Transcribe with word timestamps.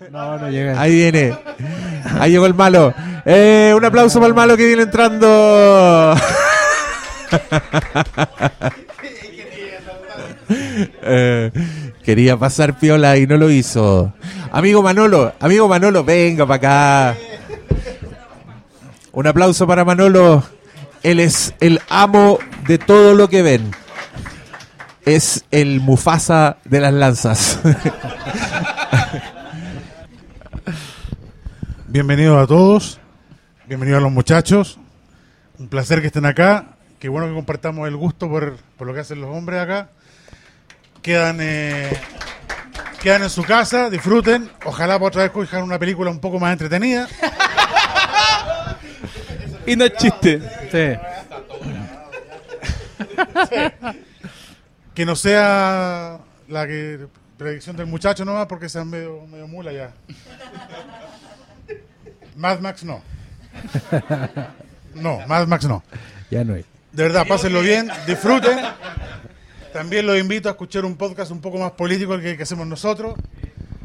No, 0.10 0.38
no 0.38 0.50
llega. 0.50 0.80
Ahí 0.80 0.94
viene. 0.94 1.36
Ahí 2.18 2.32
llegó 2.32 2.46
el 2.46 2.54
malo. 2.54 2.94
Eh, 3.24 3.72
un 3.76 3.84
aplauso 3.84 4.18
para 4.18 4.28
el 4.28 4.34
malo 4.34 4.56
que 4.56 4.66
viene 4.66 4.82
entrando. 4.82 6.14
Eh, 11.08 11.50
quería 12.04 12.36
pasar 12.36 12.78
piola 12.78 13.16
y 13.16 13.26
no 13.26 13.36
lo 13.36 13.50
hizo. 13.50 14.12
Amigo 14.52 14.80
Manolo, 14.80 15.32
amigo 15.40 15.66
Manolo, 15.66 16.04
venga 16.04 16.46
para 16.46 17.10
acá. 17.10 17.18
Un 19.10 19.26
aplauso 19.26 19.66
para 19.66 19.84
Manolo. 19.84 20.44
Él 21.02 21.18
es 21.18 21.52
el 21.58 21.80
amo 21.88 22.38
de 22.68 22.78
todo 22.78 23.14
lo 23.14 23.28
que 23.28 23.42
ven. 23.42 23.72
Es 25.04 25.44
el 25.50 25.80
Mufasa 25.80 26.58
de 26.64 26.80
las 26.80 26.92
lanzas. 26.92 27.58
Bienvenidos 31.96 32.36
a 32.36 32.46
todos, 32.46 33.00
bienvenidos 33.64 34.00
a 34.00 34.02
los 34.02 34.12
muchachos. 34.12 34.78
Un 35.58 35.68
placer 35.68 36.02
que 36.02 36.08
estén 36.08 36.26
acá. 36.26 36.76
Qué 36.98 37.08
bueno 37.08 37.26
que 37.26 37.32
compartamos 37.32 37.88
el 37.88 37.96
gusto 37.96 38.28
por, 38.28 38.58
por 38.76 38.86
lo 38.86 38.92
que 38.92 39.00
hacen 39.00 39.18
los 39.18 39.34
hombres 39.34 39.62
acá. 39.62 39.88
Quedan, 41.00 41.38
eh, 41.40 41.90
quedan 43.00 43.22
en 43.22 43.30
su 43.30 43.44
casa, 43.44 43.88
disfruten. 43.88 44.50
Ojalá 44.66 44.98
por 44.98 45.08
otra 45.08 45.22
vez 45.22 45.30
cojan 45.30 45.62
una 45.62 45.78
película 45.78 46.10
un 46.10 46.20
poco 46.20 46.38
más 46.38 46.52
entretenida. 46.52 47.08
Y 49.66 49.74
no 49.74 49.86
es 49.86 49.94
chiste. 49.94 50.42
Sí. 50.70 50.98
Que 54.92 55.06
no 55.06 55.16
sea 55.16 56.18
la 56.46 56.66
que 56.66 57.06
predicción 57.38 57.74
del 57.74 57.86
muchacho 57.86 58.22
nomás 58.26 58.44
porque 58.48 58.68
sean 58.68 58.90
medio, 58.90 59.26
medio 59.28 59.48
mula 59.48 59.72
ya. 59.72 59.94
Mad 62.36 62.60
Max 62.60 62.84
no. 62.84 63.00
No, 64.94 65.20
Mad 65.26 65.46
Max 65.46 65.66
no. 65.66 65.82
Ya 66.30 66.44
no 66.44 66.54
hay. 66.54 66.64
De 66.92 67.02
verdad, 67.02 67.26
pásenlo 67.28 67.60
bien, 67.60 67.90
disfruten. 68.06 68.58
También 69.72 70.06
los 70.06 70.18
invito 70.18 70.48
a 70.48 70.52
escuchar 70.52 70.84
un 70.84 70.96
podcast 70.96 71.30
un 71.30 71.40
poco 71.40 71.58
más 71.58 71.72
político 71.72 72.18
que, 72.18 72.36
que 72.36 72.42
hacemos 72.42 72.66
nosotros, 72.66 73.14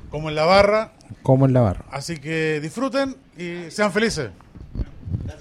como 0.10 0.30
en 0.30 0.36
la 0.36 0.46
barra. 0.46 0.92
Como 1.22 1.46
en 1.46 1.54
la 1.54 1.62
barra. 1.62 1.86
Así 1.92 2.18
que 2.18 2.60
disfruten 2.62 3.18
y 3.38 3.70
sean 3.72 3.92
felices. 3.92 4.30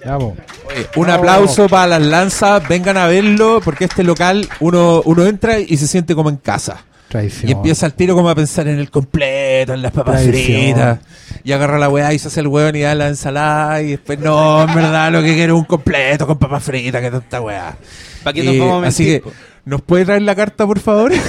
Oye, 0.04 0.88
un 0.96 1.10
aplauso 1.10 1.68
para 1.68 1.86
las 1.86 2.02
lanzas, 2.02 2.66
vengan 2.66 2.96
a 2.96 3.06
verlo, 3.06 3.60
porque 3.62 3.84
este 3.84 4.02
local 4.02 4.48
uno, 4.60 5.02
uno 5.04 5.26
entra 5.26 5.58
y 5.58 5.76
se 5.76 5.86
siente 5.86 6.14
como 6.14 6.30
en 6.30 6.36
casa. 6.36 6.84
Traición. 7.10 7.48
Y 7.48 7.52
empieza 7.52 7.86
al 7.86 7.94
tiro 7.94 8.14
como 8.14 8.30
a 8.30 8.36
pensar 8.36 8.68
en 8.68 8.78
el 8.78 8.88
completo, 8.88 9.74
en 9.74 9.82
las 9.82 9.90
papas 9.90 10.22
fritas. 10.22 11.00
Y 11.42 11.50
agarra 11.50 11.76
la 11.76 11.88
weá 11.88 12.14
y 12.14 12.20
se 12.20 12.28
hace 12.28 12.38
el 12.38 12.46
hueón 12.46 12.76
y 12.76 12.82
da 12.82 12.94
la 12.94 13.08
ensalada. 13.08 13.82
Y 13.82 13.88
después, 13.88 14.20
no, 14.20 14.62
en 14.62 14.72
verdad 14.72 15.10
lo 15.10 15.20
que 15.20 15.34
quiero 15.34 15.54
es 15.54 15.58
un 15.58 15.66
completo 15.66 16.24
con 16.24 16.38
papas 16.38 16.62
fritas, 16.62 17.02
que 17.02 17.10
tanta 17.10 17.40
weá. 17.40 17.76
¿Para 18.22 18.32
qué 18.32 18.44
nos 18.44 18.56
vamos 18.56 18.84
a 18.84 18.86
Así 18.86 19.06
que? 19.06 19.24
¿nos 19.64 19.82
puede 19.82 20.04
traer 20.04 20.22
la 20.22 20.36
carta, 20.36 20.64
por 20.68 20.78
favor? 20.78 21.10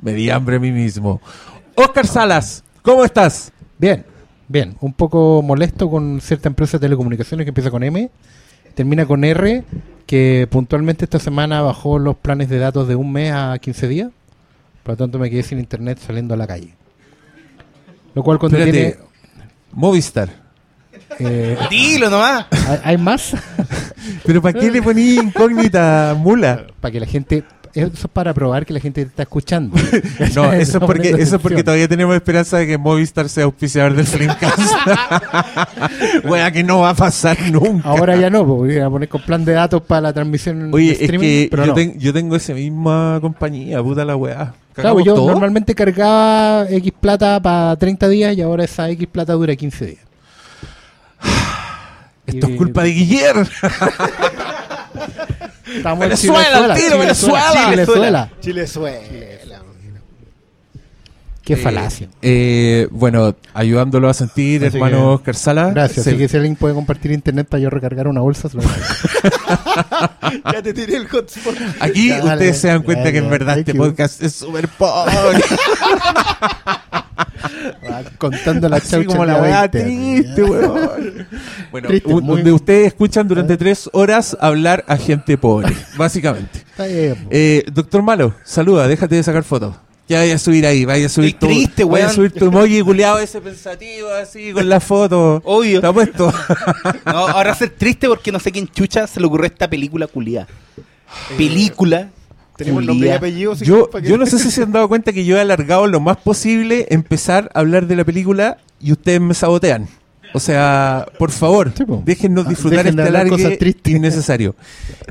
Me 0.00 0.14
di 0.14 0.30
hambre 0.30 0.56
a 0.56 0.58
mí 0.58 0.72
mismo. 0.72 1.20
Oscar 1.74 2.06
Salas, 2.06 2.64
¿cómo 2.80 3.04
estás? 3.04 3.52
Bien, 3.78 4.06
bien. 4.48 4.74
Un 4.80 4.94
poco 4.94 5.42
molesto 5.42 5.90
con 5.90 6.18
cierta 6.22 6.48
empresa 6.48 6.78
de 6.78 6.86
telecomunicaciones 6.86 7.44
que 7.44 7.50
empieza 7.50 7.70
con 7.70 7.82
M, 7.82 8.08
termina 8.74 9.04
con 9.04 9.22
R, 9.22 9.64
que 10.08 10.48
puntualmente 10.50 11.04
esta 11.04 11.18
semana 11.18 11.60
bajó 11.60 11.98
los 11.98 12.16
planes 12.16 12.48
de 12.48 12.58
datos 12.58 12.88
de 12.88 12.94
un 12.94 13.12
mes 13.12 13.30
a 13.30 13.58
15 13.58 13.88
días. 13.88 14.10
Por 14.82 14.94
lo 14.94 14.96
tanto, 14.96 15.18
me 15.18 15.28
quedé 15.28 15.42
sin 15.42 15.58
internet 15.58 15.98
saliendo 15.98 16.32
a 16.32 16.36
la 16.38 16.46
calle. 16.46 16.72
Lo 18.14 18.22
cual 18.22 18.38
cuando 18.38 18.56
Espérate, 18.56 18.96
tiene... 18.96 19.08
Movistar. 19.72 20.30
eh, 21.18 21.58
Dilo 21.68 22.08
nomás. 22.08 22.46
¿hay, 22.50 22.78
hay 22.84 22.96
más? 22.96 23.36
¿Pero 24.24 24.40
para 24.40 24.58
qué 24.58 24.70
le 24.70 24.80
poní 24.80 25.16
incógnita 25.16 26.16
mula? 26.18 26.68
para 26.80 26.90
que 26.90 27.00
la 27.00 27.06
gente... 27.06 27.44
Eso 27.78 28.06
es 28.06 28.12
para 28.12 28.34
probar 28.34 28.66
que 28.66 28.72
la 28.72 28.80
gente 28.80 29.02
te 29.04 29.08
está 29.08 29.22
escuchando. 29.22 29.76
No, 30.34 30.52
eso 30.52 30.78
es 30.78 30.84
porque, 30.84 31.10
eso 31.10 31.36
es 31.36 31.42
porque 31.42 31.62
todavía 31.64 31.88
tenemos 31.88 32.14
esperanza 32.14 32.58
de 32.58 32.66
que 32.66 32.76
Movistar 32.78 33.28
sea 33.28 33.44
auspiciador 33.44 33.94
del 33.94 34.06
Flimcast. 34.06 34.58
Wea, 36.24 36.50
que 36.52 36.62
no 36.64 36.80
va 36.80 36.90
a 36.90 36.94
pasar 36.94 37.38
nunca. 37.50 37.88
Ahora 37.88 38.16
ya 38.16 38.30
no, 38.30 38.46
porque 38.46 38.74
voy 38.74 38.78
a 38.82 38.90
poner 38.90 39.08
con 39.08 39.22
plan 39.22 39.44
de 39.44 39.52
datos 39.52 39.82
para 39.82 40.00
la 40.02 40.12
transmisión 40.12 40.72
Oye, 40.74 40.86
de 40.88 40.92
es 40.92 41.00
streaming, 41.02 41.26
que 41.26 41.48
pero 41.50 41.62
yo, 41.64 41.68
no. 41.68 41.74
ten- 41.74 41.98
yo 41.98 42.12
tengo 42.12 42.36
esa 42.36 42.52
misma 42.54 43.18
compañía, 43.20 43.82
puta 43.82 44.04
la 44.04 44.16
weá. 44.16 44.34
Claro, 44.36 44.54
¿Cagamos 44.74 45.04
yo 45.04 45.14
todo? 45.14 45.30
normalmente 45.30 45.74
cargaba 45.74 46.66
X 46.70 46.92
plata 47.00 47.40
para 47.40 47.74
30 47.76 48.08
días 48.08 48.36
y 48.36 48.42
ahora 48.42 48.64
esa 48.64 48.88
X 48.90 49.08
plata 49.10 49.32
dura 49.32 49.54
15 49.56 49.86
días. 49.86 50.00
Esto 52.26 52.48
y- 52.48 52.52
es 52.52 52.56
culpa 52.58 52.82
de 52.84 52.90
Guillermo. 52.90 53.44
Estamos 55.76 56.02
en 56.04 56.08
Venezuela, 56.10 56.64
al 56.64 56.74
tiro, 56.74 56.98
Venezuela. 56.98 57.70
Venezuela. 57.70 58.30
Chilezuela. 58.40 59.47
Qué 61.48 61.56
falacia. 61.56 62.08
Eh, 62.22 62.86
bueno, 62.90 63.34
ayudándolo 63.54 64.08
a 64.08 64.14
sentir, 64.14 64.64
Así 64.64 64.76
hermano 64.76 64.98
que- 64.98 65.04
Oscar 65.14 65.34
Sala. 65.34 65.70
Gracias. 65.70 66.04
Se- 66.04 66.10
Así 66.10 66.18
que 66.18 66.28
si 66.28 66.36
alguien 66.36 66.56
puede 66.56 66.74
compartir 66.74 67.10
internet 67.10 67.48
para 67.48 67.60
yo 67.62 67.70
recargar 67.70 68.06
una 68.06 68.20
bolsa, 68.20 68.48
se 68.48 68.56
lo. 68.58 68.62
Ya 70.52 70.62
te 70.62 70.74
tiré 70.74 70.96
el 70.96 71.08
hotspot. 71.08 71.54
Aquí 71.80 72.08
Ya, 72.08 72.22
ustedes 72.24 72.58
se 72.58 72.68
dan 72.68 72.82
cuenta 72.82 73.10
que 73.12 73.18
en 73.18 73.30
verdad 73.30 73.54
thank 73.54 73.68
este 73.68 73.72
you. 73.72 73.78
podcast 73.84 74.22
es 74.22 74.34
súper 74.34 74.68
pobre. 74.68 75.12
Contando 78.18 78.68
la 78.68 78.76
Así 78.76 78.90
chaucha 78.90 79.06
como 79.08 79.24
la 79.24 79.34
la 79.34 79.42
weá 79.42 79.68
20. 79.68 79.82
triste, 79.84 80.42
weón. 80.44 81.26
Bueno, 81.70 81.88
Triste, 81.88 82.08
un- 82.12 82.24
muy- 82.24 82.36
donde 82.36 82.52
ustedes 82.52 82.86
escuchan 82.88 83.26
durante 83.28 83.56
tres 83.56 83.88
horas 83.92 84.36
hablar 84.40 84.84
a 84.88 84.96
gente 84.96 85.38
pobre, 85.38 85.74
básicamente. 85.96 86.60
Está 86.70 86.86
bien. 86.86 87.26
Eh, 87.30 87.64
doctor 87.72 88.02
Malo, 88.02 88.34
saluda, 88.44 88.86
déjate 88.88 89.14
de 89.14 89.22
sacar 89.22 89.44
fotos. 89.44 89.76
Ya 90.08 90.18
vaya 90.20 90.36
a 90.36 90.38
subir 90.38 90.64
ahí, 90.66 90.84
vaya 90.86 91.06
a 91.06 91.08
subir 91.08 91.30
Estoy 91.34 91.48
triste, 91.56 91.84
vaya 91.84 92.06
a 92.06 92.10
subir 92.10 92.32
tu 92.32 92.46
emoji 92.48 92.80
culiado 92.82 93.18
ese 93.18 93.40
pensativo 93.40 94.08
así 94.10 94.52
con 94.52 94.68
la 94.68 94.80
foto. 94.80 95.42
Obvio. 95.44 95.76
Está 95.76 95.92
puesto. 95.92 96.32
No, 97.04 97.28
ahora 97.28 97.54
ser 97.54 97.70
triste 97.70 98.08
porque 98.08 98.32
no 98.32 98.38
sé 98.40 98.50
quién 98.52 98.66
chucha 98.68 99.06
se 99.06 99.20
le 99.20 99.26
ocurrió 99.26 99.46
esta 99.46 99.68
película 99.68 100.06
culiada. 100.06 100.46
Película. 101.36 102.10
Tenemos 102.56 102.84
nombre 102.84 103.08
y 103.08 103.12
apellido. 103.12 103.54
si 103.54 103.64
Yo, 103.64 103.88
yo 104.00 104.16
no 104.18 104.26
sé 104.26 104.38
si 104.38 104.50
se 104.50 104.62
han 104.62 104.72
dado 104.72 104.88
cuenta 104.88 105.12
que 105.12 105.24
yo 105.24 105.36
he 105.36 105.40
alargado 105.40 105.86
lo 105.86 106.00
más 106.00 106.16
posible 106.16 106.86
empezar 106.90 107.50
a 107.54 107.60
hablar 107.60 107.86
de 107.86 107.94
la 107.96 108.04
película 108.04 108.58
y 108.80 108.92
ustedes 108.92 109.20
me 109.20 109.34
sabotean. 109.34 109.88
O 110.34 110.40
sea, 110.40 111.06
por 111.18 111.30
favor, 111.30 111.72
Sí, 111.76 111.84
po. 111.84 112.02
déjennos 112.04 112.46
Ah, 112.46 112.48
disfrutar 112.50 112.86
este 112.86 113.56
tristes. 113.56 113.92
innecesario. 113.94 114.54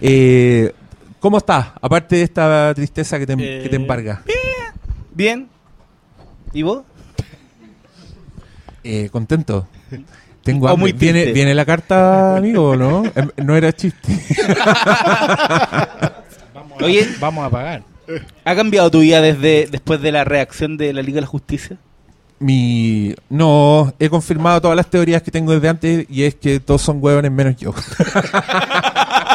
Eh, 0.01 0.71
¿Cómo 1.19 1.37
estás? 1.39 1.67
Aparte 1.81 2.17
de 2.17 2.21
esta 2.23 2.73
tristeza 2.75 3.17
que 3.17 3.25
te, 3.25 3.33
Eh, 3.33 3.63
que 3.63 3.69
te 3.69 3.75
embarga. 3.77 4.21
Bien. 4.25 4.36
¿Y 6.53 6.61
vos? 6.61 6.83
Eh, 8.83 9.09
contento. 9.11 9.67
Tengo 10.43 10.67
O 10.67 10.69
hambre. 10.69 10.81
muy 10.81 10.91
¿Viene. 10.93 11.31
¿Viene 11.33 11.53
la 11.55 11.65
carta, 11.65 12.37
amigo, 12.37 12.69
o 12.69 12.75
no? 12.75 13.03
Em, 13.15 13.29
No 13.37 13.55
era 13.55 13.73
chiste. 13.73 14.07
Oye, 16.79 17.07
Vamos 17.19 17.45
a 17.45 17.49
pagar. 17.49 17.83
¿ha 18.45 18.55
cambiado 18.55 18.89
tu 18.89 19.01
vida 19.01 19.19
desde 19.19 19.67
después 19.69 20.01
de 20.01 20.13
la 20.13 20.23
reacción 20.23 20.77
de 20.77 20.93
la 20.93 21.01
Liga 21.01 21.15
de 21.15 21.21
la 21.21 21.27
Justicia? 21.27 21.77
Mi... 22.39 23.15
No, 23.29 23.93
he 23.99 24.09
confirmado 24.09 24.61
todas 24.61 24.77
las 24.77 24.87
teorías 24.89 25.23
que 25.23 25.31
tengo 25.31 25.51
desde 25.51 25.67
antes 25.69 26.05
y 26.07 26.23
es 26.23 26.35
que 26.35 26.59
todos 26.59 26.81
son 26.83 26.99
huevones 27.01 27.31
menos 27.31 27.55
yo. 27.57 27.73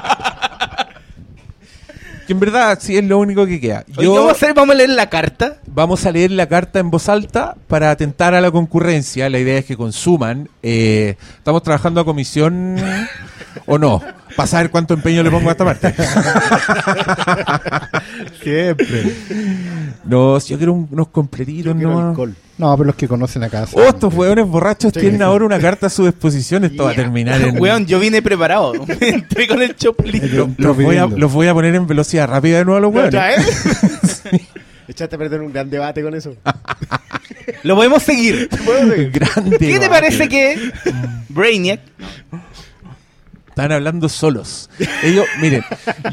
que 2.32 2.34
en 2.34 2.40
verdad 2.40 2.78
sí 2.80 2.96
es 2.96 3.04
lo 3.04 3.18
único 3.18 3.46
que 3.46 3.60
queda. 3.60 3.84
Oye, 3.96 4.04
Yo 4.06 4.12
¿qué 4.12 4.18
vamos 4.18 4.28
a 4.28 4.32
hacer? 4.32 4.54
Vamos 4.54 4.74
a 4.74 4.78
leer 4.78 4.90
la 4.90 5.08
carta. 5.10 5.56
vamos 5.66 6.06
a 6.06 6.10
leer 6.12 6.30
la 6.30 6.46
carta 6.48 6.78
en 6.78 6.90
voz 6.90 7.08
alta 7.08 7.56
para 7.68 7.90
atentar 7.90 8.34
a 8.34 8.40
la 8.40 8.50
concurrencia. 8.50 9.28
La 9.28 9.38
idea 9.38 9.58
es 9.58 9.64
que 9.64 9.76
consuman. 9.76 10.48
Eh, 10.62 11.16
estamos 11.36 11.62
trabajando 11.62 12.00
a 12.00 12.04
comisión 12.04 12.76
o 13.66 13.78
no. 13.78 14.02
Para 14.36 14.46
saber 14.46 14.70
cuánto 14.70 14.94
empeño 14.94 15.22
le 15.22 15.30
pongo 15.30 15.48
a 15.48 15.52
esta 15.52 15.64
parte. 15.64 15.94
Siempre. 18.42 19.12
No, 20.04 20.40
si 20.40 20.50
yo 20.50 20.56
quiero 20.58 20.72
un- 20.72 20.88
unos 20.90 21.08
completitos, 21.08 21.74
no. 21.76 22.08
alcohol. 22.08 22.34
No, 22.58 22.76
pero 22.76 22.86
los 22.88 22.96
que 22.96 23.08
conocen 23.08 23.42
acá. 23.44 23.66
Oh, 23.72 23.82
estos 23.82 24.12
hueones 24.14 24.46
borrachos 24.46 24.92
tienen 24.92 25.22
ahora 25.22 25.44
una 25.44 25.58
carta 25.58 25.86
a 25.86 25.90
su 25.90 26.04
disposición. 26.04 26.64
Esto 26.64 26.84
va 26.84 26.92
a 26.92 26.94
terminar 26.94 27.40
en. 27.40 27.60
Weón, 27.60 27.86
yo 27.86 27.98
vine 27.98 28.22
preparado. 28.22 28.72
Entré 29.00 29.48
con 29.48 29.62
el 29.62 29.74
chop 29.76 30.00
listo. 30.04 30.50
Los 30.58 30.76
voy, 30.76 30.96
a, 30.96 31.06
los 31.06 31.32
voy 31.32 31.48
a 31.48 31.54
poner 31.54 31.74
en 31.74 31.86
velocidad 31.86 32.28
rápida 32.28 32.58
de 32.58 32.64
nuevo 32.64 32.78
a 32.78 32.80
los 32.80 32.94
hueones. 32.94 33.08
¿Otra 33.14 33.28
vez? 33.28 34.22
Echaste 34.88 35.16
a 35.16 35.18
perder 35.18 35.40
un 35.40 35.52
gran 35.52 35.70
debate 35.70 36.02
con 36.02 36.14
eso. 36.14 36.34
Lo 37.62 37.76
podemos 37.76 38.02
seguir. 38.02 38.48
Grande. 39.12 39.58
¿Qué 39.58 39.78
te 39.78 39.88
parece 39.88 40.28
que 40.28 40.58
Brainiac 41.28 41.80
Estaban 43.52 43.72
hablando 43.72 44.08
solos. 44.08 44.70
Ellos, 45.02 45.26
miren, 45.40 45.62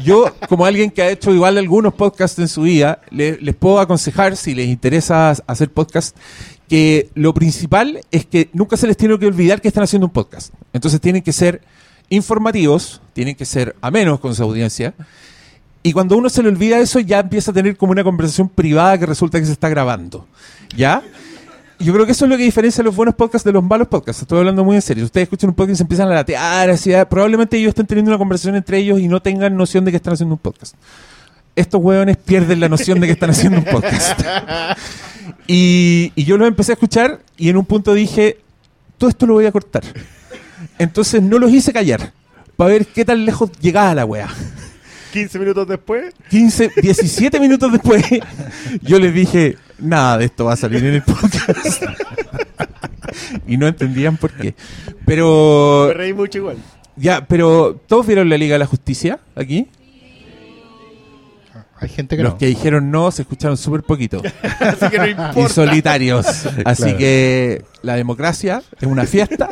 yo 0.04 0.26
como 0.46 0.66
alguien 0.66 0.90
que 0.90 1.00
ha 1.00 1.08
hecho 1.10 1.32
igual 1.32 1.56
algunos 1.56 1.94
podcasts 1.94 2.38
en 2.38 2.48
su 2.48 2.62
vida, 2.62 3.00
le- 3.10 3.38
les 3.40 3.54
puedo 3.54 3.80
aconsejar, 3.80 4.36
si 4.36 4.54
les 4.54 4.68
interesa 4.68 5.30
hacer 5.46 5.70
podcast, 5.72 6.14
que 6.68 7.08
lo 7.14 7.32
principal 7.32 8.00
es 8.10 8.26
que 8.26 8.50
nunca 8.52 8.76
se 8.76 8.86
les 8.86 8.96
tiene 8.96 9.18
que 9.18 9.26
olvidar 9.26 9.60
que 9.62 9.68
están 9.68 9.84
haciendo 9.84 10.06
un 10.06 10.12
podcast. 10.12 10.52
Entonces 10.74 11.00
tienen 11.00 11.22
que 11.22 11.32
ser 11.32 11.62
informativos, 12.10 13.00
tienen 13.14 13.34
que 13.34 13.46
ser 13.46 13.74
amenos 13.80 14.20
con 14.20 14.34
su 14.34 14.42
audiencia. 14.42 14.92
Y 15.82 15.92
cuando 15.94 16.18
uno 16.18 16.28
se 16.28 16.42
le 16.42 16.48
olvida 16.50 16.78
eso, 16.78 17.00
ya 17.00 17.20
empieza 17.20 17.52
a 17.52 17.54
tener 17.54 17.74
como 17.78 17.92
una 17.92 18.04
conversación 18.04 18.50
privada 18.50 18.98
que 18.98 19.06
resulta 19.06 19.40
que 19.40 19.46
se 19.46 19.52
está 19.52 19.70
grabando. 19.70 20.26
¿Ya? 20.76 21.02
Yo 21.80 21.94
creo 21.94 22.04
que 22.04 22.12
eso 22.12 22.26
es 22.26 22.30
lo 22.30 22.36
que 22.36 22.42
diferencia 22.42 22.84
los 22.84 22.94
buenos 22.94 23.14
podcasts 23.14 23.44
de 23.44 23.52
los 23.52 23.64
malos 23.64 23.88
podcasts. 23.88 24.20
Estoy 24.20 24.38
hablando 24.38 24.62
muy 24.64 24.76
en 24.76 24.82
serio. 24.82 25.02
Ustedes 25.04 25.24
escuchan 25.24 25.48
un 25.48 25.56
podcast 25.56 25.72
y 25.72 25.76
se 25.76 25.82
empiezan 25.82 26.08
a 26.08 26.14
latear, 26.14 26.68
así, 26.68 26.92
ah, 26.92 27.08
probablemente 27.08 27.56
ellos 27.56 27.70
estén 27.70 27.86
teniendo 27.86 28.10
una 28.10 28.18
conversación 28.18 28.54
entre 28.54 28.76
ellos 28.78 29.00
y 29.00 29.08
no 29.08 29.20
tengan 29.22 29.56
noción 29.56 29.86
de 29.86 29.90
que 29.90 29.96
están 29.96 30.12
haciendo 30.12 30.34
un 30.34 30.40
podcast. 30.40 30.74
Estos 31.56 31.80
hueones 31.82 32.18
pierden 32.18 32.60
la 32.60 32.68
noción 32.68 33.00
de 33.00 33.06
que 33.06 33.14
están 33.14 33.30
haciendo 33.30 33.58
un 33.58 33.64
podcast. 33.64 34.20
Y, 35.46 36.12
y 36.14 36.24
yo 36.24 36.36
los 36.38 36.46
empecé 36.46 36.72
a 36.72 36.74
escuchar 36.74 37.20
y 37.36 37.48
en 37.48 37.56
un 37.56 37.64
punto 37.64 37.92
dije, 37.92 38.38
todo 38.98 39.10
esto 39.10 39.26
lo 39.26 39.34
voy 39.34 39.46
a 39.46 39.52
cortar. 39.52 39.82
Entonces 40.78 41.22
no 41.22 41.38
los 41.38 41.50
hice 41.50 41.72
callar 41.72 42.12
para 42.56 42.70
ver 42.70 42.86
qué 42.86 43.04
tan 43.04 43.24
lejos 43.24 43.50
llegaba 43.60 43.94
la 43.94 44.04
wea. 44.04 44.28
15 45.12 45.38
minutos 45.38 45.66
después. 45.66 46.14
15, 46.30 46.72
17 46.82 47.40
minutos 47.40 47.72
después, 47.72 48.04
yo 48.82 48.98
les 48.98 49.12
dije, 49.12 49.56
nada 49.80 50.18
de 50.18 50.26
esto 50.26 50.44
va 50.46 50.54
a 50.54 50.56
salir 50.56 50.84
en 50.84 50.94
el 50.94 51.02
podcast. 51.02 51.82
y 53.46 53.56
no 53.56 53.66
entendían 53.66 54.16
por 54.16 54.30
qué. 54.32 54.54
Pero, 55.06 55.86
Me 55.88 55.94
reí 55.94 56.12
mucho 56.12 56.38
igual. 56.38 56.56
ya, 56.96 57.26
pero, 57.26 57.80
¿todos 57.86 58.06
vieron 58.06 58.28
la 58.28 58.36
Liga 58.36 58.54
de 58.54 58.58
la 58.60 58.66
Justicia 58.66 59.18
aquí? 59.34 59.68
Hay 61.82 61.88
gente 61.88 62.14
que 62.16 62.22
Los 62.22 62.32
no. 62.34 62.38
que 62.38 62.44
dijeron 62.46 62.90
no 62.90 63.10
se 63.10 63.22
escucharon 63.22 63.56
súper 63.56 63.82
poquito. 63.82 64.20
Así 64.60 64.88
que 64.90 65.14
no 65.14 65.46
y 65.46 65.48
solitarios. 65.48 66.26
Así 66.66 66.82
Claro. 66.82 66.98
que 66.98 67.64
la 67.82 67.94
democracia 67.96 68.62
es 68.78 68.86
una 68.86 69.06
fiesta. 69.06 69.48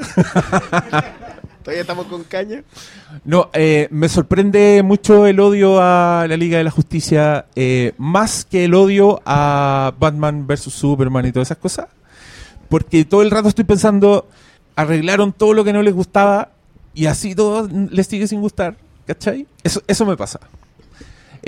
Todavía 1.63 1.83
estamos 1.83 2.07
con 2.07 2.25
caña. 2.25 2.63
No, 3.25 3.51
eh, 3.53 3.89
me 3.91 4.09
sorprende 4.09 4.83
mucho 4.83 5.27
el 5.27 5.41
odio 5.41 5.81
a 5.81 6.27
la 6.29 6.37
Liga 6.37 6.59
de 6.59 6.65
la 6.65 6.71
Justicia, 6.71 7.47
eh, 7.57 7.93
más 7.99 8.45
que 8.45 8.65
el 8.65 8.75
odio 8.75 9.21
a 9.27 9.93
Batman 9.99 10.47
vs. 10.47 10.73
Superman 10.73 11.27
y 11.27 11.33
todas 11.33 11.49
esas 11.49 11.59
cosas, 11.59 11.87
porque 12.69 13.05
todo 13.05 13.23
el 13.23 13.31
rato 13.31 13.49
estoy 13.49 13.65
pensando, 13.65 14.29
arreglaron 14.77 15.33
todo 15.33 15.53
lo 15.53 15.65
que 15.65 15.73
no 15.73 15.83
les 15.83 15.95
gustaba 15.95 16.51
y 16.95 17.07
así 17.07 17.35
todo 17.35 17.69
les 17.91 18.07
sigue 18.07 18.27
sin 18.27 18.41
gustar, 18.41 18.77
¿cachai? 19.07 19.47
Eso, 19.63 19.83
eso 19.87 20.07
me 20.07 20.17
pasa. 20.17 20.41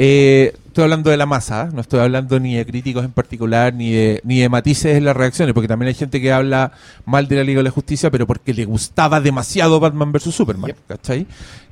Eh, 0.03 0.55
estoy 0.67 0.85
hablando 0.85 1.11
de 1.11 1.19
la 1.19 1.27
masa, 1.27 1.65
¿eh? 1.65 1.75
no 1.75 1.83
estoy 1.83 2.01
hablando 2.01 2.41
ni 2.41 2.55
de 2.57 2.65
críticos 2.65 3.05
en 3.05 3.13
particular, 3.13 3.75
ni 3.75 3.93
de, 3.93 4.21
ni 4.25 4.41
de 4.41 4.49
matices 4.49 4.97
en 4.97 5.05
las 5.05 5.15
reacciones, 5.15 5.53
porque 5.53 5.69
también 5.69 5.89
hay 5.89 5.95
gente 5.95 6.23
que 6.23 6.33
habla 6.33 6.73
mal 7.05 7.29
de 7.29 7.37
la 7.37 7.45
Liga 7.45 7.59
de 7.59 7.65
la 7.65 7.71
Justicia, 7.71 8.11
pero 8.11 8.27
porque 8.27 8.55
le 8.55 8.65
gustaba 8.65 9.21
demasiado 9.21 9.79
Batman 9.79 10.11
vs. 10.11 10.35
Superman, 10.35 10.73
¿cachai? 10.89 11.25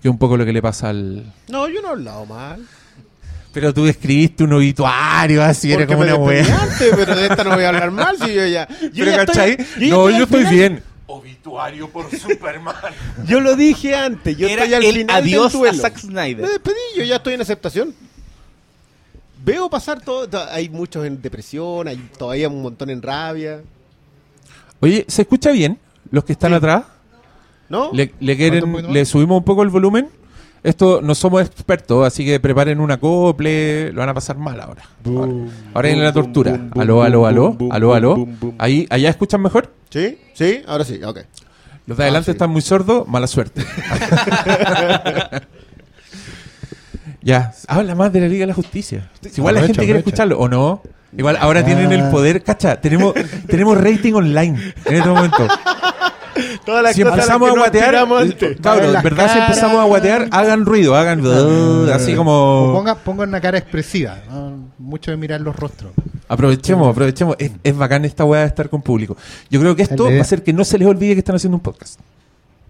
Que 0.02 0.08
es 0.08 0.10
un 0.10 0.18
poco 0.18 0.36
lo 0.36 0.44
que 0.44 0.52
le 0.52 0.60
pasa 0.60 0.90
al... 0.90 1.24
No, 1.48 1.68
yo 1.70 1.80
no 1.80 1.88
he 1.88 1.90
hablado 1.92 2.26
mal. 2.26 2.60
Pero 3.54 3.72
tú 3.72 3.86
escribiste 3.86 4.44
un 4.44 4.52
obituario 4.52 5.42
así, 5.42 5.72
era 5.72 5.86
Porque 5.86 5.94
como 5.94 6.04
me 6.06 6.12
una 6.12 6.22
wea. 6.22 6.62
antes, 6.64 6.92
pero 6.94 7.16
de 7.16 7.26
esta 7.28 7.44
no 7.44 7.54
voy 7.54 7.64
a 7.64 7.68
hablar 7.70 7.90
mal. 7.92 8.14
Si 8.18 8.34
yo 8.34 8.46
ya. 8.46 8.68
Yo 8.92 9.04
Pero 9.06 9.10
ya 9.10 9.24
¿cachai? 9.24 9.56
no, 9.88 10.10
yo 10.10 10.24
estoy 10.24 10.40
final. 10.40 10.54
bien. 10.54 10.82
Obituario 11.06 11.88
por 11.88 12.10
Superman. 12.14 12.74
Yo 13.26 13.40
lo 13.40 13.56
dije 13.56 13.96
antes. 13.96 14.36
Yo 14.36 14.46
Era 14.46 14.64
estoy 14.64 14.74
al 14.74 14.84
el 14.84 14.94
final 14.96 15.16
adiós 15.16 15.52
del 15.54 15.70
a. 15.70 15.74
Zack 15.74 15.94
Me 15.94 16.00
Snyder. 16.02 16.46
despedí, 16.46 16.74
yo 16.98 17.04
ya 17.04 17.16
estoy 17.16 17.34
en 17.34 17.40
aceptación. 17.40 17.94
Veo 19.44 19.68
pasar 19.70 20.00
todo. 20.00 20.28
to- 20.28 20.44
Hay 20.50 20.68
muchos 20.68 21.04
en 21.06 21.20
depresión, 21.22 21.88
hay 21.88 21.96
todavía 22.18 22.48
un 22.48 22.62
montón 22.62 22.90
en 22.90 23.00
rabia. 23.02 23.62
Oye, 24.80 25.04
¿se 25.08 25.22
escucha 25.22 25.50
bien? 25.50 25.78
Los 26.10 26.24
que 26.24 26.32
están 26.32 26.50
Sí. 26.52 26.56
atrás. 26.56 26.84
¿No? 27.68 27.90
¿Le, 27.92 28.14
le 28.20 28.36
¿Cuánto 28.36 28.66
quieren, 28.72 28.92
le 28.92 29.04
subimos 29.04 29.38
un 29.38 29.44
poco 29.44 29.62
el 29.62 29.68
volumen? 29.68 30.08
Esto 30.62 31.00
no 31.02 31.14
somos 31.14 31.42
expertos, 31.42 32.04
así 32.06 32.24
que 32.24 32.40
preparen 32.40 32.80
un 32.80 32.90
acople, 32.90 33.92
lo 33.92 34.00
van 34.00 34.08
a 34.08 34.14
pasar 34.14 34.36
mal 34.38 34.60
ahora. 34.60 34.82
Ahora, 35.06 35.32
ahora 35.74 35.88
viene 35.88 36.02
la 36.02 36.10
Boom, 36.12 36.24
tortura. 36.24 36.50
boom, 36.52 36.70
boom, 36.70 36.80
aló, 36.82 36.94
boom, 36.96 37.04
aló, 37.06 37.20
boom, 37.20 37.26
aló, 37.26 37.52
boom, 37.52 37.72
aló, 37.72 37.86
boom, 37.86 37.96
aló. 37.96 38.16
boom, 38.16 38.36
boom. 38.40 38.54
Ahí, 38.58 38.86
¿Allá 38.90 39.08
escuchan 39.10 39.40
mejor? 39.40 39.72
¿Sí? 39.90 40.18
¿Sí? 40.34 40.62
Ahora 40.66 40.84
sí, 40.84 41.00
ok. 41.02 41.20
Los 41.86 41.96
de 41.96 42.04
adelante 42.04 42.26
sí. 42.26 42.30
están 42.32 42.50
muy 42.50 42.60
sordos, 42.62 43.06
mala 43.06 43.26
suerte. 43.28 43.64
ya, 47.28 47.52
habla 47.66 47.94
más 47.94 48.12
de 48.12 48.20
la 48.20 48.28
Liga 48.28 48.42
de 48.42 48.46
la 48.48 48.54
Justicia. 48.54 49.10
Si 49.20 49.38
igual 49.40 49.54
la 49.54 49.60
gente 49.60 49.74
quiere 49.78 49.92
aprovecha. 50.00 50.08
escucharlo, 50.08 50.38
¿o 50.38 50.48
no? 50.48 50.82
Igual 51.16 51.36
ahora 51.40 51.64
tienen 51.64 51.92
el 51.92 52.00
Ah. 52.02 52.10
poder, 52.10 52.42
cacha, 52.42 52.80
tenemos, 52.80 53.14
tenemos 53.46 53.76
rating 53.78 54.12
online 54.14 54.72
en 54.84 54.94
este 54.96 55.08
momento. 55.08 55.46
Todas 56.64 56.82
las 56.82 56.94
Si 56.94 57.02
cosas 57.02 57.18
empezamos 57.18 57.50
a 57.50 57.52
guatear, 57.52 57.88
tiramos 57.90 58.22
antes. 58.22 58.60
cabros, 58.60 58.94
en 58.94 59.02
verdad 59.02 59.32
si 59.32 59.38
empezamos 59.38 59.80
a 59.80 59.84
guatear, 59.84 60.28
hagan 60.30 60.64
ruido, 60.66 60.94
hagan 60.94 61.24
uh, 61.26 61.90
así 61.92 62.14
como... 62.14 62.72
ponga, 62.74 62.94
ponga 62.94 63.24
una 63.24 63.40
cara 63.40 63.58
expresiva. 63.58 64.18
¿no? 64.30 64.68
Mucho 64.78 65.10
de 65.10 65.16
mirar 65.16 65.40
los 65.40 65.56
rostros. 65.56 65.92
Aprovechemos, 66.28 66.88
aprovechemos. 66.90 67.36
Es, 67.38 67.52
es 67.64 67.76
bacán 67.76 68.04
esta 68.04 68.24
weá 68.24 68.42
de 68.42 68.46
estar 68.48 68.68
con 68.68 68.82
público. 68.82 69.16
Yo 69.50 69.58
creo 69.60 69.74
que 69.74 69.82
esto 69.82 70.04
va 70.04 70.10
a 70.18 70.20
hacer 70.20 70.42
que 70.42 70.52
no 70.52 70.64
se 70.64 70.78
les 70.78 70.86
olvide 70.86 71.14
que 71.14 71.20
están 71.20 71.36
haciendo 71.36 71.56
un 71.56 71.62
podcast. 71.62 71.98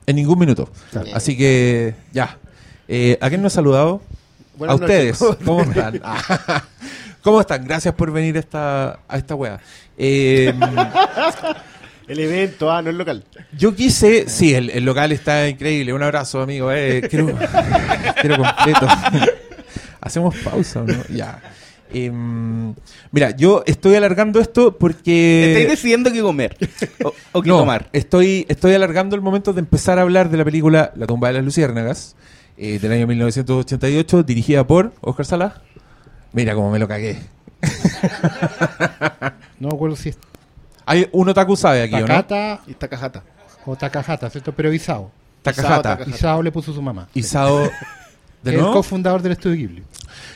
En 0.07 0.17
ningún 0.17 0.39
minuto. 0.39 0.71
Claro. 0.93 1.09
Así 1.13 1.37
que, 1.37 1.95
ya. 2.13 2.39
Eh, 2.87 3.19
¿A 3.21 3.29
quién 3.29 3.43
nos 3.43 3.53
ha 3.53 3.57
saludado? 3.57 4.01
Buenas 4.59 4.81
a 4.81 4.85
ustedes. 4.85 5.21
noches. 5.21 5.45
¿Cómo 5.45 5.63
están? 5.63 6.01
Ah. 6.03 6.65
¿Cómo 7.23 7.41
están? 7.41 7.65
Gracias 7.65 7.95
por 7.95 8.11
venir 8.13 8.37
a 8.37 8.41
esta, 8.41 9.01
a 9.09 9.17
esta 9.17 9.35
weá. 9.35 9.61
Eh, 9.97 10.53
El 12.09 12.21
evento, 12.21 12.71
ah, 12.73 12.81
no 12.81 12.89
el 12.89 12.97
local. 12.97 13.23
yo 13.57 13.75
quise, 13.75 14.31
sí, 14.31 14.55
el, 14.55 14.71
el 14.71 14.83
local 14.85 15.13
está 15.13 15.47
increíble. 15.47 15.93
Un 15.93 16.03
abrazo, 16.03 16.41
amigo. 16.41 16.73
Eh, 16.73 17.03
quiero, 17.09 17.27
quiero 18.21 18.37
completo. 18.39 18.87
Hacemos 20.01 20.35
pausa, 20.39 20.81
¿o 20.81 20.85
¿no? 20.85 20.95
Ya. 21.11 21.39
Em, 21.93 22.75
mira, 23.13 23.37
yo 23.37 23.63
estoy 23.67 23.95
alargando 23.95 24.41
esto 24.41 24.79
porque... 24.79 25.49
Estáis 25.53 25.69
decidiendo 25.69 26.11
qué 26.11 26.23
comer 26.23 26.57
o, 27.05 27.13
o 27.33 27.43
qué 27.43 27.49
No, 27.51 27.59
tomar. 27.59 27.91
Estoy, 27.93 28.47
estoy 28.49 28.73
alargando 28.73 29.15
el 29.15 29.21
momento 29.23 29.53
de 29.53 29.61
empezar 29.61 29.99
a 29.99 30.03
hablar 30.03 30.31
de 30.31 30.39
la 30.39 30.45
película 30.45 30.93
La 30.97 31.07
tumba 31.07 31.29
de 31.29 31.35
las 31.35 31.45
luciérnagas, 31.45 32.17
eh, 32.59 32.79
del 32.79 32.93
año 32.93 33.07
1988, 33.07 34.25
dirigida 34.25 34.67
por 34.67 34.93
Oscar 35.01 35.25
Sala. 35.27 35.63
Mira 36.33 36.55
cómo 36.55 36.71
me 36.71 36.79
lo 36.79 36.89
cagué. 36.89 37.19
No 39.61 39.69
me 39.69 39.75
acuerdo 39.75 39.97
si 39.97 40.11
es 40.11 40.19
Hay 40.87 41.09
un 41.11 41.29
otaku 41.29 41.57
sabe 41.57 41.83
aquí, 41.83 41.95
¿o 41.95 42.01
no? 42.01 42.07
Takata 42.07 42.61
Y 42.69 42.71
está 42.71 42.87
cajata. 42.87 43.25
o 43.67 43.75
Takahata, 43.75 44.31
¿cierto? 44.31 44.53
Pero 44.53 44.73
Isao. 44.73 45.11
Takahata. 45.43 45.83
Takahata. 45.83 46.17
Isao 46.17 46.43
le 46.43 46.53
puso 46.53 46.73
su 46.73 46.81
mamá. 46.81 47.09
Isao. 47.15 47.69
¿De 48.43 48.55
el 48.55 48.61
cofundador 48.61 49.21
del 49.21 49.33
estudio 49.33 49.57
Ghibli. 49.57 49.83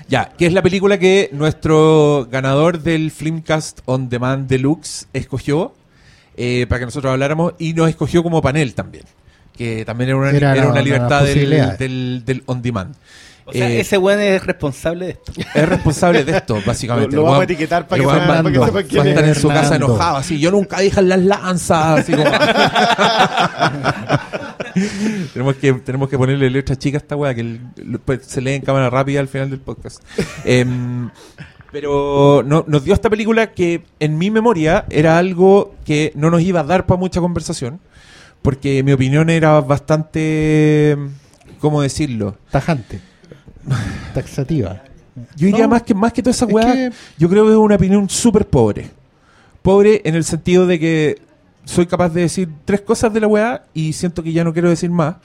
Ya, 0.09 0.33
que 0.37 0.47
es 0.47 0.52
la 0.52 0.62
película 0.62 0.99
que 0.99 1.31
nuestro 1.33 2.26
ganador 2.31 2.81
del 2.81 3.12
Filmcast 3.12 3.81
On 3.85 4.09
Demand 4.09 4.49
Deluxe 4.49 5.07
escogió 5.12 5.73
eh, 6.37 6.67
para 6.69 6.81
que 6.81 6.87
nosotros 6.87 7.12
habláramos 7.12 7.55
y 7.59 7.75
nos 7.75 7.88
escogió 7.88 8.23
como 8.25 8.43
panel 8.43 8.75
también. 8.75 9.05
Que 9.56 9.85
también 9.85 10.11
era 10.11 10.18
una, 10.18 10.30
Era 10.30 10.52
era 10.52 10.61
la- 10.62 10.66
una 10.66 10.75
la 10.76 10.82
libertad 10.82 11.25
del, 11.25 11.76
del, 11.78 12.23
del 12.25 12.42
On 12.47 12.62
Demand. 12.62 12.94
O 13.44 13.52
sea, 13.52 13.68
Eh, 13.68 13.80
ese 13.80 13.99
weón 13.99 14.21
es 14.21 14.47
responsable 14.47 15.06
de 15.06 15.11
esto. 15.12 15.32
es 15.54 15.68
responsable 15.68 16.25
de 16.25 16.37
esto, 16.37 16.59
básicamente. 16.64 17.16
Lo- 17.16 17.23
lo 17.23 17.28
vamos 17.28 17.40
a 17.40 17.44
etiquetar 17.44 17.88
para 17.88 18.00
que 18.02 18.09
sepan- 18.09 18.26
para 18.28 18.52
que 18.52 18.59
va- 18.59 18.66
sepan 18.66 18.85
quién 18.85 19.00
va 19.02 19.04
a 19.04 19.09
estar 19.11 19.25
es. 19.25 19.37
en 19.37 19.42
su 19.42 19.49
casa 19.49 19.76
enojado, 19.76 20.16
así. 20.16 20.38
Yo 20.38 20.50
nunca 20.52 20.78
dije 20.80 21.02
las 21.02 21.18
lanzas, 21.21 22.00
así 22.00 22.12
como. 22.12 22.25
tenemos, 25.32 25.56
que, 25.56 25.73
tenemos 25.75 26.09
que 26.09 26.18
ponerle 26.18 26.50
letra 26.50 26.76
chica 26.76 26.99
a 26.99 27.00
esta 27.00 27.16
weá, 27.16 27.35
que 27.35 27.40
el- 27.42 27.61
pues, 28.04 28.21
se 28.26 28.40
lee 28.40 28.52
en 28.54 28.62
cámara 28.62 28.90
rápida 28.90 29.21
al 29.21 29.28
final 29.28 29.50
del 29.50 29.61
podcast. 29.61 30.02
Em, 30.44 31.11
pero 31.71 32.42
no- 32.47 32.64
nos 32.66 32.85
dio 32.85 32.94
esta 32.94 33.11
película 33.11 33.52
que 33.52 33.82
en 33.99 34.18
mi 34.18 34.30
memoria 34.30 34.85
era 34.90 35.18
algo 35.18 35.75
que 35.85 36.12
no 36.14 36.30
nos 36.30 36.42
iba 36.42 36.61
a 36.61 36.64
dar 36.64 36.87
para 36.87 36.99
mucha 37.00 37.21
conversación, 37.21 37.80
porque 38.43 38.83
mi 38.83 38.93
opinión 38.93 39.31
era 39.31 39.61
bastante. 39.61 40.97
¿Cómo 41.61 41.81
decirlo? 41.83 42.37
Tajante. 42.51 43.01
Taxativa. 44.15 44.83
Yo 45.37 45.47
diría 45.47 45.65
No, 45.65 45.71
más 45.71 45.83
que 45.83 45.95
más 45.95 46.13
que 46.13 46.23
toda 46.23 46.33
esa 46.33 46.47
es 46.47 46.53
weá, 46.53 46.73
que- 46.73 46.91
yo 47.19 47.29
creo 47.29 47.45
que 47.47 47.53
es 47.53 47.57
una 47.57 47.77
opinión 47.77 48.09
súper 48.09 48.47
pobre. 48.47 48.91
Pobre 49.63 50.01
en 50.05 50.15
el 50.15 50.25
sentido 50.25 50.67
de 50.67 50.79
que 50.81 51.23
soy 51.65 51.87
capaz 51.87 52.09
de 52.11 52.23
decir 52.23 52.49
tres 52.65 52.81
cosas 52.81 53.13
de 53.13 53.21
la 53.21 53.29
weá 53.29 53.65
y 53.75 53.93
siento 53.93 54.23
que 54.23 54.33
ya 54.33 54.43
no 54.43 54.53
quiero 54.53 54.69
decir 54.71 54.91
más. 54.91 55.17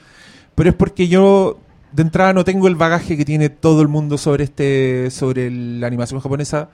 Pero 0.54 0.70
es 0.70 0.76
porque 0.76 1.08
yo 1.08 1.58
de 1.92 2.02
entrada 2.02 2.32
no 2.32 2.44
tengo 2.44 2.68
el 2.68 2.74
bagaje 2.76 3.16
que 3.16 3.24
tiene 3.24 3.48
todo 3.48 3.80
el 3.82 3.88
mundo 3.88 4.18
sobre 4.18 4.44
este 4.44 5.10
sobre 5.10 5.50
la 5.50 5.86
animación 5.86 6.20
japonesa. 6.20 6.68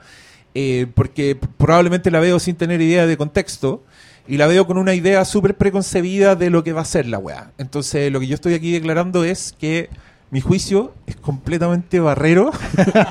eh, 0.57 0.87
porque 0.93 1.37
probablemente 1.57 2.09
la 2.09 2.21
veo 2.21 2.39
sin 2.39 2.55
tener 2.55 2.79
idea 2.81 3.05
de 3.05 3.17
contexto. 3.17 3.83
Y 4.27 4.37
la 4.37 4.47
veo 4.47 4.65
con 4.65 4.77
una 4.77 4.93
idea 4.93 5.23
súper 5.25 5.55
preconcebida 5.55 6.35
de 6.35 6.49
lo 6.49 6.63
que 6.63 6.73
va 6.73 6.81
a 6.81 6.85
ser 6.85 7.07
la 7.07 7.19
weá. 7.19 7.51
Entonces, 7.57 8.11
lo 8.11 8.19
que 8.19 8.27
yo 8.27 8.35
estoy 8.35 8.53
aquí 8.53 8.71
declarando 8.71 9.23
es 9.23 9.53
que 9.59 9.89
mi 10.31 10.41
juicio 10.41 10.93
es 11.05 11.15
completamente 11.15 11.99
barrero 11.99 12.51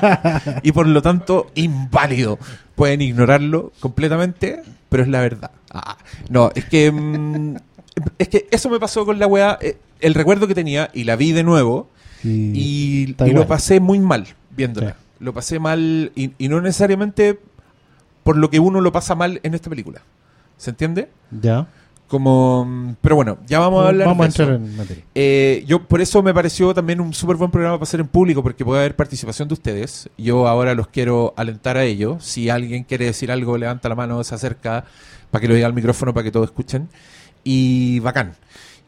y 0.63 0.71
por 0.71 0.87
lo 0.87 1.01
tanto 1.01 1.51
inválido. 1.55 2.37
Pueden 2.75 3.01
ignorarlo 3.01 3.71
completamente, 3.79 4.61
pero 4.89 5.03
es 5.03 5.09
la 5.09 5.21
verdad. 5.21 5.51
Ah, 5.71 5.97
no, 6.29 6.51
es 6.53 6.65
que 6.65 6.91
mm, 6.91 7.55
es 8.19 8.27
que 8.27 8.47
eso 8.51 8.69
me 8.69 8.79
pasó 8.79 9.05
con 9.05 9.17
la 9.17 9.27
weá. 9.27 9.57
eh, 9.61 9.77
El 10.01 10.13
recuerdo 10.13 10.47
que 10.47 10.55
tenía 10.55 10.89
y 10.93 11.05
la 11.05 11.15
vi 11.15 11.31
de 11.31 11.43
nuevo 11.43 11.89
y, 12.23 13.15
lo 13.19 13.47
pasé 13.47 13.79
muy 13.79 13.99
mal 13.99 14.27
viéndola. 14.49 14.91
Sí. 14.91 14.95
Lo 15.19 15.33
pasé 15.33 15.59
mal 15.59 16.11
y, 16.15 16.31
y 16.37 16.49
no 16.49 16.59
necesariamente 16.59 17.39
por 18.23 18.35
lo 18.35 18.49
que 18.49 18.59
uno 18.59 18.81
lo 18.81 18.91
pasa 18.91 19.15
mal 19.15 19.39
en 19.43 19.53
esta 19.53 19.69
película. 19.69 20.01
¿Se 20.65 20.71
entiende? 20.71 21.09
Ya. 21.29 21.67
Como, 22.07 22.65
mm, 22.65 22.95
pero 23.01 23.15
bueno, 23.15 23.37
ya 23.45 23.59
vamos 23.59 23.85
a 23.85 23.89
hablar 23.89 24.07
Vamos 24.07 24.25
a 24.25 24.29
eso. 24.29 24.41
entrar 24.41 24.59
en 24.59 24.75
materia. 24.75 25.03
Eh, 25.13 25.63
yo 25.67 25.87
por 25.87 26.01
eso 26.01 26.23
me 26.23 26.33
pareció 26.33 26.73
también 26.73 26.99
un 26.99 27.13
súper 27.13 27.35
buen 27.35 27.51
programa 27.51 27.77
para 27.77 27.83
hacer 27.83 27.99
en 27.99 28.07
público, 28.07 28.41
porque 28.41 28.65
puede 28.65 28.79
haber 28.79 28.95
participación 28.95 29.47
de 29.47 29.53
ustedes. 29.53 30.09
Yo 30.17 30.47
ahora 30.47 30.73
los 30.73 30.87
quiero 30.87 31.35
alentar 31.37 31.77
a 31.77 31.83
ello. 31.83 32.17
Si 32.19 32.49
alguien 32.49 32.83
quiere 32.83 33.05
decir 33.05 33.31
algo, 33.31 33.59
levanta 33.59 33.87
la 33.89 33.93
mano, 33.93 34.23
se 34.23 34.33
acerca 34.33 34.85
para 35.29 35.39
que 35.39 35.47
lo 35.47 35.53
diga 35.53 35.67
al 35.67 35.73
micrófono, 35.73 36.15
para 36.15 36.23
que 36.23 36.31
todos 36.31 36.47
escuchen. 36.47 36.89
Y 37.43 37.99
bacán. 37.99 38.33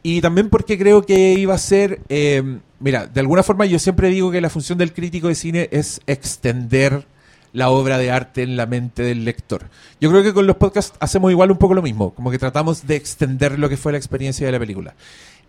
Y 0.01 0.19
también 0.21 0.49
porque 0.49 0.79
creo 0.79 1.03
que 1.03 1.33
iba 1.33 1.53
a 1.53 1.59
ser, 1.59 1.99
eh, 2.09 2.57
mira, 2.79 3.05
de 3.05 3.19
alguna 3.19 3.43
forma 3.43 3.67
yo 3.67 3.77
siempre 3.77 4.09
digo 4.09 4.31
que 4.31 4.41
la 4.41 4.49
función 4.49 4.79
del 4.79 4.93
crítico 4.93 5.27
de 5.27 5.35
cine 5.35 5.69
es 5.71 6.01
extender 6.07 7.05
la 7.53 7.69
obra 7.69 7.97
de 7.97 8.11
arte 8.11 8.43
en 8.43 8.57
la 8.57 8.65
mente 8.65 9.03
del 9.03 9.25
lector. 9.25 9.69
Yo 9.99 10.09
creo 10.09 10.23
que 10.23 10.33
con 10.33 10.47
los 10.47 10.57
podcasts 10.57 10.95
hacemos 10.99 11.31
igual 11.31 11.51
un 11.51 11.57
poco 11.57 11.73
lo 11.73 11.81
mismo, 11.81 12.13
como 12.13 12.31
que 12.31 12.39
tratamos 12.39 12.85
de 12.87 12.95
extender 12.95 13.57
lo 13.57 13.69
que 13.69 13.77
fue 13.77 13.91
la 13.91 13.97
experiencia 13.97 14.45
de 14.45 14.51
la 14.51 14.59
película. 14.59 14.95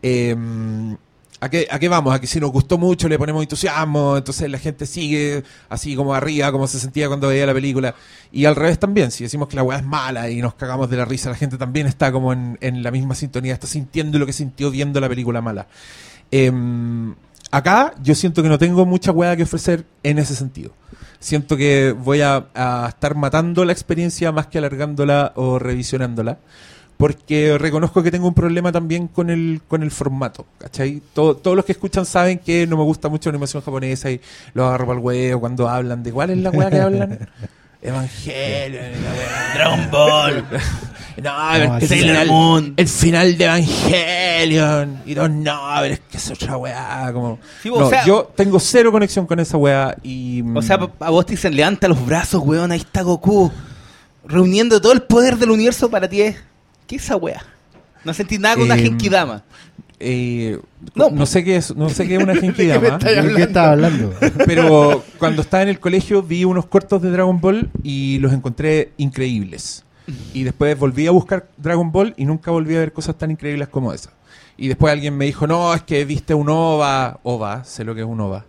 Eh, 0.03 0.35
¿a, 1.41 1.49
qué, 1.49 1.69
¿A 1.71 1.79
qué 1.79 1.89
vamos? 1.89 2.15
A 2.15 2.21
que 2.21 2.27
si 2.27 2.41
nos 2.41 2.51
gustó 2.51 2.79
mucho 2.79 3.09
le 3.09 3.19
ponemos 3.19 3.43
entusiasmo, 3.43 4.17
entonces 4.17 4.51
la 4.51 4.59
gente 4.59 4.87
sigue 4.87 5.43
así 5.69 5.97
como 5.97 6.15
arriba, 6.15 6.51
como 6.53 6.67
se 6.67 6.79
sentía 6.79 7.09
cuando 7.09 7.29
veía 7.29 7.47
la 7.47 7.55
película. 7.55 7.95
Y 8.33 8.45
al 8.45 8.57
revés 8.57 8.79
también, 8.79 9.11
si 9.11 9.25
decimos 9.25 9.49
que 9.49 9.57
la 9.57 9.63
weá 9.63 9.79
es 9.79 9.85
mala 9.85 10.31
y 10.31 10.41
nos 10.41 10.55
cagamos 10.55 10.91
de 10.91 10.97
la 10.97 11.05
risa, 11.05 11.31
la 11.31 11.37
gente 11.37 11.59
también 11.59 11.87
está 11.87 12.13
como 12.13 12.33
en, 12.33 12.83
la 12.83 12.91
misma 12.91 13.15
sintonía, 13.15 13.55
está 13.55 13.67
sintiendo 13.67 14.19
lo 14.19 14.27
que 14.27 14.33
sintió 14.33 14.71
viendo 14.71 15.01
la 15.01 15.09
película 15.09 15.41
mala. 15.41 15.67
Eh, 16.31 16.53
acá 17.51 17.95
yo 18.03 18.15
siento 18.15 18.43
que 18.43 18.49
no 18.49 18.59
tengo 18.59 18.85
mucha 18.87 19.13
weá 19.13 19.37
que 19.37 19.43
ofrecer 19.43 19.85
en 20.03 20.19
ese 20.19 20.35
sentido. 20.35 20.73
Siento 21.21 21.57
que 21.57 21.93
voy 21.93 22.21
a, 22.21 22.47
estar 22.89 23.15
matando 23.15 23.65
la 23.65 23.73
experiencia 23.73 24.31
más 24.33 24.47
que 24.47 24.59
alargándola 24.59 25.33
o 25.37 25.59
revisionándola. 25.59 26.39
Porque 26.97 27.57
reconozco 27.59 28.03
que 28.03 28.11
tengo 28.11 28.27
un 28.27 28.35
problema 28.35 28.73
también 28.73 29.07
con 29.07 29.31
el, 29.31 29.61
con 29.69 29.85
el 29.85 29.93
formato, 29.93 30.47
¿cachai? 30.59 31.01
Todo- 31.15 31.37
todos 31.37 31.55
los 31.57 31.65
que 31.65 31.71
escuchan 31.71 32.05
saben 32.05 32.41
que 32.41 32.67
no 32.67 32.77
me 32.77 32.83
gusta 32.83 33.09
mucho 33.09 33.31
la 33.31 33.35
animación 33.37 33.63
japonesa 33.63 34.11
y 34.11 34.21
lo 34.53 34.67
agarro 34.67 34.93
el 34.93 34.99
huevo 34.99 35.39
cuando 35.41 35.69
hablan 35.69 36.03
de 36.03 36.11
cuál 36.13 36.31
es 36.31 36.39
la 36.39 36.51
weá 36.51 36.69
que 36.71 36.81
hablan. 36.81 37.29
Evangelion, 37.83 38.85
y 38.93 39.03
la 39.03 39.13
weá, 39.13 39.55
Dragon 39.55 39.91
Ball. 39.91 40.45
No, 41.21 41.33
pero 41.53 41.79
es 41.79 41.89
que 41.89 41.95
el, 41.97 42.01
final, 42.01 42.75
el 42.77 42.89
final 42.89 43.37
de 43.39 43.45
Evangelion. 43.45 45.03
Y 45.05 45.15
no, 45.17 45.29
no, 45.29 45.61
pero 45.81 45.95
es 45.95 46.01
que 46.09 46.17
es 46.17 46.31
otra 46.31 46.57
weá. 46.57 47.11
Como... 47.13 47.41
Sí, 47.61 47.71
o 47.71 47.81
No, 47.81 47.91
sea- 47.91 48.05
yo 48.07 48.31
tengo 48.37 48.61
cero 48.61 48.93
conexión 48.93 49.27
con 49.27 49.41
esa 49.41 49.57
weá 49.57 49.97
y... 50.05 50.45
O 50.55 50.63
sea, 50.63 50.79
mm, 50.79 50.91
a 51.01 51.11
vos 51.11 51.27
te 51.27 51.33
dicen, 51.33 51.57
levanta 51.57 51.89
los 51.89 52.07
brazos, 52.07 52.41
weón, 52.45 52.71
ahí 52.71 52.79
está 52.79 53.03
Goku. 53.03 53.51
Reuniendo 54.27 54.81
todo 54.81 54.93
el 54.93 55.03
poder 55.03 55.37
del 55.39 55.51
universo 55.51 55.91
para 55.91 56.09
ti. 56.09 56.19
¿Qué 56.87 56.95
es 56.97 57.03
esa 57.03 57.17
wea? 57.17 57.43
No 58.05 58.15
sentí 58.15 58.39
nada 58.39 58.55
con 58.55 58.65
una 58.67 58.77
Eh, 58.77 58.83
Genkidama. 58.83 59.43
Eh, 60.01 60.59
No, 60.95 61.11
no, 61.11 61.27
sé 61.27 61.45
qué 61.45 61.57
es, 61.57 61.75
no 61.75 61.89
sé 61.89 62.07
qué 62.07 62.17
es 62.17 62.23
una 62.23 62.35
Genkidama. 62.41 62.99
¿De 62.99 63.35
qué 63.35 63.43
estaba 63.43 63.73
hablando? 63.73 64.13
Pero 64.47 65.05
cuando 65.19 65.43
estaba 65.43 65.63
en 65.63 65.69
el 65.69 65.81
colegio 65.81 66.23
vi 66.23 66.45
unos 66.45 66.67
cortos 66.67 67.03
de 67.03 67.11
Dragon 67.11 67.41
Ball 67.41 67.71
y 67.83 68.19
los 68.19 68.33
encontré 68.33 68.93
increíbles. 68.97 69.85
Y 70.33 70.45
después 70.45 70.79
volví 70.79 71.07
a 71.07 71.11
buscar 71.11 71.49
Dragon 71.59 71.93
Ball 71.93 72.15
y 72.17 72.25
nunca 72.25 72.51
volví 72.51 72.75
a 72.77 72.79
ver 72.79 72.93
cosas 72.93 73.17
tan 73.19 73.31
increíbles 73.31 73.69
como 73.69 73.93
esa. 73.93 74.11
Y 74.57 74.69
después 74.69 74.93
alguien 74.93 75.17
me 75.17 75.27
dijo, 75.27 75.47
no, 75.47 75.73
es 75.75 75.83
que 75.83 76.05
viste 76.05 76.35
un 76.35 76.49
OVA. 76.49 77.21
OVA, 77.23 77.65
sé 77.65 77.85
lo 77.85 77.95
que 77.95 78.01
es 78.01 78.07
un 78.07 78.21
OVA. 78.21 78.47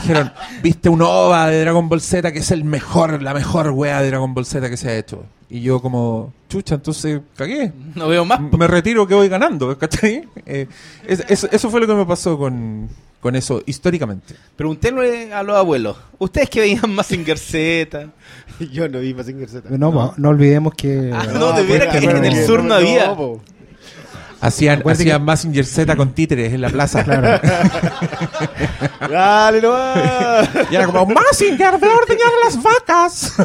Dijeron, 0.00 0.32
viste 0.62 0.88
un 0.88 1.02
OVA 1.02 1.48
de 1.48 1.60
Dragon 1.60 1.88
Ball 1.88 2.00
Z 2.00 2.32
que 2.32 2.38
es 2.40 2.50
el 2.50 2.64
mejor, 2.64 3.22
la 3.22 3.34
mejor 3.34 3.70
wea 3.70 4.00
de 4.02 4.08
Dragon 4.08 4.32
Ball 4.34 4.46
Z 4.46 4.68
que 4.68 4.76
se 4.76 4.88
ha 4.90 4.96
hecho. 4.96 5.24
Y 5.48 5.60
yo 5.62 5.80
como, 5.80 6.32
chucha, 6.48 6.74
entonces 6.74 7.20
cagué. 7.36 7.72
No 7.94 8.08
veo 8.08 8.24
más. 8.24 8.40
Me 8.40 8.66
retiro 8.66 9.06
que 9.06 9.14
voy 9.14 9.28
ganando, 9.28 9.76
¿cachai? 9.78 10.28
Eh, 10.44 10.66
es- 11.06 11.24
eso, 11.28 11.48
eso 11.52 11.70
fue 11.70 11.80
lo 11.80 11.86
que 11.86 11.94
me 11.94 12.04
pasó 12.04 12.36
con, 12.36 12.88
con 13.20 13.36
eso 13.36 13.62
históricamente. 13.66 14.34
Preguntémosle 14.56 15.32
a 15.32 15.42
los 15.44 15.56
abuelos. 15.56 15.96
Ustedes 16.18 16.50
que 16.50 16.60
veían 16.60 16.92
Mazinger 16.94 17.38
Z. 17.38 18.08
Yo 18.72 18.88
no 18.88 18.98
vi 18.98 19.14
Mazinger 19.14 19.48
Z. 19.48 19.68
No, 19.70 19.92
no, 19.92 20.14
no 20.16 20.28
olvidemos 20.30 20.74
que. 20.74 21.12
Ah, 21.14 21.26
no, 21.32 21.52
de 21.52 21.62
veras 21.62 21.96
que 21.96 22.04
en 22.04 22.24
el 22.24 22.44
sur 22.44 22.64
no 22.64 22.74
había. 22.74 23.14
po. 23.14 23.40
Hacían, 24.40 24.82
hacían 24.86 25.24
Mazinger 25.24 25.64
Z 25.64 25.96
con 25.96 26.12
títeres 26.12 26.52
en 26.52 26.60
la 26.60 26.68
plaza. 26.68 27.02
Claro. 27.04 27.40
Dale, 29.10 29.62
no. 29.62 29.74
Y 30.70 30.76
era 30.76 30.86
como, 30.86 31.06
Mazinger, 31.06 31.80
ve 31.80 31.90
a 31.90 31.94
ordeñar 31.94 32.28
a 32.28 32.44
las 32.44 32.62
vacas. 32.62 33.32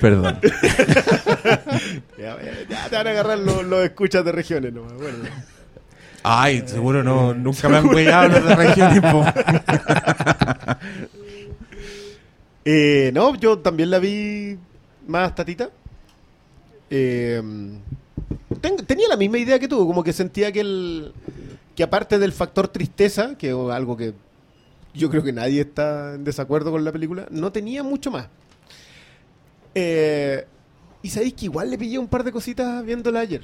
Perdón. 0.00 0.38
Ya, 2.16 2.38
ya, 2.70 2.88
te 2.88 2.96
van 2.96 3.06
a 3.06 3.10
agarrar 3.10 3.38
los, 3.38 3.64
los 3.64 3.84
escuchas 3.84 4.24
de 4.24 4.32
regiones, 4.32 4.72
no 4.72 4.84
me 4.84 4.94
acuerdo. 4.94 5.24
Ay, 6.22 6.62
seguro 6.64 7.02
no, 7.02 7.34
nunca 7.34 7.68
me 7.68 7.76
han 7.76 7.86
cuidado 7.86 8.28
los 8.28 8.46
de 8.46 8.54
región 8.54 8.94
tipo. 8.94 9.22
Eh, 12.64 13.10
no, 13.12 13.34
yo 13.34 13.58
también 13.58 13.90
la 13.90 13.98
vi 13.98 14.56
más 15.06 15.34
tatita. 15.34 15.68
Eh, 16.96 17.42
ten- 18.60 18.76
tenía 18.86 19.08
la 19.08 19.16
misma 19.16 19.38
idea 19.38 19.58
que 19.58 19.66
tú, 19.66 19.84
como 19.84 20.04
que 20.04 20.12
sentía 20.12 20.52
que 20.52 20.60
el 20.60 21.12
que 21.74 21.82
aparte 21.82 22.20
del 22.20 22.30
factor 22.30 22.68
tristeza, 22.68 23.36
que 23.36 23.48
es 23.48 23.56
algo 23.72 23.96
que 23.96 24.14
yo 24.94 25.10
creo 25.10 25.24
que 25.24 25.32
nadie 25.32 25.62
está 25.62 26.14
en 26.14 26.22
desacuerdo 26.22 26.70
con 26.70 26.84
la 26.84 26.92
película, 26.92 27.26
no 27.32 27.50
tenía 27.50 27.82
mucho 27.82 28.12
más. 28.12 28.28
Eh, 29.74 30.46
y 31.02 31.10
sabéis 31.10 31.34
que 31.34 31.46
igual 31.46 31.68
le 31.68 31.78
pillé 31.78 31.98
un 31.98 32.06
par 32.06 32.22
de 32.22 32.30
cositas 32.30 32.84
viéndola 32.84 33.20
ayer. 33.20 33.42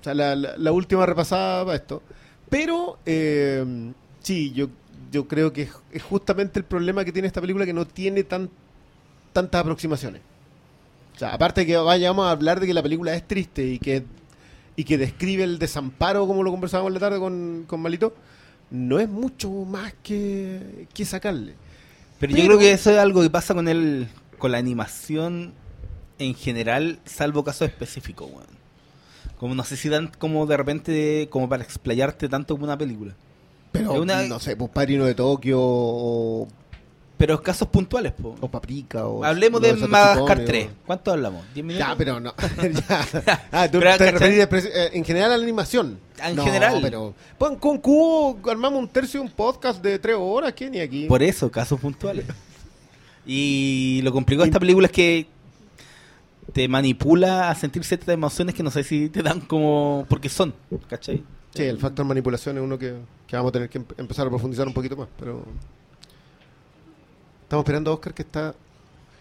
O 0.00 0.04
sea, 0.04 0.14
la, 0.14 0.72
última 0.72 1.04
repasada 1.04 1.62
para 1.66 1.76
esto. 1.76 2.02
Pero, 2.48 2.98
eh, 3.04 3.92
sí, 4.20 4.50
yo, 4.52 4.68
yo 5.12 5.28
creo 5.28 5.52
que 5.52 5.62
es, 5.62 5.72
es 5.92 6.02
justamente 6.02 6.58
el 6.58 6.64
problema 6.64 7.04
que 7.04 7.12
tiene 7.12 7.28
esta 7.28 7.42
película 7.42 7.66
que 7.66 7.74
no 7.74 7.86
tiene 7.86 8.24
tan, 8.24 8.48
tantas 9.34 9.60
aproximaciones. 9.60 10.22
O 11.14 11.18
sea, 11.18 11.34
aparte 11.34 11.62
de 11.62 11.66
que 11.66 11.76
vayamos 11.76 12.26
a 12.26 12.30
hablar 12.30 12.60
de 12.60 12.66
que 12.66 12.74
la 12.74 12.82
película 12.82 13.14
es 13.14 13.26
triste 13.26 13.64
y 13.66 13.78
que, 13.78 14.04
y 14.76 14.84
que 14.84 14.96
describe 14.98 15.44
el 15.44 15.58
desamparo, 15.58 16.26
como 16.26 16.42
lo 16.42 16.50
conversábamos 16.50 16.92
la 16.92 17.00
tarde 17.00 17.18
con, 17.18 17.64
con 17.66 17.80
Malito, 17.80 18.14
no 18.70 18.98
es 19.00 19.08
mucho 19.08 19.50
más 19.50 19.92
que, 20.02 20.86
que 20.94 21.04
sacarle. 21.04 21.54
Pero, 22.18 22.30
yo 22.32 22.36
Pero- 22.36 22.46
creo 22.48 22.58
que 22.58 22.72
eso 22.72 22.90
es 22.90 22.98
algo 22.98 23.22
que 23.22 23.30
pasa 23.30 23.54
con 23.54 23.68
el 23.68 24.08
con 24.38 24.52
la 24.52 24.58
animación 24.58 25.52
en 26.18 26.34
general, 26.34 26.98
salvo 27.04 27.44
casos 27.44 27.68
específicos, 27.68 28.30
weón. 28.30 28.46
Como 29.38 29.54
no 29.54 29.64
sé 29.64 29.76
si 29.76 29.88
dan 29.90 30.10
como 30.18 30.46
de 30.46 30.56
repente 30.56 31.28
como 31.30 31.48
para 31.48 31.62
explayarte 31.62 32.28
tanto 32.28 32.54
como 32.54 32.64
una 32.64 32.78
película. 32.78 33.14
Pero, 33.72 33.92
una- 34.00 34.22
no 34.22 34.38
sé, 34.40 34.56
pues 34.56 34.70
Padrino 34.70 35.04
de 35.04 35.14
Tokio 35.14 35.58
o, 35.60 36.48
Pero 37.20 37.42
casos 37.42 37.68
puntuales, 37.68 38.12
po. 38.12 38.34
o 38.40 38.48
Paprika 38.48 39.06
o... 39.06 39.22
Hablemos 39.22 39.60
o 39.60 39.62
de 39.62 39.74
Madagascar 39.74 40.36
Kon, 40.38 40.46
3. 40.46 40.66
o- 40.66 40.70
¿Cuánto 40.86 41.12
hablamos? 41.12 41.44
¿10 41.54 41.62
minutos? 41.62 41.78
Ya, 41.88 41.94
pero 41.94 42.18
no. 42.18 42.32
Ya. 42.88 43.38
Ah, 43.52 43.68
tú 43.70 43.78
Pero, 43.78 43.98
te 43.98 44.10
referís 44.10 44.64
eh, 44.74 44.90
en 44.94 45.04
general 45.04 45.32
a 45.32 45.36
la 45.36 45.42
animación. 45.42 45.98
En 46.24 46.34
No, 46.34 46.44
general. 46.44 46.78
pero. 46.80 47.12
Pues 47.36 47.58
con 47.58 47.76
Cubo 47.76 48.40
armamos 48.50 48.78
un 48.80 48.88
tercio 48.88 49.20
de 49.20 49.26
un 49.26 49.32
podcast 49.32 49.82
de 49.82 49.98
tres 49.98 50.16
horas, 50.18 50.54
¿qué? 50.54 50.70
Ni 50.70 50.80
aquí. 50.80 51.04
Por 51.08 51.22
eso, 51.22 51.50
casos 51.50 51.78
puntuales. 51.78 52.24
Y 53.26 54.00
lo 54.02 54.12
complicado 54.12 54.44
de 54.44 54.48
esta 54.48 54.58
película 54.58 54.86
es 54.86 54.92
que 54.92 55.26
te 56.54 56.66
manipula 56.68 57.50
a 57.50 57.54
sentir 57.54 57.84
ciertas 57.84 58.08
emociones 58.08 58.54
que 58.54 58.62
no 58.62 58.70
sé 58.70 58.82
si 58.82 59.10
te 59.10 59.22
dan 59.22 59.40
como... 59.42 60.06
Porque 60.08 60.28
son, 60.30 60.54
¿cachai? 60.88 61.22
Sí, 61.54 61.62
el 61.64 61.78
factor 61.78 62.06
manipulación 62.06 62.56
es 62.56 62.62
uno 62.64 62.78
que, 62.78 62.94
que 63.26 63.36
vamos 63.36 63.50
a 63.50 63.52
tener 63.52 63.68
que 63.68 63.78
em- 63.78 63.84
empezar 63.98 64.26
a 64.26 64.30
profundizar 64.30 64.66
un 64.66 64.72
poquito 64.72 64.96
más, 64.96 65.08
pero. 65.18 65.44
Estamos 67.50 67.64
esperando 67.64 67.90
a 67.90 67.94
Oscar 67.94 68.14
que 68.14 68.22
está. 68.22 68.54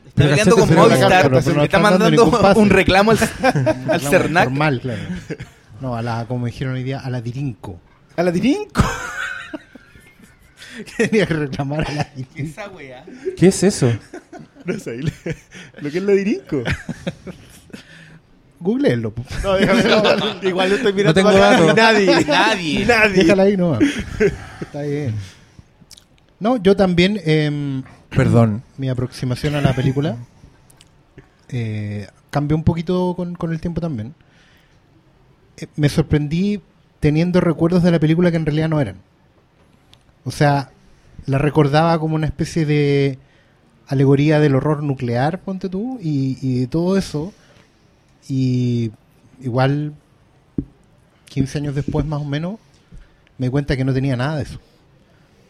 Está 0.06 0.24
peleando 0.24 0.56
con 0.56 0.76
Movistar, 0.76 1.10
carta, 1.10 1.42
pero 1.44 1.56
no 1.56 1.64
está 1.64 1.80
mandando 1.80 2.54
un 2.58 2.70
reclamo 2.70 3.10
al, 3.10 3.18
al 3.90 4.02
CERNAC. 4.02 4.82
Claro. 4.82 5.02
No, 5.82 5.96
a 5.96 6.04
la, 6.04 6.28
como 6.28 6.46
dijeron 6.46 6.76
hoy 6.76 6.84
día, 6.84 7.00
a 7.00 7.10
la 7.10 7.22
Dirinco. 7.22 7.80
¡A 8.16 8.22
la 8.22 8.30
Dirinco! 8.30 8.84
Tenía 10.98 11.26
que 11.26 11.34
reclamar 11.34 11.90
a 11.90 11.92
la 11.92 12.12
Dirinco. 12.16 12.52
Esa. 12.52 12.70
¿Qué 13.36 13.48
es 13.48 13.64
eso? 13.64 13.92
No 14.64 14.78
sé, 14.78 15.00
lo 15.82 15.90
que 15.90 15.98
es 15.98 16.04
la 16.04 16.12
dirisco. 16.12 16.62
Googleenlo. 18.60 19.12
No, 19.42 19.54
déjame, 19.54 19.84
no, 19.86 20.48
igual 20.48 20.70
lo 20.70 20.76
estoy 20.76 20.94
mirando. 20.94 21.16
tengo 21.16 21.30
acá 21.30 21.38
y 21.38 21.66
datos. 21.66 21.76
Nadie. 21.76 22.26
Nadie. 22.28 22.86
Nadie. 22.86 23.24
Déjala 23.24 23.42
ahí 23.42 23.58
nomás. 23.58 23.80
Está 24.62 24.84
bien. 24.84 25.16
No, 26.40 26.58
yo 26.58 26.76
también, 26.76 27.20
em, 27.26 27.84
Perdón. 28.10 28.64
mi 28.78 28.90
aproximación 28.90 29.56
a 29.56 29.62
la 29.62 29.74
película 29.74 30.18
eh, 31.50 32.08
cambió 32.30 32.56
un 32.56 32.64
poquito 32.64 33.16
con, 33.16 33.52
el 33.52 33.62
tiempo 33.62 33.82
también. 33.82 34.14
Eh, 35.58 35.68
me 35.76 35.90
sorprendí 35.90 36.62
teniendo 37.00 37.42
recuerdos 37.42 37.84
de 37.84 37.92
la 37.92 38.00
película 38.00 38.32
que 38.32 38.38
en 38.38 38.46
realidad 38.46 38.70
no 38.70 38.80
eran. 38.80 38.98
O 40.26 40.32
sea, 40.32 40.72
la 41.26 41.38
recordaba 41.38 41.98
como 42.00 42.16
una 42.16 42.28
especie 42.28 42.66
de 42.66 43.18
alegoría 43.88 44.40
del 44.40 44.56
horror 44.56 44.84
nuclear, 44.84 45.40
ponte 45.40 45.70
tú, 45.70 45.98
y, 46.02 46.38
y 46.42 46.68
todo 46.68 46.98
eso. 46.98 47.34
Y 48.28 48.92
igual, 49.42 49.94
15 51.26 51.58
años 51.58 51.76
después 51.76 52.06
más 52.06 52.22
o 52.22 52.26
menos, 52.26 52.60
me 53.38 53.48
di 53.48 53.52
cuenta 53.52 53.76
que 53.76 53.86
no 53.86 53.94
tenía 53.94 54.16
nada 54.16 54.38
de 54.38 54.44
eso. 54.44 54.60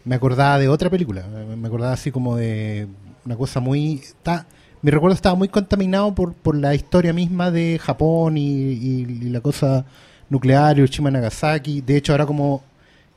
Me 0.10 0.16
acordaba 0.16 0.58
de 0.58 0.68
otra 0.68 0.90
película, 0.90 1.24
me- 1.56 1.68
acordaba 1.68 1.94
así 1.94 2.10
como 2.12 2.36
de 2.36 2.88
una 3.26 3.36
cosa 3.36 3.60
muy... 3.60 3.94
Está, 3.96 4.48
mi 4.82 4.90
recuerdo 4.90 5.14
estaba 5.14 5.36
muy 5.36 5.50
contaminado 5.50 6.16
por, 6.16 6.34
por 6.34 6.56
la 6.56 6.74
historia 6.74 7.14
misma 7.14 7.52
de 7.52 7.80
Japón 7.80 8.36
y, 8.38 8.42
y- 8.42 9.02
y 9.22 9.30
la 9.30 9.42
cosa 9.42 9.86
nuclear, 10.30 10.78
Hiroshima 10.78 11.10
y 11.10 11.14
Nagasaki. 11.14 11.82
De 11.82 11.96
hecho, 11.98 12.14
ahora 12.14 12.26
como 12.26 12.64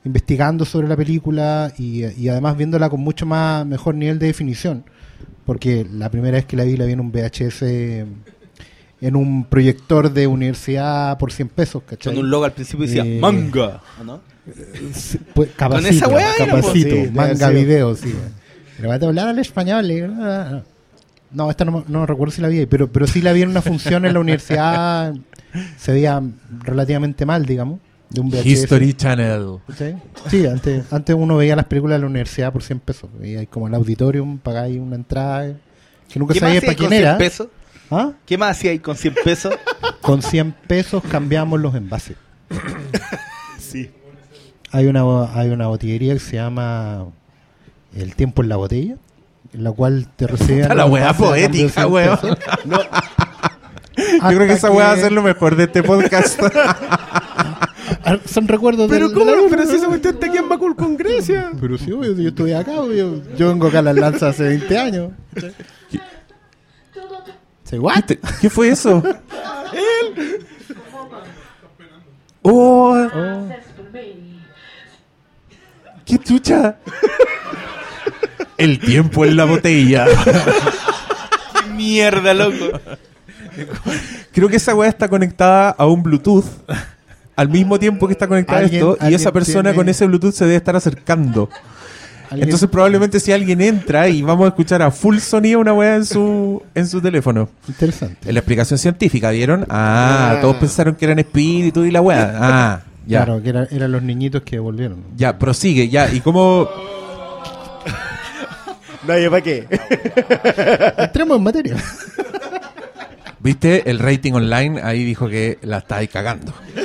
investigando 0.05 0.65
sobre 0.67 0.87
la 0.89 0.97
película 0.97 1.73
y, 1.79 2.05
y 2.05 2.29
además 2.29 2.57
viéndola 2.59 2.91
con 2.91 3.01
mucho 3.01 3.25
más 3.25 3.65
mejor 3.65 3.95
nivel 3.95 4.19
de 4.19 4.27
definición, 4.27 4.85
porque 5.47 5.87
la 5.91 6.11
primera 6.11 6.37
vez 6.37 6.45
que 6.45 6.57
la 6.57 6.65
vi 6.65 6.77
la 6.77 6.85
vi 6.85 6.93
en 6.93 7.01
un 7.01 7.11
VHS 7.11 7.63
en 9.01 9.17
un 9.17 9.45
proyector 9.45 10.13
de 10.13 10.27
universidad 10.27 11.17
por 11.19 11.33
100 11.33 11.49
pesos, 11.49 11.83
¿cachai? 11.85 12.15
Con 12.15 12.25
un 12.25 12.31
logo 12.31 12.45
al 12.45 12.53
principio 12.53 12.87
decía 12.87 13.03
Eh, 13.05 13.19
manga. 13.21 13.81
¿o 14.01 14.05
no? 14.05 14.21
Sí, 14.95 15.19
pues, 15.35 15.51
capacito, 15.57 15.91
esa 15.91 16.09
weá 16.09 16.33
capacito, 16.37 16.97
sí, 16.97 17.11
manga 17.13 17.49
video, 17.51 17.95
sí. 17.95 18.15
Pero 18.77 18.89
va 18.89 18.95
a 18.97 18.99
hablar 18.99 19.29
al 19.29 19.39
español. 19.39 19.91
y- 19.91 20.01
ah, 20.01 20.63
No, 21.31 21.49
esta 21.51 21.65
no, 21.65 21.85
no 21.87 22.05
recuerdo 22.07 22.33
si 22.33 22.43
la 22.43 22.49
vi, 22.49 22.59
ahí, 22.61 22.67
pero, 22.67 22.91
pero 22.91 23.07
sí 23.07 23.23
la 23.23 23.33
vi 23.33 23.43
en 23.43 23.49
una 23.51 23.63
función 23.63 24.05
en 24.05 24.15
la 24.15 24.21
universidad. 24.21 25.15
Se 25.79 25.93
veía 25.93 26.21
relativamente 26.65 27.25
mal, 27.25 27.47
digamos, 27.47 27.79
de 28.11 28.21
un 28.21 28.29
VHS. 28.31 28.47
History 28.47 28.95
Channel. 28.95 29.59
¿cachai? 29.69 29.97
Sí, 30.29 30.47
antes, 30.47 30.93
antes 30.93 31.15
uno 31.19 31.37
veía 31.37 31.55
las 31.57 31.67
películas 31.67 31.97
de 31.99 32.01
la 32.01 32.07
universidad 32.09 32.53
por 32.53 32.63
100 32.63 32.81
pesos. 32.81 33.09
Veía 33.19 33.41
ahí 33.41 33.47
como 33.47 33.69
el 33.69 33.75
auditorium, 33.75 34.39
pagáis 34.39 34.79
una 34.79 34.97
entrada 34.97 35.55
que 36.13 36.19
nunca 36.19 36.35
¿Qué 36.35 36.41
más 36.41 36.49
sabía 36.49 36.59
hacía 36.59 36.61
para 36.61 36.71
ahí 36.73 36.77
con 36.77 36.89
quién 36.89 36.91
100 36.91 37.03
era. 37.03 37.19
pesos? 37.19 37.49
¿Ah? 37.91 38.13
¿Qué 38.27 38.37
más 38.39 38.51
hacía 38.57 38.71
ahí 38.73 38.79
con 38.81 38.97
100 38.97 39.15
pesos? 39.25 39.55
Con 40.01 40.21
100 40.23 40.53
pesos 40.67 41.03
cambiamos 41.11 41.61
los 41.61 41.75
envases. 41.75 42.17
Sí. 43.59 43.91
Hay 44.73 44.87
una, 44.87 45.03
hay 45.39 45.51
una 45.51 45.67
botillería 45.69 46.15
que 46.15 46.21
se 46.21 46.37
llama 46.37 47.07
El 47.95 48.15
Tiempo 48.17 48.43
en 48.43 48.49
la 48.49 48.57
Botella, 48.57 48.97
en 49.53 49.65
la 49.65 49.73
cual 49.73 50.09
te 50.17 50.27
reciben. 50.27 50.75
La 50.77 50.87
weá 50.87 51.13
poética, 51.13 51.69
100 51.83 51.93
weón. 51.93 52.19
pesos. 52.19 52.39
Yo 53.97 54.29
creo 54.29 54.47
que 54.47 54.53
esa 54.55 54.71
weá 54.71 54.87
va 54.89 54.93
a 54.93 54.97
ser 54.97 55.13
lo 55.13 55.23
mejor 55.23 55.57
de 55.57 55.65
este 55.65 55.83
podcast. 55.83 56.41
Ah, 58.05 58.17
Son 58.27 58.49
recuerdos 58.49 58.89
Pero 58.91 59.09
del- 59.09 59.17
cómo, 59.17 59.31
de 59.31 59.43
la 59.43 59.49
pero 59.49 59.63
si 59.65 59.75
esa 59.77 59.83
¿no? 59.85 59.91
cuestión 59.91 60.15
está 60.15 60.27
aquí 60.27 60.37
en 60.39 60.49
Macul 60.49 60.75
con 60.75 60.97
Grecia. 60.97 61.53
Pero 61.61 61.79
sí, 61.79 61.93
obvio, 61.93 62.13
yo 62.17 62.31
estoy 62.31 62.53
acá, 62.53 62.81
obvio. 62.81 63.23
Yo 63.37 63.47
vengo 63.49 63.69
acá 63.69 63.79
a 63.79 63.83
las 63.83 63.95
lanzas 63.95 64.23
hace 64.35 64.43
20 64.45 64.79
años. 64.79 65.11
¿Qué, 67.71 68.19
qué 68.41 68.51
fue 68.51 68.71
eso? 68.71 69.01
¡Oh! 72.43 73.09
Oh, 73.15 73.49
¡Qué 76.13 76.19
chucha! 76.19 76.77
El 78.59 78.79
tiempo 78.79 79.25
en 79.25 79.35
la 79.37 79.45
botella. 79.47 80.05
¡Qué 80.05 81.71
mierda, 81.75 82.35
loco! 82.35 82.67
Creo 84.33 84.49
que 84.51 84.57
esa 84.57 84.75
weá 84.75 84.91
está 84.91 85.09
conectada 85.09 85.71
a 85.71 85.87
un 85.87 86.03
Bluetooth 86.03 86.45
al 87.35 87.49
mismo 87.49 87.79
tiempo 87.79 88.07
que 88.07 88.13
está 88.13 88.29
conectada 88.29 88.61
esto 88.63 88.99
y 89.09 89.15
esa 89.15 89.33
persona 89.33 89.71
tiene- 89.71 89.77
con 89.77 89.89
ese 89.89 90.07
Bluetooth 90.07 90.35
se 90.35 90.45
debe 90.45 90.57
estar 90.57 90.77
acercando. 90.77 91.49
Entonces 92.31 92.69
probablemente 92.69 93.19
si 93.21 93.33
alguien 93.33 93.63
entra 93.63 94.09
y 94.09 94.21
vamos 94.21 94.45
a 94.45 94.49
escuchar 94.49 94.83
a 94.83 94.91
full 94.91 95.17
sonido 95.19 95.61
una 95.61 95.73
weá 95.73 95.97
en 95.97 96.05
su, 96.05 96.63
en 96.75 96.87
su 96.89 97.01
teléfono. 97.01 97.49
Interesante. 97.69 98.29
En 98.29 98.35
la 98.35 98.41
explicación 98.41 98.79
científica, 98.79 99.31
¿vieron? 99.31 99.65
Ah, 99.71 100.35
Ah. 100.37 100.41
todos 100.43 100.57
pensaron 100.57 100.95
que 100.95 101.07
eran 101.07 101.19
espíritus 101.19 101.87
y 101.87 101.91
la 101.91 102.03
weá. 102.03 102.35
Ah, 102.39 102.81
ya. 103.07 103.25
Claro, 103.25 103.43
que 103.43 103.49
era- 103.51 103.69
eran 103.71 103.93
los 103.93 104.03
niñitos 104.03 104.43
que 104.43 104.59
volvieron. 104.59 105.05
Ya, 105.17 105.39
prosigue, 105.39 105.89
ya. 105.89 106.13
¿Y 106.13 106.21
cómo...? 106.21 106.69
Nadie, 109.07 109.31
¿para 109.31 109.43
qué? 109.43 109.67
Entremos 110.99 111.39
en 111.39 111.43
materia. 111.43 111.77
¿Viste? 113.41 113.91
El 113.91 113.99
rating 113.99 114.33
online 114.35 114.81
ahí 114.83 115.03
dijo 115.03 115.29
que 115.29 115.59
la 115.63 115.79
estáis 115.79 116.09
cagando. 116.11 116.53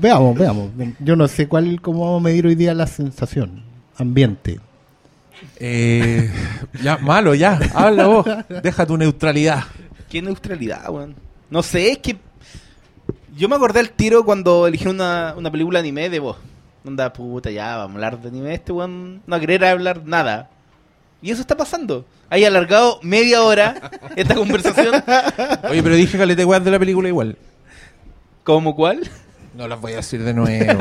Veamos, 0.00 0.38
veamos. 0.38 0.70
Yo 1.00 1.16
no 1.16 1.26
sé 1.28 1.48
cuál, 1.48 1.80
cómo 1.82 2.04
vamos 2.06 2.20
a 2.20 2.24
medir 2.24 2.46
hoy 2.46 2.54
día 2.54 2.72
la 2.72 2.86
sensación. 2.86 3.62
Ambiente. 3.96 4.58
Eh, 5.58 6.30
ya, 6.82 6.96
malo, 6.98 7.34
ya. 7.34 7.58
Habla 7.74 8.06
vos. 8.06 8.26
Deja 8.62 8.86
tu 8.86 8.96
neutralidad. 8.96 9.64
¡Qué 10.08 10.22
neutralidad, 10.22 10.88
weón! 10.88 11.14
No 11.50 11.62
sé, 11.62 11.90
es 11.92 11.98
que... 11.98 12.16
Yo 13.38 13.48
me 13.48 13.54
acordé 13.54 13.78
al 13.78 13.90
tiro 13.90 14.24
cuando 14.24 14.66
elegí 14.66 14.88
una, 14.88 15.32
una 15.36 15.48
película 15.48 15.78
anime 15.78 16.10
de 16.10 16.18
vos. 16.18 16.36
Onda, 16.84 17.12
puta, 17.12 17.52
ya, 17.52 17.76
vamos 17.76 17.92
a 17.92 17.94
hablar 17.94 18.20
de 18.20 18.28
anime. 18.30 18.52
Este 18.52 18.72
weón 18.72 19.22
no 19.26 19.30
va 19.30 19.36
a 19.36 19.40
querer 19.40 19.64
hablar 19.64 20.02
nada. 20.04 20.50
Y 21.22 21.30
eso 21.30 21.40
está 21.40 21.56
pasando. 21.56 22.04
Hay 22.30 22.44
alargado 22.44 22.98
media 23.00 23.44
hora 23.44 23.92
esta 24.16 24.34
conversación. 24.34 24.92
Oye, 25.70 25.82
pero 25.84 25.94
dije 25.94 26.18
calete 26.18 26.44
weas 26.44 26.64
de 26.64 26.72
la 26.72 26.80
película 26.80 27.06
igual. 27.06 27.38
¿Cómo 28.42 28.74
cuál? 28.74 29.08
No 29.54 29.68
las 29.68 29.80
voy 29.80 29.92
a 29.92 29.96
decir 29.96 30.24
de 30.24 30.34
nuevo. 30.34 30.80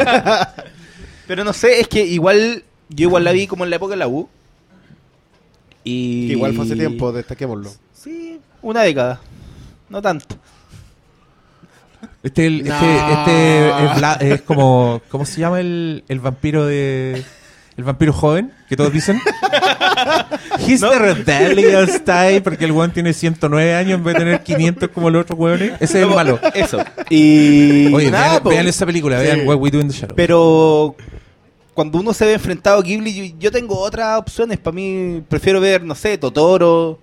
Pero 1.28 1.44
no 1.44 1.54
sé, 1.54 1.80
es 1.80 1.88
que 1.88 2.06
igual... 2.06 2.64
Yo 2.90 3.08
igual 3.08 3.24
la 3.24 3.34
vi 3.34 3.46
como 3.46 3.66
en 3.66 3.70
la 3.70 3.76
época 3.76 3.92
de 3.92 3.98
la 3.98 4.08
U. 4.08 4.30
Y... 5.84 6.28
Que 6.28 6.34
igual 6.34 6.54
fue 6.54 6.66
hace 6.66 6.76
tiempo, 6.76 7.12
destaquémoslo. 7.12 7.70
Sí, 7.94 8.40
una 8.62 8.82
década. 8.82 9.20
No 9.90 10.02
tanto. 10.02 10.38
Este, 12.28 12.46
el- 12.48 12.60
este, 12.68 12.70
No. 12.70 14.12
este 14.14 14.34
es, 14.34 14.42
como. 14.42 15.02
¿Cómo 15.10 15.26
se 15.26 15.40
llama 15.42 15.60
el, 15.60 16.04
el 16.08 16.20
vampiro 16.20 16.66
de. 16.66 17.24
El 17.78 17.84
vampiro 17.84 18.12
joven? 18.14 18.52
Que 18.70 18.76
todos 18.76 18.92
dicen. 18.92 19.20
He's 20.68 20.82
the 20.82 20.98
rebellious 20.98 22.04
type. 22.04 22.42
Porque 22.42 22.66
el 22.66 22.72
weón 22.72 22.92
tiene 22.92 23.14
109 23.14 23.76
años 23.76 23.98
en 24.00 24.04
vez 24.04 24.14
de 24.16 24.20
tener 24.20 24.44
500 24.44 24.90
como 24.90 25.10
los 25.10 25.22
otros 25.24 25.38
weones. 25.40 25.74
Ese 25.80 26.00
es 26.02 26.08
el 26.08 26.10
malo. 26.14 26.40
Eso. 26.54 26.84
Y... 27.10 27.94
Oye, 27.94 28.10
nada, 28.12 28.30
vean, 28.32 28.44
po. 28.44 28.50
vean 28.50 28.68
esa 28.68 28.86
película. 28.86 29.20
Sí. 29.20 29.26
Vean 29.28 29.48
What 29.48 29.58
We 29.58 29.70
Do 29.72 29.80
in 29.80 29.88
the 29.90 29.94
Shadow. 29.94 30.16
Pero 30.16 30.96
cuando 31.74 32.00
uno 32.00 32.14
se 32.14 32.26
ve 32.26 32.34
enfrentado 32.34 32.80
a 32.80 32.82
Ghibli, 32.84 33.14
yo, 33.30 33.36
yo 33.40 33.52
tengo 33.52 33.78
otras 33.80 34.18
opciones. 34.20 34.58
Para 34.58 34.74
mí, 34.74 35.22
prefiero 35.30 35.62
ver, 35.62 35.84
no 35.84 35.94
sé, 35.94 36.18
Totoro 36.18 37.00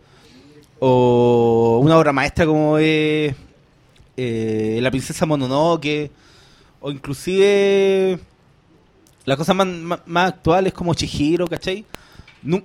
o 0.81 1.81
una 1.83 1.97
obra 1.97 2.13
maestra 2.13 2.45
como 2.47 2.77
es 2.79 2.85
eh, 2.85 3.35
La 4.17 4.91
Princesa 4.91 5.27
Mononoke 5.27 6.11
o 6.81 6.91
inclusive 6.91 8.19
las 9.25 9.37
cosas 9.37 9.57
más, 9.57 9.67
más, 9.67 10.01
más 10.07 10.29
actuales 10.29 10.73
como 10.73 10.95
Chihiro, 10.95 11.47
¿cachai? 11.47 11.85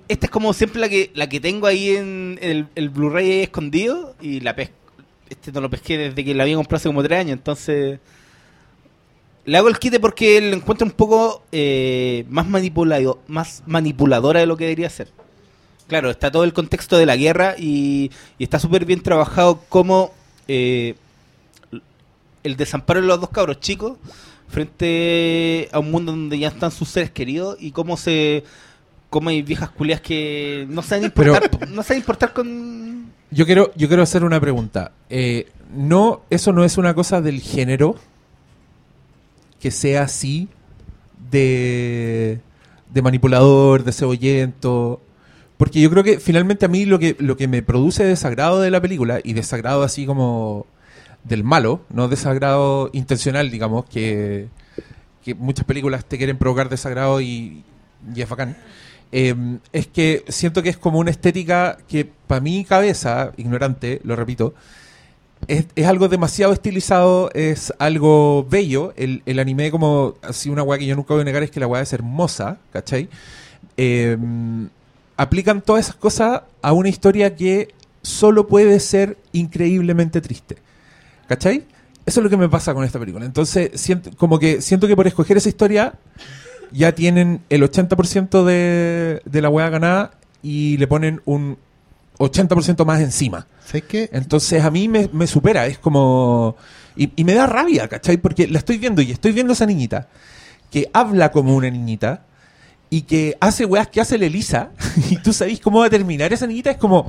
Esta 0.08 0.26
es 0.26 0.30
como 0.30 0.52
siempre 0.52 0.78
la 0.78 0.88
que 0.90 1.10
la 1.14 1.28
que 1.28 1.40
tengo 1.40 1.66
ahí 1.66 1.96
en 1.96 2.38
el, 2.42 2.90
Blu-ray 2.90 3.40
escondido 3.40 4.14
y 4.20 4.40
la 4.40 4.54
pes 4.54 4.70
este 5.30 5.52
no 5.52 5.60
lo 5.60 5.70
pesqué 5.70 5.96
desde 5.96 6.22
que 6.22 6.34
la 6.34 6.42
había 6.42 6.56
comprado 6.56 6.76
hace 6.76 6.88
como 6.88 7.02
tres 7.02 7.20
años, 7.20 7.32
entonces 7.32 7.98
le 9.46 9.56
hago 9.56 9.68
el 9.68 9.78
quite 9.78 9.98
porque 10.00 10.40
lo 10.40 10.54
encuentro 10.54 10.86
un 10.86 10.92
poco 10.92 11.44
eh, 11.50 12.26
más, 12.28 12.46
manipulado, 12.46 13.20
más 13.26 13.62
manipuladora 13.66 14.40
de 14.40 14.46
lo 14.46 14.56
que 14.56 14.64
debería 14.64 14.90
ser. 14.90 15.08
Claro, 15.86 16.10
está 16.10 16.30
todo 16.30 16.44
el 16.44 16.52
contexto 16.52 16.98
de 16.98 17.06
la 17.06 17.16
guerra 17.16 17.54
y, 17.58 18.10
y 18.38 18.44
está 18.44 18.58
súper 18.58 18.84
bien 18.84 19.02
trabajado 19.02 19.62
como 19.68 20.12
eh, 20.46 20.94
el 22.42 22.56
desamparo 22.56 23.00
de 23.00 23.06
los 23.06 23.20
dos 23.20 23.30
cabros 23.30 23.60
chicos 23.60 23.98
frente 24.48 25.68
a 25.72 25.78
un 25.78 25.90
mundo 25.90 26.12
donde 26.12 26.38
ya 26.38 26.48
están 26.48 26.70
sus 26.70 26.88
seres 26.88 27.10
queridos 27.10 27.56
y 27.60 27.70
cómo 27.70 27.96
se 27.96 28.44
cómo 29.08 29.28
hay 29.28 29.42
viejas 29.42 29.70
culias 29.70 30.00
que 30.00 30.66
no 30.68 30.82
saben 30.82 31.04
importar, 31.06 31.68
no 31.68 31.82
saben 31.82 31.98
importar 31.98 32.32
con 32.32 33.12
Yo 33.30 33.44
quiero, 33.46 33.72
yo 33.76 33.88
quiero 33.88 34.02
hacer 34.02 34.24
una 34.24 34.40
pregunta. 34.40 34.92
Eh, 35.08 35.48
no, 35.74 36.22
eso 36.30 36.52
no 36.52 36.64
es 36.64 36.78
una 36.78 36.94
cosa 36.94 37.20
del 37.20 37.40
género 37.40 37.96
que 39.60 39.70
sea 39.70 40.02
así 40.02 40.48
de, 41.30 42.40
de 42.92 43.02
manipulador, 43.02 43.84
de 43.84 43.92
cebollento, 43.92 45.00
Porque 45.58 45.80
yo 45.80 45.90
creo 45.90 46.02
que 46.02 46.18
finalmente 46.18 46.64
a 46.64 46.68
mí 46.68 46.86
lo 46.86 46.98
que, 46.98 47.16
lo 47.18 47.36
que 47.36 47.46
me 47.46 47.62
produce 47.62 48.04
desagrado 48.04 48.60
de 48.60 48.70
la 48.70 48.80
película, 48.80 49.20
y 49.22 49.34
desagrado 49.34 49.82
así 49.82 50.06
como 50.06 50.66
del 51.24 51.44
malo, 51.44 51.82
no 51.90 52.08
desagrado 52.08 52.90
intencional, 52.92 53.50
digamos, 53.50 53.84
que, 53.86 54.48
que 55.24 55.34
muchas 55.34 55.64
películas 55.64 56.04
te 56.04 56.18
quieren 56.18 56.38
provocar 56.38 56.68
desagrado 56.68 57.20
y, 57.20 57.64
y 58.14 58.22
es 58.22 58.28
bacán, 58.28 58.56
eh, 59.12 59.34
es 59.72 59.86
que 59.86 60.24
siento 60.28 60.62
que 60.62 60.68
es 60.68 60.76
como 60.76 60.98
una 60.98 61.10
estética 61.10 61.78
que 61.88 62.08
para 62.26 62.40
mi 62.40 62.64
cabeza, 62.64 63.32
ignorante, 63.36 64.00
lo 64.04 64.16
repito, 64.16 64.54
es, 65.48 65.66
algo 65.86 66.08
demasiado 66.08 66.52
estilizado, 66.52 67.30
es 67.34 67.72
algo 67.78 68.46
bello. 68.48 68.92
El, 68.96 69.22
el 69.26 69.38
anime, 69.38 69.70
como 69.70 70.14
así 70.22 70.50
una 70.50 70.62
weá 70.62 70.78
que 70.78 70.86
yo 70.86 70.96
nunca 70.96 71.14
voy 71.14 71.22
a 71.22 71.24
negar, 71.24 71.42
es 71.42 71.50
que 71.50 71.60
la 71.60 71.66
weá 71.66 71.82
es 71.82 71.92
hermosa, 71.92 72.58
¿cachai? 72.72 73.08
Eh, 73.76 74.16
aplican 75.16 75.60
todas 75.60 75.86
esas 75.86 75.96
cosas 75.96 76.42
a 76.62 76.72
una 76.72 76.88
historia 76.88 77.34
que 77.34 77.74
solo 78.02 78.46
puede 78.46 78.80
ser 78.80 79.18
increíblemente 79.32 80.20
triste. 80.20 80.56
¿Cachai? 81.30 81.64
Eso 82.06 82.18
es 82.18 82.24
lo 82.24 82.28
que 82.28 82.36
me 82.36 82.48
pasa 82.48 82.74
con 82.74 82.84
esta 82.84 82.98
película. 82.98 83.24
Entonces, 83.24 83.70
siento, 83.74 84.10
como 84.16 84.40
que 84.40 84.60
siento 84.60 84.88
que 84.88 84.96
por 84.96 85.06
escoger 85.06 85.36
esa 85.36 85.48
historia 85.48 85.94
ya 86.72 86.92
tienen 86.92 87.40
el 87.50 87.62
80% 87.62 88.42
de, 88.44 89.22
de 89.24 89.40
la 89.40 89.48
weá 89.48 89.68
ganada 89.68 90.10
y 90.42 90.76
le 90.78 90.88
ponen 90.88 91.22
un 91.26 91.56
80% 92.18 92.84
más 92.84 93.00
encima. 93.00 93.46
¿Sabes 93.64 93.84
qué? 93.84 94.10
Entonces 94.12 94.64
a 94.64 94.72
mí 94.72 94.88
me, 94.88 95.08
me 95.12 95.28
supera, 95.28 95.66
es 95.66 95.78
como... 95.78 96.56
Y, 96.96 97.12
y 97.14 97.22
me 97.22 97.34
da 97.34 97.46
rabia, 97.46 97.86
¿cachai? 97.86 98.16
Porque 98.16 98.48
la 98.48 98.58
estoy 98.58 98.78
viendo 98.78 99.00
y 99.00 99.12
estoy 99.12 99.30
viendo 99.30 99.52
a 99.52 99.54
esa 99.54 99.66
niñita 99.66 100.08
que 100.72 100.90
habla 100.92 101.30
como 101.30 101.54
una 101.54 101.70
niñita 101.70 102.24
y 102.90 103.02
que 103.02 103.36
hace 103.40 103.64
weas 103.66 103.86
que 103.86 104.00
hace 104.00 104.18
la 104.18 104.26
Elisa 104.26 104.70
y 105.10 105.18
tú 105.18 105.32
sabés 105.32 105.60
cómo 105.60 105.78
va 105.78 105.86
a 105.86 105.90
terminar 105.90 106.32
esa 106.32 106.48
niñita, 106.48 106.72
es 106.72 106.76
como... 106.76 107.08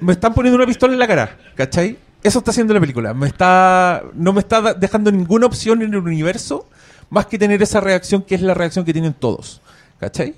Me 0.00 0.12
están 0.12 0.34
poniendo 0.34 0.58
una 0.58 0.66
pistola 0.66 0.92
en 0.92 0.98
la 0.98 1.06
cara, 1.06 1.38
¿cachai? 1.54 2.04
Eso 2.26 2.40
está 2.40 2.50
haciendo 2.50 2.74
la 2.74 2.80
película. 2.80 3.14
Me 3.14 3.28
está, 3.28 4.02
no 4.14 4.32
me 4.32 4.40
está 4.40 4.74
dejando 4.74 5.12
ninguna 5.12 5.46
opción 5.46 5.80
en 5.82 5.94
el 5.94 6.00
universo 6.00 6.68
más 7.08 7.26
que 7.26 7.38
tener 7.38 7.62
esa 7.62 7.78
reacción 7.78 8.20
que 8.20 8.34
es 8.34 8.42
la 8.42 8.52
reacción 8.52 8.84
que 8.84 8.92
tienen 8.92 9.14
todos, 9.14 9.60
¿cachai? 10.00 10.34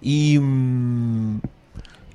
Y... 0.00 0.38
mm, 0.40 1.40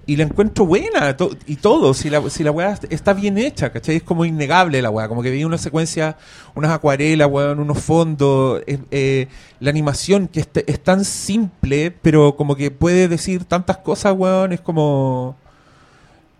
y 0.08 0.16
la 0.18 0.24
encuentro 0.24 0.66
buena 0.66 1.16
y 1.48 1.56
todo, 1.56 1.94
si 1.94 2.10
la, 2.10 2.30
si 2.30 2.44
la 2.44 2.52
weá 2.52 2.80
está 2.90 3.14
bien 3.14 3.40
hecha, 3.40 3.72
¿cachai? 3.72 3.98
Es 3.98 4.04
como 4.04 4.24
innegable 4.24 4.82
la 4.82 4.92
weá, 4.92 5.08
como 5.08 5.24
que 5.24 5.32
vi 5.32 5.44
una 5.44 5.58
secuencia, 5.58 6.18
unas 6.54 6.72
acuarelas, 6.72 7.28
weón, 7.28 7.60
unos 7.60 7.80
fondos, 7.80 8.62
eh, 8.68 9.28
la 9.60 9.70
animación 9.72 10.28
que 10.28 10.42
es, 10.42 10.50
es 10.68 10.84
tan 10.84 11.06
simple, 11.06 11.90
pero 11.90 12.36
como 12.36 12.56
que 12.56 12.70
puede 12.70 13.08
decir 13.08 13.46
tantas 13.46 13.78
cosas, 13.78 14.14
weón, 14.16 14.54
es 14.54 14.62
como 14.62 15.36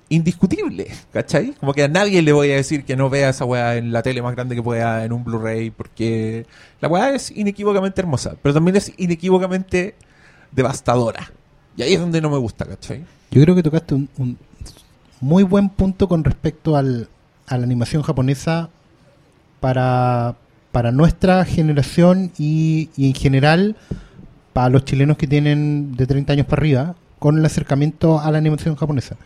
indiscutible, 0.10 0.88
¿cachai? 1.12 1.54
Como 1.54 1.74
que 1.74 1.84
a 1.84 1.88
nadie 1.88 2.22
le 2.22 2.32
voy 2.32 2.52
a 2.52 2.56
decir 2.56 2.86
que 2.86 2.96
no 2.96 3.10
vea 3.10 3.30
esa 3.30 3.46
weá 3.46 3.76
en 3.76 3.92
la 3.92 4.04
tele 4.04 4.22
más 4.22 4.36
grande 4.36 4.56
que 4.56 4.62
pueda, 4.62 5.04
en 5.04 5.12
un 5.12 5.24
Blu-ray, 5.24 5.72
porque 5.72 6.46
la 6.82 6.88
weá 6.88 7.10
es 7.16 7.32
inequívocamente 7.32 8.02
hermosa, 8.02 8.36
pero 8.42 8.54
también 8.54 8.76
es 8.76 8.94
inequívocamente 8.98 9.96
devastadora. 10.52 11.32
Y 11.78 11.82
ahí 11.82 11.94
es 11.94 12.00
donde 12.00 12.22
no 12.22 12.30
me 12.30 12.38
gusta, 12.38 12.66
¿cachai? 12.66 13.04
Yo 13.32 13.42
creo 13.42 13.56
que 13.56 13.64
tocaste 13.64 13.96
un, 13.96 14.10
un 14.18 14.38
muy 15.20 15.44
buen 15.44 15.70
punto 15.70 16.08
con 16.08 16.24
respecto 16.24 16.78
al, 16.78 17.10
a 17.48 17.58
la 17.58 17.64
animación 17.64 18.04
japonesa 18.04 18.70
para, 19.60 20.36
para 20.72 20.92
nuestra 20.92 21.44
generación 21.46 22.32
y, 22.38 22.90
y 22.96 23.08
en 23.08 23.14
general 23.16 23.76
para 24.54 24.70
los 24.70 24.86
chilenos 24.86 25.18
que 25.18 25.28
tienen 25.28 25.96
de 25.96 26.08
30 26.08 26.34
años 26.34 26.46
para 26.46 26.62
arriba 26.62 26.96
con 27.20 27.38
el 27.38 27.46
acercamiento 27.46 28.20
a 28.20 28.32
la 28.32 28.38
animación 28.38 28.76
japonesa. 28.76 29.18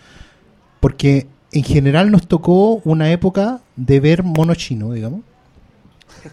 Porque 0.79 1.27
en 1.51 1.63
general 1.63 2.11
nos 2.11 2.27
tocó 2.27 2.75
una 2.85 3.11
época 3.11 3.61
de 3.75 3.99
ver 3.99 4.23
mono 4.23 4.55
chino, 4.55 4.93
digamos, 4.93 5.21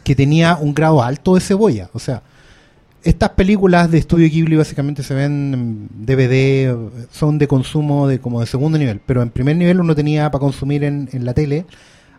que 0.05 0.15
tenía 0.15 0.57
un 0.57 0.75
grado 0.75 1.03
alto 1.03 1.35
de 1.35 1.41
cebolla. 1.41 1.91
O 1.93 1.99
sea, 1.99 2.23
estas 3.03 3.31
películas 3.31 3.91
de 3.91 3.99
estudio 3.99 4.29
Ghibli 4.29 4.57
básicamente 4.57 5.03
se 5.03 5.15
ven 5.15 5.55
en 5.55 6.07
DVD, 6.07 6.77
son 7.11 7.39
de 7.39 7.47
consumo 7.47 8.09
de 8.09 8.19
como 8.19 8.41
de 8.41 8.47
segundo 8.47 8.79
nivel, 8.79 9.01
pero 9.05 9.23
en 9.23 9.31
primer 9.31 9.57
nivel 9.57 9.81
uno 9.81 9.95
tenía 9.95 10.31
para 10.31 10.41
consumir 10.41 10.85
en, 10.85 11.09
en 11.13 11.25
la 11.25 11.33
tele 11.33 11.67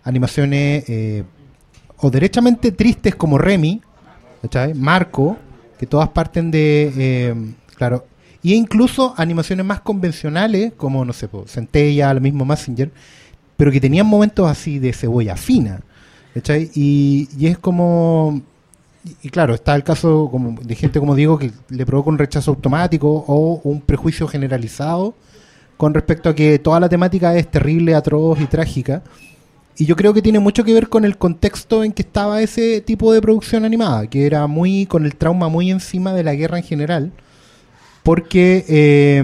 animaciones 0.03 0.85
eh, 0.87 1.23
o 1.97 2.09
derechamente 2.09 2.71
tristes 2.71 3.15
como 3.15 3.37
Remy, 3.37 3.81
¿cachai? 4.41 4.73
Marco, 4.73 5.37
que 5.77 5.85
todas 5.85 6.07
parten 6.09 6.49
de, 6.49 6.93
eh, 6.97 7.35
claro, 7.75 8.05
y 8.43 8.53
incluso 8.53 9.13
animaciones 9.17 9.65
más 9.65 9.81
convencionales 9.81 10.73
como, 10.77 11.03
no 11.05 11.13
sé, 11.13 11.29
Centella, 11.47 12.11
el 12.11 12.21
mismo 12.21 12.45
Messenger, 12.45 12.91
pero 13.55 13.71
que 13.71 13.81
tenían 13.81 14.07
momentos 14.07 14.49
así 14.49 14.79
de 14.79 14.93
cebolla 14.93 15.35
fina, 15.35 15.81
¿cachai? 16.33 16.69
Y, 16.75 17.27
y 17.37 17.47
es 17.47 17.57
como 17.57 18.41
y, 19.21 19.29
claro, 19.29 19.53
está 19.53 19.75
el 19.75 19.83
caso 19.83 20.29
de 20.61 20.75
gente 20.75 20.99
como 20.99 21.15
digo 21.15 21.37
que 21.37 21.51
le 21.69 21.85
provoca 21.85 22.09
un 22.09 22.17
rechazo 22.17 22.51
automático 22.51 23.25
o 23.27 23.61
un 23.63 23.81
prejuicio 23.81 24.27
generalizado 24.27 25.15
con 25.77 25.93
respecto 25.93 26.29
a 26.29 26.35
que 26.35 26.59
toda 26.59 26.79
la 26.79 26.89
temática 26.89 27.35
es 27.35 27.49
terrible, 27.49 27.95
atroz 27.95 28.41
y 28.41 28.45
trágica. 28.45 29.03
Y 29.77 29.85
yo 29.85 29.95
creo 29.95 30.13
que 30.13 30.23
tiene 30.23 30.39
mucho 30.39 30.63
que 30.63 30.73
ver 30.73 30.89
con 30.89 31.05
el 31.05 31.17
contexto 31.17 31.83
en 31.83 31.91
que 31.91 32.01
estaba 32.01 32.41
ese 32.41 32.81
tipo 32.81 33.13
de 33.13 33.21
producción 33.21 33.63
animada, 33.63 34.07
que 34.07 34.25
era 34.25 34.47
muy 34.47 34.87
con 34.87 35.05
el 35.05 35.15
trauma 35.15 35.49
muy 35.49 35.69
encima 35.69 36.13
de 36.13 36.23
la 36.23 36.33
guerra 36.33 36.57
en 36.57 36.63
general. 36.63 37.11
Porque 38.07 38.63
eh, 38.69 39.21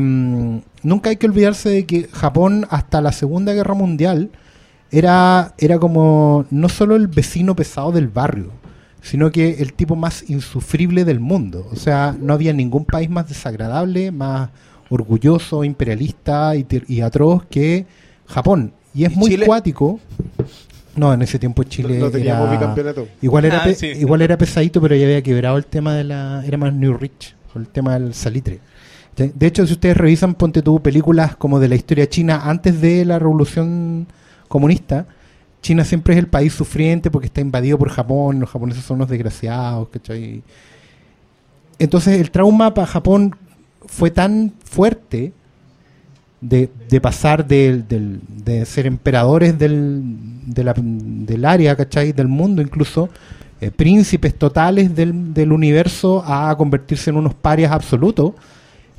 nunca 0.83 1.09
hay 1.09 1.15
que 1.15 1.25
olvidarse 1.25 1.69
de 1.69 1.85
que 1.85 2.09
Japón 2.11 2.67
hasta 2.69 2.99
la 2.99 3.13
Segunda 3.13 3.53
Guerra 3.53 3.75
Mundial 3.75 4.29
era, 4.91 5.53
era 5.57 5.79
como 5.79 6.45
no 6.51 6.67
solo 6.67 6.97
el 6.97 7.07
vecino 7.07 7.55
pesado 7.55 7.93
del 7.93 8.09
barrio, 8.09 8.51
sino 9.01 9.31
que 9.31 9.51
el 9.59 9.71
tipo 9.71 9.95
más 9.95 10.29
insufrible 10.29 11.05
del 11.05 11.21
mundo. 11.21 11.65
O 11.71 11.77
sea, 11.77 12.13
no 12.19 12.33
había 12.33 12.51
ningún 12.51 12.83
país 12.83 13.09
más 13.09 13.29
desagradable, 13.29 14.11
más 14.11 14.49
orgulloso, 14.89 15.63
imperialista 15.63 16.53
y, 16.57 16.99
atroz 16.99 17.45
que 17.49 17.85
Japón. 18.27 18.73
Y 18.93 19.05
es 19.05 19.13
¿Y 19.13 19.15
muy 19.15 19.29
Chile? 19.31 19.45
cuático. 19.45 20.01
No, 20.97 21.13
en 21.13 21.21
ese 21.21 21.39
tiempo 21.39 21.63
Chile 21.63 21.99
no 21.99 22.11
teníamos 22.11 22.49
era- 22.49 22.59
bicampeonato. 22.59 23.07
igual 23.21 23.45
era 23.45 23.61
Ah, 23.61 23.63
pe- 23.63 23.75
sí. 23.75 23.87
igual 23.87 24.21
era 24.21 24.37
pesadito, 24.37 24.81
pero 24.81 24.93
ya 24.97 25.05
había 25.05 25.21
quebrado 25.23 25.55
el 25.57 25.65
tema 25.65 25.95
de 25.95 26.03
la 26.03 26.43
era 26.45 26.57
más 26.57 26.73
New 26.73 26.97
Rich, 26.97 27.33
o 27.55 27.59
el 27.59 27.67
tema 27.67 27.97
del 27.97 28.13
salitre. 28.13 28.59
De 29.15 29.47
hecho, 29.47 29.65
si 29.67 29.73
ustedes 29.73 29.95
revisan, 29.95 30.33
ponte 30.33 30.61
tú 30.61 30.81
películas 30.81 31.35
como 31.35 31.59
de 31.59 31.67
la 31.67 31.75
historia 31.75 32.09
china 32.09 32.41
antes 32.45 32.81
de 32.81 33.05
la 33.05 33.19
revolución 33.19 34.07
comunista, 34.47 35.05
China 35.61 35.85
siempre 35.85 36.13
es 36.13 36.19
el 36.19 36.27
país 36.27 36.53
sufriente 36.53 37.09
porque 37.09 37.27
está 37.27 37.39
invadido 37.39 37.77
por 37.77 37.89
Japón, 37.89 38.39
los 38.39 38.49
japoneses 38.49 38.83
son 38.83 38.95
unos 38.97 39.09
desgraciados, 39.09 39.87
¿cachai? 39.89 40.43
Entonces 41.79 42.19
el 42.19 42.31
trauma 42.31 42.73
para 42.73 42.85
Japón 42.85 43.35
fue 43.85 44.11
tan 44.11 44.51
fuerte 44.65 45.31
de, 46.41 46.69
pasar 47.01 47.47
de 47.47 48.63
ser 48.65 48.85
emperadores 48.85 49.57
del, 49.57 50.03
área. 51.45 51.75
Del 51.75 52.27
mundo 52.27 52.61
incluso, 52.61 53.09
eh, 53.61 53.71
príncipes 53.71 54.35
totales 54.35 54.93
del, 54.93 55.33
del 55.33 55.51
universo 55.53 56.23
a 56.25 56.53
convertirse 56.57 57.09
en 57.09 57.15
unos 57.15 57.33
parias 57.33 57.71
absolutos, 57.71 58.33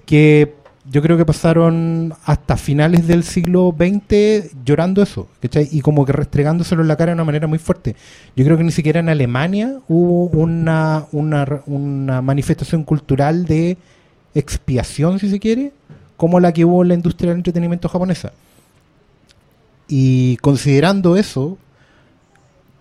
que 0.06 0.54
yo 0.90 1.00
creo 1.00 1.16
que 1.16 1.24
pasaron 1.24 2.12
hasta 2.24 2.56
finales 2.56 3.06
del 3.06 3.24
siglo 3.24 3.74
XX 3.76 4.54
llorando 4.64 5.02
eso, 5.02 5.28
¿cachai? 5.40 5.68
Y 5.72 5.80
como 5.80 6.04
que 6.04 6.12
restregándoselo 6.12 6.82
en 6.82 6.88
la 6.88 6.96
cara 6.96 7.10
de 7.10 7.14
una 7.14 7.24
manera 7.24 7.46
muy 7.46 7.58
fuerte. 7.58 7.96
Yo 8.36 8.44
creo 8.44 8.58
que 8.58 8.64
ni 8.64 8.72
siquiera 8.72 9.00
en 9.00 9.08
Alemania 9.08 9.78
hubo 9.88 10.26
una, 10.26 11.06
una, 11.12 11.62
una 11.66 12.20
manifestación 12.20 12.84
cultural 12.84 13.46
de 13.46 13.78
expiación, 14.34 15.18
si 15.18 15.30
se 15.30 15.40
quiere, 15.40 15.72
como 16.16 16.38
la 16.38 16.52
que 16.52 16.64
hubo 16.64 16.82
en 16.82 16.88
la 16.88 16.94
industria 16.94 17.30
del 17.30 17.38
entretenimiento 17.38 17.88
japonesa. 17.88 18.32
Y 19.88 20.36
considerando 20.38 21.16
eso, 21.16 21.56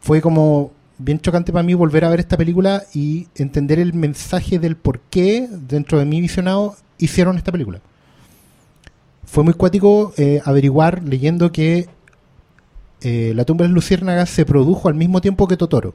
fue 0.02 0.22
como 0.22 0.72
bien 0.98 1.20
chocante 1.20 1.52
para 1.52 1.64
mí 1.64 1.74
volver 1.74 2.06
a 2.06 2.10
ver 2.10 2.20
esta 2.20 2.38
película 2.38 2.84
y 2.94 3.28
entender 3.36 3.80
el 3.80 3.94
mensaje 3.94 4.60
del 4.60 4.76
por 4.76 5.00
qué, 5.00 5.48
dentro 5.50 6.00
de 6.00 6.06
mi 6.06 6.22
visionado, 6.22 6.76
hicieron 7.04 7.38
esta 7.38 7.52
película. 7.52 7.82
Fue 9.26 9.44
muy 9.44 9.54
cuático 9.54 10.14
eh, 10.18 10.42
averiguar, 10.46 11.04
leyendo 11.04 11.52
que 11.52 11.88
eh, 13.02 13.34
La 13.36 13.44
tumba 13.46 13.64
de 13.64 13.70
las 13.70 13.76
luciérnagas 13.76 14.30
se 14.30 14.46
produjo 14.46 14.88
al 14.88 14.96
mismo 14.96 15.20
tiempo 15.22 15.48
que 15.48 15.58
Totoro. 15.58 15.94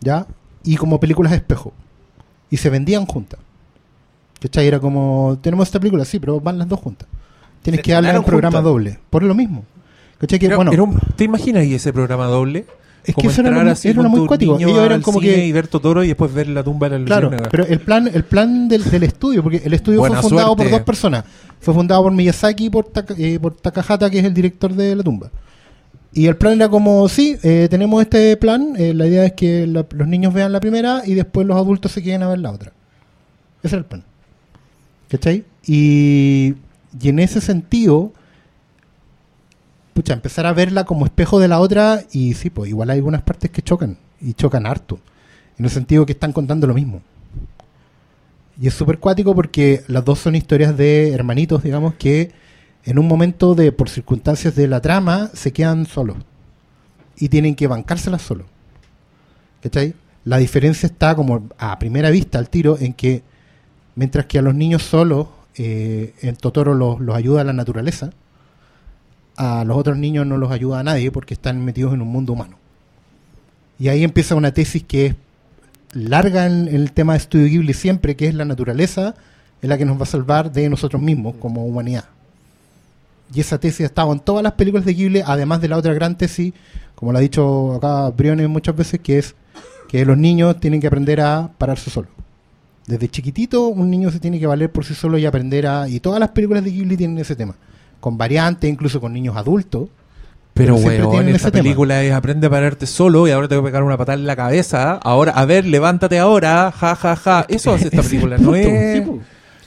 ¿Ya? 0.00 0.26
Y 0.64 0.76
como 0.76 0.98
películas 0.98 1.32
de 1.32 1.38
espejo. 1.38 1.72
Y 2.50 2.56
se 2.56 2.70
vendían 2.70 3.06
juntas. 3.06 3.40
¿Cachai? 4.40 4.66
Era 4.66 4.80
como, 4.80 5.38
tenemos 5.40 5.68
esta 5.68 5.78
película, 5.78 6.04
sí, 6.04 6.18
pero 6.18 6.40
van 6.40 6.58
las 6.58 6.68
dos 6.68 6.80
juntas. 6.80 7.08
Tienes 7.62 7.82
que 7.82 7.92
darle 7.92 8.18
un 8.18 8.24
programa 8.24 8.60
doble. 8.60 8.98
Por 9.08 9.22
lo 9.22 9.34
mismo. 9.34 9.64
¿Cachai? 10.18 10.38
Que, 10.38 10.54
bueno, 10.54 10.70
¿Te 11.16 11.24
imaginas 11.24 11.62
ahí 11.62 11.74
ese 11.74 11.92
programa 11.92 12.26
doble? 12.26 12.66
Es 13.04 13.14
que 13.14 13.26
eso 13.26 13.42
era 13.42 13.70
así 13.72 13.88
era 13.88 14.02
con 14.02 14.10
muy 14.10 14.26
cuático. 14.26 14.56
Ellos 14.58 14.78
eran 14.78 15.02
como 15.02 15.20
que- 15.20 15.46
Y 15.46 15.52
ver 15.52 15.68
Totoro 15.68 16.02
y 16.02 16.08
después 16.08 16.32
ver 16.32 16.48
la 16.48 16.62
tumba 16.64 16.88
de 16.88 16.98
la 17.00 17.04
Claro, 17.04 17.30
pero 17.50 17.66
el 17.66 17.80
plan, 17.80 18.10
el 18.12 18.24
plan 18.24 18.66
del, 18.68 18.82
del 18.90 19.02
estudio, 19.02 19.42
porque 19.42 19.60
el 19.64 19.74
estudio 19.74 19.98
Buena 19.98 20.20
fue 20.22 20.30
fundado 20.30 20.48
suerte. 20.48 20.64
por 20.64 20.70
dos 20.72 20.86
personas, 20.86 21.24
fue 21.60 21.74
fundado 21.74 22.02
por 22.02 22.12
Miyazaki 22.12 22.64
y 22.66 22.70
por, 22.70 22.86
Taka- 22.86 23.14
eh, 23.18 23.38
por 23.38 23.54
Takahata, 23.54 24.08
que 24.08 24.20
es 24.20 24.24
el 24.24 24.32
director 24.32 24.72
de 24.72 24.96
La 24.96 25.02
Tumba. 25.02 25.30
Y 26.14 26.26
el 26.26 26.36
plan 26.36 26.54
era 26.54 26.68
como, 26.68 27.08
sí, 27.08 27.36
eh, 27.42 27.66
tenemos 27.68 28.00
este 28.00 28.36
plan, 28.36 28.74
eh, 28.78 28.94
la 28.94 29.06
idea 29.06 29.24
es 29.26 29.32
que 29.32 29.66
la- 29.66 29.84
los 29.90 30.08
niños 30.08 30.32
vean 30.32 30.52
la 30.52 30.60
primera 30.60 31.02
y 31.04 31.14
después 31.14 31.46
los 31.46 31.56
adultos 31.56 31.92
se 31.92 32.02
queden 32.02 32.22
a 32.22 32.28
ver 32.28 32.38
la 32.38 32.52
otra. 32.52 32.72
Ese 33.62 33.74
era 33.76 33.80
el 33.80 33.84
plan. 33.86 34.02
¿Cachai? 35.10 35.44
Y, 35.66 36.54
y 37.00 37.08
en 37.08 37.18
ese 37.18 37.40
sentido, 37.40 38.12
pucha, 39.94 40.12
empezar 40.12 40.44
a 40.44 40.52
verla 40.52 40.84
como 40.84 41.06
espejo 41.06 41.38
de 41.38 41.48
la 41.48 41.60
otra 41.60 42.02
y 42.12 42.34
sí, 42.34 42.50
pues 42.50 42.68
igual 42.68 42.90
hay 42.90 42.98
algunas 42.98 43.22
partes 43.22 43.50
que 43.50 43.62
chocan 43.62 43.96
y 44.20 44.34
chocan 44.34 44.66
harto. 44.66 44.98
En 45.56 45.64
el 45.64 45.70
sentido 45.70 46.04
que 46.04 46.12
están 46.12 46.32
contando 46.32 46.66
lo 46.66 46.74
mismo. 46.74 47.00
Y 48.60 48.66
es 48.66 48.74
súper 48.74 48.98
cuático 48.98 49.34
porque 49.34 49.84
las 49.86 50.04
dos 50.04 50.18
son 50.18 50.34
historias 50.34 50.76
de 50.76 51.12
hermanitos, 51.12 51.62
digamos, 51.62 51.94
que 51.94 52.32
en 52.84 52.98
un 52.98 53.06
momento 53.06 53.54
de, 53.54 53.72
por 53.72 53.88
circunstancias 53.88 54.54
de 54.56 54.68
la 54.68 54.80
trama, 54.80 55.30
se 55.32 55.52
quedan 55.52 55.86
solos. 55.86 56.16
Y 57.16 57.28
tienen 57.28 57.54
que 57.54 57.68
bancárselas 57.68 58.22
solos. 58.22 58.46
¿Cachai? 59.62 59.94
La 60.24 60.38
diferencia 60.38 60.86
está 60.86 61.14
como 61.14 61.48
a 61.56 61.78
primera 61.78 62.10
vista, 62.10 62.38
al 62.38 62.50
tiro, 62.50 62.76
en 62.78 62.94
que 62.94 63.22
mientras 63.94 64.26
que 64.26 64.38
a 64.38 64.42
los 64.42 64.54
niños 64.54 64.82
solos, 64.82 65.28
eh, 65.56 66.14
en 66.20 66.34
Totoro 66.36 66.74
los, 66.74 67.00
los 67.00 67.16
ayuda 67.16 67.44
la 67.44 67.52
naturaleza, 67.52 68.10
a 69.36 69.64
los 69.64 69.76
otros 69.76 69.96
niños 69.96 70.26
no 70.26 70.36
los 70.36 70.50
ayuda 70.50 70.80
a 70.80 70.82
nadie 70.82 71.10
porque 71.10 71.34
están 71.34 71.64
metidos 71.64 71.94
en 71.94 72.02
un 72.02 72.08
mundo 72.08 72.32
humano. 72.32 72.58
Y 73.78 73.88
ahí 73.88 74.04
empieza 74.04 74.34
una 74.34 74.52
tesis 74.52 74.84
que 74.84 75.06
es 75.06 75.14
larga 75.92 76.46
en, 76.46 76.68
el 76.68 76.92
tema 76.92 77.14
de 77.14 77.18
Estudio 77.18 77.46
Ghibli 77.46 77.74
siempre, 77.74 78.16
que 78.16 78.28
es 78.28 78.34
la 78.34 78.44
naturaleza 78.44 79.14
es 79.64 79.68
la 79.68 79.78
que 79.78 79.86
nos 79.86 79.98
va 79.98 80.02
a 80.02 80.06
salvar 80.06 80.52
de 80.52 80.68
nosotros 80.68 81.00
mismos 81.00 81.36
como 81.40 81.64
humanidad. 81.64 82.04
Y 83.34 83.40
esa 83.40 83.58
tesis 83.58 83.80
ha 83.80 83.86
estado 83.86 84.12
en 84.12 84.20
todas 84.20 84.42
las 84.42 84.52
películas 84.52 84.84
de 84.84 84.92
Ghibli, 84.92 85.22
además 85.24 85.62
de 85.62 85.68
la 85.68 85.78
otra 85.78 85.94
gran 85.94 86.18
tesis, 86.18 86.52
como 86.94 87.12
lo 87.12 87.18
ha 87.18 87.22
dicho 87.22 87.72
acá 87.74 88.10
Briones 88.10 88.48
muchas 88.48 88.76
veces, 88.76 89.00
que 89.00 89.18
es 89.18 89.34
que 89.88 90.04
los 90.04 90.18
niños 90.18 90.60
tienen 90.60 90.82
que 90.82 90.86
aprender 90.86 91.22
a 91.22 91.50
pararse 91.56 91.90
solos. 91.90 92.10
Desde 92.86 93.08
chiquitito 93.08 93.68
un 93.68 93.90
niño 93.90 94.10
se 94.10 94.20
tiene 94.20 94.38
que 94.38 94.46
valer 94.46 94.70
por 94.70 94.84
sí 94.84 94.94
solo 94.94 95.16
y 95.16 95.24
aprender 95.24 95.66
a... 95.66 95.88
Y 95.88 95.98
todas 96.00 96.20
las 96.20 96.28
películas 96.30 96.62
de 96.62 96.70
Ghibli 96.70 96.98
tienen 96.98 97.16
ese 97.16 97.34
tema. 97.34 97.54
Con 98.04 98.18
variantes, 98.18 98.68
incluso 98.68 99.00
con 99.00 99.14
niños 99.14 99.34
adultos. 99.34 99.88
Pero, 100.52 100.76
Pero 100.84 101.08
weón, 101.08 101.26
esta 101.30 101.50
tema. 101.50 101.62
película 101.62 102.02
es 102.02 102.12
aprende 102.12 102.48
a 102.48 102.50
pararte 102.50 102.86
solo 102.86 103.26
y 103.26 103.30
ahora 103.30 103.48
te 103.48 103.56
voy 103.56 103.62
a 103.62 103.68
pegar 103.68 103.82
una 103.82 103.96
patada 103.96 104.18
en 104.18 104.26
la 104.26 104.36
cabeza. 104.36 104.96
Ahora, 105.02 105.32
a 105.32 105.46
ver, 105.46 105.64
levántate 105.64 106.18
ahora, 106.18 106.70
ja, 106.70 106.94
ja, 106.96 107.16
ja. 107.16 107.46
Eso 107.48 107.72
hace 107.72 107.86
esta 107.86 108.00
es 108.00 108.04
el 108.04 108.10
película, 108.10 108.36
no 108.36 108.54
es... 108.54 109.02
sí. 109.04 109.10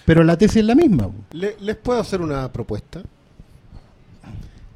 Pero 0.05 0.23
la 0.23 0.37
tesis 0.37 0.57
es 0.57 0.65
la 0.65 0.75
misma. 0.75 1.09
Le- 1.31 1.55
¿Les 1.61 1.75
puedo 1.77 1.99
hacer 1.99 2.21
una 2.21 2.51
propuesta? 2.53 3.01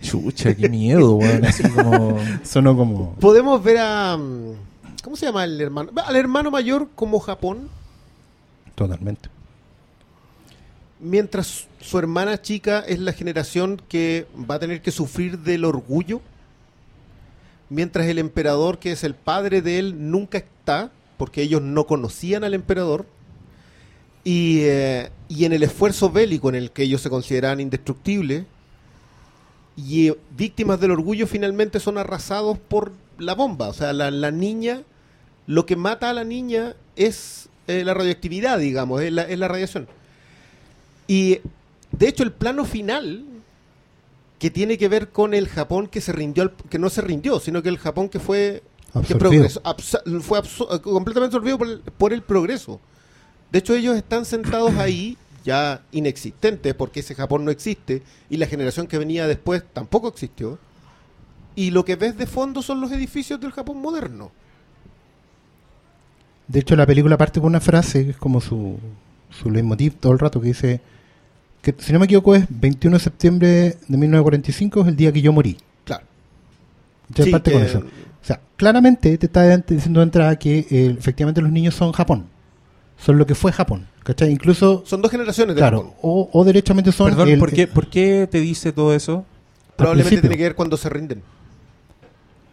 Chucha, 0.01 0.55
qué 0.55 0.67
miedo, 0.67 1.13
weón. 1.17 1.45
Así 1.45 1.61
como... 1.69 2.17
Sonó 2.43 2.75
como... 2.75 3.13
Podemos 3.19 3.63
ver 3.63 3.77
a... 3.77 4.17
mm, 4.17 4.53
¿Cómo 5.03 5.15
se 5.15 5.27
llama 5.27 5.43
el 5.43 5.61
hermano? 5.61 5.91
Al 6.03 6.15
hermano 6.15 6.49
mayor 6.49 6.89
como 6.95 7.19
Japón, 7.19 7.69
Totalmente. 8.73 9.29
Mientras 11.01 11.67
su 11.79 11.97
hermana 11.97 12.41
chica 12.41 12.79
es 12.79 12.99
la 12.99 13.13
generación 13.13 13.81
que 13.89 14.27
va 14.49 14.55
a 14.55 14.59
tener 14.59 14.81
que 14.81 14.91
sufrir 14.91 15.39
del 15.39 15.65
orgullo, 15.65 16.21
mientras 17.69 18.07
el 18.07 18.19
emperador, 18.19 18.79
que 18.79 18.91
es 18.91 19.03
el 19.03 19.15
padre 19.15 19.61
de 19.61 19.79
él, 19.79 20.11
nunca 20.11 20.37
está, 20.37 20.91
porque 21.17 21.41
ellos 21.41 21.61
no 21.61 21.85
conocían 21.85 22.43
al 22.43 22.53
emperador, 22.53 23.05
y, 24.23 24.59
eh, 24.61 25.09
y 25.27 25.45
en 25.45 25.53
el 25.53 25.63
esfuerzo 25.63 26.11
bélico 26.11 26.49
en 26.49 26.55
el 26.55 26.71
que 26.71 26.83
ellos 26.83 27.01
se 27.01 27.09
consideraban 27.09 27.59
indestructibles, 27.59 28.45
y 29.75 30.09
eh, 30.09 30.17
víctimas 30.37 30.79
del 30.79 30.91
orgullo 30.91 31.25
finalmente 31.27 31.79
son 31.79 31.97
arrasados 31.97 32.57
por 32.59 32.91
la 33.17 33.33
bomba. 33.33 33.69
O 33.69 33.73
sea, 33.73 33.93
la, 33.93 34.11
la 34.11 34.31
niña, 34.31 34.83
lo 35.47 35.65
que 35.65 35.75
mata 35.75 36.09
a 36.09 36.13
la 36.13 36.23
niña 36.23 36.75
es 36.95 37.49
eh, 37.67 37.83
la 37.83 37.93
radioactividad, 37.93 38.59
digamos, 38.59 39.01
es 39.01 39.11
la, 39.11 39.23
es 39.23 39.39
la 39.39 39.47
radiación. 39.47 39.87
Y 41.07 41.39
de 41.91 42.07
hecho 42.07 42.23
el 42.23 42.31
plano 42.31 42.65
final 42.65 43.25
que 44.39 44.49
tiene 44.49 44.77
que 44.77 44.87
ver 44.87 45.09
con 45.09 45.33
el 45.33 45.47
Japón 45.47 45.87
que 45.87 46.01
se 46.01 46.11
rindió, 46.11 46.43
al- 46.43 46.53
que 46.69 46.79
no 46.79 46.89
se 46.89 47.01
rindió, 47.01 47.39
sino 47.39 47.61
que 47.61 47.69
el 47.69 47.77
Japón 47.77 48.09
que 48.09 48.19
fue 48.19 48.63
que 49.07 49.13
progresó, 49.19 49.61
fue 50.21 50.41
completamente 50.81 51.35
absorbido 51.35 51.57
por 51.57 51.67
el, 51.67 51.79
por 51.79 52.13
el 52.13 52.21
progreso. 52.23 52.79
De 53.51 53.59
hecho 53.59 53.75
ellos 53.75 53.95
están 53.95 54.25
sentados 54.25 54.73
ahí 54.77 55.17
ya 55.43 55.83
inexistentes 55.91 56.73
porque 56.73 56.99
ese 57.01 57.15
Japón 57.15 57.45
no 57.45 57.51
existe 57.51 58.01
y 58.29 58.37
la 58.37 58.47
generación 58.47 58.87
que 58.87 58.97
venía 58.97 59.27
después 59.27 59.63
tampoco 59.73 60.07
existió. 60.07 60.57
Y 61.55 61.71
lo 61.71 61.83
que 61.83 61.97
ves 61.97 62.17
de 62.17 62.25
fondo 62.27 62.61
son 62.61 62.79
los 62.81 62.91
edificios 62.93 63.39
del 63.39 63.51
Japón 63.51 63.77
moderno. 63.81 64.31
De 66.47 66.59
hecho, 66.59 66.75
la 66.75 66.85
película 66.85 67.17
parte 67.17 67.39
con 67.39 67.47
una 67.47 67.59
frase 67.59 68.05
que 68.05 68.11
es 68.11 68.17
como 68.17 68.41
su, 68.41 68.77
su 69.31 69.49
leitmotiv 69.49 69.93
todo 69.99 70.11
el 70.13 70.19
rato, 70.19 70.39
que 70.41 70.47
dice, 70.49 70.81
que 71.61 71.73
si 71.77 71.93
no 71.93 71.99
me 71.99 72.05
equivoco 72.05 72.35
es 72.35 72.45
21 72.49 72.97
de 72.97 73.03
septiembre 73.03 73.47
de 73.87 73.97
1945, 73.97 74.81
es 74.81 74.87
el 74.87 74.95
día 74.95 75.11
que 75.11 75.21
yo 75.21 75.31
morí. 75.33 75.57
Claro. 75.85 76.03
Ya 77.09 77.23
Sí, 77.23 77.31
parte 77.31 77.51
con 77.51 77.63
eso. 77.63 77.79
O 77.79 78.25
sea, 78.25 78.39
claramente 78.55 79.17
te 79.17 79.25
está 79.25 79.57
diciendo 79.57 79.99
de 79.99 80.03
entrada 80.05 80.35
que 80.37 80.59
eh, 80.69 80.95
efectivamente 80.97 81.41
los 81.41 81.51
niños 81.51 81.73
son 81.75 81.91
Japón. 81.91 82.25
Son 82.97 83.17
lo 83.17 83.25
que 83.25 83.33
fue 83.33 83.51
Japón. 83.51 83.87
¿Cachai? 84.03 84.31
Incluso, 84.31 84.83
Son 84.85 85.01
dos 85.01 85.09
generaciones 85.11 85.55
de 85.55 85.59
claro, 85.59 85.77
Japón. 85.79 85.93
o, 86.01 86.29
o 86.33 86.43
derechamente 86.43 86.91
son... 86.91 87.09
Perdón, 87.09 87.29
el- 87.29 87.39
¿por, 87.39 87.51
qué, 87.51 87.67
¿por 87.67 87.87
qué 87.87 88.27
te 88.29 88.39
dice 88.39 88.71
todo 88.71 88.93
eso? 88.93 89.25
Probablemente 89.75 90.09
principio. 90.09 90.21
tiene 90.29 90.37
que 90.37 90.43
ver 90.43 90.55
cuando 90.55 90.77
se 90.77 90.89
rinden. 90.89 91.23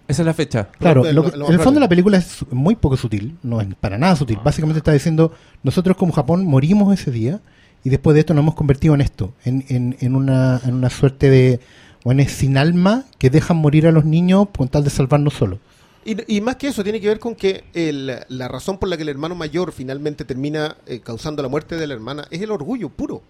Esa 0.08 0.22
es 0.22 0.26
la 0.26 0.34
fecha. 0.34 0.68
Claro, 0.78 1.04
Lo- 1.04 1.12
lo 1.12 1.22
lo- 1.22 1.30
que- 1.30 1.36
lo 1.36 1.46
en 1.48 1.52
el 1.52 1.60
fondo 1.60 1.78
la 1.80 1.88
película 1.88 2.16
es 2.18 2.44
muy 2.50 2.74
poco 2.76 2.96
sutil, 2.96 3.36
no 3.42 3.60
es 3.60 3.68
para 3.78 3.98
nada 3.98 4.16
sutil. 4.16 4.38
Básicamente 4.42 4.78
está 4.78 4.92
diciendo, 4.92 5.32
nosotros 5.62 5.96
como 5.96 6.12
Japón 6.12 6.46
morimos 6.46 6.92
ese 6.98 7.10
día 7.10 7.40
y 7.84 7.90
después 7.90 8.14
de 8.14 8.20
esto 8.20 8.34
nos 8.34 8.42
hemos 8.42 8.54
convertido 8.54 8.94
en 8.94 9.02
esto, 9.02 9.34
en, 9.44 9.64
en, 9.68 9.96
en 10.00 10.14
una, 10.16 10.60
en 10.64 10.74
una 10.74 10.90
suerte 10.90 11.28
de 11.30 11.60
bueno, 12.04 12.22
sin 12.26 12.56
alma 12.56 13.04
que 13.18 13.28
dejan 13.28 13.58
morir 13.58 13.86
a 13.86 13.92
los 13.92 14.04
niños 14.06 14.48
con 14.56 14.68
tal 14.68 14.82
de 14.82 14.88
salvarnos 14.90 15.34
solos. 15.34 15.58
Y, 16.06 16.36
y 16.36 16.40
más 16.40 16.56
que 16.56 16.68
eso, 16.68 16.82
tiene 16.82 17.00
que 17.02 17.08
ver 17.08 17.18
con 17.18 17.34
que 17.34 17.64
el- 17.74 18.20
la 18.28 18.48
razón 18.48 18.78
por 18.78 18.88
la 18.88 18.96
que 18.96 19.02
el 19.02 19.10
hermano 19.10 19.34
mayor 19.34 19.72
finalmente 19.72 20.24
termina 20.24 20.76
eh, 20.86 21.00
causando 21.00 21.42
la 21.42 21.48
muerte 21.48 21.76
de 21.76 21.86
la 21.86 21.92
hermana 21.94 22.26
es 22.30 22.40
el 22.40 22.50
orgullo 22.50 22.88
puro. 22.88 23.20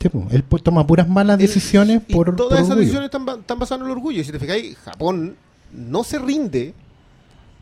Sí, 0.00 0.08
pues, 0.08 0.26
él 0.32 0.44
toma 0.62 0.86
puras 0.86 1.08
malas 1.08 1.40
El- 1.40 1.46
decisiones 1.48 2.02
y 2.06 2.12
por, 2.14 2.26
por 2.26 2.36
todas 2.36 2.58
esas 2.60 2.68
orgullo. 2.70 2.80
decisiones 2.82 3.06
están, 3.12 3.40
están 3.40 3.58
basadas 3.58 3.80
en 3.80 3.86
el 3.86 3.92
orgullo. 3.92 4.20
Y 4.20 4.24
si 4.24 4.30
te 4.30 4.38
fijáis, 4.38 4.76
Japón 4.84 5.34
no 5.72 6.04
se 6.04 6.18
rinde 6.18 6.74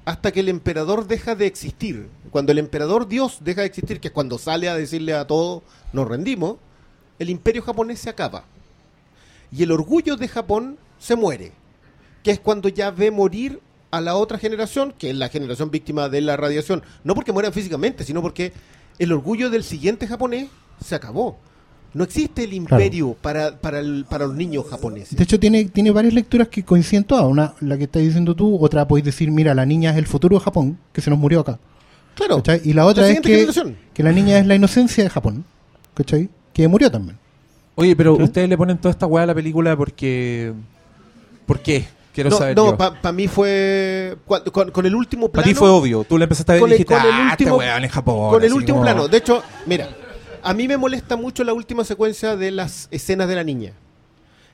hasta 0.04 0.30
que 0.32 0.40
el 0.40 0.48
emperador 0.48 1.06
deja 1.06 1.34
de 1.34 1.46
existir. 1.46 2.08
Cuando 2.30 2.52
el 2.52 2.58
emperador 2.58 3.08
Dios 3.08 3.38
deja 3.40 3.62
de 3.62 3.66
existir, 3.66 4.00
que 4.00 4.08
es 4.08 4.14
cuando 4.14 4.38
sale 4.38 4.68
a 4.68 4.76
decirle 4.76 5.14
a 5.14 5.26
todos, 5.26 5.62
nos 5.92 6.06
rendimos, 6.06 6.56
el 7.18 7.30
imperio 7.30 7.62
japonés 7.62 7.98
se 7.98 8.10
acaba. 8.10 8.44
Y 9.50 9.62
el 9.62 9.72
orgullo 9.72 10.16
de 10.16 10.28
Japón 10.28 10.78
se 10.98 11.16
muere, 11.16 11.52
que 12.22 12.30
es 12.30 12.40
cuando 12.40 12.68
ya 12.68 12.90
ve 12.90 13.10
morir 13.10 13.60
a 13.90 14.00
la 14.00 14.16
otra 14.16 14.38
generación, 14.38 14.94
que 14.96 15.10
es 15.10 15.16
la 15.16 15.28
generación 15.28 15.70
víctima 15.70 16.08
de 16.08 16.20
la 16.20 16.36
radiación. 16.36 16.82
No 17.02 17.14
porque 17.14 17.32
mueran 17.32 17.52
físicamente, 17.52 18.04
sino 18.04 18.22
porque 18.22 18.52
el 18.98 19.12
orgullo 19.12 19.50
del 19.50 19.64
siguiente 19.64 20.06
japonés 20.06 20.48
se 20.84 20.94
acabó. 20.94 21.38
No 21.96 22.04
existe 22.04 22.44
el 22.44 22.52
imperio 22.52 23.16
para, 23.20 23.58
para, 23.58 23.80
el- 23.80 24.04
para 24.08 24.26
los 24.26 24.36
niños 24.36 24.66
japoneses. 24.70 25.16
De 25.16 25.24
hecho, 25.24 25.40
tiene, 25.40 25.64
tiene 25.66 25.90
varias 25.90 26.14
lecturas 26.14 26.48
que 26.48 26.62
coinciden 26.64 27.04
todas. 27.04 27.24
Una, 27.24 27.54
la 27.60 27.76
que 27.78 27.84
estás 27.84 28.02
diciendo 28.02 28.34
tú, 28.36 28.56
otra 28.62 28.86
podéis 28.86 29.04
decir, 29.06 29.30
mira, 29.30 29.54
la 29.54 29.64
niña 29.66 29.90
es 29.90 29.96
el 29.96 30.06
futuro 30.06 30.36
de 30.38 30.44
Japón, 30.44 30.78
que 30.92 31.00
se 31.00 31.10
nos 31.10 31.18
murió 31.18 31.40
acá. 31.40 31.58
claro. 32.14 32.36
¿cachai? 32.36 32.60
Y 32.64 32.72
la 32.74 32.84
otra 32.86 33.04
La 33.04 33.10
es 33.10 33.20
que, 33.20 33.48
que 33.94 34.02
la 34.02 34.12
niña 34.12 34.38
es 34.38 34.46
la 34.46 34.54
inocencia 34.54 35.02
de 35.04 35.10
Japón, 35.10 35.44
¿cachai? 35.94 36.28
Que 36.52 36.68
murió 36.68 36.90
también. 36.90 37.18
Oye, 37.74 37.94
pero 37.96 38.16
¿Sí? 38.16 38.22
ustedes 38.22 38.48
le 38.48 38.56
ponen 38.56 38.78
toda 38.78 38.90
esta 38.92 39.06
weá 39.06 39.24
a 39.24 39.26
la 39.26 39.34
película 39.34 39.76
porque... 39.76 40.52
¿Por 41.46 41.60
qué? 41.60 41.86
Quiero 42.14 42.30
No, 42.30 42.38
saber 42.38 42.56
no 42.56 42.76
para 42.78 43.12
mí 43.12 43.28
fue. 43.28 44.16
Con, 44.26 44.70
con 44.70 44.86
el 44.86 44.94
último 44.94 45.28
plano. 45.28 45.42
Para 45.44 45.46
ti 45.46 45.54
fue 45.54 45.68
obvio. 45.68 46.02
Tú 46.04 46.16
le 46.16 46.24
empezaste 46.24 46.52
a 46.52 46.54
ver 46.54 46.60
con 46.62 46.70
el- 46.70 46.78
dijiste, 46.78 46.94
con 46.94 47.04
el 47.04 47.10
ah, 47.12 47.28
este 47.32 47.44
último- 47.44 47.58
weón 47.58 47.84
es 47.84 47.92
Japón. 47.92 48.30
Con 48.30 48.42
el 48.42 48.52
último 48.54 48.78
como- 48.78 48.82
plano. 48.90 49.06
De 49.08 49.18
hecho, 49.18 49.42
mira, 49.66 49.88
a 50.46 50.54
mí 50.54 50.68
me 50.68 50.76
molesta 50.76 51.16
mucho 51.16 51.44
la 51.44 51.52
última 51.52 51.84
secuencia 51.84 52.36
de 52.36 52.50
las 52.50 52.88
escenas 52.90 53.28
de 53.28 53.34
la 53.34 53.44
niña. 53.44 53.72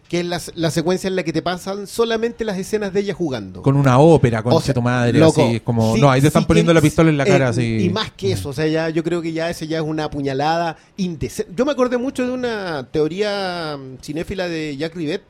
Que 0.08 0.20
es 0.20 0.26
la, 0.26 0.40
la 0.56 0.70
secuencia 0.70 1.08
en 1.08 1.16
la 1.16 1.22
que 1.22 1.32
te 1.32 1.40
pasan 1.40 1.86
solamente 1.86 2.44
las 2.44 2.58
escenas 2.58 2.92
de 2.92 3.00
ella 3.00 3.14
jugando. 3.14 3.62
Con 3.62 3.76
una 3.76 3.98
ópera, 3.98 4.42
con 4.42 4.52
O 4.52 4.60
sea, 4.60 4.74
tu 4.74 4.82
madre, 4.82 5.18
loco, 5.18 5.42
así. 5.42 5.60
Como, 5.60 5.94
sí- 5.94 6.00
no, 6.02 6.10
ahí 6.10 6.20
te 6.20 6.26
están 6.26 6.42
sí 6.42 6.48
poniendo 6.48 6.74
la 6.74 6.82
pistola 6.82 7.08
en 7.08 7.16
la 7.16 7.24
cara, 7.24 7.46
eh, 7.46 7.48
así. 7.48 7.84
Y 7.84 7.88
más 7.88 8.10
que 8.12 8.32
eso, 8.32 8.50
o 8.50 8.52
sea, 8.52 8.66
ya 8.66 8.90
yo 8.90 9.02
creo 9.02 9.22
que 9.22 9.32
ya 9.32 9.48
ese 9.48 9.66
ya 9.66 9.78
es 9.78 9.84
una 9.84 10.10
puñalada 10.10 10.76
indecente. 10.98 11.50
Yo 11.56 11.64
me 11.64 11.72
acordé 11.72 11.96
mucho 11.96 12.26
de 12.26 12.32
una 12.32 12.86
teoría 12.90 13.78
cinéfila 14.02 14.48
de 14.48 14.76
Jacques 14.76 14.98
Rivet 14.98 15.22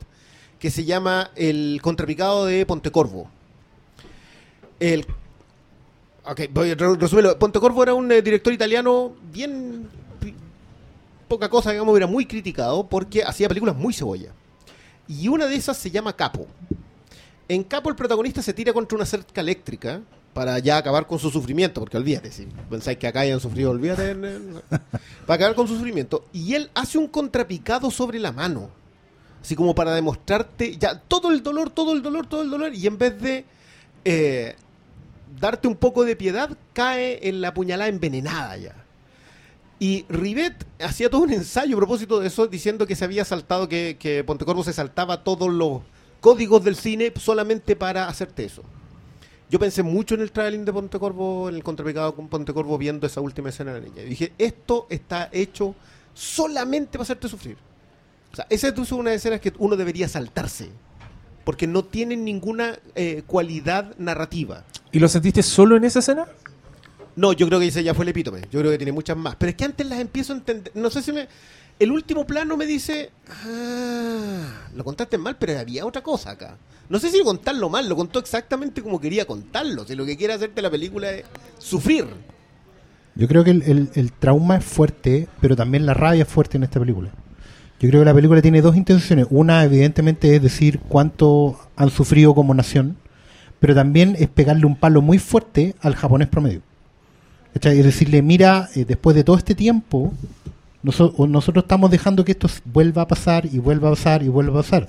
que 0.59 0.69
se 0.69 0.83
llama 0.83 1.31
El 1.37 1.79
contrapicado 1.81 2.45
de 2.45 2.65
Pontecorvo. 2.65 3.29
El 4.79 5.05
Ok, 6.25 6.41
voy 6.53 6.71
a 6.71 6.75
re- 6.75 6.95
resumirlo. 6.95 7.37
Pontecorvo 7.37 7.83
era 7.83 7.93
un 7.93 8.09
eh, 8.11 8.21
director 8.21 8.53
italiano 8.53 9.11
bien 9.33 9.87
poca 11.27 11.49
cosa, 11.49 11.71
digamos, 11.71 11.95
era 11.95 12.07
muy 12.07 12.25
criticado 12.25 12.87
porque 12.87 13.23
hacía 13.23 13.47
películas 13.47 13.75
muy 13.75 13.93
cebolla. 13.93 14.31
Y 15.07 15.27
una 15.27 15.47
de 15.47 15.55
esas 15.55 15.77
se 15.77 15.91
llama 15.91 16.15
Capo. 16.15 16.47
En 17.47 17.63
Capo 17.63 17.89
el 17.89 17.95
protagonista 17.95 18.41
se 18.41 18.53
tira 18.53 18.73
contra 18.73 18.95
una 18.95 19.05
cerca 19.05 19.41
eléctrica 19.41 20.01
para 20.33 20.57
ya 20.59 20.77
acabar 20.77 21.05
con 21.05 21.19
su 21.19 21.29
sufrimiento, 21.29 21.79
porque 21.79 21.97
olvídate, 21.97 22.31
si 22.31 22.47
pensáis 22.69 22.97
que 22.97 23.07
acá 23.07 23.21
hayan 23.21 23.39
sufrido, 23.39 23.71
olvídate, 23.71 24.15
para 25.25 25.35
acabar 25.35 25.55
con 25.55 25.67
su 25.67 25.75
sufrimiento. 25.75 26.25
Y 26.33 26.55
él 26.55 26.71
hace 26.73 26.97
un 26.97 27.07
contrapicado 27.07 27.91
sobre 27.91 28.19
la 28.19 28.31
mano, 28.31 28.69
así 29.41 29.55
como 29.55 29.75
para 29.75 29.93
demostrarte 29.93 30.77
ya 30.77 30.99
todo 30.99 31.31
el 31.31 31.43
dolor, 31.43 31.69
todo 31.69 31.93
el 31.93 32.01
dolor, 32.01 32.25
todo 32.25 32.41
el 32.41 32.49
dolor, 32.49 32.73
y 32.73 32.87
en 32.87 32.97
vez 32.97 33.21
de 33.21 33.45
eh, 34.05 34.55
darte 35.39 35.67
un 35.67 35.75
poco 35.75 36.03
de 36.03 36.15
piedad, 36.15 36.49
cae 36.73 37.27
en 37.27 37.41
la 37.41 37.53
puñalada 37.53 37.89
envenenada 37.89 38.57
ya. 38.57 38.82
Y 39.83 40.05
Rivet 40.07 40.65
hacía 40.79 41.09
todo 41.09 41.23
un 41.23 41.33
ensayo 41.33 41.75
a 41.75 41.77
propósito 41.77 42.21
de 42.21 42.27
eso, 42.27 42.47
diciendo 42.47 42.87
que 42.87 42.95
se 42.95 43.03
había 43.03 43.25
saltado, 43.25 43.67
que, 43.67 43.97
que 43.99 44.23
Pontecorvo 44.23 44.63
se 44.63 44.71
saltaba 44.71 45.25
todos 45.25 45.51
los 45.51 45.81
códigos 46.21 46.63
del 46.63 46.77
cine 46.77 47.11
solamente 47.17 47.75
para 47.75 48.07
hacerte 48.07 48.45
eso. 48.45 48.63
Yo 49.49 49.59
pensé 49.59 49.83
mucho 49.83 50.15
en 50.15 50.21
el 50.21 50.31
traveling 50.31 50.63
de 50.63 50.71
Pontecorvo, 50.71 51.49
en 51.49 51.55
el 51.55 51.63
contrapicado 51.65 52.15
con 52.15 52.29
Pontecorvo, 52.29 52.77
viendo 52.77 53.05
esa 53.05 53.19
última 53.19 53.49
escena 53.49 53.73
de 53.73 53.81
la 53.81 53.87
niña. 53.89 54.03
Y 54.03 54.11
dije, 54.11 54.31
esto 54.37 54.87
está 54.89 55.27
hecho 55.33 55.75
solamente 56.13 56.93
para 56.93 57.01
hacerte 57.01 57.27
sufrir. 57.27 57.57
O 58.31 58.37
sea, 58.37 58.47
esa 58.49 58.69
es 58.69 58.91
una 58.93 59.13
escena 59.13 59.37
que 59.39 59.51
uno 59.57 59.75
debería 59.75 60.07
saltarse. 60.07 60.69
Porque 61.43 61.67
no 61.67 61.83
tienen 61.83 62.23
ninguna 62.23 62.79
eh, 62.95 63.23
cualidad 63.27 63.97
narrativa. 63.97 64.63
¿Y 64.93 64.99
lo 64.99 65.09
sentiste 65.09 65.43
solo 65.43 65.75
en 65.75 65.83
esa 65.83 65.99
escena? 65.99 66.25
No, 67.15 67.33
yo 67.33 67.47
creo 67.47 67.59
que 67.59 67.67
ese 67.67 67.83
ya 67.83 67.93
fue 67.93 68.05
el 68.05 68.09
epítome. 68.09 68.41
Yo 68.51 68.59
creo 68.59 68.71
que 68.71 68.77
tiene 68.77 68.91
muchas 68.91 69.15
más. 69.17 69.35
Pero 69.35 69.49
es 69.51 69.55
que 69.55 69.65
antes 69.65 69.85
las 69.87 69.99
empiezo 69.99 70.33
a 70.33 70.37
entender. 70.37 70.71
No 70.75 70.89
sé 70.89 71.01
si 71.01 71.11
me. 71.11 71.27
El 71.79 71.91
último 71.91 72.25
plano 72.25 72.57
me 72.57 72.65
dice. 72.65 73.11
Ah, 73.45 74.67
lo 74.75 74.83
contaste 74.83 75.17
mal, 75.17 75.37
pero 75.37 75.59
había 75.59 75.85
otra 75.85 76.01
cosa 76.01 76.31
acá. 76.31 76.57
No 76.89 76.99
sé 76.99 77.09
si 77.09 77.21
contarlo 77.23 77.69
mal, 77.69 77.87
lo 77.87 77.95
contó 77.95 78.19
exactamente 78.19 78.81
como 78.81 78.99
quería 78.99 79.25
contarlo. 79.25 79.85
Si 79.85 79.95
lo 79.95 80.05
que 80.05 80.17
quiere 80.17 80.33
hacerte 80.33 80.61
la 80.61 80.69
película 80.69 81.11
es 81.11 81.23
sufrir. 81.57 82.05
Yo 83.15 83.27
creo 83.27 83.43
que 83.43 83.51
el, 83.51 83.61
el- 83.63 83.89
el 83.93 84.11
trauma 84.11 84.57
es 84.57 84.65
fuerte, 84.65 85.27
pero 85.39 85.55
también 85.55 85.85
la 85.85 85.93
rabia 85.93 86.23
es 86.23 86.27
fuerte 86.27 86.57
en 86.57 86.63
esta 86.63 86.79
película. 86.79 87.09
Yo 87.79 87.89
creo 87.89 88.01
que 88.01 88.05
la 88.05 88.13
película 88.13 88.41
tiene 88.41 88.61
dos 88.61 88.75
intenciones. 88.75 89.27
Una, 89.29 89.63
evidentemente, 89.63 90.35
es 90.35 90.41
decir 90.41 90.79
cuánto 90.87 91.59
han 91.75 91.89
sufrido 91.89 92.33
como 92.33 92.53
nación, 92.53 92.97
pero 93.59 93.75
también 93.75 94.15
es 94.19 94.27
pegarle 94.29 94.65
un 94.65 94.75
palo 94.75 95.01
muy 95.01 95.19
fuerte 95.19 95.75
al 95.81 95.95
japonés 95.95 96.27
promedio. 96.27 96.61
¿Cachai? 97.53 97.79
Es 97.79 97.85
decirle, 97.85 98.21
mira, 98.21 98.69
eh, 98.75 98.85
después 98.85 99.15
de 99.15 99.23
todo 99.23 99.37
este 99.37 99.55
tiempo, 99.55 100.11
nosotros 100.81 101.63
estamos 101.63 101.89
dejando 101.91 102.25
que 102.25 102.33
esto 102.33 102.47
vuelva 102.65 103.03
a 103.03 103.07
pasar 103.07 103.45
y 103.45 103.59
vuelva 103.59 103.89
a 103.89 103.91
pasar 103.91 104.23
y 104.23 104.27
vuelva 104.27 104.59
a 104.59 104.63
pasar. 104.63 104.87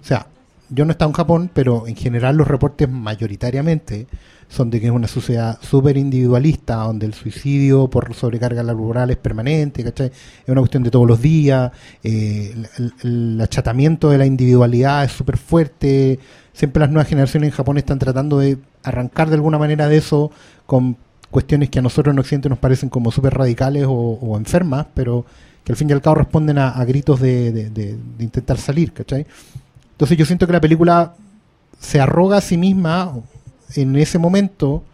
O 0.00 0.04
sea, 0.04 0.26
yo 0.68 0.84
no 0.84 0.90
he 0.90 0.92
estado 0.92 1.10
en 1.10 1.14
Japón, 1.14 1.50
pero 1.52 1.86
en 1.86 1.96
general 1.96 2.36
los 2.36 2.48
reportes 2.48 2.88
mayoritariamente 2.88 4.06
son 4.48 4.68
de 4.68 4.80
que 4.80 4.86
es 4.86 4.92
una 4.92 5.08
sociedad 5.08 5.58
súper 5.62 5.96
individualista, 5.96 6.76
donde 6.76 7.06
el 7.06 7.14
suicidio 7.14 7.88
por 7.88 8.12
sobrecarga 8.14 8.62
laboral 8.62 9.10
es 9.10 9.16
permanente, 9.16 9.82
¿cachai? 9.82 10.08
Es 10.08 10.48
una 10.48 10.60
cuestión 10.60 10.82
de 10.82 10.90
todos 10.90 11.06
los 11.08 11.22
días, 11.22 11.72
eh, 12.02 12.54
el- 12.78 12.92
el 13.02 13.40
achatamiento 13.40 14.10
de 14.10 14.18
la 14.18 14.26
individualidad 14.26 15.04
es 15.04 15.12
súper 15.12 15.38
fuerte, 15.38 16.18
siempre 16.52 16.80
las 16.80 16.90
nuevas 16.90 17.08
generaciones 17.08 17.48
en 17.48 17.54
Japón 17.56 17.78
están 17.78 17.98
tratando 17.98 18.38
de 18.38 18.58
arrancar 18.82 19.28
de 19.30 19.36
alguna 19.36 19.56
manera 19.58 19.88
de 19.88 19.96
eso 19.96 20.30
con 20.66 20.98
cuestiones 21.32 21.68
que 21.70 21.80
a 21.80 21.82
nosotros 21.82 22.12
en 22.12 22.20
Occidente 22.20 22.48
nos 22.48 22.58
parecen 22.58 22.88
como 22.88 23.10
súper 23.10 23.34
radicales 23.34 23.86
o, 23.88 24.36
enfermas, 24.38 24.86
pero 24.94 25.26
que 25.64 25.72
al 25.72 25.76
fin 25.76 25.90
y 25.90 25.92
al 25.92 26.00
cabo 26.02 26.16
responden 26.16 26.58
a, 26.58 26.84
gritos 26.84 27.18
de, 27.20 27.50
de- 27.50 27.70
de- 27.70 27.96
de 28.18 28.24
intentar 28.24 28.58
salir, 28.58 28.92
¿cachai? 28.92 29.26
Entonces 29.92 30.16
yo 30.16 30.24
siento 30.26 30.46
que 30.46 30.52
la 30.52 30.60
película 30.60 31.14
se 31.80 32.00
arroga 32.00 32.36
a 32.36 32.40
sí 32.40 32.56
misma 32.56 33.12
en 33.74 33.96
ese 33.96 34.18
momento 34.18 34.84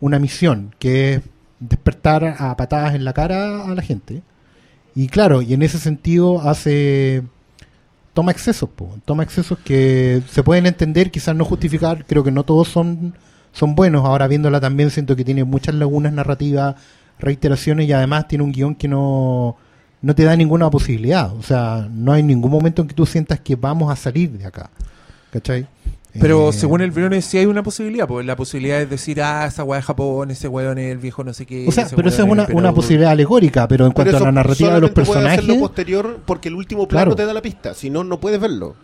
una 0.00 0.18
misión, 0.18 0.74
que 0.78 1.14
es 1.14 1.20
despertar 1.60 2.36
a 2.38 2.54
patadas 2.56 2.94
en 2.94 3.04
la 3.04 3.12
cara 3.14 3.64
a 3.64 3.74
la 3.74 3.82
gente. 3.82 4.22
Y 4.94 5.08
claro, 5.08 5.40
y 5.42 5.54
en 5.54 5.62
ese 5.62 5.78
sentido 5.78 6.40
hace 6.42 7.22
toma 8.14 8.32
excesos, 8.32 8.68
po, 8.70 8.88
toma 9.04 9.22
excesos 9.22 9.58
que 9.58 10.22
se 10.30 10.42
pueden 10.42 10.64
entender, 10.66 11.10
quizás 11.10 11.36
no 11.36 11.44
justificar, 11.44 12.06
creo 12.06 12.24
que 12.24 12.30
no 12.30 12.44
todos 12.44 12.68
son, 12.68 13.14
son 13.56 13.74
buenos. 13.74 14.04
Ahora 14.04 14.28
viéndola 14.28 14.60
también 14.60 14.90
siento 14.90 15.16
que 15.16 15.24
tiene 15.24 15.44
muchas 15.44 15.74
lagunas 15.74 16.12
narrativas, 16.12 16.74
reiteraciones 17.18 17.88
y 17.88 17.92
además 17.92 18.28
tiene 18.28 18.44
un 18.44 18.52
guion 18.52 18.74
que 18.74 18.86
no, 18.86 19.56
no 20.02 20.14
te 20.14 20.24
da 20.24 20.36
ninguna 20.36 20.70
posibilidad. 20.70 21.32
O 21.34 21.42
sea, 21.42 21.88
no 21.90 22.12
hay 22.12 22.22
ningún 22.22 22.50
momento 22.50 22.82
en 22.82 22.88
que 22.88 22.94
tú 22.94 23.06
sientas 23.06 23.40
que 23.40 23.56
vamos 23.56 23.90
a 23.90 23.96
salir 23.96 24.30
de 24.30 24.44
acá. 24.46 24.70
¿Cachai? 25.30 25.66
Pero 26.18 26.48
Eh, 26.50 26.52
según 26.52 26.80
el 26.80 26.90
Briones 26.92 27.24
sí 27.26 27.36
hay 27.38 27.46
una 27.46 27.62
posibilidad, 27.62 28.06
pues 28.06 28.24
la 28.26 28.36
posibilidad 28.36 28.80
es 28.80 28.88
decir, 28.88 29.20
ah, 29.20 29.46
esa 29.46 29.64
weá 29.64 29.80
de 29.80 29.82
Japón, 29.82 30.30
ese 30.30 30.48
weón 30.48 30.78
es 30.78 30.92
el 30.92 30.98
viejo 30.98 31.24
no 31.24 31.32
sé 31.34 31.44
qué. 31.44 31.66
O 31.68 31.72
sea, 31.72 31.88
pero 31.94 32.08
esa 32.08 32.22
es 32.24 32.28
una, 32.28 32.46
una 32.52 32.72
posibilidad 32.72 33.10
alegórica, 33.12 33.66
pero 33.68 33.84
en 33.86 33.92
cuanto 33.92 34.16
a 34.16 34.20
la 34.20 34.32
narrativa 34.32 34.74
de 34.74 34.80
los 34.80 34.90
solamente 34.90 35.12
puedes 35.12 35.26
hacerlo 35.26 35.46
personajes, 35.46 35.60
posterior 35.60 36.20
porque 36.24 36.48
el 36.48 36.54
último 36.54 36.88
plano 36.88 37.04
Claro. 37.06 37.16
te 37.16 37.26
da 37.26 37.34
la 37.34 37.42
pista. 37.42 37.74
Si 37.74 37.90
no, 37.90 38.02
no 38.04 38.18
puedes 38.18 38.40
verlo. 38.40 38.76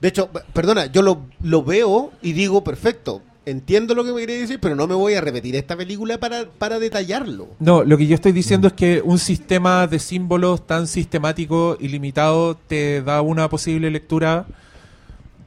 De 0.00 0.06
hecho, 0.08 0.28
perdona, 0.52 0.86
yo 0.86 1.02
lo, 1.02 1.22
lo 1.42 1.64
veo 1.64 2.12
y 2.22 2.32
digo, 2.32 2.62
perfecto, 2.62 3.22
entiendo 3.50 3.94
lo 3.94 4.04
que 4.04 4.12
me 4.12 4.20
quería 4.20 4.36
decir, 4.38 4.58
pero 4.60 4.74
no 4.76 4.86
me 4.86 4.94
voy 4.94 5.14
a 5.14 5.20
repetir 5.20 5.56
esta 5.56 5.76
película 5.76 6.18
para, 6.18 6.44
para 6.46 6.78
detallarlo. 6.78 7.48
No, 7.58 7.82
lo 7.84 7.96
que 7.96 8.06
yo 8.06 8.14
estoy 8.14 8.32
Mm. 8.32 8.34
diciendo 8.34 8.68
es 8.68 8.74
que 8.74 9.02
un 9.04 9.18
sistema 9.18 9.86
de 9.86 9.98
símbolos 9.98 10.66
tan 10.66 10.86
sistemático 10.86 11.76
y 11.80 11.88
limitado 11.88 12.54
te 12.56 13.02
da 13.02 13.20
una 13.22 13.48
posible 13.48 13.90
lectura 13.90 14.46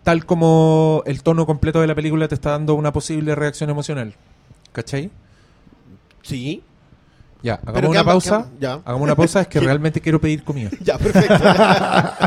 tal 0.04 0.26
como 0.26 1.04
el 1.06 1.22
tono 1.22 1.46
completo 1.46 1.80
de 1.80 1.86
la 1.88 1.94
película 1.94 2.28
te 2.28 2.34
está 2.36 2.52
dando 2.52 2.74
una 2.74 2.92
posible 2.92 3.36
reacción 3.36 3.70
emocional. 3.70 4.16
¿Cachai? 4.72 5.12
Sí. 6.24 6.64
Ya, 7.44 7.56
hagamos 7.56 7.74
Pero 7.74 7.90
una 7.90 8.04
pausa. 8.04 8.46
ya. 8.60 8.74
Hagamos 8.86 9.02
una 9.02 9.16
pausa, 9.16 9.42
es 9.42 9.48
que 9.48 9.60
realmente 9.62 10.00
quiero 10.00 10.22
pedir 10.22 10.44
comida. 10.44 10.70
Ya, 10.84 10.98
perfecto. 11.00 11.34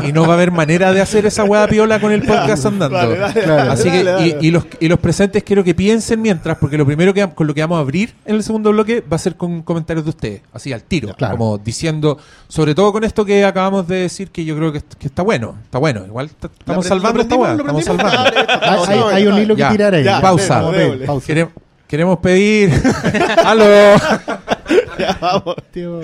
Y 0.07 0.11
no 0.11 0.23
va 0.23 0.31
a 0.31 0.33
haber 0.33 0.51
manera 0.51 0.91
de 0.93 0.99
hacer 1.01 1.25
esa 1.25 1.43
hueá 1.45 1.67
piola 1.67 1.99
con 2.01 2.11
el 2.11 2.21
podcast 2.27 2.65
andando. 2.65 2.97
Vale, 2.97 3.17
dale, 3.17 3.41
Claro. 3.43 3.71
Así 3.71 3.89
que, 3.89 4.03
dale, 4.03 4.27
y, 4.27 4.31
dale. 4.31 4.45
y 4.47 4.51
los, 4.51 4.65
y 4.79 4.87
los 4.89 4.99
presentes 4.99 5.43
quiero 5.43 5.63
que 5.63 5.73
piensen 5.73 6.21
mientras, 6.21 6.57
porque 6.57 6.77
lo 6.77 6.85
primero 6.85 7.13
que 7.13 7.25
con 7.33 7.47
lo 7.47 7.53
que 7.53 7.61
vamos 7.61 7.77
a 7.77 7.81
abrir 7.81 8.13
en 8.25 8.35
el 8.35 8.43
segundo 8.43 8.71
bloque 8.71 9.01
va 9.01 9.15
a 9.15 9.19
ser 9.19 9.35
con 9.35 9.61
comentarios 9.63 10.03
de 10.05 10.09
ustedes, 10.09 10.41
así 10.53 10.73
al 10.73 10.83
tiro, 10.83 11.13
Claro. 11.15 11.37
como 11.37 11.57
diciendo, 11.57 12.17
sobre 12.47 12.75
todo 12.75 12.91
con 12.91 13.03
esto 13.05 13.23
que 13.25 13.45
acabamos 13.45 13.87
de 13.87 13.95
decir, 13.97 14.31
que 14.31 14.43
yo 14.43 14.55
creo 14.57 14.71
que, 14.73 14.81
que 14.99 15.07
está 15.07 15.21
bueno, 15.21 15.55
está 15.63 15.77
bueno, 15.79 16.05
igual 16.05 16.29
t- 16.29 16.47
estamos 16.59 16.85
salvando 16.85 17.21
esta 17.21 17.35
hueá, 17.35 17.53
estamos 17.55 17.83
salvando. 17.85 18.31
Dale, 18.31 19.13
hay, 19.13 19.27
un 19.27 19.37
hilo 19.37 19.55
que 19.55 19.63
tirar 19.65 19.93
ahí. 19.95 20.03
ya, 20.03 20.19
pausa, 20.21 20.61
queremos 21.87 22.17
pedir, 22.19 22.71
aló, 23.45 23.65
Ya, 24.99 25.17
vamos. 25.21 25.55
Tío, 25.71 26.01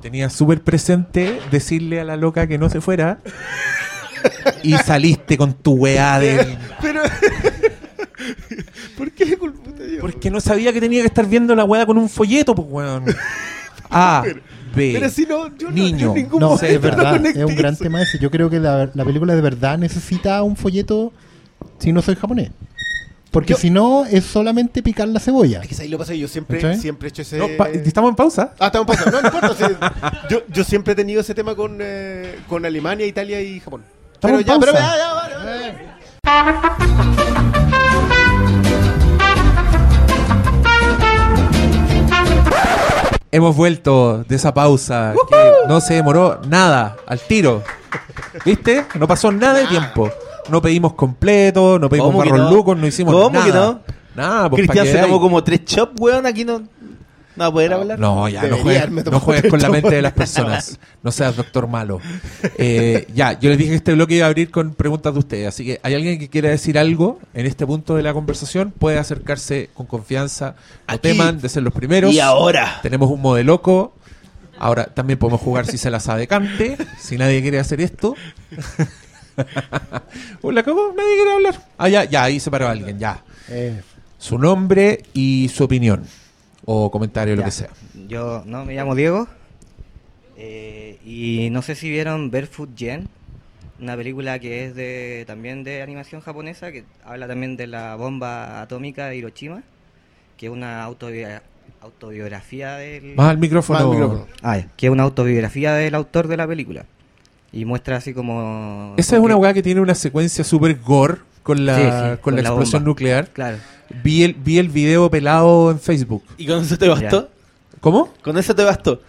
tenía 0.00 0.28
súper 0.30 0.60
presente 0.62 1.40
decirle 1.50 2.00
a 2.00 2.04
la 2.04 2.16
loca 2.16 2.46
que 2.46 2.58
no 2.58 2.68
se 2.68 2.80
fuera. 2.80 3.18
Y 4.62 4.74
saliste 4.78 5.36
con 5.36 5.54
tu 5.54 5.72
weá 5.72 6.18
de... 6.20 6.56
Pero. 6.80 7.02
¿Por 8.96 9.10
qué 9.12 9.24
le 9.24 9.36
culpo 9.36 9.70
a 9.70 9.82
Dios? 9.82 10.00
Porque 10.00 10.30
no 10.30 10.40
sabía 10.40 10.72
que 10.72 10.80
tenía 10.80 11.00
que 11.00 11.08
estar 11.08 11.26
viendo 11.26 11.54
la 11.56 11.64
weá 11.64 11.84
con 11.86 11.98
un 11.98 12.08
folleto, 12.08 12.54
pues 12.54 12.68
weón. 12.70 13.04
A, 13.94 14.22
B. 14.74 14.92
Pero 14.94 15.10
si 15.10 15.26
no, 15.26 15.54
yo 15.58 15.68
no- 15.68 15.74
Niño. 15.74 15.98
yo 15.98 16.08
en 16.10 16.14
ningún 16.22 16.40
No, 16.40 16.54
es 16.58 16.80
verdad, 16.80 17.26
es 17.26 17.36
un 17.44 17.56
gran 17.56 17.76
tema 17.76 18.00
ese. 18.00 18.18
Yo 18.18 18.30
creo 18.30 18.48
que 18.48 18.58
la, 18.58 18.90
la 18.94 19.04
película 19.04 19.34
de 19.34 19.42
verdad 19.42 19.76
necesita 19.76 20.42
un 20.42 20.56
folleto 20.56 21.12
si 21.78 21.92
no 21.92 22.00
soy 22.00 22.14
japonés. 22.16 22.50
Porque 23.32 23.54
Yo- 23.54 23.58
si 23.58 23.70
no, 23.70 24.04
es 24.04 24.24
solamente 24.24 24.82
picar 24.82 25.08
la 25.08 25.18
cebolla. 25.18 25.62
Es 25.62 25.68
que 25.76 25.82
ahí 25.82 25.88
lo 25.88 25.96
pasa, 25.98 26.14
yo 26.14 26.28
siempre, 26.28 26.60
¿Cachai? 26.60 26.78
siempre 26.78 27.08
he 27.08 27.10
hecho 27.10 27.22
ese. 27.22 27.38
No, 27.38 27.48
pa- 27.56 27.68
¿Estamos 27.70 28.10
en 28.10 28.14
pausa? 28.14 28.52
Ah, 28.60 28.66
estamos 28.66 28.86
pasando. 28.86 29.10
No, 29.10 29.22
no 29.22 29.34
importa. 29.34 29.56
sí. 29.56 29.74
yo, 30.30 30.42
yo 30.48 30.62
siempre 30.64 30.92
he 30.92 30.96
tenido 30.96 31.22
ese 31.22 31.34
tema 31.34 31.54
con, 31.56 31.78
eh, 31.80 32.38
con 32.46 32.64
Alemania, 32.66 33.06
Italia 33.06 33.40
y 33.40 33.58
Japón. 33.58 33.82
Pero 34.20 34.38
Estamos 34.38 34.44
ya, 34.46 34.54
en 34.54 34.60
pero 34.60 34.72
pausa. 34.72 34.96
ya, 34.96 34.98
ya, 34.98 35.12
vale, 35.14 35.34
vale. 35.36 36.92
Hemos 43.30 43.56
vuelto 43.56 44.24
de 44.28 44.36
esa 44.36 44.52
pausa 44.52 45.14
que 45.30 45.52
no 45.66 45.80
se 45.80 45.94
demoró 45.94 46.40
nada, 46.48 46.96
al 47.06 47.18
tiro. 47.18 47.62
¿Viste? 48.44 48.84
No 48.94 49.08
pasó 49.08 49.32
nada 49.32 49.54
de 49.60 49.66
tiempo. 49.66 50.10
No 50.48 50.60
pedimos 50.60 50.94
completo, 50.94 51.78
no 51.78 51.88
pedimos 51.88 52.08
¿Cómo 52.08 52.18
barros 52.18 52.38
no? 52.38 52.50
lucos, 52.50 52.76
no 52.76 52.86
hicimos 52.86 53.14
¿Cómo 53.14 53.30
nada. 53.30 53.46
que 53.46 53.52
no? 53.52 53.80
Nada, 54.14 54.50
pues 54.50 54.66
Cristian 54.66 54.86
se 54.86 54.98
tomó 54.98 55.20
como 55.20 55.42
tres 55.42 55.64
chops, 55.64 55.98
weón. 55.98 56.26
Aquí 56.26 56.44
no, 56.44 56.58
no 56.58 56.68
va 57.38 57.46
a 57.46 57.52
poder 57.52 57.72
hablar. 57.72 57.98
No, 57.98 58.28
ya, 58.28 58.42
no 58.42 58.58
juegues, 58.58 58.90
no 58.90 59.20
juegues 59.20 59.50
con 59.50 59.60
la 59.60 59.70
mente 59.70 59.94
de 59.94 60.02
las 60.02 60.12
personas. 60.12 60.78
No 61.02 61.10
seas 61.10 61.34
doctor 61.36 61.66
malo. 61.66 62.00
Eh, 62.58 63.06
ya, 63.14 63.38
yo 63.38 63.48
les 63.48 63.58
dije 63.58 63.70
que 63.70 63.76
este 63.76 63.94
bloque 63.94 64.16
iba 64.16 64.26
a 64.26 64.28
abrir 64.28 64.50
con 64.50 64.74
preguntas 64.74 65.14
de 65.14 65.18
ustedes. 65.18 65.48
Así 65.48 65.64
que, 65.64 65.80
¿hay 65.82 65.94
alguien 65.94 66.18
que 66.18 66.28
quiera 66.28 66.50
decir 66.50 66.78
algo 66.78 67.18
en 67.32 67.46
este 67.46 67.66
punto 67.66 67.96
de 67.96 68.02
la 68.02 68.12
conversación? 68.12 68.72
Puede 68.76 68.98
acercarse 68.98 69.70
con 69.72 69.86
confianza. 69.86 70.56
No 70.86 70.94
Aquí. 70.94 71.08
teman 71.08 71.40
de 71.40 71.48
ser 71.48 71.62
los 71.62 71.72
primeros. 71.72 72.12
Y 72.12 72.20
ahora. 72.20 72.80
Tenemos 72.82 73.10
un 73.10 73.22
modeloco 73.22 73.94
Ahora, 74.62 74.84
también 74.84 75.18
podemos 75.18 75.40
jugar 75.40 75.66
si 75.66 75.76
se 75.76 75.90
la 75.90 75.98
sabe 75.98 76.28
cante, 76.28 76.76
si 76.96 77.18
nadie 77.18 77.42
quiere 77.42 77.58
hacer 77.58 77.80
esto. 77.80 78.14
La 80.42 80.62
cagó, 80.62 80.92
nadie 80.96 81.14
quiere 81.14 81.32
hablar. 81.32 81.54
Ah, 81.78 81.88
ya, 81.88 82.04
ya, 82.04 82.24
ahí 82.24 82.38
se 82.40 82.50
paró 82.50 82.68
alguien, 82.68 82.98
ya. 82.98 83.22
Eh, 83.48 83.80
Su 84.18 84.38
nombre 84.38 85.02
y 85.14 85.48
su 85.48 85.64
opinión. 85.64 86.04
O 86.64 86.90
comentario, 86.90 87.34
lo 87.34 87.40
Ya. 87.40 87.46
que 87.46 87.50
sea. 87.52 87.68
Yo 88.08 88.42
no 88.46 88.64
me 88.64 88.74
llamo 88.74 88.94
Diego. 88.94 89.26
eh, 90.36 90.98
y 91.04 91.48
no 91.50 91.62
sé 91.62 91.74
si 91.74 91.88
vieron 91.90 92.30
Barefoot 92.30 92.70
Gen, 92.76 93.08
una 93.80 93.96
película 93.96 94.38
que 94.38 94.66
es 94.66 94.74
de 94.74 95.24
también 95.26 95.64
de 95.64 95.82
animación 95.82 96.20
japonesa, 96.20 96.70
que 96.72 96.84
habla 97.04 97.26
también 97.28 97.56
de 97.56 97.66
la 97.66 97.96
bomba 97.96 98.60
atómica 98.62 99.06
de 99.06 99.16
Hiroshima, 99.16 99.62
que 100.36 100.46
es 100.46 100.52
una 100.52 100.86
autobi- 100.88 101.40
autobiografía 101.80 102.76
del... 102.76 103.14
Más 103.16 103.30
al 103.30 103.38
micrófono. 103.38 103.78
Más 103.78 103.84
al 103.86 103.92
micrófono. 103.92 104.26
Ah, 104.42 104.60
que 104.76 104.86
es 104.86 104.92
una 104.92 105.02
autobiografía 105.04 105.74
del 105.74 105.94
autor 105.94 106.28
de 106.28 106.36
la 106.36 106.46
película. 106.46 106.84
Y 107.52 107.64
muestra 107.66 107.96
así 107.98 108.14
como... 108.14 108.94
Esa 108.96 109.16
es 109.16 109.22
una 109.22 109.36
weá 109.36 109.52
que 109.52 109.62
tiene 109.62 109.80
una 109.80 109.94
secuencia 109.94 110.42
super 110.42 110.78
gore 110.80 111.18
con 111.42 111.66
la, 111.66 111.76
Sí, 111.76 111.82
sí, 111.82 111.90
con 111.90 112.16
con 112.18 112.36
la 112.36 112.42
la 112.42 112.48
explosión 112.48 112.80
bomba. 112.82 112.88
nuclear. 112.90 113.28
Claro. 113.28 113.58
Vi 114.02 114.22
el, 114.24 114.34
vi 114.34 114.58
el 114.58 114.68
video 114.70 115.10
pelado 115.10 115.70
en 115.70 115.78
Facebook. 115.78 116.22
¿Y 116.38 116.46
con 116.46 116.62
eso 116.62 116.78
te 116.78 116.88
bastó? 116.88 117.28
¿Cómo? 117.80 118.08
¿Con 118.22 118.38
eso 118.38 118.54
te 118.54 118.64
bastó? 118.64 119.00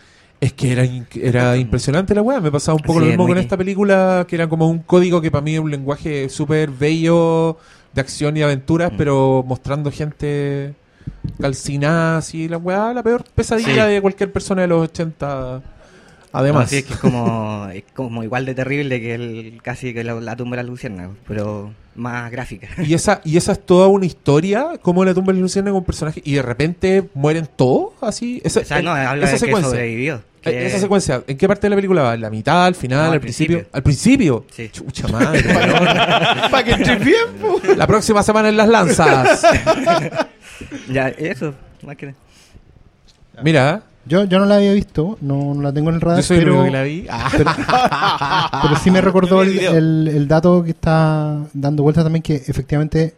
Es 0.42 0.52
que 0.52 0.74
era, 0.74 0.84
in- 0.84 1.08
era 1.14 1.56
impresionante 1.56 2.14
la 2.14 2.22
weá. 2.22 2.42
Me 2.42 2.52
pasaba 2.52 2.76
un 2.76 2.82
poco 2.82 3.00
Sí, 3.00 3.06
lo 3.06 3.12
mismo 3.12 3.28
con 3.28 3.38
esta 3.38 3.56
película, 3.56 4.26
que 4.28 4.36
era 4.36 4.50
como 4.50 4.68
un 4.70 4.80
código 4.80 5.22
que 5.22 5.32
para 5.32 5.42
mí 5.42 5.54
es 5.54 5.60
un 5.62 5.72
lenguaje 5.72 6.28
súper 6.28 6.70
bello 6.70 7.58
de 7.94 8.02
acción 8.02 8.36
y 8.36 8.42
aventuras, 8.42 8.92
Mm. 8.92 8.98
pero 8.98 9.46
mostrando 9.48 9.90
gente 9.90 10.74
calcinada, 11.40 12.18
así, 12.18 12.48
la 12.50 12.58
weá, 12.58 12.94
la 12.94 13.04
peor 13.04 13.24
pesadilla 13.36 13.86
Sí. 13.88 13.94
de 13.94 14.02
cualquier 14.02 14.32
persona 14.34 14.64
de 14.64 14.68
los 14.68 14.84
80. 14.90 15.62
Además, 16.34 16.70
sí, 16.70 16.78
es 16.78 16.84
que 16.86 16.94
es 16.94 17.00
como, 17.00 17.68
es 17.74 17.84
como 17.94 18.24
igual 18.24 18.46
de 18.46 18.56
terrible 18.56 19.00
que 19.00 19.14
el 19.14 19.60
casi 19.64 19.94
que 19.94 20.04
la, 20.04 20.16
la 20.16 20.36
tumba 20.36 20.58
de 20.58 20.64
la 20.64 20.70
luciérnaga, 20.70 21.12
pero 21.28 21.72
más 21.96 22.32
gráfica. 22.32 22.68
y 22.84 22.94
esa, 22.96 23.22
y 23.24 23.38
esa 23.38 23.52
es 23.52 23.66
toda 23.66 23.88
una 23.88 24.06
historia, 24.08 24.72
como 24.82 25.06
la 25.06 25.14
tumba 25.14 25.32
de 25.32 25.38
la 25.38 25.44
luciérnaga 25.44 25.74
con 25.74 25.82
un 25.82 25.86
personaje, 25.86 26.22
y 26.26 26.34
de 26.34 26.42
repente 26.42 27.08
mueren 27.14 27.48
todos, 27.56 27.94
así. 28.02 28.42
Esa, 28.44 28.62
O 28.62 28.66
sea, 28.66 28.82
no, 28.82 28.92
habla 28.92 29.26
esa 29.26 29.34
de 29.34 29.40
que 29.40 29.46
secuencia. 29.46 29.70
sobrevivió. 29.70 30.16
Eh, 30.16 30.52
que- 30.52 30.66
Esa 30.66 30.80
secuencia, 30.80 31.24
¿en 31.26 31.38
qué 31.38 31.48
parte 31.48 31.62
de 31.68 31.70
la 31.70 31.76
película 31.78 32.02
va? 32.02 32.14
¿En 32.16 32.22
la 32.22 32.30
mitad, 32.30 32.66
al 32.66 32.76
final, 32.76 33.06
No, 33.08 33.12
al 33.14 33.22
principio? 33.22 33.60
principio. 33.60 33.76
¿Al 33.78 33.84
principio? 33.84 34.46
Sí. 34.52 34.70
Chucha 34.70 35.08
madre. 35.08 35.42
Para 36.52 36.64
que 36.64 36.72
estés 36.72 37.00
bien, 37.06 37.28
po. 37.40 37.62
La 37.78 37.88
próxima 37.88 38.24
semana 38.24 38.50
en 38.50 38.58
las 38.58 38.68
lanzas. 38.68 39.46
Ya, 40.90 41.10
eso, 41.10 41.54
más 41.84 41.96
que 41.98 42.14
Mira, 43.42 43.84
yo, 44.06 44.24
yo 44.26 44.40
no 44.40 44.46
la 44.46 44.56
había 44.56 44.74
visto, 44.74 45.18
no, 45.22 45.54
no 45.54 45.62
la 45.62 45.72
tengo 45.74 45.90
en 45.90 45.96
el 45.96 46.02
radar, 46.02 46.20
yo 46.20 46.24
soy 46.24 46.38
el 46.38 46.44
pero, 46.44 46.54
único 46.62 46.66
que 46.72 46.78
la 46.78 46.84
vi. 46.84 47.06
Ah. 47.10 48.60
pero 48.64 48.76
sí 48.78 48.92
me 48.92 49.02
recordó 49.10 49.42
el, 49.42 49.58
el 49.60 49.76
el- 49.76 50.08
el 50.10 50.28
dato 50.28 50.64
que 50.64 50.72
está 50.72 51.38
dando 51.54 51.84
vuelta 51.84 52.04
también, 52.04 52.22
que 52.24 52.36
efectivamente 52.36 53.14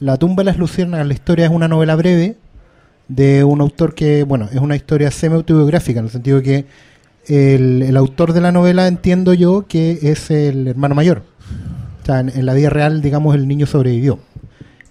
La 0.00 0.16
tumba 0.16 0.42
de 0.42 0.46
las 0.46 0.58
luciérnagas, 0.58 1.06
la 1.06 1.14
historia 1.14 1.46
es 1.46 1.52
una 1.52 1.68
novela 1.68 1.94
breve 1.96 2.36
de 3.08 3.44
un 3.44 3.60
autor 3.60 3.94
que, 3.94 4.24
bueno, 4.24 4.48
es 4.52 4.58
una 4.60 4.76
historia 4.76 5.10
semi-autobiográfica, 5.10 6.00
en 6.00 6.06
el 6.06 6.10
sentido 6.10 6.42
que 6.42 6.64
el, 7.26 7.82
el 7.82 7.96
autor 7.96 8.32
de 8.32 8.40
la 8.40 8.50
novela 8.50 8.86
entiendo 8.88 9.34
yo 9.34 9.66
que 9.68 9.98
es 10.02 10.30
el 10.30 10.66
hermano 10.68 10.94
mayor. 10.94 11.22
O 12.02 12.06
sea, 12.06 12.20
en, 12.20 12.28
en 12.30 12.44
la 12.44 12.54
vida 12.54 12.70
real, 12.70 13.00
digamos, 13.02 13.34
el 13.34 13.46
niño 13.46 13.66
sobrevivió. 13.66 14.18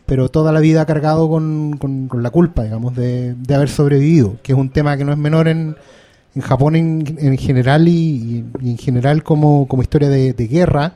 Pero 0.06 0.30
toda 0.30 0.52
la 0.52 0.60
vida 0.60 0.86
cargado 0.86 1.30
con, 1.30 1.78
con- 1.78 2.10
la 2.22 2.30
culpa, 2.30 2.64
digamos, 2.64 2.96
de, 2.96 3.36
de 3.36 3.56
haber 3.56 3.70
sobrevivido, 3.70 4.38
que 4.44 4.52
es 4.54 4.58
un 4.58 4.70
tema 4.70 4.98
que 4.98 5.06
no 5.06 5.12
es 5.14 5.18
menor 5.18 5.48
en, 5.48 5.76
en 6.36 6.42
Japón 6.42 6.76
en, 6.76 7.16
en 7.20 7.38
general 7.38 7.88
y, 7.88 8.44
y 8.62 8.72
en 8.72 8.78
general 8.78 9.24
como, 9.24 9.68
como 9.68 9.82
historia 9.82 10.10
de, 10.10 10.34
de 10.34 10.48
guerra, 10.48 10.94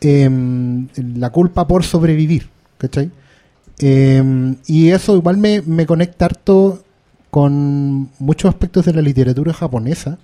em, 0.00 0.88
la 0.96 1.30
culpa 1.30 1.66
por 1.66 1.84
sobrevivir, 1.84 2.48
¿cachai? 2.78 3.10
Em, 3.78 4.56
y 4.66 4.88
eso 4.90 5.16
igual 5.16 5.36
me, 5.36 5.62
me 5.62 5.86
conecta 5.86 6.24
harto 6.26 6.82
con 7.30 8.08
muchos 8.18 8.48
aspectos 8.48 8.84
de 8.86 8.92
la 8.94 9.02
literatura 9.02 9.52
japonesa, 9.52 10.18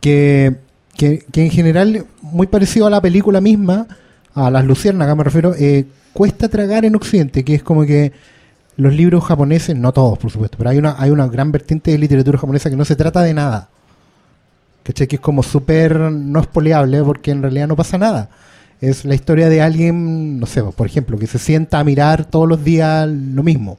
que, 0.00 0.56
que, 0.96 1.24
que 1.30 1.44
en 1.44 1.50
general, 1.50 2.06
muy 2.20 2.46
parecido 2.46 2.86
a 2.86 2.90
la 2.90 3.00
película 3.00 3.40
misma, 3.40 3.86
a 4.34 4.50
las 4.50 4.64
luciérnagas 4.64 5.16
me 5.16 5.24
refiero, 5.24 5.54
eh, 5.58 5.86
cuesta 6.12 6.48
tragar 6.48 6.84
en 6.84 6.94
Occidente, 6.94 7.44
que 7.44 7.54
es 7.54 7.62
como 7.62 7.84
que 7.84 8.12
los 8.76 8.94
libros 8.94 9.24
japoneses, 9.24 9.76
no 9.76 9.92
todos 9.92 10.18
por 10.18 10.30
supuesto, 10.30 10.58
pero 10.58 10.70
hay 10.70 10.78
una, 10.78 10.96
hay 10.98 11.10
una 11.10 11.26
gran 11.26 11.52
vertiente 11.52 11.90
de 11.90 11.98
literatura 11.98 12.38
japonesa 12.38 12.70
que 12.70 12.76
no 12.76 12.84
se 12.84 12.96
trata 12.96 13.22
de 13.22 13.34
nada. 13.34 13.68
¿Cachai? 14.82 15.06
Que 15.06 15.16
es 15.16 15.22
como 15.22 15.42
súper 15.42 15.96
no 15.96 16.40
espoleable 16.40 17.02
porque 17.04 17.30
en 17.30 17.42
realidad 17.42 17.68
no 17.68 17.76
pasa 17.76 17.98
nada. 17.98 18.30
Es 18.80 19.04
la 19.04 19.14
historia 19.14 19.48
de 19.48 19.62
alguien, 19.62 20.40
no 20.40 20.46
sé, 20.46 20.62
por 20.62 20.86
ejemplo, 20.86 21.16
que 21.16 21.28
se 21.28 21.38
sienta 21.38 21.78
a 21.78 21.84
mirar 21.84 22.24
todos 22.24 22.48
los 22.48 22.64
días 22.64 23.08
lo 23.08 23.42
mismo. 23.44 23.78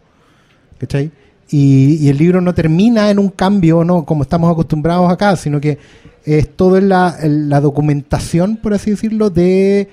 ¿Cachai? 0.78 1.12
Y, 1.50 1.98
y 2.00 2.10
el 2.10 2.18
libro 2.18 2.40
no 2.40 2.54
termina 2.54 3.10
en 3.10 3.20
un 3.20 3.30
cambio, 3.30 3.84
no 3.84 4.06
como 4.06 4.24
estamos 4.24 4.50
acostumbrados 4.50 5.12
acá, 5.12 5.36
sino 5.36 5.60
que 5.60 5.78
es 6.24 6.56
todo 6.56 6.78
en 6.78 6.88
la, 6.90 7.18
la 7.22 7.60
documentación, 7.60 8.58
por 8.58 8.74
así 8.74 8.92
decirlo, 8.92 9.30
de 9.30 9.90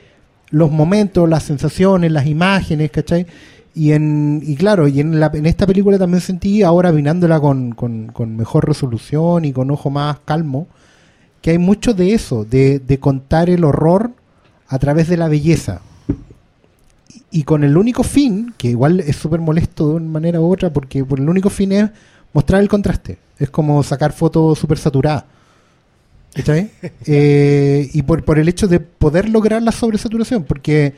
los 0.51 0.71
momentos, 0.71 1.29
las 1.29 1.45
sensaciones, 1.45 2.11
las 2.13 2.27
imágenes, 2.27 2.91
¿cachai? 2.91 3.27
Y, 3.75 3.93
en, 3.93 4.43
y 4.45 4.57
claro, 4.57 4.89
y 4.89 5.01
en, 5.01 5.21
la, 5.21 5.31
en 5.33 5.47
esta 5.47 5.67
película 5.67 5.99
también 5.99 6.21
sentí, 6.21 6.63
ahora 6.63 6.91
mirándola 6.93 7.39
con, 7.41 7.73
con, 7.73 8.09
con 8.09 8.37
mejor 8.37 8.67
resolución 8.67 9.45
y 9.45 9.53
con 9.53 9.71
ojo 9.71 9.91
más 9.91 10.19
calmo, 10.25 10.67
que 11.41 11.53
hay 11.53 11.59
mucho 11.59 11.95
de 11.95 12.13
eso, 12.13 12.45
de, 12.45 12.81
de 12.81 12.99
contar 12.99 13.49
el 13.49 13.65
horror 13.65 14.11
a 14.69 14.79
través 14.79 15.09
de 15.09 15.17
la 15.17 15.29
belleza. 15.29 15.81
Y, 17.31 17.41
y 17.41 17.43
con 17.45 17.63
el 17.63 17.77
único 17.77 18.03
fin, 18.03 18.53
que 18.59 18.69
igual 18.69 19.01
es 19.01 19.17
súper 19.17 19.41
molesto 19.41 19.89
de 19.89 19.95
una 19.95 20.09
manera 20.09 20.41
u 20.41 20.53
otra, 20.53 20.73
porque 20.73 21.05
por 21.05 21.21
el 21.21 21.29
único 21.29 21.49
fin 21.49 21.73
es 21.73 21.91
mostrar 22.33 22.61
el 22.61 22.69
contraste. 22.69 23.19
Es 23.39 23.51
como 23.51 23.83
sacar 23.83 24.13
fotos 24.13 24.59
súper 24.59 24.79
saturadas. 24.79 25.25
¿Cachai? 26.35 26.71
Eh, 27.07 27.91
y 27.93 28.03
por, 28.03 28.25
por 28.25 28.39
el 28.39 28.49
hecho 28.49 28.69
de 28.69 28.81
poder 28.81 29.29
lograr 29.29 29.63
la 29.63 29.73
sobresaturación, 29.73 30.45
porque 30.45 30.95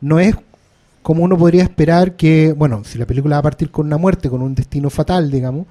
no 0.00 0.20
es 0.20 0.34
como 1.02 1.22
uno 1.22 1.36
podría 1.36 1.62
esperar 1.62 2.16
que, 2.16 2.54
bueno, 2.56 2.82
si 2.84 2.98
la 2.98 3.06
película 3.06 3.36
va 3.36 3.40
a 3.40 3.42
partir 3.42 3.70
con 3.70 3.86
una 3.86 3.98
muerte, 3.98 4.30
con 4.30 4.42
un 4.42 4.54
destino 4.54 4.88
fatal, 4.90 5.30
digamos, 5.30 5.66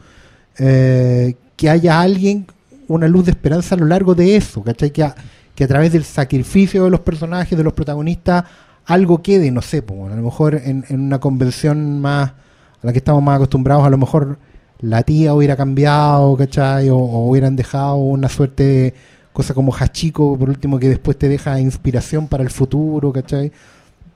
eh, 0.60 1.36
que 1.56 1.70
haya 1.70 2.00
alguien, 2.00 2.46
una 2.88 3.08
luz 3.08 3.26
de 3.26 3.32
esperanza 3.32 3.76
a 3.76 3.78
lo 3.80 3.86
largo 3.86 4.14
de 4.16 4.36
eso, 4.36 4.64
¿cachai? 4.64 4.92
Que 4.92 5.04
a, 5.04 5.16
que 5.56 5.64
a 5.64 5.68
través 5.68 5.92
del 5.92 6.04
sacrificio 6.04 6.84
de 6.84 6.90
los 6.92 7.00
personajes, 7.00 7.58
de 7.58 7.64
los 7.64 7.74
protagonistas, 7.74 8.46
algo 8.86 9.24
quede, 9.24 9.50
no 9.50 9.62
sé, 9.62 9.82
pues, 9.82 10.12
a 10.12 10.16
lo 10.16 10.22
mejor 10.22 10.56
en, 10.56 10.86
en 10.90 11.00
una 11.00 11.20
convención 11.20 12.00
más 12.00 12.30
a 12.30 12.36
la 12.84 12.92
que 12.92 13.00
estamos 13.00 13.24
más 13.24 13.38
acostumbrados, 13.38 13.86
a 13.86 13.90
lo 13.90 13.98
mejor 13.98 14.38
la 14.84 15.02
tía 15.04 15.34
hubiera 15.34 15.56
cambiado, 15.56 16.36
¿cachai? 16.36 16.90
O, 16.90 16.98
o 16.98 17.30
hubieran 17.30 17.56
dejado 17.56 17.96
una 17.96 18.28
suerte 18.30 18.64
de 18.64 18.94
cosa 19.32 19.54
como 19.54 19.74
Hachiko, 19.74 20.38
por 20.38 20.50
último, 20.50 20.78
que 20.78 20.90
después 20.90 21.18
te 21.18 21.28
deja 21.30 21.60
inspiración 21.60 22.28
para 22.28 22.44
el 22.44 22.50
futuro, 22.50 23.12
¿cachai? 23.12 23.52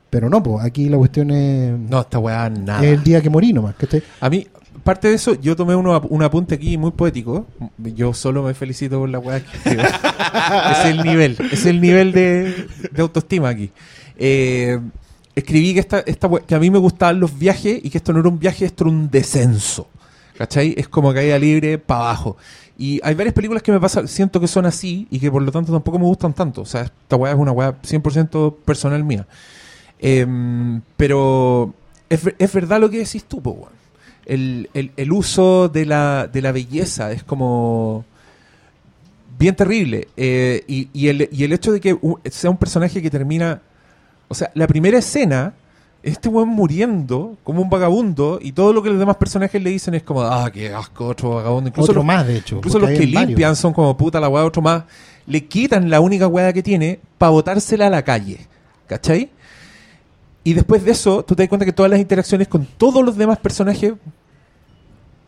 Pero 0.09 0.30
no, 0.30 0.43
pues 0.43 0.63
aquí 0.63 0.89
la 0.89 0.97
cuestión 0.97 1.32
es, 1.32 1.72
No, 1.78 2.01
esta 2.01 2.20
weá 2.20 2.49
nada. 2.49 2.86
es 2.86 2.97
el 2.97 3.03
día 3.03 3.22
que 3.22 3.30
morí 3.30 3.53
nomás, 3.53 3.76
¿cachai? 3.76 4.03
A 4.20 4.30
mí, 4.30 4.45
parte 4.84 5.07
de 5.07 5.15
eso, 5.15 5.34
yo 5.36 5.55
tomé 5.55 5.76
uno, 5.76 5.99
un 6.09 6.22
apunte 6.24 6.55
aquí 6.55 6.78
muy 6.78 6.91
poético. 6.91 7.45
Yo 7.78 8.13
solo 8.13 8.43
me 8.43 8.53
felicito 8.53 8.99
por 8.99 9.09
la 9.09 9.20
weá 9.20 9.39
que 9.41 9.70
es 9.72 10.86
el 10.86 11.03
nivel, 11.03 11.38
es 11.51 11.65
el 11.65 11.82
nivel 11.82 12.11
de, 12.11 12.68
de 12.91 13.01
autoestima 13.01 13.49
aquí. 13.49 13.72
Eh, 14.18 14.80
escribí 15.36 15.74
que, 15.74 15.80
esta, 15.80 15.99
esta 15.99 16.30
que 16.45 16.55
a 16.55 16.59
mí 16.59 16.70
me 16.72 16.80
gustaban 16.80 17.20
los 17.20 17.38
viajes 17.38 17.80
y 17.84 17.89
que 17.89 17.97
esto 17.97 18.13
no 18.13 18.20
era 18.20 18.30
un 18.30 18.39
viaje, 18.39 18.65
esto 18.65 18.84
era 18.86 18.91
un 18.91 19.09
descenso. 19.09 19.88
¿Cachai? 20.38 20.75
Es 20.77 20.88
como 20.88 21.13
caída 21.13 21.39
libre 21.39 21.77
para 21.77 22.01
abajo. 22.01 22.38
Y 22.77 22.99
hay 23.03 23.15
varias 23.15 23.33
películas 23.33 23.63
que 23.63 23.71
me 23.71 23.79
pasa, 23.79 24.05
siento 24.07 24.39
que 24.39 24.47
son 24.47 24.65
así 24.67 25.07
y 25.09 25.19
que 25.19 25.31
por 25.31 25.41
lo 25.41 25.51
tanto 25.51 25.71
tampoco 25.71 25.97
me 25.97 26.05
gustan 26.05 26.33
tanto. 26.33 26.61
O 26.61 26.65
sea, 26.65 26.81
esta 26.83 27.15
weá 27.15 27.31
es 27.33 27.38
una 27.39 27.51
weá 27.51 27.75
100% 27.81 28.55
personal 28.63 29.03
mía. 29.03 29.25
Em, 29.99 30.81
pero 30.95 31.73
es, 32.09 32.21
es 32.38 32.53
verdad 32.53 32.79
lo 32.79 32.89
que 32.89 32.99
decís 32.99 33.23
tú, 33.25 33.41
po, 33.41 33.67
el, 34.25 34.69
el- 34.75 34.91
el 34.95 35.11
uso 35.11 35.69
de 35.69 35.85
la, 35.88 36.27
de 36.31 36.41
la 36.41 36.51
belleza 36.51 37.11
es 37.11 37.23
como 37.23 38.05
bien 39.39 39.55
terrible. 39.55 40.07
Eh, 40.17 40.63
y, 40.67 40.89
y 40.93 41.07
el, 41.07 41.29
y 41.31 41.43
el 41.43 41.53
hecho 41.53 41.71
de 41.71 41.79
que 41.81 41.97
sea 42.29 42.49
un 42.49 42.57
personaje 42.57 43.01
que 43.01 43.09
termina. 43.09 43.61
O 44.27 44.35
sea, 44.35 44.51
la 44.55 44.67
primera 44.67 44.97
escena, 44.99 45.53
este 46.08 46.30
weón 46.30 46.49
muriendo 46.49 47.36
como 47.43 47.62
un 47.62 47.70
vagabundo, 47.70 48.39
y 48.41 48.51
todo 48.53 48.72
lo 48.72 48.82
que 48.82 48.89
los 48.89 48.99
demás 48.99 49.18
personajes 49.18 49.62
le 49.62 49.70
dicen 49.70 49.93
es 49.93 50.03
como, 50.03 50.22
ah, 50.22 50.49
qué 50.51 50.74
asco, 50.74 51.08
otro 51.08 51.36
vagabundo. 51.36 51.70
Incluso 51.70 51.91
Otro 51.91 51.99
los, 51.99 52.05
más, 52.05 52.26
de 52.26 52.38
hecho. 52.38 52.58
incluso 52.58 52.80
los 52.80 52.89
que 52.89 52.99
varios. 52.99 53.28
limpian 53.28 53.55
son 53.55 53.74
como 53.74 53.95
puta 53.97 54.20
la 54.20 54.30
weá, 54.30 54.45
otro 54.45 54.62
más. 54.62 54.84
Le 55.26 55.45
quitan 55.45 55.89
la 55.89 55.99
única 55.99 56.28
weá 56.28 56.53
que 56.53 56.64
tiene 56.64 56.99
para 57.18 57.32
botársela 57.32 57.88
a 57.88 57.89
la 57.89 58.03
calle. 58.03 58.47
¿Cachai? 58.88 59.30
Y 60.45 60.53
después 60.53 60.86
de 60.86 60.91
eso, 60.91 61.26
tú 61.26 61.36
te 61.36 61.43
das 61.43 61.49
cuenta 61.49 61.66
que 61.66 61.74
todas 61.74 61.91
las 61.91 61.99
interacciones 61.99 62.47
con 62.47 62.66
todos 62.78 63.03
los 63.03 63.18
demás 63.18 63.38
personajes 63.39 63.93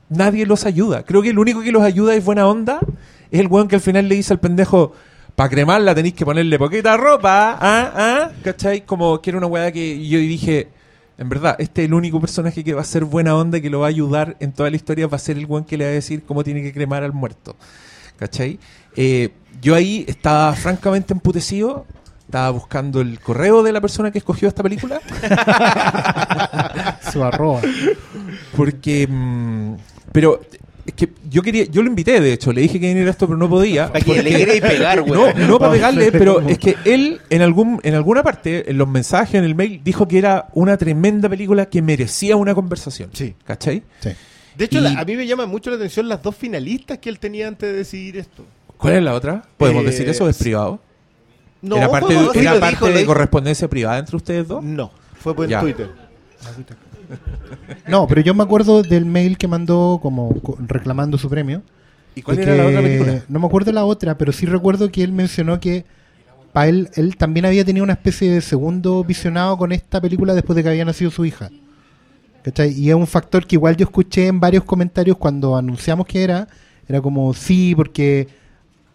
nadie 0.08 0.46
los 0.46 0.66
ayuda. 0.66 1.04
Creo 1.04 1.22
que 1.22 1.30
el 1.30 1.40
único 1.40 1.62
que 1.62 1.74
los 1.74 1.84
ayuda 1.84 2.16
es 2.16 2.24
buena 2.24 2.48
onda. 2.48 2.80
Es 3.32 3.42
el 3.42 3.48
weón 3.48 3.68
que 3.68 3.76
al 3.76 3.82
final 3.82 4.08
le 4.08 4.16
dice 4.16 4.32
al 4.32 4.40
pendejo, 4.40 4.94
para 5.40 5.52
cremarla 5.52 5.96
tenéis 5.96 6.16
que 6.16 6.26
ponerle 6.26 6.60
poquita 6.60 6.98
ropa, 6.98 7.58
¿ah? 7.62 7.94
¿ah? 7.96 8.32
¿Cachai? 8.44 8.82
Como 8.86 9.22
que 9.22 9.30
era 9.30 9.38
una 9.38 9.48
weá 9.48 9.72
que 9.72 10.06
yo 10.06 10.20
dije, 10.20 10.68
en 11.18 11.30
verdad, 11.30 11.56
este 11.60 11.84
es 11.84 11.88
el 11.88 11.94
único 11.94 12.20
personaje 12.20 12.62
que 12.62 12.74
va 12.74 12.82
a 12.82 12.84
ser 12.84 13.06
buena 13.06 13.34
onda 13.38 13.58
y 13.58 13.62
que 13.62 13.70
lo 13.70 13.80
va 13.80 13.86
a 13.86 13.88
ayudar 13.88 14.36
en 14.42 14.52
toda 14.52 14.70
la 14.70 14.76
historia, 14.76 15.08
va 15.08 15.16
a 15.16 15.20
ser 15.20 15.38
el 15.38 15.46
weón 15.46 15.64
que 15.64 15.78
le 15.78 15.86
va 15.86 15.92
a 15.92 15.94
decir 15.94 16.26
cómo 16.26 16.44
tiene 16.44 16.62
que 16.62 16.74
cremar 16.74 17.04
al 17.04 17.14
muerto. 17.14 17.56
¿Cachai? 18.18 18.60
Eh, 18.98 19.30
yo 19.62 19.76
ahí 19.76 20.04
estaba 20.10 20.52
francamente 20.56 21.14
emputecido. 21.14 21.86
Estaba 22.26 22.50
buscando 22.50 23.00
el 23.00 23.22
correo 23.22 23.64
de 23.64 23.72
la 23.72 23.80
persona 23.80 24.12
que 24.12 24.18
escogió 24.18 24.50
esta 24.50 24.62
película. 24.62 25.00
Su 27.14 27.24
arroba. 27.24 27.62
Porque. 28.58 29.08
mm, 29.10 29.76
pero. 30.12 30.42
Que 31.00 31.10
yo 31.30 31.42
quería. 31.42 31.64
Yo 31.66 31.82
lo 31.82 31.88
invité, 31.88 32.20
de 32.20 32.34
hecho. 32.34 32.52
Le 32.52 32.60
dije 32.62 32.78
que 32.80 32.88
viniera 32.88 33.10
esto, 33.10 33.26
pero 33.26 33.38
no 33.38 33.48
podía. 33.50 33.88
Para 33.88 34.04
que 34.04 34.12
le 34.22 34.22
porque- 34.32 34.38
queréis 34.38 34.62
pegar, 34.62 34.98
no, 35.06 35.06
güey. 35.06 35.34
no 35.48 35.58
para 35.58 35.72
pegarle, 35.76 36.12
pero 36.12 36.42
es 36.42 36.58
que 36.58 36.76
él 36.84 37.22
en 37.30 37.42
algún 37.42 37.80
en 37.84 37.96
alguna 37.96 38.22
parte, 38.22 38.70
en 38.70 38.78
los 38.78 38.88
mensajes, 38.88 39.36
en 39.36 39.46
el 39.46 39.56
mail, 39.56 39.80
dijo 39.84 40.08
que 40.10 40.18
era 40.18 40.48
una 40.54 40.76
tremenda 40.78 41.30
película 41.30 41.68
que 41.68 41.82
merecía 41.82 42.36
una 42.36 42.54
conversación. 42.54 43.12
Sí. 43.14 43.34
¿Cachai? 43.46 43.82
Sí. 44.02 44.10
De 44.58 44.66
hecho, 44.66 44.80
Y- 44.80 44.82
la- 44.82 45.00
a 45.00 45.06
mí 45.06 45.16
me 45.16 45.26
llama 45.26 45.46
mucho 45.46 45.70
la 45.70 45.78
atención 45.78 46.10
las 46.10 46.22
dos 46.22 46.36
finalistas 46.36 46.98
que 46.98 47.10
él 47.10 47.18
tenía 47.18 47.48
antes 47.48 47.72
de 47.72 47.78
decidir 47.78 48.18
esto. 48.18 48.44
¿Cuál 48.78 48.96
es 48.96 49.04
la 49.04 49.14
otra? 49.14 49.44
¿Podemos 49.56 49.84
Eh, 49.84 49.88
decir 49.88 50.10
eso? 50.10 50.28
¿Es 50.28 50.38
privado? 50.38 50.82
No, 51.62 51.78
¿Era 51.78 51.90
parte, 51.90 52.14
de, 52.14 52.30
era 52.42 52.60
parte 52.60 52.92
dijo, 52.94 53.06
correspondencia 53.08 53.68
privada 53.70 54.00
entre 54.00 54.16
ustedes 54.18 54.48
dos? 54.48 54.62
No, 54.64 54.92
fue 55.22 55.34
por 55.34 55.48
Ya. 55.48 55.62
Twitter. 55.62 55.90
No, 57.88 58.08
pero 58.08 58.22
yo 58.22 58.34
me 58.34 58.44
acuerdo 58.44 58.84
del 58.84 59.06
mail 59.06 59.38
que 59.38 59.48
mandó 59.48 60.00
como 60.02 60.42
co- 60.42 60.58
reclamando 60.60 61.18
su 61.18 61.30
premio. 61.30 61.62
¿Y 62.16 62.22
cuál 62.22 62.40
era 62.40 62.56
la 62.56 62.66
otra 62.68 62.82
película? 62.82 63.24
No 63.28 63.40
me 63.40 63.48
acuerdo 63.48 63.72
la 63.72 63.86
otra, 63.86 64.18
pero 64.18 64.32
sí 64.32 64.46
recuerdo 64.46 64.92
que 64.92 65.04
él 65.04 65.12
mencionó 65.12 65.60
que 65.60 65.86
para 66.54 66.68
él, 66.68 66.90
él 66.96 67.16
también 67.18 67.46
había 67.46 67.66
tenido 67.66 67.84
una 67.84 67.94
especie 67.94 68.32
de 68.32 68.42
segundo 68.42 69.04
visionado 69.04 69.58
con 69.58 69.72
esta 69.72 70.02
película 70.02 70.34
después 70.34 70.56
de 70.56 70.64
que 70.64 70.70
había 70.70 70.86
nacido 70.86 71.12
su 71.12 71.26
hija. 71.26 71.52
¿Cachai? 72.44 72.72
Y 72.74 72.90
es 72.90 72.96
un 72.96 73.08
factor 73.08 73.46
que 73.46 73.56
igual 73.56 73.76
yo 73.78 73.86
escuché 73.86 74.28
en 74.28 74.40
varios 74.40 74.64
comentarios 74.64 75.18
cuando 75.18 75.58
anunciamos 75.58 76.06
que 76.08 76.24
era. 76.24 76.48
Era 76.88 77.02
como, 77.02 77.34
sí, 77.34 77.74
porque 77.76 78.28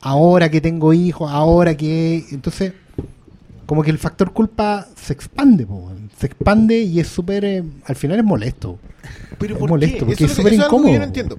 ahora 0.00 0.50
que 0.50 0.60
tengo 0.60 0.92
hijos, 0.94 1.30
ahora 1.30 1.76
que... 1.76 2.24
Entonces, 2.32 2.72
como 3.66 3.82
que 3.82 3.90
el 3.90 3.98
factor 3.98 4.32
culpa 4.32 4.86
se 4.96 5.12
expande, 5.12 5.66
po. 5.66 5.90
Se 6.18 6.26
expande 6.26 6.78
y 6.78 7.00
es 7.00 7.08
súper... 7.08 7.44
eh, 7.44 7.62
al 7.86 7.96
final 7.96 8.18
es 8.18 8.24
molesto. 8.24 8.78
Pero 9.38 9.54
Es 9.54 9.60
¿por 9.60 9.70
molesto, 9.70 9.98
qué? 9.98 10.04
porque 10.06 10.24
Eso 10.24 10.32
es 10.32 10.36
súper 10.36 10.52
eso 10.54 10.62
algo 10.64 10.70
que 10.70 10.76
incómodo. 10.76 10.92
Yo 10.94 10.98
no 10.98 11.04
entiendo. 11.04 11.36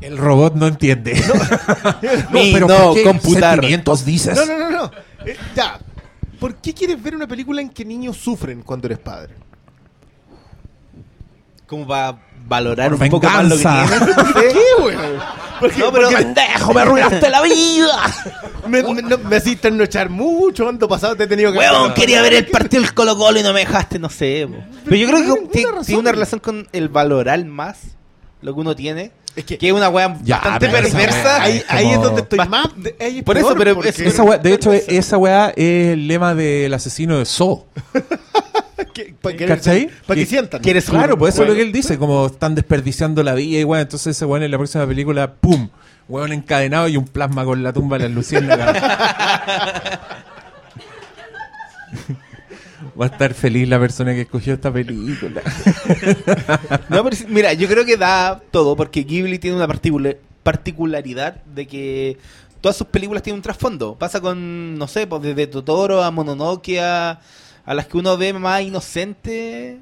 El 0.00 0.18
robot 0.18 0.54
no 0.54 0.66
entiende. 0.66 1.12
Pero 2.32 2.68
no 2.68 2.76
¿por 2.76 2.94
qué 2.94 3.02
computar. 3.02 3.52
sentimientos 3.54 4.04
dices? 4.04 4.36
No, 4.36 4.46
no, 4.46 4.58
no, 4.58 4.70
no. 4.70 4.90
Eh, 5.24 5.36
ya. 5.54 5.78
¿Por 6.38 6.56
qué 6.56 6.74
quieres 6.74 7.02
ver 7.02 7.16
una 7.16 7.26
película 7.26 7.62
en 7.62 7.70
que 7.70 7.84
niños 7.84 8.16
sufren 8.18 8.62
cuando 8.62 8.86
eres 8.86 8.98
padre? 8.98 9.34
Como 11.66 11.86
para 11.86 12.18
valorar 12.46 12.90
Por 12.92 13.02
un 13.02 13.10
poco 13.10 13.26
más 13.28 13.44
lo 13.48 13.56
que 13.56 13.64
venganza. 13.64 13.98
tienes. 13.98 14.16
no 14.34 14.40
sé. 14.40 14.48
¿Qué, 14.52 14.82
weón? 14.82 15.36
Porque, 15.60 15.78
No, 15.80 15.90
pero- 15.92 16.10
¡Pendejo, 16.10 16.74
me 16.74 16.80
arruinaste 16.82 17.30
la 17.30 17.42
vida! 17.42 18.14
me, 18.68 18.82
me, 18.82 19.02
no- 19.02 19.18
me 19.18 19.36
hiciste 19.38 19.68
enochar 19.68 20.10
mucho. 20.10 20.68
Ando 20.68 20.86
pasado 20.88 21.16
te 21.16 21.24
he 21.24 21.26
tenido 21.26 21.50
que. 21.52 21.58
Weón, 21.58 21.94
quería 21.94 22.20
ver 22.22 22.34
el 22.34 22.46
partido 22.48 22.82
del 22.82 22.92
Colo 22.94 23.16
Colo 23.16 23.40
y 23.40 23.42
no 23.42 23.52
me 23.54 23.60
dejaste, 23.60 23.98
no 23.98 24.08
sé. 24.10 24.46
Pero 24.84 24.96
yo 24.96 25.06
creo 25.08 25.20
no 25.20 25.34
que 25.34 25.40
tiene, 25.48 25.98
una 25.98 26.12
relación 26.12 26.40
con 26.40 26.68
el 26.72 26.88
valorar 26.90 27.42
más 27.46 27.78
lo 28.42 28.54
que 28.54 28.60
uno 28.60 28.76
tiene. 28.76 29.12
Es 29.34 29.44
que- 29.44 29.58
que 29.58 29.66
es 29.68 29.72
una 29.72 29.88
weá 29.90 30.16
Ya, 30.22 30.36
bastante 30.36 30.68
perversa. 30.68 31.42
Ahí, 31.42 31.56
es 31.58 31.64
ahí 31.68 31.86
es 31.88 31.92
como- 31.96 32.04
donde 32.06 32.22
estoy 32.22 32.38
más. 32.48 32.68
de- 32.76 32.96
ahí 33.00 33.18
es 33.18 33.24
Por 33.24 33.36
eso, 33.38 33.54
pero 33.56 33.74
porque- 33.74 33.90
Esa 33.90 34.22
weá- 34.24 34.38
de 34.40 34.52
hecho, 34.54 34.72
esa 34.72 35.16
weá 35.18 35.48
es 35.56 35.92
el 35.94 36.06
lema 36.08 36.34
del 36.34 36.72
asesino 36.74 37.18
de 37.18 37.24
So. 37.24 37.66
que- 38.94 39.14
para 39.20 39.36
que, 39.36 39.46
¿Cachai? 39.46 39.90
para 40.06 40.18
que 40.20 40.26
sientan. 40.26 40.60
Claro, 40.62 41.16
pues 41.18 41.34
eso 41.34 41.42
es 41.44 41.48
lo 41.48 41.54
que 41.54 41.62
él 41.62 41.72
dice, 41.72 41.98
como 41.98 42.26
están 42.26 42.54
desperdiciando 42.54 43.22
la 43.22 43.34
vida 43.34 43.58
y 43.60 43.64
weón, 43.64 43.82
entonces 43.82 44.16
ese 44.16 44.24
weón 44.24 44.42
en 44.42 44.50
la 44.50 44.58
próxima 44.58 44.86
película, 44.86 45.32
¡pum! 45.34 45.68
Weón 46.08 46.32
encadenado 46.32 46.86
y 46.88 46.96
un 46.96 47.04
plasma 47.06 47.44
con 47.44 47.62
la 47.62 47.72
tumba 47.72 47.98
de 47.98 48.04
las 48.04 48.12
luciérnagas. 48.12 48.80
Va 52.98 53.06
a 53.06 53.08
estar 53.08 53.34
feliz 53.34 53.68
la 53.68 53.78
persona 53.78 54.12
que 54.14 54.22
escogió 54.22 54.54
esta 54.54 54.72
película. 54.72 55.42
No, 56.88 57.02
pero 57.04 57.16
mira, 57.28 57.52
yo 57.52 57.68
creo 57.68 57.84
que 57.84 57.96
da 57.96 58.40
todo 58.50 58.76
porque 58.76 59.02
Ghibli 59.04 59.38
tiene 59.38 59.56
una 59.56 59.66
particula- 59.66 60.16
particularidad 60.42 61.42
de 61.44 61.66
que 61.66 62.16
todas 62.60 62.76
sus 62.76 62.86
películas 62.86 63.22
tienen 63.22 63.38
un 63.38 63.42
trasfondo. 63.42 63.96
Pasa 63.96 64.20
con, 64.20 64.78
no 64.78 64.86
sé, 64.88 65.06
pues 65.06 65.22
desde 65.22 65.46
Totoro 65.46 66.02
a 66.02 66.10
Mononoke 66.10 66.78
a, 66.80 67.20
a 67.66 67.74
las 67.74 67.86
que 67.86 67.98
uno 67.98 68.16
ve 68.16 68.32
más 68.32 68.62
inocente. 68.62 69.80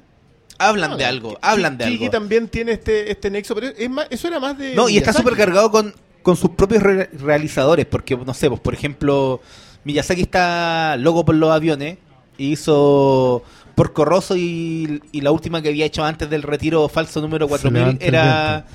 Hablan 0.57 0.97
de 0.97 1.05
algo, 1.05 1.37
hablan 1.41 1.77
de 1.77 1.85
Kiki 1.85 2.05
algo. 2.05 2.11
también 2.11 2.47
tiene 2.47 2.71
este, 2.73 3.11
este 3.11 3.29
nexo, 3.29 3.53
pero 3.55 3.67
es 3.67 3.89
más, 3.89 4.07
eso 4.09 4.27
era 4.27 4.39
más 4.39 4.57
de. 4.57 4.73
No, 4.73 4.87
y 4.89 4.97
está 4.97 5.11
súper 5.13 5.35
cargado 5.35 5.69
con, 5.69 5.93
con 6.21 6.35
sus 6.37 6.51
propios 6.51 6.81
re- 6.81 7.09
realizadores, 7.13 7.85
porque, 7.85 8.15
no 8.15 8.33
sé, 8.33 8.47
pues, 8.49 8.61
por 8.61 8.73
ejemplo, 8.73 9.41
Miyazaki 9.83 10.21
está 10.21 10.95
loco 10.97 11.25
por 11.25 11.35
los 11.35 11.51
aviones, 11.51 11.97
y 12.37 12.53
hizo 12.53 13.43
Porco 13.75 14.05
Rosso 14.05 14.37
y, 14.37 15.01
y 15.11 15.19
la 15.21 15.31
última 15.31 15.61
que 15.61 15.67
había 15.69 15.85
hecho 15.85 16.05
antes 16.05 16.29
del 16.29 16.41
retiro 16.41 16.87
falso 16.87 17.19
número 17.19 17.47
4000 17.49 17.73
levanta 17.81 18.05
el 18.05 18.13
era... 18.15 18.65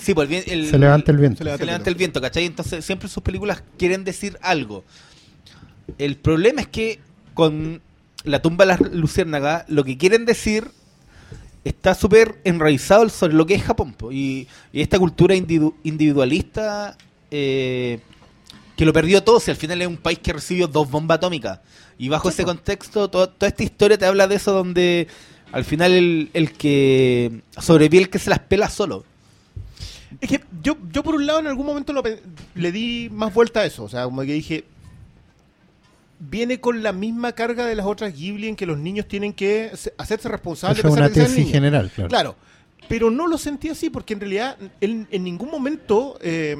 Sí, 0.00 0.12
pues 0.14 0.28
el, 0.28 0.50
el- 0.64 0.66
Se 0.68 0.78
levanta 0.78 1.12
el 1.12 1.18
viento. 1.18 1.38
Se 1.38 1.44
levanta 1.44 1.62
se 1.62 1.66
levanta 1.66 1.90
el 1.90 1.94
viento, 1.94 2.20
¿cachai? 2.20 2.44
Entonces 2.44 2.84
siempre 2.84 3.08
sus 3.08 3.22
películas 3.22 3.62
quieren 3.78 4.02
decir 4.02 4.36
algo. 4.42 4.82
El 5.98 6.16
problema 6.16 6.62
es 6.62 6.66
que 6.66 6.98
con 7.34 7.80
La 8.24 8.40
tumba 8.42 8.64
de 8.64 8.68
las 8.68 8.80
luciérnagas 8.92 9.64
lo 9.68 9.84
que 9.84 9.96
quieren 9.96 10.24
decir 10.24 10.70
está 11.64 11.94
súper 11.94 12.40
enraizado 12.44 13.08
sobre 13.08 13.34
lo 13.34 13.46
que 13.46 13.54
es 13.54 13.62
Japón. 13.62 13.92
po. 13.92 14.12
Y, 14.12 14.48
y 14.72 14.80
esta 14.82 14.98
cultura 14.98 15.34
individu- 15.34 15.74
individualista 15.82 16.96
eh, 17.30 18.00
que 18.76 18.84
lo 18.84 18.92
perdió 18.92 19.22
todo, 19.22 19.40
si 19.40 19.50
al 19.50 19.56
final 19.56 19.80
es 19.80 19.88
un 19.88 19.96
país 19.96 20.18
que 20.18 20.32
recibió 20.32 20.66
dos 20.66 20.90
bombas 20.90 21.16
atómicas. 21.16 21.60
Y 21.98 22.08
bajo 22.08 22.28
ese 22.28 22.44
contexto, 22.44 23.08
to- 23.08 23.28
toda 23.28 23.48
esta 23.48 23.62
historia 23.62 23.96
te 23.96 24.04
habla 24.06 24.26
de 24.26 24.34
eso 24.34 24.52
donde 24.52 25.06
al 25.52 25.64
final 25.64 25.92
el, 25.92 26.30
el 26.34 26.52
que 26.52 27.40
sobrevive 27.58 28.02
el 28.04 28.10
que 28.10 28.18
se 28.18 28.30
las 28.30 28.40
pela 28.40 28.68
solo. 28.68 29.04
Es 30.20 30.28
que 30.28 30.40
yo, 30.62 30.76
yo 30.92 31.02
por 31.02 31.14
un 31.14 31.26
lado 31.26 31.40
en 31.40 31.46
algún 31.46 31.66
momento 31.66 31.92
lo 31.92 32.02
le 32.54 32.72
di 32.72 33.08
más 33.12 33.32
vuelta 33.32 33.60
a 33.60 33.64
eso. 33.64 33.84
O 33.84 33.88
sea, 33.88 34.04
como 34.04 34.22
que 34.22 34.32
dije, 34.32 34.64
viene 36.30 36.60
con 36.60 36.82
la 36.82 36.92
misma 36.92 37.32
carga 37.32 37.66
de 37.66 37.74
las 37.74 37.86
otras 37.86 38.14
Ghibli 38.14 38.48
en 38.48 38.56
que 38.56 38.66
los 38.66 38.78
niños 38.78 39.06
tienen 39.08 39.32
que 39.32 39.70
se- 39.74 39.92
hacerse 39.98 40.28
responsables 40.28 40.82
de 40.82 40.88
una 40.88 41.08
tesis 41.10 41.36
niños. 41.38 41.52
general, 41.52 41.90
claro. 41.94 42.08
Claro. 42.08 42.36
Pero 42.88 43.10
no 43.10 43.26
lo 43.26 43.38
sentí 43.38 43.68
así 43.70 43.88
porque 43.90 44.12
en 44.14 44.20
realidad 44.20 44.56
él 44.80 45.06
en 45.10 45.24
ningún 45.24 45.50
momento 45.50 46.18
eh, 46.20 46.56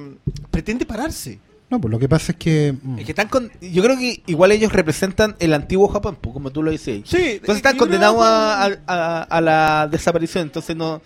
pretende 0.50 0.86
pararse. 0.86 1.38
No, 1.70 1.80
pues 1.80 1.90
lo 1.90 1.98
que 1.98 2.08
pasa 2.08 2.32
es 2.32 2.38
que... 2.38 2.74
mm, 2.80 2.98
Es 2.98 3.04
que 3.06 3.12
están 3.12 3.28
con, 3.28 3.50
yo 3.60 3.82
creo 3.82 3.98
que 3.98 4.22
igual 4.26 4.52
ellos 4.52 4.72
representan 4.72 5.34
el 5.38 5.52
antiguo 5.52 5.88
Japón, 5.88 6.16
po, 6.20 6.32
como 6.32 6.50
tú 6.50 6.62
lo 6.62 6.70
dices. 6.70 7.02
Sí, 7.04 7.16
Entonces 7.32 7.56
están 7.56 7.76
condenados 7.76 8.20
a- 8.22 9.22
a 9.22 9.40
la 9.40 9.88
desaparición. 9.90 10.44
Entonces 10.44 10.76
no, 10.76 11.02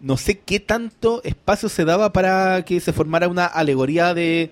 no 0.00 0.16
sé 0.16 0.38
qué 0.38 0.58
tanto 0.60 1.22
espacio 1.24 1.68
se 1.68 1.84
daba 1.84 2.12
para 2.12 2.64
que 2.64 2.80
se 2.80 2.92
formara 2.92 3.28
una 3.28 3.46
alegoría 3.46 4.14
de 4.14 4.50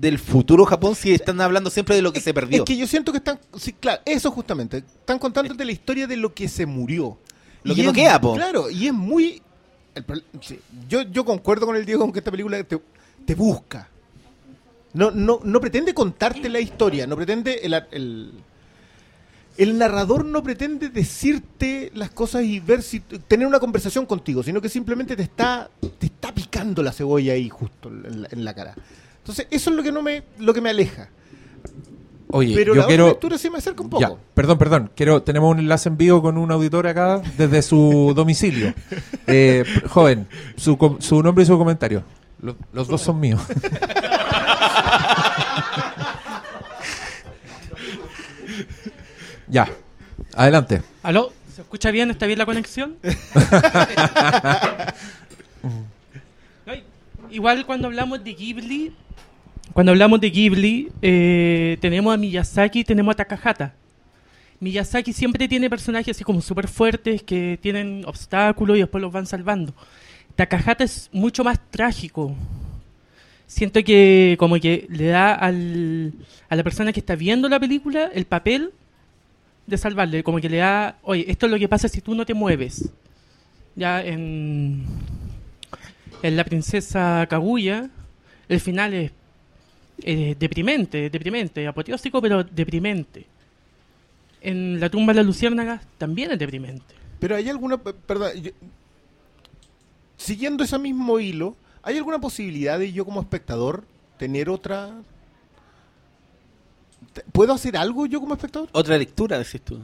del 0.00 0.18
futuro 0.18 0.64
Japón 0.64 0.94
si 0.94 1.12
están 1.12 1.40
hablando 1.40 1.68
siempre 1.68 1.94
de 1.94 2.02
lo 2.02 2.12
que 2.12 2.20
se 2.20 2.32
perdió. 2.32 2.58
Es 2.62 2.64
que 2.64 2.76
yo 2.76 2.86
siento 2.86 3.12
que 3.12 3.18
están, 3.18 3.38
sí, 3.58 3.72
claro, 3.74 4.00
eso 4.06 4.30
justamente, 4.30 4.78
están 4.78 5.18
contando 5.18 5.52
de 5.54 5.64
la 5.64 5.72
historia 5.72 6.06
de 6.06 6.16
lo 6.16 6.32
que 6.32 6.48
se 6.48 6.64
murió. 6.66 7.18
Lo 7.62 7.74
Y 7.74 7.76
que 7.76 7.82
no 7.82 7.90
es- 7.90 7.96
queda, 7.96 8.20
po. 8.20 8.34
Claro, 8.34 8.70
y 8.70 8.86
es 8.86 8.92
muy... 8.94 9.42
el 9.94 10.04
pro- 10.04 10.20
sí, 10.40 10.58
yo, 10.88 11.02
yo 11.02 11.24
concuerdo 11.24 11.66
con 11.66 11.76
el 11.76 11.84
Diego 11.84 12.00
con 12.02 12.12
que 12.12 12.20
esta 12.20 12.30
película 12.30 12.62
te, 12.64 12.80
te 13.26 13.34
busca. 13.34 13.88
No, 14.94 15.10
no, 15.10 15.40
no 15.44 15.60
pretende 15.60 15.92
contarte 15.94 16.48
la 16.48 16.60
historia, 16.60 17.06
no 17.06 17.14
pretende... 17.16 17.60
El, 17.62 17.74
el, 17.92 18.32
el 19.58 19.76
narrador 19.78 20.24
no 20.24 20.42
pretende 20.42 20.88
decirte 20.88 21.92
las 21.94 22.10
cosas 22.10 22.42
y 22.44 22.58
ver 22.60 22.82
si 22.82 23.00
tener 23.00 23.46
una 23.46 23.60
conversación 23.60 24.06
contigo, 24.06 24.42
sino 24.42 24.62
que 24.62 24.70
simplemente 24.70 25.14
te 25.14 25.22
está 25.22 25.68
te 25.98 26.06
está 26.06 26.34
picando 26.34 26.82
la 26.82 26.90
cebolla 26.92 27.34
ahí 27.34 27.50
justo 27.50 27.90
en 27.90 28.22
la, 28.22 28.28
en 28.32 28.44
la 28.46 28.54
cara. 28.54 28.74
Entonces, 29.22 29.46
eso 29.50 29.70
es 29.70 29.76
lo 29.76 29.82
que 29.82 29.92
no 29.92 30.02
me 30.02 30.22
lo 30.38 30.52
que 30.52 30.60
me 30.60 30.70
aleja. 30.70 31.08
Oye, 32.34 32.54
Pero 32.54 32.74
yo 32.74 32.80
la 32.80 32.86
quiero... 32.86 33.06
lectura 33.08 33.36
sí 33.38 33.50
me 33.50 33.58
acerca 33.58 33.82
un 33.82 33.90
poco. 33.90 34.00
Ya, 34.00 34.10
perdón, 34.34 34.58
perdón. 34.58 34.90
Quiero, 34.96 35.22
tenemos 35.22 35.50
un 35.50 35.58
enlace 35.60 35.88
en 35.90 35.96
vivo 35.98 36.22
con 36.22 36.38
un 36.38 36.50
auditor 36.50 36.86
acá 36.86 37.20
desde 37.36 37.60
su 37.62 38.12
domicilio. 38.16 38.72
Eh, 39.26 39.64
joven, 39.88 40.26
su, 40.56 40.76
com- 40.78 40.98
su 41.00 41.22
nombre 41.22 41.44
y 41.44 41.46
su 41.46 41.56
comentario. 41.58 42.02
Los, 42.40 42.56
los 42.72 42.88
dos 42.88 43.00
son 43.02 43.20
míos. 43.20 43.40
ya, 49.48 49.68
adelante. 50.34 50.82
¿Aló? 51.02 51.32
¿Se 51.54 51.60
escucha 51.62 51.90
bien? 51.90 52.10
¿Está 52.10 52.26
bien 52.26 52.38
la 52.38 52.46
conexión? 52.46 52.96
igual 57.30 57.64
cuando 57.66 57.86
hablamos 57.88 58.22
de 58.24 58.34
Ghibli, 58.34 58.94
cuando 59.72 59.92
hablamos 59.92 60.20
de 60.20 60.30
Ghibli, 60.30 60.90
eh, 61.00 61.78
tenemos 61.80 62.12
a 62.12 62.16
Miyazaki 62.16 62.80
y 62.80 62.84
tenemos 62.84 63.12
a 63.12 63.16
Takahata. 63.16 63.74
Miyazaki 64.60 65.12
siempre 65.12 65.48
tiene 65.48 65.70
personajes 65.70 66.16
así 66.16 66.24
como 66.24 66.40
súper 66.40 66.68
fuertes 66.68 67.22
que 67.22 67.58
tienen 67.60 68.04
obstáculos 68.06 68.76
y 68.76 68.80
después 68.80 69.02
los 69.02 69.12
van 69.12 69.26
salvando. 69.26 69.74
Takahata 70.36 70.84
es 70.84 71.08
mucho 71.12 71.42
más 71.42 71.58
trágico. 71.70 72.34
Siento 73.46 73.82
que 73.82 74.36
como 74.38 74.58
que 74.60 74.86
le 74.88 75.06
da 75.06 75.34
al, 75.34 76.12
a 76.48 76.56
la 76.56 76.62
persona 76.62 76.92
que 76.92 77.00
está 77.00 77.16
viendo 77.16 77.48
la 77.48 77.60
película 77.60 78.10
el 78.14 78.24
papel 78.24 78.72
de 79.66 79.78
salvarle, 79.78 80.22
como 80.22 80.40
que 80.40 80.48
le 80.48 80.58
da, 80.58 80.96
oye, 81.02 81.24
esto 81.28 81.46
es 81.46 81.52
lo 81.52 81.58
que 81.58 81.68
pasa 81.68 81.88
si 81.88 82.00
tú 82.00 82.14
no 82.14 82.26
te 82.26 82.34
mueves. 82.34 82.90
Ya 83.74 84.02
en, 84.02 84.84
en 86.22 86.36
La 86.36 86.44
Princesa 86.44 87.26
Kaguya, 87.28 87.88
el 88.48 88.60
final 88.60 88.94
es 88.94 89.12
eh, 90.04 90.36
deprimente, 90.38 91.10
deprimente, 91.10 91.66
apoteósico, 91.66 92.20
pero 92.22 92.44
deprimente. 92.44 93.26
En 94.40 94.80
La 94.80 94.90
tumba 94.90 95.12
de 95.12 95.18
las 95.18 95.26
luciérnagas 95.26 95.82
también 95.98 96.32
es 96.32 96.38
deprimente. 96.38 96.94
Pero 97.20 97.36
hay 97.36 97.48
alguna, 97.48 97.78
perdón, 97.78 98.32
yo- 98.42 98.50
siguiendo 100.16 100.64
ese 100.64 100.78
mismo 100.78 101.18
hilo, 101.20 101.56
¿hay 101.82 101.96
alguna 101.96 102.20
posibilidad 102.20 102.78
de 102.78 102.92
yo 102.92 103.04
como 103.04 103.20
espectador 103.20 103.84
tener 104.18 104.48
otra... 104.48 104.92
¿Puedo 107.32 107.52
hacer 107.52 107.76
algo 107.76 108.06
yo 108.06 108.20
como 108.20 108.34
espectador? 108.34 108.68
Otra 108.72 108.96
lectura, 108.96 109.38
decís 109.38 109.60
tú. 109.62 109.78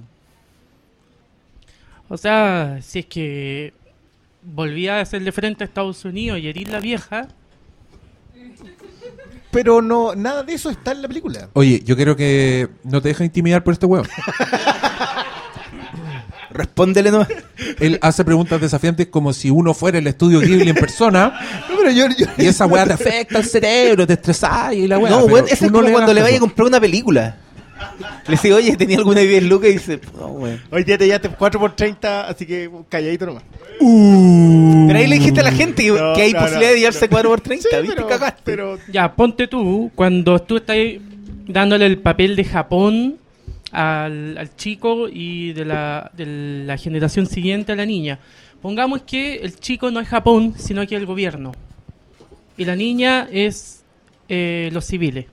O 2.09 2.17
sea, 2.17 2.79
si 2.83 3.01
es 3.01 3.07
que 3.07 3.75
volvía 4.43 4.99
a 4.99 5.01
hacerle 5.03 5.33
frente 5.33 5.65
a 5.65 5.67
Estados 5.67 6.05
Unidos 6.05 6.39
y 6.39 6.49
herir 6.49 6.69
la 6.71 6.81
vieja, 6.81 7.29
Pero 9.51 9.81
no, 9.83 10.15
nada 10.15 10.43
de 10.43 10.53
eso 10.53 10.69
está 10.71 10.93
en 10.93 11.03
la 11.03 11.09
película. 11.09 11.49
Oye, 11.55 11.83
yo 11.85 11.97
quiero 11.97 12.17
que 12.17 12.69
no 12.85 13.01
te 13.01 13.09
dejes 13.09 13.25
intimidar 13.25 13.65
por 13.65 13.73
este 13.73 13.87
weón. 13.87 14.07
Respóndele 16.51 17.11
nomás. 17.11 17.29
Él 17.79 17.99
hace 18.03 18.25
preguntas 18.25 18.61
desafiantes 18.61 19.07
como 19.09 19.33
si 19.33 19.51
uno 19.51 19.75
fuera 19.75 19.99
el 19.99 20.07
estudio 20.07 20.41
Ghibli 20.41 20.71
en 20.71 20.77
persona 20.77 21.33
No, 21.69 21.77
pero 21.77 21.91
yo, 21.91 22.07
yo- 22.17 22.27
y 22.39 22.47
esa 22.47 22.67
weá 22.67 22.85
te 22.87 22.95
afecta 22.95 23.39
al 23.39 23.45
cerebro, 23.45 24.07
te 24.07 24.15
estresás 24.15 24.73
y 24.75 24.87
la 24.89 24.99
weá. 24.99 25.11
no, 25.11 25.23
pero 25.25 25.35
weón, 25.35 25.47
es 25.49 25.61
no 25.63 25.71
como 25.73 25.91
cuando 25.91 26.15
le 26.15 26.23
vaya 26.23 26.37
a 26.39 26.41
comprar 26.41 26.67
una 26.69 26.81
película. 26.81 27.37
Le 28.27 28.33
dice, 28.33 28.53
oye, 28.53 28.77
tenía 28.77 28.99
alguna 28.99 29.23
idea 29.23 29.39
en 29.39 29.49
Lucas 29.49 29.71
y 29.71 29.73
dice, 29.75 30.01
no, 30.19 30.27
weón. 30.29 30.61
hoy 30.71 30.85
día 30.85 30.99
te 30.99 31.07
llevaste 31.07 31.29
4 31.31 31.61
por 31.61 31.75
30, 31.77 32.29
así 32.29 32.45
que 32.47 32.71
calladito 32.89 33.27
nomás. 33.27 33.43
Pero 33.79 34.99
ahí 34.99 35.07
le 35.07 35.17
dijiste 35.17 35.41
a 35.41 35.45
la 35.45 35.53
gente 35.53 35.83
que, 35.85 35.91
No, 35.93 36.15
que 36.15 36.23
hay 36.23 36.33
no, 36.33 36.41
posibilidad 36.41 36.71
no, 36.71 36.75
de 36.75 36.79
llevarse 36.81 37.07
no. 37.07 37.11
4 37.11 37.31
por 37.31 37.41
30, 37.41 37.69
Sí, 37.71 37.77
¿viste? 37.81 37.95
pero, 37.97 38.09
Cagaste. 38.09 38.43
pero 38.45 38.79
ya, 38.93 39.15
ponte 39.15 39.47
tú, 39.47 39.91
cuando 39.95 40.39
tú 40.41 40.57
estás 40.59 40.77
dándole 41.47 41.87
el 41.87 41.99
papel 41.99 42.37
de 42.37 42.45
Japón 42.45 43.17
al, 43.73 44.37
al 44.39 44.57
chico 44.57 45.09
y 45.09 45.53
de 45.53 45.65
la, 45.65 46.11
de 46.17 46.65
la 46.67 46.77
generación 46.77 47.27
siguiente 47.27 47.73
a 47.73 47.77
la 47.77 47.87
niña. 47.87 48.19
Pongamos 48.61 49.03
que 49.03 49.37
el 49.37 49.59
chico 49.59 49.91
no 49.91 50.01
es 50.01 50.09
Japón, 50.09 50.55
sino 50.59 50.87
que 50.87 50.97
el 50.97 51.07
gobierno. 51.07 51.53
Y 52.57 52.65
la 52.65 52.75
niña 52.75 53.29
es 53.31 53.85
eh, 54.29 54.69
los 54.73 54.85
civiles. 54.85 55.27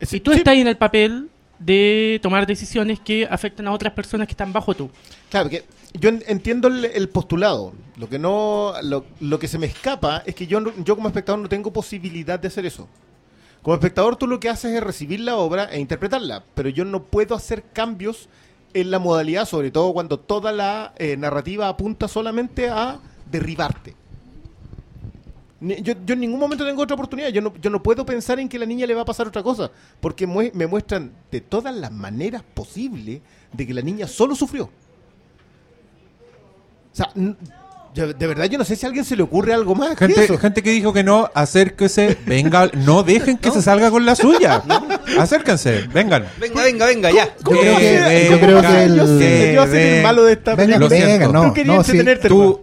Y 0.00 0.20
tú 0.20 0.32
sí, 0.32 0.38
estás 0.38 0.52
ahí 0.52 0.60
en 0.60 0.68
el 0.68 0.76
papel 0.76 1.30
de 1.58 2.20
tomar 2.22 2.46
decisiones 2.46 3.00
que 3.00 3.26
afectan 3.30 3.66
a 3.66 3.72
otras 3.72 3.92
personas 3.94 4.26
que 4.26 4.32
están 4.32 4.52
bajo 4.52 4.74
tú. 4.74 4.90
Claro, 5.30 5.48
que 5.48 5.64
yo 5.94 6.10
en- 6.10 6.22
entiendo 6.26 6.68
el, 6.68 6.84
el 6.84 7.08
postulado. 7.08 7.72
Lo 7.96 8.08
que 8.08 8.18
no, 8.18 8.74
lo, 8.82 9.06
lo 9.20 9.38
que 9.38 9.48
se 9.48 9.58
me 9.58 9.66
escapa 9.66 10.22
es 10.26 10.34
que 10.34 10.46
yo, 10.46 10.60
yo 10.84 10.96
como 10.96 11.08
espectador 11.08 11.40
no 11.40 11.48
tengo 11.48 11.72
posibilidad 11.72 12.38
de 12.38 12.48
hacer 12.48 12.66
eso. 12.66 12.88
Como 13.62 13.74
espectador 13.74 14.16
tú 14.16 14.26
lo 14.26 14.38
que 14.38 14.48
haces 14.50 14.72
es 14.74 14.82
recibir 14.82 15.20
la 15.20 15.36
obra 15.36 15.64
e 15.72 15.80
interpretarla, 15.80 16.44
pero 16.54 16.68
yo 16.68 16.84
no 16.84 17.02
puedo 17.04 17.34
hacer 17.34 17.64
cambios 17.72 18.28
en 18.74 18.90
la 18.90 18.98
modalidad, 18.98 19.46
sobre 19.46 19.70
todo 19.70 19.92
cuando 19.94 20.20
toda 20.20 20.52
la 20.52 20.92
eh, 20.98 21.16
narrativa 21.16 21.68
apunta 21.68 22.06
solamente 22.06 22.68
a 22.68 23.00
derribarte. 23.30 23.96
Yo, 25.82 25.94
yo 26.04 26.12
en 26.14 26.20
ningún 26.20 26.38
momento 26.40 26.64
tengo 26.64 26.82
otra 26.82 26.94
oportunidad. 26.94 27.28
Yo 27.30 27.40
no, 27.40 27.52
yo 27.60 27.70
no 27.70 27.82
puedo 27.82 28.04
pensar 28.06 28.38
en 28.40 28.48
que 28.48 28.56
a 28.56 28.60
la 28.60 28.66
niña 28.66 28.86
le 28.86 28.94
va 28.94 29.02
a 29.02 29.04
pasar 29.04 29.26
otra 29.26 29.42
cosa. 29.42 29.70
Porque 30.00 30.26
mue- 30.26 30.52
me 30.54 30.66
muestran 30.66 31.12
de 31.30 31.40
todas 31.40 31.74
las 31.74 31.90
maneras 31.92 32.42
posibles 32.54 33.20
de 33.52 33.66
que 33.66 33.74
la 33.74 33.82
niña 33.82 34.06
solo 34.06 34.34
sufrió. 34.34 34.64
O 34.64 34.70
sea, 36.96 37.10
yo- 37.94 38.12
de 38.12 38.26
verdad 38.26 38.44
yo 38.46 38.58
no 38.58 38.64
sé 38.64 38.76
si 38.76 38.84
a 38.84 38.88
alguien 38.88 39.04
se 39.04 39.16
le 39.16 39.22
ocurre 39.22 39.52
algo 39.54 39.74
más 39.74 39.96
que 39.96 40.06
Gente, 40.06 40.24
eso. 40.24 40.38
gente 40.38 40.62
que 40.62 40.70
dijo 40.70 40.92
que 40.92 41.02
no, 41.02 41.30
acérquese, 41.34 42.16
venga, 42.26 42.70
no 42.74 43.02
dejen 43.02 43.38
que 43.38 43.50
se 43.52 43.62
salga 43.62 43.90
con 43.90 44.04
la 44.06 44.14
suya. 44.14 44.62
Acérquense, 45.18 45.86
vengan. 45.92 46.26
Venga, 46.38 46.62
venga, 46.62 46.86
venga, 46.86 47.10
ya. 47.10 47.34
Yo 47.38 47.42
creo 47.58 47.76
que, 47.78 48.28
yo 48.30 48.38
creo 48.40 48.60
que 48.62 48.82
el... 48.84 48.96
yo 48.96 49.06
yo 49.06 49.64
el 49.74 50.02
malo 50.02 50.24
de 50.24 50.32
esta 50.34 50.54
Venga, 50.54 50.78
Lo 50.78 50.88
película. 50.88 51.12
venga, 51.12 51.24
siento. 51.26 51.32
no, 51.32 51.48
Tú 51.48 51.54
querías 51.54 51.76
no, 51.76 51.84
sí, 51.84 51.90
entretenerte, 51.92 52.28
¿Tú, 52.28 52.60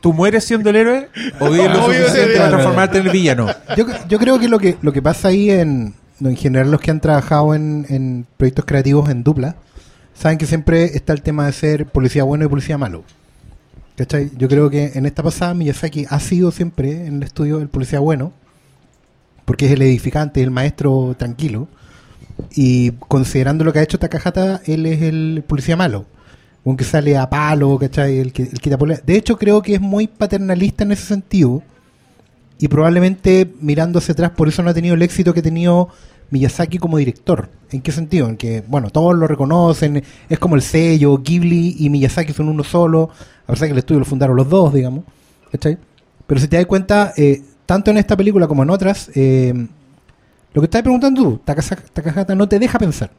¿Tú 0.00 0.12
mueres 0.12 0.44
siendo 0.44 0.70
el 0.70 0.76
héroe 0.76 1.08
o 1.40 1.50
vives 1.50 1.70
lo 1.70 1.84
suficiente 1.84 2.36
para 2.36 2.48
transformarte 2.50 2.98
en 2.98 3.06
el 3.06 3.12
villano? 3.12 3.48
Yo, 3.76 3.86
yo 4.08 4.18
creo 4.18 4.38
que 4.38 4.48
lo 4.48 4.58
que 4.58 4.76
lo 4.80 4.92
que 4.92 5.02
pasa 5.02 5.28
ahí 5.28 5.50
en, 5.50 5.94
en 6.20 6.36
general 6.36 6.70
los 6.70 6.80
que 6.80 6.90
han 6.90 7.00
trabajado 7.00 7.54
en, 7.54 7.86
en 7.88 8.26
proyectos 8.36 8.64
creativos 8.64 9.10
en 9.10 9.22
dupla 9.22 9.56
saben 10.14 10.38
que 10.38 10.46
siempre 10.46 10.84
está 10.84 11.12
el 11.12 11.22
tema 11.22 11.46
de 11.46 11.52
ser 11.52 11.86
policía 11.86 12.24
bueno 12.24 12.44
y 12.44 12.48
policía 12.48 12.78
malo. 12.78 13.04
¿Cachai? 13.96 14.30
Yo 14.36 14.48
creo 14.48 14.70
que 14.70 14.92
en 14.94 15.04
esta 15.04 15.22
pasada 15.22 15.52
Miyazaki 15.54 16.06
ha 16.08 16.20
sido 16.20 16.50
siempre 16.50 17.06
en 17.06 17.16
el 17.16 17.22
estudio 17.22 17.58
el 17.60 17.68
policía 17.68 18.00
bueno, 18.00 18.32
porque 19.44 19.66
es 19.66 19.72
el 19.72 19.82
edificante, 19.82 20.42
el 20.42 20.50
maestro 20.50 21.14
tranquilo, 21.18 21.68
y 22.52 22.92
considerando 22.92 23.64
lo 23.64 23.72
que 23.72 23.80
ha 23.80 23.82
hecho 23.82 23.98
Takahata, 23.98 24.62
él 24.64 24.86
es 24.86 25.02
el 25.02 25.44
policía 25.46 25.76
malo. 25.76 26.06
Aunque 26.64 26.84
sale 26.84 27.16
a 27.16 27.28
palo, 27.28 27.78
¿cachai? 27.78 28.18
El 28.18 28.32
que, 28.32 28.42
el 28.42 28.60
que. 28.60 28.76
De 29.04 29.16
hecho, 29.16 29.38
creo 29.38 29.62
que 29.62 29.74
es 29.74 29.80
muy 29.80 30.06
paternalista 30.06 30.84
en 30.84 30.92
ese 30.92 31.06
sentido 31.06 31.62
y 32.58 32.68
probablemente 32.68 33.50
mirando 33.60 33.98
hacia 33.98 34.12
atrás 34.12 34.32
por 34.32 34.46
eso 34.48 34.62
no 34.62 34.70
ha 34.70 34.74
tenido 34.74 34.94
el 34.94 35.00
éxito 35.00 35.32
que 35.32 35.40
ha 35.40 35.42
tenido 35.42 35.88
Miyazaki 36.30 36.78
como 36.78 36.98
director. 36.98 37.48
¿En 37.70 37.80
qué 37.80 37.90
sentido? 37.90 38.28
En 38.28 38.36
que, 38.36 38.62
bueno, 38.66 38.90
todos 38.90 39.16
lo 39.16 39.26
reconocen, 39.26 40.02
es 40.28 40.38
como 40.38 40.56
el 40.56 40.62
sello, 40.62 41.16
Ghibli 41.18 41.76
y 41.78 41.88
Miyazaki 41.88 42.34
son 42.34 42.48
uno 42.48 42.62
solo, 42.62 43.10
a 43.46 43.52
pesar 43.52 43.68
que 43.68 43.72
el 43.72 43.78
estudio 43.78 44.00
lo 44.00 44.04
fundaron 44.04 44.36
los 44.36 44.48
dos, 44.48 44.74
digamos. 44.74 45.04
¿cachai? 45.50 45.78
Pero 46.26 46.40
si 46.40 46.48
te 46.48 46.56
das 46.56 46.66
cuenta, 46.66 47.12
eh, 47.16 47.42
tanto 47.66 47.90
en 47.90 47.96
esta 47.96 48.16
película 48.16 48.46
como 48.46 48.62
en 48.62 48.70
otras, 48.70 49.10
eh, 49.14 49.54
lo 50.52 50.60
que 50.60 50.66
estás 50.66 50.82
preguntando 50.82 51.22
tú, 51.22 51.40
Takahata 51.44 52.34
no 52.34 52.48
te 52.48 52.58
deja 52.58 52.78
pensar. 52.78 53.10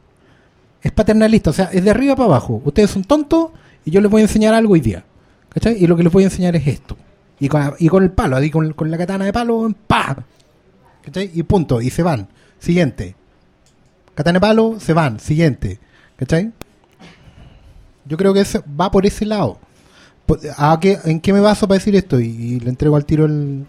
Es 0.82 0.92
paternalista, 0.92 1.50
o 1.50 1.52
sea, 1.52 1.66
es 1.72 1.84
de 1.84 1.90
arriba 1.90 2.16
para 2.16 2.26
abajo. 2.26 2.60
Ustedes 2.64 2.90
son 2.90 3.04
tontos 3.04 3.50
y 3.84 3.90
yo 3.90 4.00
les 4.00 4.10
voy 4.10 4.20
a 4.20 4.24
enseñar 4.24 4.52
algo 4.54 4.74
hoy 4.74 4.80
día. 4.80 5.04
¿Cachai? 5.48 5.82
Y 5.82 5.86
lo 5.86 5.96
que 5.96 6.02
les 6.02 6.12
voy 6.12 6.24
a 6.24 6.26
enseñar 6.26 6.56
es 6.56 6.66
esto. 6.66 6.96
Y 7.38 7.48
con, 7.48 7.74
y 7.78 7.88
con 7.88 8.02
el 8.02 8.10
palo, 8.10 8.36
ahí 8.36 8.50
con, 8.50 8.72
con 8.72 8.90
la 8.90 8.98
katana 8.98 9.24
de 9.24 9.32
palo, 9.32 9.72
¡pa! 9.86 10.16
¿Cachai? 11.04 11.30
Y 11.34 11.42
punto, 11.44 11.80
y 11.80 11.90
se 11.90 12.02
van. 12.02 12.28
Siguiente. 12.58 13.14
Katana 14.14 14.36
de 14.36 14.40
palo, 14.40 14.76
se 14.80 14.92
van. 14.92 15.20
Siguiente. 15.20 15.78
¿Cachai? 16.16 16.52
Yo 18.04 18.16
creo 18.16 18.32
que 18.34 18.40
ese- 18.40 18.62
va 18.80 18.90
por 18.90 19.06
ese 19.06 19.24
lado. 19.26 19.58
Po- 20.26 20.38
¿A 20.56 20.78
qué, 20.80 20.98
¿En 21.04 21.20
qué 21.20 21.32
me 21.32 21.40
baso 21.40 21.68
para 21.68 21.78
decir 21.78 21.94
esto? 21.96 22.18
Y, 22.20 22.58
le 22.60 22.68
entrego 22.70 22.96
al 22.96 23.04
tiro 23.04 23.26
el... 23.26 23.64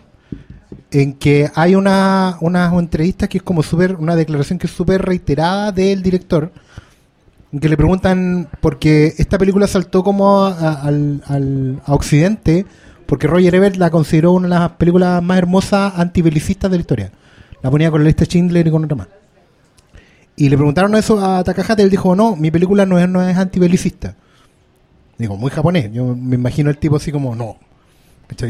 En 0.90 1.14
que 1.14 1.50
hay 1.56 1.76
una, 1.76 2.38
una 2.42 2.68
entrevista 2.78 3.28
que 3.28 3.38
es 3.40 3.44
como 3.44 3.62
súper, 3.64 3.96
una 3.96 4.16
declaración 4.16 4.58
que 4.60 4.68
es 4.68 4.74
súper 4.74 5.02
reiterada 5.02 5.72
del 5.72 6.02
director, 6.04 6.52
que 7.60 7.70
le 7.70 7.78
preguntan, 7.78 8.48
porque 8.62 9.14
esta 9.18 9.38
película 9.38 9.68
saltó 9.68 10.04
como 10.04 10.44
a, 10.46 10.74
al- 10.82 11.22
al- 11.28 11.82
a 11.86 11.94
Occidente, 11.94 12.66
porque 13.06 13.28
Roger 13.28 13.54
Ebert 13.56 13.76
la 13.76 13.90
consideró 13.92 14.32
una 14.32 14.48
de 14.48 14.56
las 14.56 14.72
películas 14.72 15.22
más 15.22 15.38
hermosas 15.38 15.94
antibelicistas 15.98 16.72
de 16.72 16.78
la 16.78 16.82
historia. 16.82 17.12
La 17.62 17.70
ponía 17.70 17.92
con 17.92 18.02
la 18.02 18.08
lista 18.08 18.26
Schindler 18.26 18.68
y 18.68 18.72
con 18.72 18.84
otra 18.86 18.96
más. 18.98 19.08
Y 20.36 20.50
le 20.50 20.58
preguntaron 20.58 20.96
eso 20.96 21.24
a 21.24 21.44
Takahata 21.44 21.84
él 21.84 21.90
dijo, 21.92 22.16
no, 22.16 22.36
mi 22.36 22.50
película 22.50 22.86
no 22.86 22.98
es, 22.98 23.08
no 23.08 23.22
es 23.22 23.38
antibelicista. 23.38 24.16
Digo, 25.18 25.38
muy 25.38 25.52
japonés. 25.52 25.92
Yo 25.94 26.16
me 26.16 26.36
imagino 26.36 26.72
el 26.72 26.78
tipo 26.78 26.96
así 26.96 27.12
como, 27.12 27.36
no. 27.36 27.58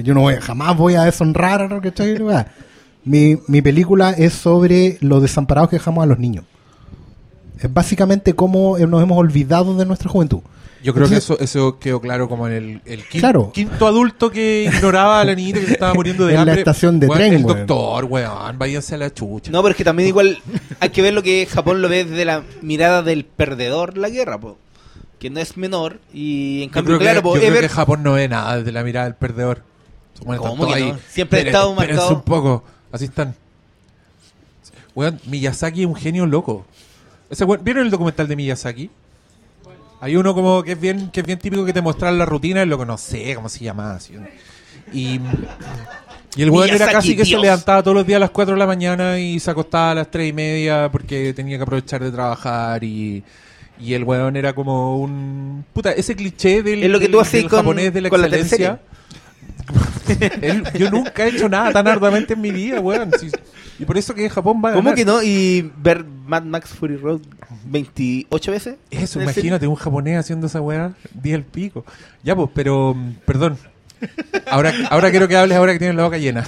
Yo 0.01 0.13
no 0.13 0.21
voy, 0.21 0.35
jamás 0.39 0.77
voy 0.77 0.95
a 0.95 1.03
deshonrar. 1.03 1.81
¿cachai? 1.81 2.17
Mi, 3.05 3.37
mi 3.49 3.61
película 3.61 4.11
es 4.11 4.31
sobre 4.31 4.97
los 5.01 5.21
desamparados 5.21 5.69
que 5.69 5.75
dejamos 5.75 6.03
a 6.03 6.07
los 6.07 6.19
niños. 6.19 6.45
Es 7.59 7.73
básicamente 7.73 8.33
cómo 8.33 8.77
nos 8.77 9.01
hemos 9.01 9.17
olvidado 9.17 9.75
de 9.75 9.85
nuestra 9.85 10.09
juventud. 10.09 10.39
Yo 10.83 10.93
creo 10.93 11.07
que 11.07 11.15
eso, 11.15 11.39
eso 11.39 11.79
quedó 11.79 12.01
claro 12.01 12.27
como 12.27 12.45
en 12.47 12.53
el, 12.53 12.81
el 12.83 13.05
quin- 13.07 13.19
Claro. 13.21 13.51
quinto 13.53 13.87
adulto 13.87 14.29
que 14.29 14.69
ignoraba 14.73 15.21
a 15.21 15.23
la 15.23 15.33
niñita 15.33 15.61
que 15.61 15.67
se 15.67 15.73
estaba 15.73 15.93
muriendo 15.93 16.25
de 16.25 16.31
En 16.33 16.35
la 16.35 16.41
hambre. 16.41 16.59
estación 16.59 16.99
de 16.99 17.07
Weón, 17.07 17.17
tren, 17.19 17.33
El 17.35 17.45
weón. 17.45 17.57
doctor, 17.59 18.03
weón, 18.05 18.59
váyanse 18.59 18.95
a 18.95 18.97
la 18.97 19.13
chucha. 19.13 19.49
No, 19.49 19.61
pero 19.61 19.71
es 19.71 19.77
que 19.77 19.85
también 19.85 20.09
igual 20.09 20.39
hay 20.81 20.89
que 20.89 21.01
ver 21.01 21.13
lo 21.13 21.23
que 21.23 21.47
Japón 21.49 21.81
lo 21.81 21.87
ve 21.87 22.03
desde 22.03 22.25
la 22.25 22.43
mirada 22.61 23.01
del 23.01 23.23
perdedor 23.23 23.97
la 23.97 24.09
guerra, 24.09 24.37
po. 24.41 24.57
que 25.19 25.29
no 25.29 25.39
es 25.39 25.55
menor. 25.55 26.01
Y 26.13 26.63
en 26.63 26.69
Yo 26.69 26.73
cambio, 26.73 26.97
creo, 26.97 26.99
claro, 26.99 27.19
que, 27.19 27.23
po, 27.23 27.35
yo 27.35 27.41
creo 27.41 27.53
Ever- 27.53 27.61
que 27.61 27.69
Japón 27.69 28.03
no 28.03 28.11
ve 28.13 28.27
nada 28.27 28.57
desde 28.57 28.73
la 28.73 28.83
mirada 28.83 29.05
del 29.05 29.15
perdedor. 29.15 29.63
Bueno, 30.25 30.41
¿Cómo 30.41 30.67
que 30.67 30.73
ahí. 30.73 30.91
no? 30.91 30.97
Siempre 31.07 31.39
he 31.39 31.43
Esperen- 31.43 31.47
estado 31.47 31.73
marcado. 31.75 32.09
un 32.15 32.21
poco. 32.23 32.63
Así 32.91 33.05
están. 33.05 33.35
Weón, 34.95 35.19
Miyazaki 35.25 35.81
es 35.83 35.87
un 35.87 35.95
genio 35.95 36.25
loco. 36.25 36.65
Ese 37.33 37.45
¿Vieron 37.61 37.83
el 37.85 37.91
documental 37.91 38.27
de 38.27 38.35
Miyazaki? 38.35 38.89
Hay 40.01 40.15
uno 40.15 40.33
como 40.33 40.63
que 40.63 40.73
es 40.73 40.79
bien, 40.79 41.09
que 41.11 41.21
es 41.21 41.25
bien 41.25 41.39
típico 41.39 41.63
que 41.65 41.71
te 41.73 41.81
muestra 41.81 42.11
la 42.11 42.25
rutina, 42.25 42.61
el 42.61 42.69
loco 42.69 42.85
no 42.85 42.97
sé 42.97 43.33
cómo 43.35 43.47
se 43.49 43.63
llama. 43.63 43.95
así. 43.95 44.13
Y, 44.91 45.19
y 46.35 46.41
el 46.43 46.49
weón 46.49 46.69
era 46.69 46.91
casi 46.91 47.15
que 47.15 47.23
se 47.23 47.29
Dios. 47.29 47.41
levantaba 47.41 47.81
todos 47.83 47.95
los 47.95 48.05
días 48.05 48.17
a 48.17 48.19
las 48.19 48.31
4 48.31 48.53
de 48.53 48.59
la 48.59 48.67
mañana 48.67 49.17
y 49.19 49.39
se 49.39 49.49
acostaba 49.49 49.91
a 49.91 49.95
las 49.95 50.11
3 50.11 50.29
y 50.29 50.33
media 50.33 50.89
porque 50.91 51.33
tenía 51.33 51.57
que 51.57 51.63
aprovechar 51.63 52.03
de 52.03 52.11
trabajar 52.11 52.83
y, 52.83 53.23
y 53.79 53.93
el 53.93 54.03
weón 54.03 54.35
era 54.35 54.53
como 54.53 54.97
un... 54.99 55.63
Puta, 55.73 55.91
ese 55.93 56.15
cliché 56.17 56.61
del, 56.63 56.83
Es 56.83 56.89
lo 56.89 56.99
que 56.99 57.05
del- 57.05 57.11
tú 57.13 57.19
haces 57.21 57.33
del 57.41 57.49
con- 57.49 57.59
japonés 57.59 57.93
de 57.93 58.01
la 58.01 58.09
con 58.09 58.19
la 58.21 58.27
excelencia. 58.27 58.79
Él- 60.41 60.63
yo 60.77 60.91
nunca 60.91 61.25
he 61.25 61.29
hecho 61.29 61.47
nada 61.47 61.71
tan 61.71 61.87
arduamente 61.87 62.33
en 62.33 62.41
mi 62.41 62.51
vida, 62.51 62.81
weón. 62.81 63.09
Sí, 63.19 63.29
y 63.83 63.85
por 63.85 63.97
eso 63.97 64.15
que 64.15 64.29
Japón 64.29 64.61
va 64.63 64.69
a 64.69 64.73
¿Cómo 64.73 64.89
ganar. 64.89 64.95
que 64.95 65.05
no? 65.05 65.21
¿Y 65.21 65.71
ver 65.77 66.03
Mad 66.03 66.43
Max 66.43 66.69
Fury 66.69 66.97
Road 66.97 67.21
28 67.65 68.51
veces? 68.51 68.75
Eso, 68.89 69.21
imagínate 69.21 69.67
un 69.67 69.75
japonés 69.75 70.17
haciendo 70.17 70.47
esa 70.47 70.61
weá, 70.61 70.93
di 71.13 71.33
el 71.33 71.43
pico. 71.43 71.85
Ya, 72.23 72.35
pues, 72.35 72.49
pero, 72.53 72.93
mm, 72.95 73.13
perdón. 73.25 73.57
Ahora, 74.47 74.73
ahora 74.89 75.11
quiero 75.11 75.27
que 75.27 75.37
hables 75.37 75.57
ahora 75.57 75.73
que 75.73 75.79
tienes 75.79 75.95
la 75.95 76.03
boca 76.03 76.17
llena. 76.17 76.43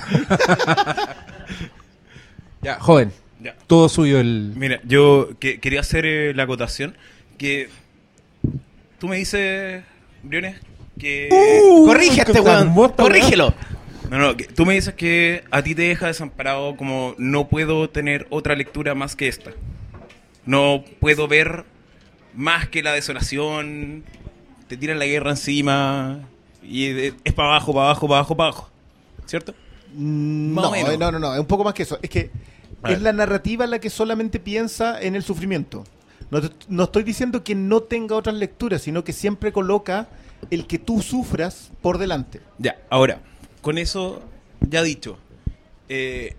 ya, 2.62 2.80
joven, 2.80 3.12
Ya. 3.42 3.56
todo 3.68 3.90
suyo 3.90 4.20
el... 4.20 4.54
Mira, 4.56 4.80
yo 4.84 5.30
que- 5.40 5.60
quería 5.60 5.82
hacer 5.82 6.06
eh, 6.06 6.34
la 6.34 6.44
acotación 6.44 6.96
que 7.38 7.70
tú 9.00 9.08
me 9.08 9.18
dices, 9.18 9.84
Briones, 10.24 10.58
que... 11.00 11.30
Corrige 11.86 12.22
a 12.22 12.24
este 12.24 12.40
weón. 12.42 12.74
Corrígelo. 12.96 13.54
No, 14.10 14.20
no, 14.20 14.36
tú 14.36 14.66
me 14.66 14.74
dices 14.74 14.94
que 14.94 15.44
a 15.52 15.64
ti 15.64 15.76
te 15.76 15.84
deja 15.84 16.08
desamparado 16.08 16.76
como 16.76 17.16
no 17.18 17.48
puedo 17.48 17.90
tener 17.90 18.28
otra 18.30 18.56
lectura 18.56 18.96
más 18.96 19.16
que 19.16 19.28
esta. 19.28 19.52
No 20.46 20.84
puedo 21.00 21.28
ver 21.28 21.66
más 22.34 22.68
que 22.68 22.84
la 22.84 22.94
desolación, 22.94 24.04
te 24.68 24.78
tiran 24.78 25.00
la 25.00 25.06
guerra 25.06 25.32
encima 25.32 26.20
y 26.62 27.14
es 27.24 27.34
para 27.34 27.50
abajo, 27.50 27.74
para 27.74 27.86
abajo, 27.88 28.08
para 28.08 28.20
abajo, 28.20 28.38
para 28.38 28.50
abajo. 28.50 28.70
¿Cierto? 29.26 29.56
No, 29.94 30.72
no, 30.98 31.12
no, 31.12 31.20
no, 31.20 31.34
es 31.34 31.40
un 31.40 31.46
poco 31.46 31.64
más 31.64 31.74
que 31.74 31.84
eso. 31.84 31.98
Es 32.02 32.10
que 32.10 32.30
es 32.88 33.02
la 33.02 33.14
narrativa 33.14 33.66
la 33.66 33.80
que 33.80 33.90
solamente 33.90 34.40
piensa 34.40 35.02
en 35.02 35.16
el 35.16 35.24
sufrimiento. 35.24 35.84
No, 36.30 36.42
no 36.68 36.84
estoy 36.84 37.04
diciendo 37.04 37.44
que 37.44 37.56
no 37.56 37.82
tenga 37.82 38.16
otras 38.16 38.36
lecturas, 38.36 38.82
sino 38.82 39.04
que 39.04 39.14
siempre 39.14 39.52
coloca 39.52 40.08
el 40.50 40.68
que 40.68 40.80
tú 40.80 41.02
sufras 41.02 41.72
por 41.82 41.98
delante. 41.98 42.42
Ya, 42.58 42.78
ahora, 42.90 43.22
con 43.66 43.80
eso 43.80 44.22
ya 44.62 44.84
dicho, 44.84 45.18
eh, 45.90 46.36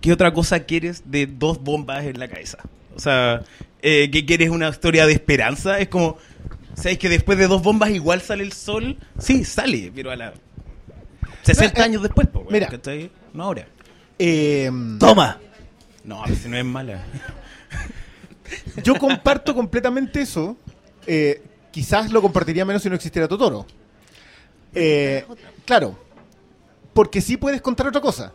¿qué 0.00 0.10
otra 0.10 0.32
cosa 0.32 0.60
quieres 0.60 1.02
de 1.04 1.26
dos 1.26 1.62
bombas 1.62 2.06
en 2.06 2.18
la 2.18 2.28
cabeza? 2.28 2.60
O 2.96 2.98
sea, 2.98 3.42
eh, 3.82 4.08
¿qué 4.10 4.24
quieres 4.24 4.48
una 4.48 4.70
historia 4.70 5.06
de 5.06 5.12
esperanza? 5.12 5.78
Es 5.80 5.88
como, 5.88 6.16
¿sabes 6.72 6.96
que 6.96 7.10
después 7.10 7.36
de 7.36 7.46
dos 7.46 7.62
bombas 7.62 7.90
igual 7.90 8.22
sale 8.22 8.42
el 8.42 8.52
sol? 8.54 8.96
Sí, 9.18 9.44
sale, 9.44 9.92
pero 9.94 10.12
a 10.12 10.16
la... 10.16 10.32
60 11.42 11.78
Eh, 11.78 11.84
años 11.84 12.02
después, 12.02 12.26
po, 12.28 12.38
weón, 12.38 12.52
mira. 12.54 12.68
¿cachai? 12.68 13.10
No 13.34 13.42
ahora. 13.44 13.68
Eh, 14.18 14.70
Toma. 14.98 15.38
No, 16.04 16.24
a 16.24 16.26
veces 16.26 16.46
no 16.46 16.56
es 16.56 16.64
mala. 16.64 17.04
yo 18.82 18.94
comparto 18.94 19.54
completamente 19.54 20.22
eso. 20.22 20.56
Eh, 21.06 21.42
quizás 21.70 22.10
lo 22.10 22.22
compartiría 22.22 22.64
menos 22.64 22.82
si 22.82 22.88
no 22.88 22.94
existiera 22.94 23.28
Totoro. 23.28 23.66
Eh, 24.74 25.26
claro, 25.66 25.98
porque 26.92 27.20
sí 27.20 27.36
puedes 27.36 27.60
contar 27.60 27.86
otra 27.88 28.00
cosa. 28.00 28.32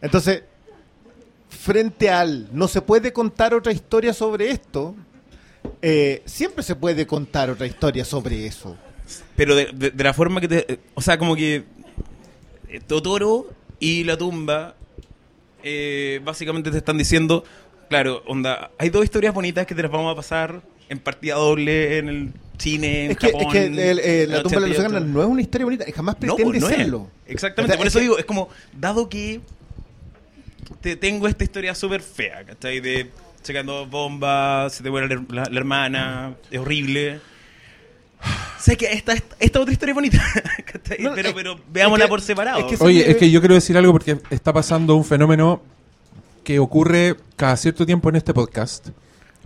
Entonces, 0.00 0.42
frente 1.48 2.10
al 2.10 2.48
no 2.52 2.68
se 2.68 2.80
puede 2.80 3.12
contar 3.12 3.54
otra 3.54 3.72
historia 3.72 4.14
sobre 4.14 4.50
esto, 4.50 4.94
eh, 5.82 6.22
siempre 6.24 6.62
se 6.62 6.74
puede 6.74 7.06
contar 7.06 7.50
otra 7.50 7.66
historia 7.66 8.04
sobre 8.04 8.46
eso. 8.46 8.76
Pero 9.36 9.54
de, 9.54 9.92
la 9.96 10.14
forma 10.14 10.40
que 10.40 10.48
te... 10.48 10.80
O 10.94 11.02
sea, 11.02 11.18
como 11.18 11.34
que 11.34 11.64
eh, 12.68 12.80
Totoro 12.86 13.48
y 13.78 14.04
la 14.04 14.16
tumba 14.16 14.74
eh, 15.62 16.20
básicamente 16.24 16.70
te 16.70 16.78
están 16.78 16.96
diciendo, 16.96 17.44
claro, 17.88 18.22
onda, 18.26 18.70
hay 18.78 18.90
dos 18.90 19.04
historias 19.04 19.34
bonitas 19.34 19.66
que 19.66 19.74
te 19.74 19.82
las 19.82 19.90
vamos 19.90 20.12
a 20.12 20.16
pasar 20.16 20.62
en 20.88 20.98
partida 20.98 21.34
doble 21.34 21.98
en 21.98 22.08
el 22.08 22.32
cine, 22.60 23.06
en 23.06 23.10
Es 23.12 23.16
que, 23.18 23.26
es 23.28 23.32
Japón. 23.32 23.52
que 23.52 23.64
el- 23.66 23.78
eh, 23.98 24.22
en 24.24 24.30
la 24.30 24.42
tumba 24.42 24.60
de 24.60 24.60
la 24.60 24.66
88. 24.66 24.82
Luciana 24.82 25.00
no 25.00 25.22
es 25.22 25.28
una 25.28 25.40
historia 25.42 25.64
bonita, 25.64 25.84
jamás 25.94 26.14
No, 26.20 26.36
pretende 26.36 26.44
pues, 26.44 26.60
no 26.60 26.68
es. 26.68 26.76
serlo. 26.76 27.08
Exactamente, 27.26 27.72
O 27.72 27.74
sea, 27.74 27.78
por 27.78 27.86
es 27.86 27.92
eso 27.92 27.98
que- 27.98 28.02
digo, 28.04 28.18
es 28.18 28.24
como, 28.24 28.48
dado 28.78 29.08
que 29.08 29.40
te 30.80 30.96
tengo 30.96 31.26
esta 31.28 31.44
historia 31.44 31.74
súper 31.74 32.00
fea, 32.02 32.44
¿cachai? 32.44 32.80
De 32.80 33.10
checando 33.42 33.86
bombas, 33.86 34.74
se 34.74 34.82
te 34.82 34.90
muere 34.90 35.08
la, 35.08 35.22
la- 35.30 35.48
la 35.50 35.58
hermana, 35.58 36.34
es 36.50 36.58
horrible. 36.60 37.20
Sé 38.58 38.76
que 38.76 38.92
esta, 38.92 39.14
esta, 39.14 39.34
esta 39.40 39.60
otra 39.60 39.72
historia 39.72 39.92
es 39.92 39.94
bonita, 39.94 40.22
¿cachai? 40.70 40.98
No, 41.00 41.14
pero, 41.14 41.28
es- 41.30 41.34
pero 41.34 41.60
veámosla 41.72 42.04
es 42.04 42.08
que- 42.08 42.10
por 42.10 42.20
separado. 42.20 42.58
es 42.70 42.78
que 42.78 42.84
Oye, 42.84 43.10
es 43.10 43.16
que 43.16 43.30
yo 43.30 43.40
quiero 43.40 43.54
decir 43.54 43.76
algo 43.78 43.92
porque 43.92 44.18
está 44.30 44.52
pasando 44.52 44.94
un 44.96 45.04
fenómeno 45.04 45.62
que 46.44 46.58
ocurre 46.58 47.16
cada 47.36 47.56
cierto 47.56 47.86
tiempo 47.86 48.08
en 48.10 48.16
este 48.16 48.34
podcast, 48.34 48.88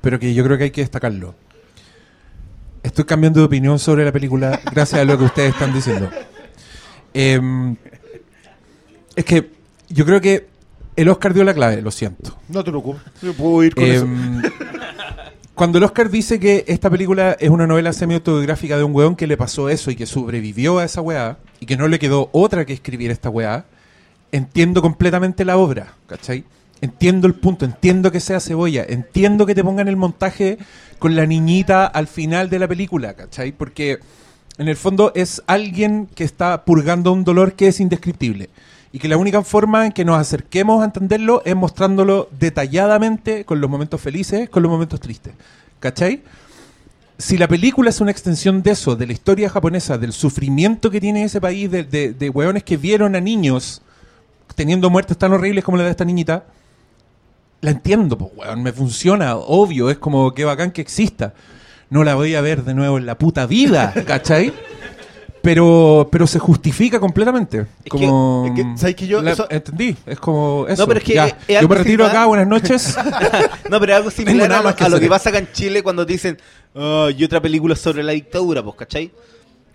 pero 0.01 0.19
que 0.19 0.35
yo 0.35 0.43
creo 0.45 0.59
que 0.59 0.65
hay 0.65 0.71
que 0.73 0.81
destacarlo. 0.81 1.35
Estoy 2.85 3.07
cambiando 3.07 3.41
de 3.41 3.47
opinión 3.47 3.79
sobre 3.79 4.05
la 4.05 4.13
película 4.13 4.61
gracias 4.71 5.01
a 5.01 5.05
lo 5.05 5.17
que 5.17 5.25
ustedes 5.25 5.55
están 5.55 5.73
diciendo. 5.73 6.11
Em, 7.15 7.77
es 9.17 9.25
que 9.25 9.51
yo 9.89 10.05
creo 10.05 10.21
que 10.21 10.49
el 10.95 11.09
Oscar 11.09 11.33
dio 11.33 11.45
la 11.45 11.55
clave, 11.55 11.81
lo 11.81 11.91
siento. 11.91 12.37
No 12.51 12.63
te 12.63 12.71
preocupes, 12.71 13.01
yo 13.23 13.33
puedo 13.33 13.65
ir 13.65 13.75
con 13.75 13.85
eso. 13.85 14.05
Em, 14.05 14.43
cuando 15.55 15.79
el 15.79 15.85
Oscar 15.85 16.11
dice 16.11 16.39
que 16.39 16.67
esta 16.69 16.91
película 16.91 17.35
es 17.41 17.49
una 17.49 17.67
novela 17.67 17.91
semi-autobiográfica 17.95 18.77
de 18.77 18.85
un 18.85 18.95
weón 18.95 19.17
que 19.17 19.27
le 19.27 19.39
pasó 19.39 19.71
eso 19.71 19.91
y 19.91 19.97
que 19.97 20.05
sobrevivió 20.05 20.79
a 20.79 20.85
esa 20.85 21.01
weá 21.01 21.39
y 21.61 21.67
que 21.67 21.79
no 21.79 21.89
le 21.89 21.99
quedó 21.99 22.29
otra 22.33 22.67
que 22.67 22.75
escribir 22.75 23.11
esta 23.11 23.31
weá, 23.31 23.65
entiendo 24.31 24.83
completamente 24.83 25.47
la 25.47 25.57
obra, 25.57 25.95
¿cachai? 26.07 26.45
Entiendo 26.81 27.27
el 27.27 27.35
punto, 27.35 27.65
entiendo 27.65 28.13
que 28.13 28.21
sea 28.21 28.41
cebolla, 28.41 28.85
entiendo 28.87 29.47
que 29.47 29.55
te 29.55 29.65
pongan 29.65 29.89
el 29.89 29.97
montaje 29.97 30.59
con 30.99 31.17
la 31.17 31.25
niñita 31.25 31.87
al 31.87 32.07
final 32.07 32.51
de 32.51 32.59
la 32.59 32.69
película, 32.69 33.15
¿cachai? 33.15 33.53
Porque 33.53 34.01
en 34.59 34.69
el 34.69 34.77
fondo 34.77 35.13
es 35.15 35.43
alguien 35.47 36.07
que 36.15 36.25
está 36.25 36.65
purgando 36.65 37.13
un 37.13 37.25
dolor 37.25 37.55
que 37.55 37.69
es 37.69 37.81
indescriptible. 37.81 38.51
Y 38.93 39.01
que 39.01 39.09
la 39.09 39.17
única 39.17 39.43
forma 39.43 39.87
en 39.87 39.93
que 39.93 40.05
nos 40.05 40.21
acerquemos 40.21 40.83
a 40.83 40.85
entenderlo 40.85 41.43
es 41.45 41.57
mostrándolo 41.57 42.29
detalladamente 42.39 43.45
con 43.45 43.61
los 43.61 43.69
momentos 43.69 44.01
felices, 44.01 44.49
con 44.49 44.63
los 44.63 44.71
momentos 44.71 45.01
tristes. 45.01 45.33
¿Cachai? 45.81 46.23
Si 47.19 47.37
la 47.37 47.49
película 47.49 47.91
es 47.91 48.01
una 48.01 48.13
extensión 48.13 48.63
de 48.63 48.73
eso, 48.73 48.95
de 48.95 49.07
la 49.07 49.13
historia 49.13 49.49
japonesa, 49.49 49.99
del 49.99 50.13
sufrimiento 50.13 50.91
que 50.91 51.01
tiene 51.01 51.25
ese 51.25 51.41
país, 51.41 51.71
de, 51.71 51.83
de, 51.83 52.13
de 52.13 52.31
hueones 52.31 52.63
que 52.63 52.77
vieron 52.77 53.17
a 53.17 53.21
niños 53.21 53.83
teniendo 54.55 54.91
muertes 54.91 55.19
tan 55.19 55.33
horribles 55.33 55.65
como 55.65 55.77
la 55.77 55.85
de 55.85 55.91
esta 55.91 56.05
niñita, 56.05 56.45
la 57.65 57.71
entiendo, 57.73 58.17
pues, 58.19 58.31
weón, 58.37 58.63
me 58.63 58.73
funciona, 58.73 59.37
obvio, 59.37 59.91
es 59.91 59.99
como 59.99 60.33
que 60.35 60.45
bacán 60.45 60.71
que 60.71 60.81
exista. 60.81 61.35
No 61.91 62.05
la 62.05 62.15
voy 62.15 62.35
a 62.35 62.41
ver 62.41 62.65
de 62.65 62.75
nuevo 62.75 62.99
en 62.99 63.07
la 63.07 63.17
puta 63.19 63.47
vida, 63.47 63.93
¿cachai? 64.07 64.53
Pero, 65.43 66.09
pero 66.11 66.27
se 66.27 66.39
justifica 66.39 66.99
completamente. 66.99 67.67
como, 67.91 68.47
es 68.47 68.53
que, 68.55 68.79
¿sabes 68.79 68.95
que 68.97 69.07
yo- 69.07 69.21
la- 69.21 69.33
eso- 69.33 69.47
entendí, 69.51 69.95
es 70.07 70.19
como 70.19 70.67
eso. 70.67 70.83
No, 70.83 70.87
pero 70.89 70.99
es 71.01 71.05
que 71.05 71.15
yo 71.15 71.69
me 71.69 71.75
retiro 71.75 72.05
similar. 72.05 72.11
acá, 72.11 72.27
buenas 72.27 72.47
noches. 72.47 72.97
No, 73.71 73.79
pero 73.81 73.93
es 73.93 73.97
algo 73.99 74.11
similar 74.11 74.51
a 74.53 74.63
lo, 74.63 74.75
que 74.75 74.85
a 74.85 74.89
lo 74.89 74.97
hacer. 74.97 75.05
que 75.07 75.11
pasa 75.11 75.29
acá 75.31 75.39
en 75.39 75.49
Chile 75.53 75.83
cuando 75.83 76.07
te 76.07 76.13
dicen, 76.15 76.39
"Ah, 76.75 77.09
y 77.17 77.25
otra 77.25 77.41
película 77.43 77.77
sobre 77.77 78.03
la 78.03 78.13
dictadura, 78.13 78.63
pues, 78.63 78.77
¿cachai? 78.77 79.11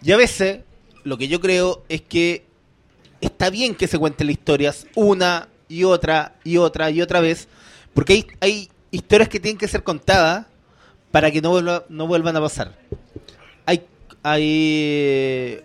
Y 0.01 0.11
a 0.11 0.17
veces, 0.17 0.59
lo 1.03 1.17
que 1.17 1.27
yo 1.27 1.39
creo 1.39 1.83
es 1.89 2.01
que 2.01 2.45
está 3.21 3.49
bien 3.51 3.75
que 3.75 3.87
se 3.87 3.99
cuenten 3.99 4.27
las 4.27 4.33
historias 4.35 4.87
una 4.95 5.49
y 5.67 5.83
otra 5.83 6.33
y 6.43 6.57
otra 6.57 6.89
y 6.89 7.01
otra 7.01 7.19
vez, 7.19 7.47
porque 7.93 8.13
hay, 8.13 8.27
hay 8.39 8.69
historias 8.91 9.29
que 9.29 9.39
tienen 9.39 9.57
que 9.57 9.67
ser 9.67 9.83
contadas 9.83 10.45
para 11.11 11.31
que 11.31 11.41
no, 11.41 11.51
vuelva- 11.51 11.85
no 11.89 12.07
vuelvan 12.07 12.35
a 12.35 12.41
pasar. 12.41 12.77
Hay, 13.65 13.85
hay, 14.23 15.61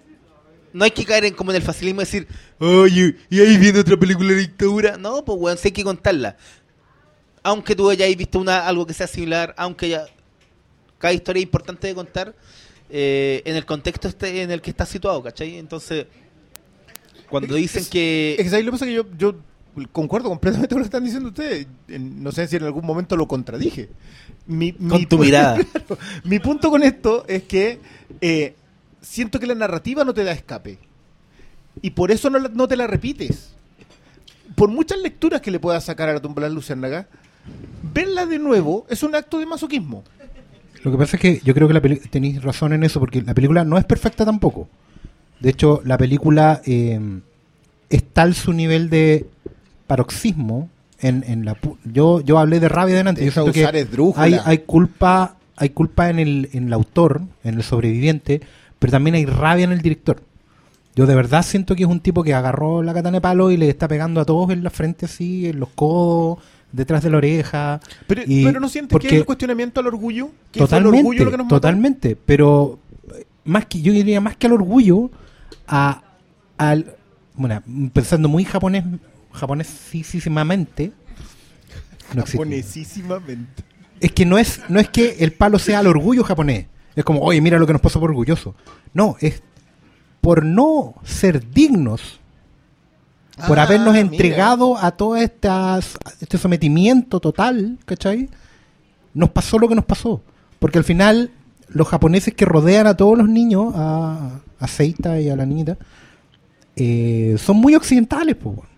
no 0.73 0.85
hay 0.85 0.91
que 0.91 1.05
caer 1.05 1.27
en 1.27 1.35
como 1.35 1.51
en 1.51 1.57
el 1.57 1.63
facilismo 1.63 2.01
de 2.01 2.07
decir, 2.07 2.29
oye, 2.59 3.17
y 3.31 3.41
ahí 3.41 3.57
viene 3.59 3.81
otra 3.81 3.97
película 3.97 4.31
de 4.31 4.37
dictadura. 4.37 4.97
No, 4.97 5.25
pues, 5.25 5.39
weón, 5.39 5.59
sí 5.59 5.69
hay 5.69 5.73
que 5.73 5.85
contarla 5.85 6.37
aunque 7.47 7.77
tú 7.77 7.91
hayas 7.91 8.17
visto 8.17 8.39
una, 8.39 8.67
algo 8.67 8.87
que 8.87 8.95
sea 8.95 9.07
similar, 9.07 9.55
aunque 9.59 9.91
ya 9.91 10.07
cada 10.97 11.13
historia 11.13 11.41
es 11.41 11.45
importante 11.45 11.87
de 11.87 11.95
contar 11.95 12.35
eh, 12.89 13.43
en 13.45 13.55
el 13.55 13.67
contexto 13.67 14.09
este 14.09 14.41
en 14.41 14.51
el 14.51 14.63
que 14.63 14.71
está 14.71 14.87
situado, 14.87 15.23
¿cachai? 15.23 15.59
Entonces, 15.59 16.07
cuando 17.29 17.55
dicen 17.55 17.85
que... 17.85 18.35
Es 18.39 18.45
que 18.45 18.49
¿sabes 18.49 18.65
lo 18.65 18.71
que 18.71 18.77
pasa? 18.77 18.87
Que 18.87 18.95
yo, 18.95 19.05
yo 19.19 19.37
concuerdo 19.93 20.29
completamente 20.29 20.75
con 20.75 20.79
lo 20.79 20.85
que 20.85 20.89
están 20.89 21.05
diciendo 21.05 21.29
ustedes. 21.29 21.67
No 21.89 22.33
sé 22.33 22.47
si 22.47 22.57
en 22.57 22.65
algún 22.65 22.85
momento 22.85 23.17
lo 23.17 23.27
contradije. 23.27 23.91
Mi, 24.47 24.73
Con 24.73 24.99
mi 24.99 25.07
tu 25.07 25.19
mirada. 25.19 25.59
Claro. 25.73 25.99
mi 26.25 26.39
punto 26.39 26.71
con 26.71 26.83
esto 26.83 27.25
es 27.29 27.43
que 27.45 27.81
eh, 28.21 28.55
siento 29.01 29.41
que 29.41 29.47
la 29.47 29.55
narrativa 29.55 30.05
no 30.05 30.15
te 30.15 30.25
da 30.25 30.33
escape. 30.33 30.79
Y 31.83 31.91
por 31.91 32.11
eso 32.11 32.31
no, 32.31 32.39
no 32.39 32.69
te 32.69 32.77
la 32.77 32.87
repites. 32.87 33.53
Por 34.55 34.69
muchas 34.69 34.99
lecturas 34.99 35.41
que 35.41 35.51
le 35.51 35.59
puedas 35.59 35.85
sacar 35.85 36.09
a 36.09 36.15
la 36.15 36.21
tumba 36.21 36.43
de 36.43 36.49
la 36.49 36.55
luciérnaga, 36.55 37.09
verla 37.93 38.27
de 38.27 38.39
nuevo 38.39 38.87
es 38.89 39.03
un 39.03 39.15
acto 39.15 39.39
de 39.39 39.47
masoquismo. 39.47 40.05
Lo 40.83 40.93
que 40.93 40.99
pasa 40.99 41.17
es 41.17 41.23
que 41.23 41.41
yo 41.43 41.55
creo 41.55 41.67
que 41.67 41.75
la 41.75 41.81
tenéis 41.81 42.43
razón 42.43 42.75
en 42.75 42.85
eso, 42.85 43.01
porque 43.01 43.23
la 43.23 43.35
película 43.35 43.65
no 43.65 43.79
es 43.79 43.85
perfecta 43.85 44.25
tampoco. 44.25 44.69
De 45.41 45.51
hecho, 45.51 45.81
la 45.85 45.97
película 45.97 46.61
eh, 46.67 47.01
es 47.89 48.05
tal 48.13 48.35
su 48.35 48.53
nivel 48.53 48.91
de 48.91 49.27
paroxismo. 49.87 50.69
En, 51.01 51.23
en 51.27 51.45
la 51.45 51.55
pu- 51.61 51.77
yo, 51.85 52.21
yo 52.23 52.39
hablé 52.39 52.61
de 52.61 52.69
rabia 52.69 52.95
delante. 52.95 53.21
Yo 53.21 53.27
Deja 53.27 53.43
siento 53.43 53.53
que 53.53 54.01
usar 54.01 54.23
hay, 54.23 54.39
hay 54.45 54.59
culpa, 54.59 55.37
hay 55.57 55.69
culpa 55.71 56.09
en 56.09 56.19
el, 56.19 56.49
en 56.53 56.69
el 56.69 56.73
autor, 56.73 57.21
en 57.43 57.57
el 57.57 57.63
sobreviviente, 57.63 58.41
pero 58.79 58.91
también 58.93 59.15
hay 59.17 59.27
rabia 59.27 59.65
en 59.65 59.73
el 59.73 59.83
director. 59.83 60.23
Yo 60.97 61.05
de 61.07 61.15
verdad 61.15 61.43
siento 61.43 61.75
que 61.75 61.83
es 61.83 61.89
un 61.89 62.01
tipo 62.01 62.23
que 62.23 62.33
agarró 62.33 62.83
la 62.83 62.95
katana 62.95 63.17
de 63.17 63.21
palo 63.21 63.51
y 63.51 63.57
le 63.59 63.69
está 63.69 63.87
pegando 63.89 64.21
a 64.21 64.25
todos 64.25 64.51
en 64.51 64.63
la 64.63 64.71
frente 64.71 65.05
así, 65.07 65.49
en 65.49 65.61
los 65.61 65.69
codos, 65.71 66.39
detrás 66.73 67.03
de 67.03 67.11
la 67.11 67.17
oreja. 67.19 67.81
Pero, 68.07 68.23
Y 68.27 68.45
pero 68.45 68.61
no 68.61 68.69
sientes 68.69 68.99
que 68.99 69.09
hay 69.09 69.19
un 69.19 69.25
cuestionamiento 69.25 69.81
al 69.81 69.89
orgullo. 69.89 70.31
¿Que 70.53 70.61
el 70.61 70.65
Totalmente, 70.67 70.99
orgullo 71.01 71.25
lo 71.25 71.31
que 71.33 71.37
nos 71.37 71.47
mató? 71.47 71.57
totalmente. 71.57 72.17
Pero 72.25 72.79
eh, 73.15 73.27
más 73.45 73.67
que 73.67 73.83
yo 73.83 73.93
diría 73.93 74.21
más 74.23 74.37
que 74.37 74.47
al 74.47 74.53
orgullo, 74.55 75.11
a 75.67 76.03
al 76.57 76.95
bueno, 77.35 77.61
pensando 77.93 78.29
muy 78.29 78.45
japonés, 78.45 78.85
japonesísimamente. 79.35 80.93
no. 82.15 82.25
Japonesísimamente. 82.25 83.63
Es 84.01 84.13
que 84.13 84.27
no 84.27 84.39
es 84.39 84.61
no 84.69 84.81
es 84.81 84.89
que 84.89 85.17
el 85.21 85.33
palo 85.33 85.59
sea 85.59 85.81
el 85.81 85.87
orgullo 85.87 86.25
japonés. 86.25 86.67
Es 86.97 87.05
como, 87.05 87.21
oye, 87.21 87.41
mira 87.41 87.59
lo 87.59 87.67
que 87.67 87.73
nos 87.73 87.83
pasó 87.83 88.01
por 88.01 88.11
orgulloso. 88.11 88.55
No, 88.93 89.17
es 89.21 89.43
por 90.21 90.45
no 90.45 90.95
ser 91.05 91.51
dignos, 91.51 92.21
por 93.49 93.59
Ah, 93.59 93.65
habernos 93.65 93.95
mira. 93.95 94.01
entregado 94.07 94.79
a 94.79 94.93
todo 94.93 95.17
estas, 95.17 95.99
este 96.21 96.39
sometimiento 96.39 97.21
total, 97.21 97.79
¿cachai? 97.85 98.31
Nos 99.13 99.31
pasó 99.31 99.59
lo 99.59 99.69
que 99.69 99.75
nos 99.75 99.85
pasó. 99.85 100.23
Porque 100.61 100.79
al 100.79 100.85
final, 100.85 101.31
los 101.69 101.89
japoneses 101.89 102.33
que 102.35 102.45
rodean 102.45 102.87
a 102.87 102.97
todos 102.97 103.19
los 103.19 103.29
niños, 103.29 103.73
a, 103.77 104.41
a 104.59 104.69
Seita 104.69 105.21
y 105.21 105.29
a 105.29 105.37
la 105.37 105.45
niñita, 105.47 105.77
eh, 106.77 107.37
son 107.39 107.57
muy 107.57 107.75
occidentales, 107.75 108.37
weón. 108.43 108.74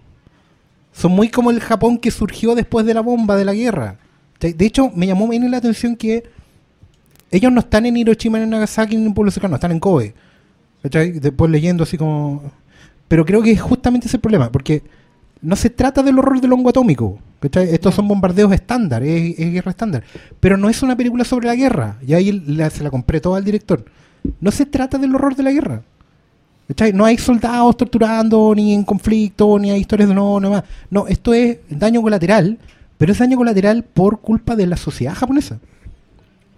Son 0.96 1.12
muy 1.12 1.28
como 1.28 1.50
el 1.50 1.60
Japón 1.60 1.98
que 1.98 2.10
surgió 2.10 2.54
después 2.54 2.86
de 2.86 2.94
la 2.94 3.02
bomba 3.02 3.36
de 3.36 3.44
la 3.44 3.52
guerra. 3.52 3.98
De 4.40 4.64
hecho, 4.64 4.90
me 4.94 5.06
llamó 5.06 5.28
bien 5.28 5.50
la 5.50 5.58
atención 5.58 5.94
que 5.94 6.24
ellos 7.30 7.52
no 7.52 7.60
están 7.60 7.84
en 7.84 7.98
Hiroshima, 7.98 8.42
en 8.42 8.48
Nagasaki, 8.48 8.96
ni 8.96 9.04
en 9.04 9.12
pueblo 9.12 9.30
cercano, 9.30 9.56
están 9.56 9.72
en 9.72 9.80
Kobe. 9.80 10.14
Después 10.82 11.50
leyendo 11.50 11.82
así 11.82 11.98
como... 11.98 12.50
Pero 13.08 13.26
creo 13.26 13.42
que 13.42 13.50
es 13.50 13.60
justamente 13.60 14.06
ese 14.06 14.16
el 14.16 14.22
problema, 14.22 14.50
porque 14.50 14.82
no 15.42 15.54
se 15.54 15.68
trata 15.68 16.02
del 16.02 16.18
horror 16.18 16.40
del 16.40 16.54
hongo 16.54 16.70
atómico. 16.70 17.18
¿cachai? 17.40 17.74
Estos 17.74 17.94
son 17.94 18.08
bombardeos 18.08 18.52
estándar, 18.52 19.02
es, 19.02 19.36
guerra 19.36 19.72
estándar. 19.72 20.02
Pero 20.40 20.56
no 20.56 20.70
es 20.70 20.82
una 20.82 20.96
película 20.96 21.24
sobre 21.24 21.46
la 21.46 21.56
guerra. 21.56 21.98
Y 22.06 22.14
ahí 22.14 22.30
se 22.70 22.82
la 22.82 22.90
compré 22.90 23.20
toda 23.20 23.36
al 23.36 23.44
director. 23.44 23.84
No 24.40 24.50
se 24.50 24.64
trata 24.64 24.96
del 24.96 25.14
horror 25.14 25.36
de 25.36 25.42
la 25.42 25.52
guerra. 25.52 25.82
¿Cachai? 26.68 26.92
No 26.92 27.04
hay 27.04 27.18
soldados 27.18 27.76
torturando, 27.76 28.52
ni 28.54 28.74
en 28.74 28.84
conflicto, 28.84 29.58
ni 29.58 29.70
hay 29.70 29.80
historias 29.80 30.08
de 30.08 30.14
no, 30.14 30.40
no 30.40 30.50
más. 30.50 30.64
No, 30.90 31.06
esto 31.06 31.32
es 31.34 31.58
daño 31.70 32.02
colateral, 32.02 32.58
pero 32.98 33.12
es 33.12 33.18
daño 33.18 33.36
colateral 33.36 33.82
por 33.84 34.20
culpa 34.20 34.56
de 34.56 34.66
la 34.66 34.76
sociedad 34.76 35.14
japonesa. 35.14 35.58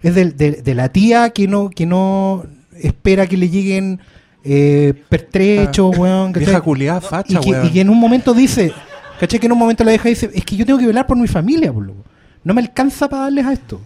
Es 0.01 0.15
del- 0.15 0.37
de, 0.37 0.51
de 0.61 0.75
la 0.75 0.89
tía 0.89 1.29
que 1.31 1.47
no, 1.47 1.69
que 1.69 1.85
no 1.85 2.43
espera 2.81 3.27
que 3.27 3.35
le 3.37 3.49
lleguen 3.49 3.99
eh, 4.45 4.93
pertrechos, 5.09 5.97
weón. 5.97 6.31
¿cachai? 6.31 6.45
Vieja 6.45 6.61
culiada, 6.61 6.99
y, 7.03 7.05
facha, 7.07 7.39
que, 7.41 7.49
weón. 7.51 7.67
y 7.67 7.69
que 7.71 7.81
en 7.81 7.89
un 7.89 7.99
momento 7.99 8.33
dice, 8.33 8.71
¿cachai? 9.19 9.39
Que 9.39 9.47
en 9.47 9.51
un 9.51 9.59
momento 9.59 9.83
la 9.83 9.91
deja 9.91 10.07
y 10.09 10.13
dice, 10.13 10.29
es 10.33 10.45
que 10.45 10.55
yo 10.55 10.65
tengo 10.65 10.79
que 10.79 10.87
velar 10.87 11.05
por 11.05 11.17
mi 11.17 11.27
familia, 11.27 11.73
por 11.73 11.85
loco. 11.85 12.03
No 12.45 12.53
me 12.53 12.61
alcanza 12.61 13.09
para 13.09 13.23
darles 13.23 13.45
a 13.45 13.51
esto. 13.53 13.81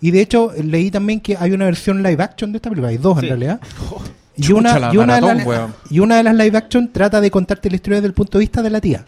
Y 0.00 0.10
de 0.10 0.20
hecho, 0.20 0.50
leí 0.60 0.90
también 0.90 1.20
que 1.20 1.36
hay 1.38 1.52
una 1.52 1.66
versión 1.66 2.02
live 2.02 2.20
action 2.20 2.50
de 2.50 2.56
esta 2.56 2.68
película, 2.68 2.88
hay 2.88 2.96
dos 2.98 3.20
Sí. 3.20 3.26
en 3.26 3.28
realidad. 3.30 3.60
Y 4.36 4.52
una, 4.52 4.90
y, 4.92 4.96
una 4.96 5.16
de 5.16 5.20
maratón, 5.20 5.74
y 5.90 5.98
una 6.00 6.16
de 6.16 6.22
las 6.22 6.34
live 6.34 6.56
action 6.56 6.90
trata 6.90 7.20
de 7.20 7.30
contarte 7.30 7.68
la 7.68 7.76
historia 7.76 7.96
desde 7.98 8.08
el 8.08 8.14
punto 8.14 8.38
de 8.38 8.42
vista 8.42 8.62
de 8.62 8.70
la 8.70 8.80
tía. 8.80 9.04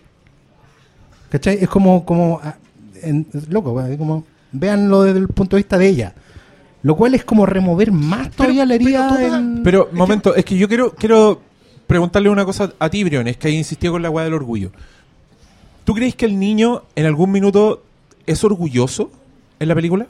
¿Cachai? 1.30 1.58
Es 1.60 1.68
como, 1.68 2.04
como 2.04 2.40
ah, 2.42 2.56
en- 3.02 3.26
es 3.32 3.48
loco, 3.48 3.80
es 3.80 3.96
como, 3.98 4.24
véanlo 4.52 5.02
desde 5.02 5.18
el 5.20 5.28
punto 5.28 5.56
de 5.56 5.62
vista 5.62 5.78
de 5.78 5.88
ella. 5.88 6.14
Lo 6.82 6.94
cual 6.96 7.14
es 7.14 7.24
como 7.24 7.46
remover 7.46 7.90
más 7.90 8.30
todavía 8.30 8.66
la 8.66 8.74
herida. 8.74 9.08
pero 9.16 9.26
toda- 9.28 9.38
en- 9.38 9.62
Pero, 9.62 9.88
momento, 9.92 10.34
es 10.34 10.44
que 10.44 10.56
yo 10.56 10.68
quiero, 10.68 10.94
quiero 10.94 11.40
preguntarle 11.86 12.28
una 12.28 12.44
cosa 12.44 12.72
a 12.78 12.90
ti, 12.90 13.02
Briones, 13.04 13.36
que 13.38 13.48
ahí 13.48 13.56
insistió 13.56 13.92
con 13.92 14.02
la 14.02 14.10
weá 14.10 14.24
del 14.24 14.34
orgullo. 14.34 14.70
¿Tú 15.84 15.94
crees 15.94 16.14
que 16.14 16.26
el 16.26 16.38
niño 16.38 16.82
en 16.94 17.06
algún 17.06 17.30
minuto 17.32 17.82
es 18.26 18.44
orgulloso 18.44 19.10
en 19.58 19.68
la 19.68 19.74
película? 19.74 20.06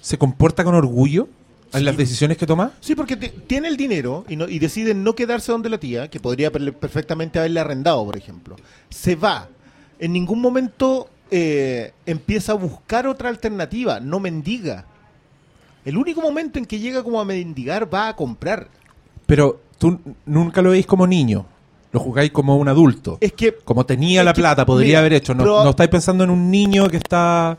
¿Se 0.00 0.18
comporta 0.18 0.64
con 0.64 0.74
orgullo 0.74 1.28
en 1.72 1.84
las 1.84 1.96
decisiones 1.96 2.36
que 2.36 2.46
toma? 2.46 2.72
Sí, 2.80 2.94
porque 2.94 3.16
te- 3.16 3.28
tiene 3.28 3.68
el 3.68 3.76
dinero 3.76 4.24
y, 4.28 4.36
no, 4.36 4.48
y 4.48 4.58
decide 4.58 4.94
no 4.94 5.14
quedarse 5.14 5.52
donde 5.52 5.68
la 5.68 5.78
tía, 5.78 6.08
que 6.08 6.20
podría 6.20 6.50
per- 6.50 6.74
perfectamente 6.74 7.38
haberle 7.38 7.60
arrendado, 7.60 8.04
por 8.04 8.16
ejemplo. 8.16 8.56
Se 8.90 9.14
va. 9.16 9.48
En 9.98 10.12
ningún 10.12 10.40
momento 10.40 11.08
eh, 11.30 11.92
empieza 12.06 12.52
a 12.52 12.54
buscar 12.54 13.06
otra 13.06 13.28
alternativa, 13.28 13.98
no 14.00 14.20
mendiga. 14.20 14.84
El 15.84 15.96
único 15.96 16.20
momento 16.20 16.58
en 16.58 16.66
que 16.66 16.78
llega 16.78 17.02
como 17.02 17.20
a 17.20 17.24
mendigar 17.24 17.92
va 17.92 18.08
a 18.08 18.16
comprar. 18.16 18.68
Pero 19.26 19.60
tú 19.78 20.00
nunca 20.24 20.62
lo 20.62 20.70
veis 20.70 20.86
como 20.86 21.06
niño, 21.06 21.46
lo 21.92 22.00
jugáis 22.00 22.30
como 22.32 22.56
un 22.56 22.68
adulto. 22.68 23.18
Es 23.20 23.32
que 23.32 23.54
Como 23.54 23.86
tenía 23.86 24.22
la 24.24 24.32
que, 24.32 24.40
plata, 24.40 24.66
podría 24.66 24.86
mira, 24.88 24.98
haber 25.00 25.12
hecho. 25.14 25.34
No, 25.34 25.64
no 25.64 25.70
estáis 25.70 25.90
pensando 25.90 26.24
en 26.24 26.30
un 26.30 26.50
niño 26.50 26.88
que 26.88 26.96
está 26.96 27.56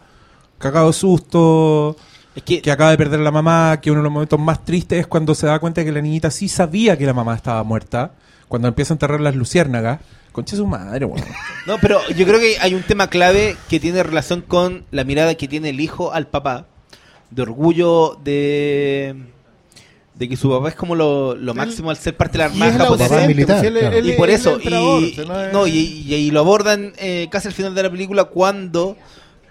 cagado 0.58 0.88
de 0.88 0.94
susto, 0.94 1.96
Es 2.38 2.44
que, 2.44 2.62
que 2.62 2.72
acaba 2.72 2.92
de 2.92 2.98
perder 2.98 3.20
a 3.20 3.24
la 3.24 3.32
mamá, 3.32 3.80
que 3.82 3.90
uno 3.92 4.00
de 4.02 4.04
los 4.04 4.12
momentos 4.14 4.40
más 4.40 4.64
tristes 4.64 5.00
es 5.00 5.08
cuando 5.08 5.34
se 5.36 5.48
da 5.48 5.58
cuenta 5.60 5.84
que 5.84 5.92
la 5.92 6.02
niñita 6.02 6.30
sí 6.32 6.48
sabía 6.48 6.96
que 6.98 7.06
la 7.06 7.14
mamá 7.14 7.36
estaba 7.36 7.64
muerta, 7.64 8.12
cuando 8.48 8.68
empieza 8.68 8.94
a 8.94 8.96
enterrar 8.96 9.20
las 9.22 9.36
luciérnagas. 9.36 10.00
Concha 10.32 10.56
su 10.56 10.68
madre, 10.68 11.04
weón. 11.06 11.26
No, 11.66 11.78
pero 11.82 12.00
yo 12.16 12.28
creo 12.28 12.40
que 12.40 12.58
hay 12.62 12.76
un 12.76 12.84
tema 12.84 13.10
clave 13.10 13.58
que 13.70 13.80
tiene 13.80 14.04
relación 14.04 14.42
con 14.42 14.86
la 14.92 15.04
mirada 15.04 15.34
que 15.34 15.48
tiene 15.48 15.70
el 15.70 15.80
hijo 15.80 16.14
al 16.14 16.28
papá, 16.28 16.68
de 17.32 17.42
orgullo 17.42 18.20
de 18.24 19.16
de 20.14 20.28
que 20.30 20.36
su 20.38 20.50
papá 20.50 20.70
es 20.70 20.76
como 20.76 20.96
lo, 20.96 21.36
lo 21.36 21.54
máximo 21.54 21.90
al 21.92 21.98
ser 21.98 22.16
parte 22.18 22.34
de 22.34 22.38
la 22.40 22.46
armada 22.46 22.72
japonesa. 22.74 23.28
militar, 23.28 23.62
pues, 23.62 23.94
él- 23.94 24.10
y 24.10 24.14
por 24.14 24.30
eso, 24.32 24.60
y, 24.60 24.68
no 24.70 25.00
es- 25.00 25.54
no, 25.54 25.68
y, 25.68 25.72
y- 25.78 26.14
y 26.16 26.32
lo 26.32 26.40
abordan 26.40 26.94
eh, 26.98 27.28
casi 27.32 27.48
al 27.50 27.54
final 27.54 27.76
de 27.76 27.84
la 27.84 27.90
película 27.92 28.24
cuando 28.26 28.96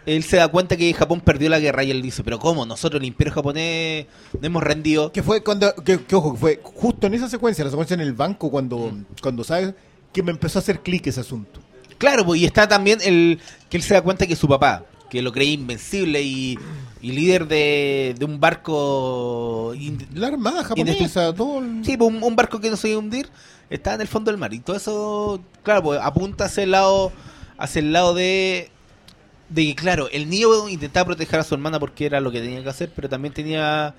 él 0.06 0.22
se 0.24 0.36
da 0.36 0.48
cuenta 0.48 0.76
que 0.76 0.92
Japón 0.94 1.20
perdió 1.20 1.48
la 1.50 1.58
guerra 1.58 1.82
y 1.84 1.90
él 1.90 2.00
dice, 2.00 2.22
pero 2.24 2.38
¿cómo? 2.38 2.64
Nosotros, 2.64 3.00
el 3.00 3.06
imperio 3.08 3.34
japonés, 3.34 4.06
nos 4.32 4.42
hemos 4.44 4.62
rendido. 4.62 5.12
Que 5.12 5.22
fue 5.22 5.42
cuando, 5.42 5.74
que, 5.76 6.00
que 6.04 6.14
ojo, 6.16 6.32
que 6.34 6.38
fue 6.38 6.60
justo 6.62 7.06
en 7.06 7.14
esa 7.14 7.28
secuencia, 7.28 7.64
la 7.64 7.70
secuencia 7.70 7.94
en 7.94 8.00
el 8.00 8.12
banco, 8.12 8.50
cuando, 8.50 8.92
cuando 9.20 9.44
sabes 9.44 9.74
que 10.12 10.22
me 10.22 10.30
empezó 10.30 10.58
a 10.58 10.62
hacer 10.62 10.80
clic 10.80 11.06
ese 11.08 11.20
asunto. 11.20 11.60
Claro, 11.98 12.24
pues, 12.24 12.40
y 12.40 12.44
está 12.44 12.68
también 12.68 12.98
el 13.02 13.40
que 13.68 13.76
él 13.76 13.82
se 13.82 13.94
da 13.94 14.02
cuenta 14.02 14.26
que 14.26 14.36
su 14.36 14.46
papá, 14.48 14.84
que 15.10 15.22
lo 15.22 15.32
creía 15.32 15.52
invencible 15.52 16.20
y, 16.22 16.58
y 17.00 17.12
líder 17.12 17.46
de, 17.48 18.14
de 18.18 18.24
un 18.24 18.38
barco... 18.40 19.72
La 20.14 20.28
armada 20.28 20.62
japonesa, 20.64 21.34
todo 21.34 21.58
el- 21.60 21.84
Sí, 21.84 21.96
pues, 21.96 22.10
un, 22.10 22.22
un 22.22 22.36
barco 22.36 22.60
que 22.60 22.70
no 22.70 22.76
se 22.76 22.88
iba 22.90 22.96
a 22.96 23.00
hundir 23.00 23.28
está 23.70 23.94
en 23.94 24.00
el 24.00 24.08
fondo 24.08 24.30
del 24.30 24.38
mar. 24.38 24.52
Y 24.54 24.60
todo 24.60 24.76
eso, 24.76 25.40
claro, 25.62 25.82
pues 25.82 26.00
apunta 26.02 26.44
hacia 26.46 26.62
el 26.64 26.70
lado, 26.72 27.12
hacia 27.58 27.80
el 27.80 27.92
lado 27.92 28.14
de, 28.14 28.70
de 29.48 29.64
que, 29.66 29.74
claro, 29.74 30.08
el 30.12 30.28
niño 30.28 30.68
intentaba 30.68 31.06
proteger 31.06 31.40
a 31.40 31.44
su 31.44 31.54
hermana 31.54 31.78
porque 31.78 32.06
era 32.06 32.20
lo 32.20 32.30
que 32.32 32.40
tenía 32.40 32.62
que 32.62 32.68
hacer, 32.68 32.90
pero 32.94 33.08
también 33.08 33.32
tenía, 33.32 33.94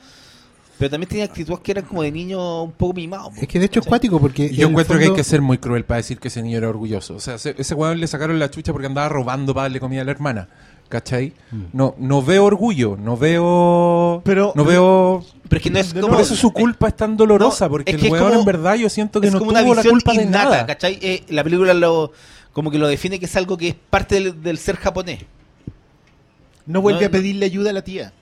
pero 0.77 0.91
también 0.91 1.09
tenía 1.09 1.25
actitudes 1.25 1.59
que 1.61 1.71
eran 1.71 1.85
como 1.85 2.03
de 2.03 2.11
niño 2.11 2.63
un 2.63 2.71
poco 2.71 2.93
mimado. 2.93 3.31
Es 3.39 3.47
que 3.47 3.57
de 3.59 3.65
hecho 3.65 3.79
es 3.79 3.85
cuático 3.85 4.19
porque... 4.19 4.53
Yo 4.53 4.67
encuentro 4.67 4.97
que 4.99 5.05
hay 5.05 5.13
que 5.13 5.23
ser 5.23 5.41
muy 5.41 5.57
cruel 5.57 5.85
para 5.85 5.97
decir 5.97 6.19
que 6.19 6.27
ese 6.27 6.41
niño 6.41 6.57
era 6.57 6.69
orgulloso. 6.69 7.15
O 7.15 7.19
sea, 7.19 7.35
ese, 7.35 7.73
weón 7.73 7.99
le 7.99 8.07
sacaron 8.07 8.37
la 8.39 8.51
chucha 8.51 8.71
porque 8.73 8.87
andaba 8.87 9.09
robando 9.09 9.53
para 9.53 9.63
darle 9.63 9.79
comida 9.79 10.01
a 10.01 10.05
la 10.05 10.11
hermana. 10.11 10.49
¿Cachai? 10.89 11.33
No, 11.73 11.95
no 11.97 12.23
veo 12.23 12.45
orgullo, 12.45 12.95
no 12.97 13.17
veo. 13.17 14.21
Pero- 14.23 14.53
no 14.55 14.63
veo. 14.63 15.25
Pero 15.49 15.57
es 15.57 15.63
que 15.63 15.69
no 15.69 15.79
es 15.79 15.93
como... 15.93 16.07
Por 16.09 16.21
eso 16.21 16.33
su 16.35 16.51
culpa 16.51 16.87
es 16.87 16.95
tan 16.95 17.17
dolorosa, 17.17 17.65
no, 17.65 17.71
porque 17.71 17.91
es 17.91 17.95
el 17.95 18.01
que 18.03 18.09
weón 18.09 18.27
como- 18.29 18.39
en 18.39 18.45
verdad 18.45 18.75
yo 18.75 18.87
siento 18.89 19.19
que 19.19 19.27
es 19.27 19.33
no 19.33 19.39
como 19.39 19.51
tuvo 19.51 19.59
una 19.59 19.69
la 19.75 19.75
visión 19.81 19.91
culpa 19.95 20.13
de 20.13 20.25
nada. 20.25 20.65
¿cachai? 20.65 20.97
Eh, 21.01 21.23
la 21.27 21.43
película 21.43 21.73
lo, 21.73 22.13
como 22.53 22.71
que 22.71 22.77
lo 22.77 22.87
define 22.87 23.19
que 23.19 23.25
es 23.25 23.35
algo 23.35 23.57
que 23.57 23.67
es 23.69 23.75
parte 23.89 24.15
del, 24.15 24.41
del 24.41 24.57
ser 24.57 24.77
japonés. 24.77 25.25
No 26.67 26.81
vuelve 26.81 27.01
No, 27.01 27.07
a 27.07 27.09
pedirle 27.09 27.45
ayuda 27.47 27.71
a 27.71 27.73
la 27.73 27.83
tía. 27.83 28.13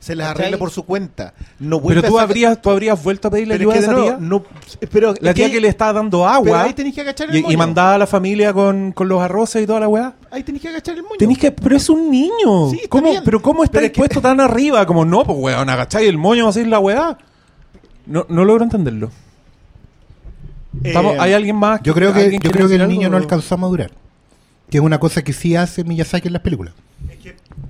Se 0.00 0.14
las 0.14 0.28
arregla 0.32 0.58
por 0.58 0.70
su 0.70 0.82
cuenta. 0.82 1.32
No 1.58 1.80
vuelve 1.80 2.02
Pero 2.02 2.12
tú 2.12 2.18
a 2.18 2.20
sacar- 2.22 2.30
habrías, 2.30 2.60
tú 2.60 2.68
habrías 2.70 3.02
vuelto 3.02 3.28
a 3.28 3.30
pedirle 3.30 3.56
Pero 3.56 3.70
ayuda 3.70 3.80
es 3.82 3.88
a 3.88 3.94
que 3.94 4.00
esa 4.00 4.16
tía. 4.16 4.16
no, 4.20 4.44
pero 4.92 5.14
La 5.20 5.30
es 5.30 5.34
tía 5.36 5.50
que 5.50 5.60
le 5.62 5.68
estaba 5.68 5.94
dando 5.94 6.26
agua. 6.28 6.44
Pero 6.44 6.58
ahí 6.58 6.74
tenés 6.74 6.94
que 6.94 7.00
agachar 7.00 7.30
el 7.30 7.36
y, 7.36 7.52
y 7.52 7.56
mandaba 7.56 7.94
a 7.94 7.98
la 7.98 8.06
familia 8.06 8.52
con, 8.52 8.92
con 8.92 9.08
los 9.08 9.22
arroces 9.22 9.62
y 9.62 9.66
toda 9.66 9.80
la 9.80 9.88
weá. 9.88 10.12
Ahí 10.30 10.42
tenés 10.42 10.60
que 10.60 10.68
agachar 10.68 10.96
el 10.96 11.04
moño. 11.04 11.16
Tenés 11.18 11.38
que, 11.38 11.52
pero 11.52 11.74
es 11.76 11.88
un 11.88 12.10
niño. 12.10 12.68
Sí, 12.70 12.76
está 12.76 12.88
¿Cómo, 12.90 13.10
bien. 13.12 13.22
pero 13.24 13.40
¿cómo 13.40 13.64
está 13.64 13.74
Pero 13.78 13.86
es 13.86 13.92
que- 13.92 13.98
puesto 13.98 14.20
tan 14.20 14.40
arriba? 14.40 14.84
Como 14.84 15.06
no, 15.06 15.24
pues 15.24 15.38
weón, 15.38 15.70
agacháis 15.70 16.06
el 16.08 16.18
moño, 16.18 16.48
así 16.48 16.64
la 16.66 16.80
weá. 16.80 17.16
No, 18.04 18.26
no 18.28 18.44
logro 18.44 18.64
entenderlo. 18.64 19.10
Estamos- 20.82 21.14
Eh, 21.14 21.18
¿Hay 21.20 21.32
alguien 21.32 21.56
más? 21.56 21.80
Yo 21.82 21.94
creo 21.94 22.12
que, 22.12 22.20
¿Alguien 22.24 22.42
yo 22.42 22.50
creo 22.50 22.68
que 22.68 22.74
el 22.74 22.88
niño 22.88 23.08
no 23.08 23.16
alcanzó 23.16 23.54
a 23.54 23.58
madurar. 23.58 23.90
Que 24.68 24.78
es 24.78 24.84
una 24.84 24.98
cosa 24.98 25.22
que 25.22 25.32
sí 25.32 25.54
hace 25.56 25.84
Miyazaki 25.84 26.26
en 26.28 26.32
las 26.34 26.42
películas. 26.42 26.74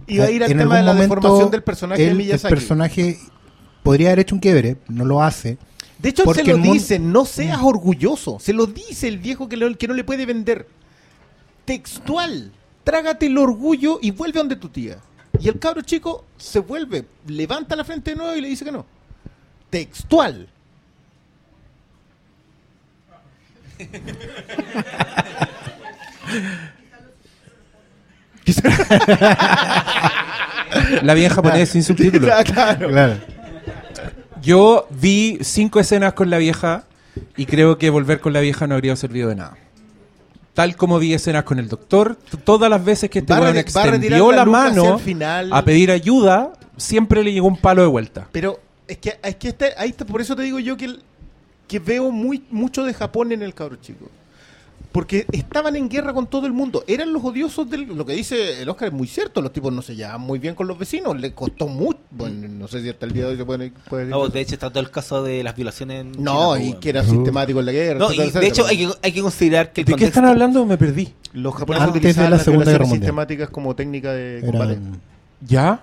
Iba 0.07 0.25
a 0.25 0.31
ir 0.31 0.45
al 0.45 0.51
En 0.51 0.59
tema 0.59 0.77
de 0.77 0.83
la 0.83 0.93
momento, 0.93 1.15
deformación 1.17 1.51
del 1.51 1.63
personaje 1.63 2.03
de 2.03 2.09
él, 2.09 2.15
Miyazaki. 2.17 2.53
El 2.53 2.59
personaje 2.59 3.19
podría 3.83 4.09
haber 4.09 4.21
hecho 4.21 4.35
un 4.35 4.41
quiebre, 4.41 4.77
no 4.89 5.05
lo 5.05 5.23
hace. 5.23 5.59
De 5.99 6.11
hecho, 6.11 6.33
se 6.35 6.45
lo 6.45 6.59
dice, 6.59 6.99
no 6.99 7.25
seas 7.25 7.61
orgulloso. 7.63 8.39
Se 8.41 8.53
lo 8.53 8.67
dice 8.67 9.09
el 9.09 9.19
viejo 9.19 9.49
que, 9.49 9.57
lo- 9.57 9.77
que 9.77 9.89
no 9.89 9.95
le 9.95 10.05
puede 10.05 10.27
vender. 10.27 10.67
Textual. 11.65 12.53
Trágate 12.83 13.27
el 13.27 13.39
orgullo 13.39 13.99
y 14.03 14.11
vuelve 14.11 14.39
donde 14.39 14.57
tu 14.57 14.69
tía. 14.69 14.99
Y 15.41 15.49
el 15.49 15.59
cabro 15.59 15.83
chico 15.83 16.25
se 16.37 16.61
vuelve, 16.61 17.07
levanta 17.27 17.75
la 17.75 17.85
frente 17.85 18.11
de 18.11 18.17
nuevo 18.17 18.37
y 18.37 18.41
le 18.41 18.49
dice 18.49 18.65
que 18.65 18.73
no. 18.73 18.85
Textual. 19.71 20.49
La 31.03 31.15
vi 31.15 31.25
en 31.25 31.31
japonés 31.31 31.69
sin 31.71 31.83
subtítulos. 31.83 32.31
claro. 32.45 32.89
Claro. 32.89 33.15
Yo 34.43 34.87
vi 34.91 35.39
cinco 35.43 35.81
escenas 35.81 36.13
con 36.13 36.31
la 36.31 36.39
vieja 36.39 36.85
y 37.37 37.47
creo 37.47 37.79
que 37.79 37.91
volver 37.91 38.21
con 38.21 38.33
la 38.33 38.41
vieja 38.41 38.67
no 38.67 38.75
habría 38.75 38.95
servido 38.97 39.29
de 39.29 39.37
nada. 39.37 39.57
Tal 40.53 40.77
como 40.77 40.99
vi 40.99 41.15
escenas 41.15 41.45
con 41.45 41.59
el 41.59 41.69
doctor, 41.69 42.17
todas 42.45 42.71
las 42.71 42.85
veces 42.85 43.11
que 43.11 43.21
este 43.21 43.33
weón 43.33 43.57
extendió 43.57 44.31
la 44.31 44.39
la 44.39 44.45
mano 44.45 44.99
final. 44.99 45.53
a 45.53 45.65
pedir 45.65 45.91
ayuda, 45.91 46.53
siempre 46.77 47.25
le 47.25 47.33
llegó 47.33 47.49
un 47.49 47.57
palo 47.57 47.83
de 47.83 47.89
vuelta. 47.89 48.29
Pero 48.31 48.61
es 48.87 48.99
que, 48.99 49.19
es 49.23 49.37
que 49.37 49.49
este- 49.49 49.73
ahí 49.77 49.91
está, 49.91 50.05
por 50.05 50.21
eso 50.21 50.37
te 50.37 50.43
digo 50.43 50.59
yo 50.61 50.77
que, 50.77 50.85
el- 50.85 51.03
que 51.67 51.79
veo 51.79 52.11
muy, 52.13 52.45
mucho 52.51 52.85
de 52.85 52.95
Japón 52.95 53.33
en 53.33 53.43
el 53.43 53.55
cabro 53.55 53.77
chico. 53.77 54.09
Porque 54.95 55.27
estaban 55.33 55.75
en 55.75 55.89
guerra 55.89 56.13
con 56.15 56.29
todo 56.29 56.47
el 56.47 56.53
mundo. 56.53 56.85
Eran 56.87 57.13
los 57.13 57.25
odiosos 57.25 57.69
del. 57.69 57.83
Lo 57.97 58.07
que 58.07 58.13
dice 58.13 58.63
el 58.63 58.69
Oscar 58.69 58.87
es 58.89 58.95
muy 58.95 59.09
cierto. 59.09 59.43
Los 59.43 59.53
tipos 59.53 59.73
no 59.73 59.83
se 59.83 59.97
llevaban 59.97 60.21
muy 60.21 60.39
bien 60.39 60.55
con 60.55 60.69
los 60.69 60.79
vecinos. 60.79 61.19
Le 61.21 61.33
costó 61.35 61.67
mucho. 61.67 61.99
Bueno, 62.13 62.47
no 62.49 62.69
sé 62.69 62.81
si 62.81 62.91
hasta 62.91 63.05
el 63.05 63.13
día 63.13 63.25
de 63.25 63.31
hoy 63.33 63.37
se 63.37 63.45
puede. 63.45 63.73
puede- 63.91 64.07
No, 64.07 64.29
de 64.29 64.41
hecho 64.41 64.55
está 64.55 64.71
todo 64.71 64.79
el 64.79 64.91
caso 64.93 65.25
de 65.25 65.43
las 65.43 65.57
violaciones 65.57 66.03
en 66.03 66.13
No, 66.23 66.55
China, 66.57 66.65
y 66.69 66.73
po, 66.75 66.79
que 66.81 66.89
era 66.91 67.03
sistemático 67.03 67.59
en 67.59 67.67
la 67.67 67.73
guerra. 67.73 67.99
No, 67.99 68.11
etcétera, 68.13 68.39
y 68.39 68.41
de 68.43 68.47
hecho 68.47 68.67
hay 68.67 68.77
que, 68.79 68.89
hay 69.03 69.13
que 69.13 69.21
considerar 69.21 69.73
que 69.73 69.81
el 69.81 69.85
¿De 69.85 69.91
qué 69.91 69.93
contexto... 69.95 70.21
están 70.21 70.31
hablando? 70.31 70.65
Me 70.65 70.79
perdí. 70.79 71.13
Los 71.33 71.55
japoneses 71.57 71.89
Antes 71.89 71.99
utilizaban 72.01 72.27
de 72.27 72.31
la 72.31 72.37
las 72.37 72.45
Segunda 72.45 72.65
Guerra 72.67 72.79
violaciones 72.79 72.89
Mundial. 72.89 73.03
sistemáticas 73.11 73.51
como 73.51 73.75
técnica 73.75 74.13
de 74.13 74.41
combate. 74.43 74.73
Eran, 74.75 75.01
¿Ya? 75.45 75.81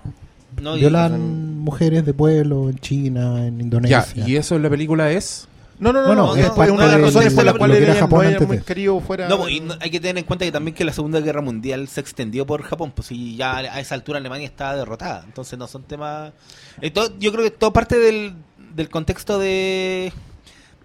No, 0.62 0.78
y- 0.78 0.80
violan 0.80 1.58
mujeres 1.60 2.06
de 2.06 2.14
pueblo 2.14 2.70
en 2.70 2.78
China, 2.80 3.46
en 3.46 3.58
Ya, 3.58 3.64
Indonesia. 3.64 4.24
y 4.26 4.38
eso 4.38 4.56
en 4.56 4.64
la 4.64 4.70
película 4.70 5.12
es... 5.12 5.50
No, 5.82 5.92
no, 5.92 6.02
no, 6.02 6.08
Bueno, 6.08 6.26
no, 6.28 6.36
es 6.36 6.46
es 6.46 6.50
parte 6.52 6.72
una 6.72 6.86
de 6.86 6.92
las 6.92 7.02
razones 7.02 7.34
por 7.34 7.44
las 7.44 7.56
cuales 7.56 7.82
era 7.82 7.96
Japón 7.96 8.22
no 8.24 8.30
antes 8.30 8.48
muy 8.48 8.58
de- 8.58 8.64
querido 8.64 9.00
fuera. 9.00 9.28
No, 9.28 9.50
y 9.50 9.60
no- 9.62 9.74
hay 9.82 9.90
que 9.90 10.00
tener 10.00 10.18
en 10.20 10.24
cuenta 10.26 10.46
que 10.46 10.52
también 10.52 10.76
que 10.76 10.86
la 10.86 10.94
Segunda 10.94 11.20
Guerra 11.20 11.42
Mundial 11.42 11.88
se 11.88 12.00
extendió 12.02 12.46
por 12.46 12.62
Japón, 12.62 12.92
pues 12.96 13.12
y 13.12 13.36
ya 13.36 13.58
a 13.58 13.80
esa 13.80 13.96
altura 13.96 14.20
Alemania 14.20 14.46
estaba 14.48 14.76
derrotada. 14.76 15.24
Entonces 15.26 15.58
no 15.58 15.68
son 15.68 15.82
temas... 15.84 16.34
eh, 16.82 16.92
todo- 16.92 17.12
yo 17.20 17.32
creo 17.32 17.44
que 17.44 17.52
todo 17.52 17.74
parte 17.74 17.98
del, 17.98 18.34
del 18.76 18.90
contexto 18.90 19.40
de, 19.40 20.14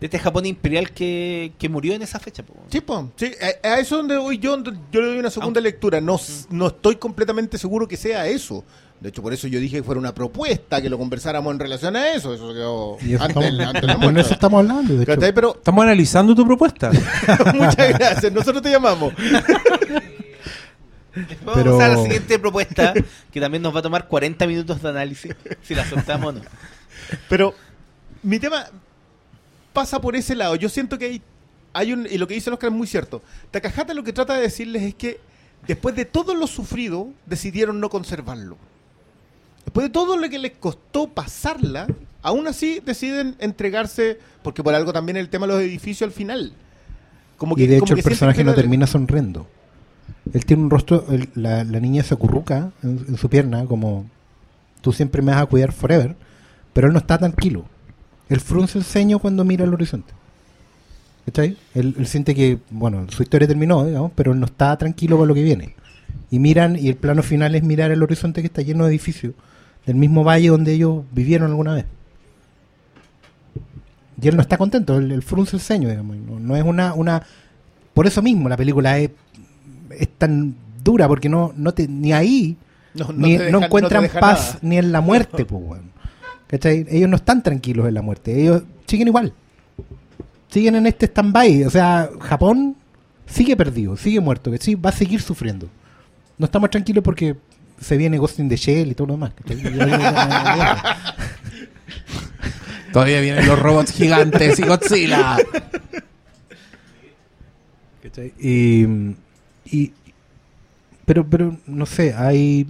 de 0.01 0.07
este 0.07 0.18
Japón 0.18 0.47
imperial 0.47 0.90
que, 0.92 1.53
que 1.59 1.68
murió 1.68 1.92
en 1.92 2.01
esa 2.01 2.18
fecha. 2.18 2.42
po. 2.42 2.55
Sí, 2.70 2.80
po, 2.80 3.12
sí, 3.16 3.32
a, 3.62 3.68
a 3.68 3.78
eso 3.80 3.97
es 3.97 3.99
donde 4.01 4.16
voy 4.16 4.38
yo, 4.38 4.57
yo 4.90 5.01
le 5.03 5.07
doy 5.09 5.18
una 5.18 5.28
segunda 5.30 5.61
lectura. 5.61 6.01
No, 6.01 6.18
no 6.49 6.66
estoy 6.68 6.97
completamente 6.97 7.59
seguro 7.59 7.86
que 7.86 7.99
sea 7.99 8.26
eso. 8.28 8.64
De 9.01 9.11
hecho, 9.11 9.22
por 9.22 9.32
eso 9.34 9.47
yo 9.47 9.61
dije 9.61 9.76
que 9.76 9.82
fuera 9.82 10.01
una 10.01 10.14
propuesta, 10.14 10.80
que 10.80 10.88
lo 10.88 10.97
conversáramos 10.99 11.53
en 11.53 11.61
relación 11.61 11.97
a 11.97 12.12
eso. 12.12 12.32
Eso 12.34 12.53
quedó 12.55 12.94
antes, 12.94 13.12
estamos- 13.12 13.26
antes 13.44 13.82
de 13.82 13.86
la 13.86 14.12
de 14.12 14.20
eso 14.20 14.32
estamos 14.34 14.59
hablando. 14.61 14.94
De 14.94 15.03
hecho. 15.03 15.14
¿Cachai? 15.14 15.32
Pero 15.34 15.55
Estamos 15.57 15.82
analizando 15.84 16.34
tu 16.34 16.47
propuesta. 16.47 16.90
muchas 17.55 17.99
gracias, 17.99 18.32
nosotros 18.32 18.62
te 18.62 18.70
llamamos. 18.70 19.12
Vamos 21.44 21.55
Pero- 21.55 21.80
a 21.80 21.88
la 21.88 22.03
siguiente 22.03 22.38
propuesta, 22.38 22.92
que 23.32 23.40
también 23.40 23.62
nos 23.62 23.74
va 23.74 23.78
a 23.80 23.82
tomar 23.82 24.07
40 24.07 24.47
minutos 24.47 24.82
de 24.82 24.88
análisis, 24.88 25.34
si 25.62 25.74
la 25.74 25.84
soltamos 25.88 26.28
o 26.28 26.32
no. 26.32 26.40
Pero 27.28 27.55
mi 28.22 28.38
tema 28.38 28.66
pasa 29.72 30.01
por 30.01 30.14
ese 30.16 30.34
lado. 30.34 30.57
Yo 30.57 30.68
siento 30.68 30.99
que 30.99 31.05
hay, 31.07 31.22
hay 31.72 31.92
un. 31.92 32.07
Y 32.11 32.18
lo 32.18 32.26
que 32.26 32.34
dice 32.34 32.51
el 32.51 32.55
Oscar 32.55 32.70
es 32.70 32.76
muy 32.76 32.86
cierto. 32.86 33.22
Takahata 33.51 33.94
lo 33.94 34.05
que 34.05 34.12
trata 34.12 34.34
de 34.34 34.42
decirles 34.42 34.82
es 34.82 34.94
que 34.94 35.20
después 35.66 35.94
de 35.97 36.05
todo 36.05 36.34
lo 36.34 36.47
sufrido, 36.47 37.09
decidieron 37.24 37.80
no 37.80 37.88
conservarlo. 37.88 38.59
Después 39.67 39.85
de 39.87 39.91
todo 39.91 40.17
lo 40.17 40.29
que 40.31 40.39
les 40.39 40.53
costó 40.53 41.09
pasarla, 41.09 41.87
aún 42.23 42.49
así 42.49 42.81
deciden 42.85 43.37
entregarse. 43.41 44.19
Porque 44.43 44.62
por 44.62 44.75
algo 44.75 44.93
también 44.93 45.17
el 45.19 45.29
tema 45.29 45.47
de 45.47 45.53
los 45.53 45.62
edificios 45.62 46.09
al 46.09 46.12
final. 46.14 46.53
Como 47.37 47.55
que, 47.55 47.64
y 47.64 47.67
de 47.67 47.79
como 47.81 47.87
hecho 47.87 47.95
el 47.97 48.03
personaje 48.03 48.43
no 48.45 48.55
termina 48.55 48.87
sonriendo. 48.87 49.47
Él 50.33 50.45
tiene 50.47 50.62
un 50.62 50.71
rostro, 50.71 51.05
el- 51.11 51.29
la, 51.35 51.64
la 51.64 51.81
niña 51.81 52.03
se 52.03 52.14
acurruca 52.14 52.71
en, 52.83 53.05
en 53.09 53.17
su 53.19 53.29
pierna 53.29 53.64
como 53.67 54.07
tú 54.81 54.93
siempre 54.93 55.21
me 55.21 55.33
vas 55.33 55.43
a 55.43 55.47
cuidar 55.47 55.73
forever, 55.73 56.14
pero 56.73 56.87
él 56.87 56.93
no 56.93 56.99
está 57.01 57.19
tranquilo. 57.19 57.64
Él 58.29 58.41
frunce 58.41 58.79
el 58.79 58.85
ceño 58.85 59.19
cuando 59.19 59.45
mira 59.45 59.64
al 59.64 59.75
horizonte. 59.75 60.12
¿Cachai? 61.27 61.57
Él, 61.75 61.95
él 61.99 62.07
siente 62.07 62.35
que, 62.37 62.59
bueno, 62.71 63.05
su 63.11 63.23
historia 63.23 63.49
terminó, 63.49 63.85
digamos, 63.85 64.12
pero 64.14 64.33
él 64.33 64.39
no 64.39 64.47
está 64.47 64.77
tranquilo 64.79 65.19
con 65.19 65.27
lo 65.27 65.35
que 65.35 65.43
viene. 65.43 65.75
Y 66.31 66.39
miran, 66.39 66.77
y 66.79 66.89
el 66.89 66.95
plano 66.97 67.23
final 67.25 67.55
es 67.57 67.64
mirar 67.64 67.91
el 67.91 68.03
horizonte 68.03 68.41
que 68.43 68.47
está 68.47 68.62
lleno 68.62 68.85
de 68.85 68.91
edificios 68.91 69.35
del 69.87 69.97
mismo 69.97 70.24
valle 70.24 70.49
donde 70.49 70.72
ellos 70.72 71.05
vivieron 71.12 71.51
alguna 71.51 71.74
vez. 71.74 71.87
Y 74.20 74.28
él 74.28 74.37
no 74.37 74.43
está 74.43 74.59
contento, 74.59 74.97
él, 74.97 75.12
él 75.12 75.22
frunce 75.22 75.57
el 75.57 75.62
ceño, 75.62 75.89
digamos. 75.89 76.16
No, 76.16 76.41
no 76.41 76.57
es 76.57 76.64
una, 76.64 76.95
una. 76.95 77.22
Por 77.95 78.07
eso 78.07 78.22
mismo 78.22 78.49
la 78.49 78.57
película 78.57 78.99
es, 78.99 79.11
es 79.91 80.09
tan 80.18 80.55
dura, 80.82 81.07
porque 81.07 81.28
no, 81.28 81.53
no 81.57 81.72
te, 81.72 81.87
ni 81.87 82.12
ahí 82.12 82.57
No, 82.95 83.07
no 83.12 83.26
ni, 83.26 83.34
encuentran 83.34 84.09
paz 84.20 84.55
nada. 84.55 84.59
ni 84.62 84.78
en 84.78 84.93
la 84.93 85.01
muerte, 85.01 85.45
pues, 85.45 85.62
weón. 85.64 85.91
¿Cachai? 86.47 86.87
Ellos 86.89 87.09
no 87.11 87.16
están 87.16 87.43
tranquilos 87.43 87.89
en 87.89 87.95
la 87.95 88.03
muerte, 88.03 88.41
ellos 88.41 88.62
siguen 88.87 89.09
igual. 89.09 89.32
Siguen 90.49 90.76
en 90.76 90.87
este 90.87 91.07
stand-by. 91.07 91.64
O 91.64 91.70
sea, 91.70 92.09
Japón 92.20 92.76
sigue 93.26 93.57
perdido, 93.57 93.97
sigue 93.97 94.20
muerto, 94.20 94.51
que 94.51 94.59
sí, 94.59 94.76
va 94.76 94.91
a 94.91 94.93
seguir 94.93 95.20
sufriendo. 95.20 95.68
No 96.39 96.47
estamos 96.47 96.70
tranquilos 96.70 97.03
porque 97.03 97.37
se 97.81 97.97
viene 97.97 98.18
Ghost 98.18 98.39
in 98.39 98.49
the 98.49 98.57
Shell 98.57 98.91
y 98.91 98.95
todo 98.95 99.09
lo 99.09 99.12
demás. 99.14 99.33
Todavía 102.93 103.20
vienen 103.20 103.47
los 103.47 103.59
robots 103.59 103.93
gigantes 103.93 104.59
y 104.59 104.62
Godzilla. 104.62 105.37
Y, 108.41 108.87
y- 109.66 109.93
pero, 111.05 111.29
pero 111.29 111.57
no 111.66 111.85
sé, 111.87 112.14
hay 112.14 112.66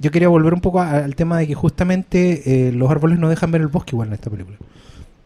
yo 0.00 0.10
quería 0.10 0.28
volver 0.28 0.54
un 0.54 0.60
poco 0.60 0.80
a- 0.80 0.90
al 1.04 1.14
tema 1.14 1.38
de 1.38 1.46
que 1.46 1.54
justamente 1.54 2.68
eh, 2.68 2.72
los 2.72 2.90
árboles 2.90 3.18
no 3.18 3.28
dejan 3.28 3.50
ver 3.50 3.60
el 3.60 3.68
bosque 3.68 3.90
igual 3.94 4.08
en 4.08 4.14
esta 4.14 4.30
película. 4.30 4.56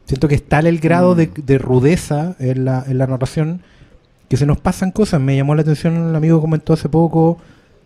Siento 0.07 0.27
que 0.29 0.35
es 0.35 0.43
tal 0.47 0.67
el 0.67 0.79
grado 0.81 1.15
de, 1.15 1.29
de 1.37 1.59
rudeza 1.59 2.35
en 2.39 2.65
la, 2.65 2.85
en 2.87 2.99
la 2.99 3.07
narración 3.07 3.63
que 4.29 4.37
se 4.37 4.47
nos 4.47 4.59
pasan 4.59 4.91
cosas. 4.91 5.21
Me 5.21 5.37
llamó 5.37 5.55
la 5.55 5.63
atención 5.63 5.97
un 5.97 6.15
amigo 6.15 6.39
que 6.39 6.43
comentó 6.43 6.73
hace 6.73 6.89
poco 6.89 7.39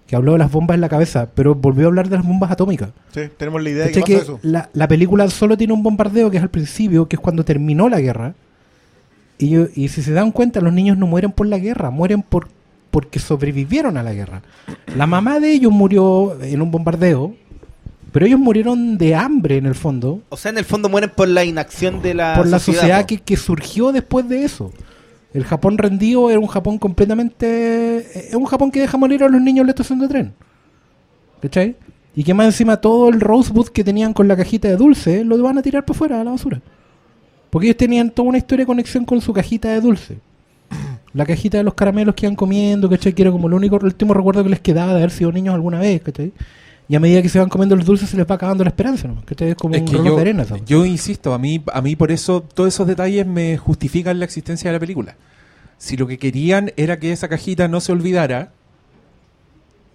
que 0.07 0.17
habló 0.17 0.33
de 0.33 0.39
las 0.39 0.51
bombas 0.51 0.75
en 0.75 0.81
la 0.83 0.89
cabeza, 0.89 1.29
pero 1.35 1.55
volvió 1.55 1.87
a 1.87 1.89
hablar 1.89 2.09
de 2.09 2.17
las 2.17 2.27
bombas 2.27 2.51
atómicas. 2.51 2.91
Sí, 3.15 3.23
tenemos 3.39 3.63
la 3.63 3.71
idea 3.71 3.87
de 3.87 4.03
que 4.03 4.17
eso. 4.17 4.39
la, 4.43 4.69
la 4.75 4.87
película 4.89 5.29
solo 5.31 5.57
tiene 5.57 5.73
un 5.73 5.83
bombardeo 5.83 6.31
que 6.31 6.37
es 6.37 6.43
al 6.43 6.51
principio, 6.51 7.07
que 7.09 7.17
es 7.17 7.21
cuando 7.21 7.45
terminó 7.45 7.89
la 7.89 8.01
guerra. 8.01 8.35
Y, 9.39 9.49
yo- 9.51 9.67
y 9.75 9.89
si 9.89 10.03
se 10.03 10.13
dan 10.13 10.31
cuenta, 10.33 10.61
los 10.61 10.73
niños 10.73 10.99
no 10.99 11.07
mueren 11.07 11.33
por 11.33 11.47
la 11.47 11.59
guerra, 11.59 11.91
mueren 11.91 12.23
por 12.23 12.49
porque 12.91 13.19
sobrevivieron 13.21 13.97
a 13.97 14.03
la 14.03 14.13
guerra. 14.13 14.43
La 14.97 15.07
mamá 15.07 15.41
de 15.41 15.51
ellos 15.53 15.73
murió 15.73 16.39
en 16.43 16.61
un 16.61 16.71
bombardeo, 16.71 17.35
pero 18.13 18.27
ellos 18.27 18.39
murieron 18.39 18.99
de 18.99 19.15
hambre 19.15 19.57
en 19.57 19.65
el 19.65 19.75
fondo, 19.75 20.21
O 20.29 20.37
sea, 20.37 20.51
en 20.51 20.59
el 20.59 20.67
fondo 20.67 20.91
mueren 20.91 21.11
por 21.17 21.27
la 21.29 21.43
inacción 21.43 22.03
de 22.03 22.13
la 22.13 22.35
por 22.37 22.47
la 22.49 22.59
sociedad 22.59 23.07
que, 23.07 23.17
que 23.19 23.39
surgió 23.39 23.93
después 23.93 24.29
de 24.29 24.45
eso. 24.45 24.73
El 25.35 25.45
Japón 25.45 25.79
rendido 25.79 26.31
era 26.31 26.39
un 26.39 26.47
Japón 26.47 26.79
completamente... 26.79 28.29
Es 28.29 28.35
un 28.35 28.45
Japón 28.45 28.71
que 28.71 28.81
deja 28.81 28.99
morir 28.99 29.25
a 29.25 29.29
los 29.29 29.41
niños 29.41 29.63
en 29.63 29.67
la 29.67 29.73
estación 29.73 29.99
de 29.99 30.09
tren. 30.09 30.35
¿Cachai? 31.41 31.77
Y 32.15 32.25
que 32.25 32.35
más 32.35 32.47
encima 32.47 32.77
todo 32.77 33.09
el 33.09 33.21
Rosebud 33.21 33.69
que 33.69 33.83
tenían 33.83 34.13
con 34.13 34.29
la 34.29 34.37
cajita 34.37 34.69
de 34.69 34.77
dulce 34.77 35.25
lo 35.25 35.43
van 35.43 35.59
a 35.59 35.63
tirar 35.63 35.85
para 35.85 35.97
afuera 35.97 36.21
a 36.21 36.25
la 36.25 36.33
basura. 36.33 36.61
Porque 37.51 37.69
ellos 37.69 37.79
tenían 37.79 38.11
toda 38.11 38.29
una 38.29 38.39
historia 38.39 38.63
de 38.63 38.67
conexión 38.67 39.05
con 39.05 39.21
su 39.21 39.33
cajita 39.33 39.69
de 39.69 39.81
dulce. 39.81 40.19
La 41.15 41.27
cajita 41.27 41.59
de 41.59 41.65
los 41.65 41.75
caramelos 41.75 42.15
que 42.15 42.25
iban 42.25 42.37
comiendo, 42.37 42.89
¿cachai? 42.89 43.13
Que 43.13 43.21
era 43.21 43.31
como 43.31 43.47
el 43.47 43.53
único, 43.53 43.77
el 43.77 43.85
último 43.85 44.15
recuerdo 44.15 44.43
que 44.43 44.49
les 44.49 44.61
quedaba 44.61 44.93
de 44.93 44.99
haber 44.99 45.11
sido 45.11 45.31
niños 45.31 45.55
alguna 45.55 45.79
vez, 45.79 46.01
¿cachai? 46.01 46.33
Y 46.93 46.95
a 46.95 47.01
medida 47.01 47.23
que 47.23 47.31
se 47.31 47.39
van 47.39 47.49
comiendo 47.49 47.75
los 47.75 47.87
dulces 47.87 48.11
se 48.11 48.19
les 48.19 48.27
va 48.31 48.35
acabando 48.35 48.65
la 48.65 48.69
esperanza, 48.69 49.09
¿no? 49.09 49.25
¿Cachai? 49.25 49.49
Es 49.49 49.57
como 49.57 49.75
Es 49.75 49.81
un 49.81 49.87
que 49.87 49.93
reloj 49.93 50.09
yo, 50.09 50.15
de 50.17 50.21
arena. 50.21 50.45
¿sabes? 50.45 50.63
yo 50.67 50.85
insisto, 50.85 51.33
a 51.33 51.39
mí, 51.39 51.65
a 51.73 51.81
mí 51.81 51.97
por 51.97 52.13
eso 52.13 52.43
todos 52.43 52.69
esos 52.69 52.87
detalles 52.87 53.27
me 53.27 53.57
justifican 53.57 54.19
la 54.19 54.27
existencia 54.27 54.69
de 54.69 54.77
la 54.77 54.81
película. 54.81 55.17
Si 55.79 55.97
lo 55.97 56.07
que 56.07 56.19
querían 56.19 56.71
era 56.77 56.99
que 56.99 57.11
esa 57.11 57.29
cajita 57.29 57.67
no 57.67 57.81
se 57.81 57.93
olvidara, 57.93 58.53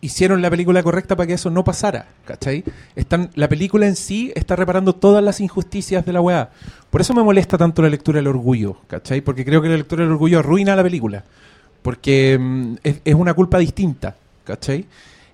hicieron 0.02 0.42
la 0.42 0.50
película 0.50 0.82
correcta 0.82 1.16
para 1.16 1.28
que 1.28 1.34
eso 1.34 1.52
no 1.52 1.64
pasara, 1.64 2.08
¿cachai? 2.26 2.64
Están, 2.96 3.30
la 3.36 3.48
película 3.48 3.86
en 3.86 3.96
sí 3.96 4.32
está 4.34 4.56
reparando 4.56 4.94
todas 4.94 5.24
las 5.24 5.40
injusticias 5.40 6.04
de 6.04 6.14
la 6.14 6.22
weá. 6.22 6.50
Por 6.90 7.02
eso 7.02 7.14
me 7.14 7.22
molesta 7.22 7.60
tanto 7.60 7.84
la 7.84 7.90
lectura 7.90 8.18
del 8.18 8.28
orgullo, 8.28 8.78
¿cachai? 8.88 9.22
Porque 9.22 9.46
creo 9.46 9.62
que 9.62 9.70
la 9.70 9.78
lectura 9.78 10.02
del 10.02 10.14
orgullo 10.14 10.40
arruina 10.40 10.76
la 10.76 10.82
película. 10.82 11.24
Porque 11.84 12.40
mm, 12.42 12.74
es, 12.84 13.02
es 13.06 13.14
una 13.14 13.36
culpa 13.36 13.60
distinta, 13.60 14.16
¿cachai? 14.44 14.88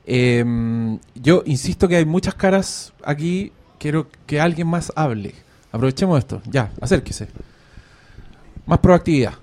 Eh, 0.05 0.97
yo 1.15 1.43
insisto 1.45 1.87
que 1.87 1.97
hay 1.97 2.05
muchas 2.05 2.35
caras 2.35 2.93
aquí. 3.03 3.51
Quiero 3.79 4.07
que 4.25 4.39
alguien 4.39 4.67
más 4.67 4.91
hable. 4.95 5.33
Aprovechemos 5.71 6.19
esto. 6.19 6.41
Ya, 6.45 6.71
acérquese. 6.81 7.27
Más 8.65 8.79
proactividad. 8.79 9.33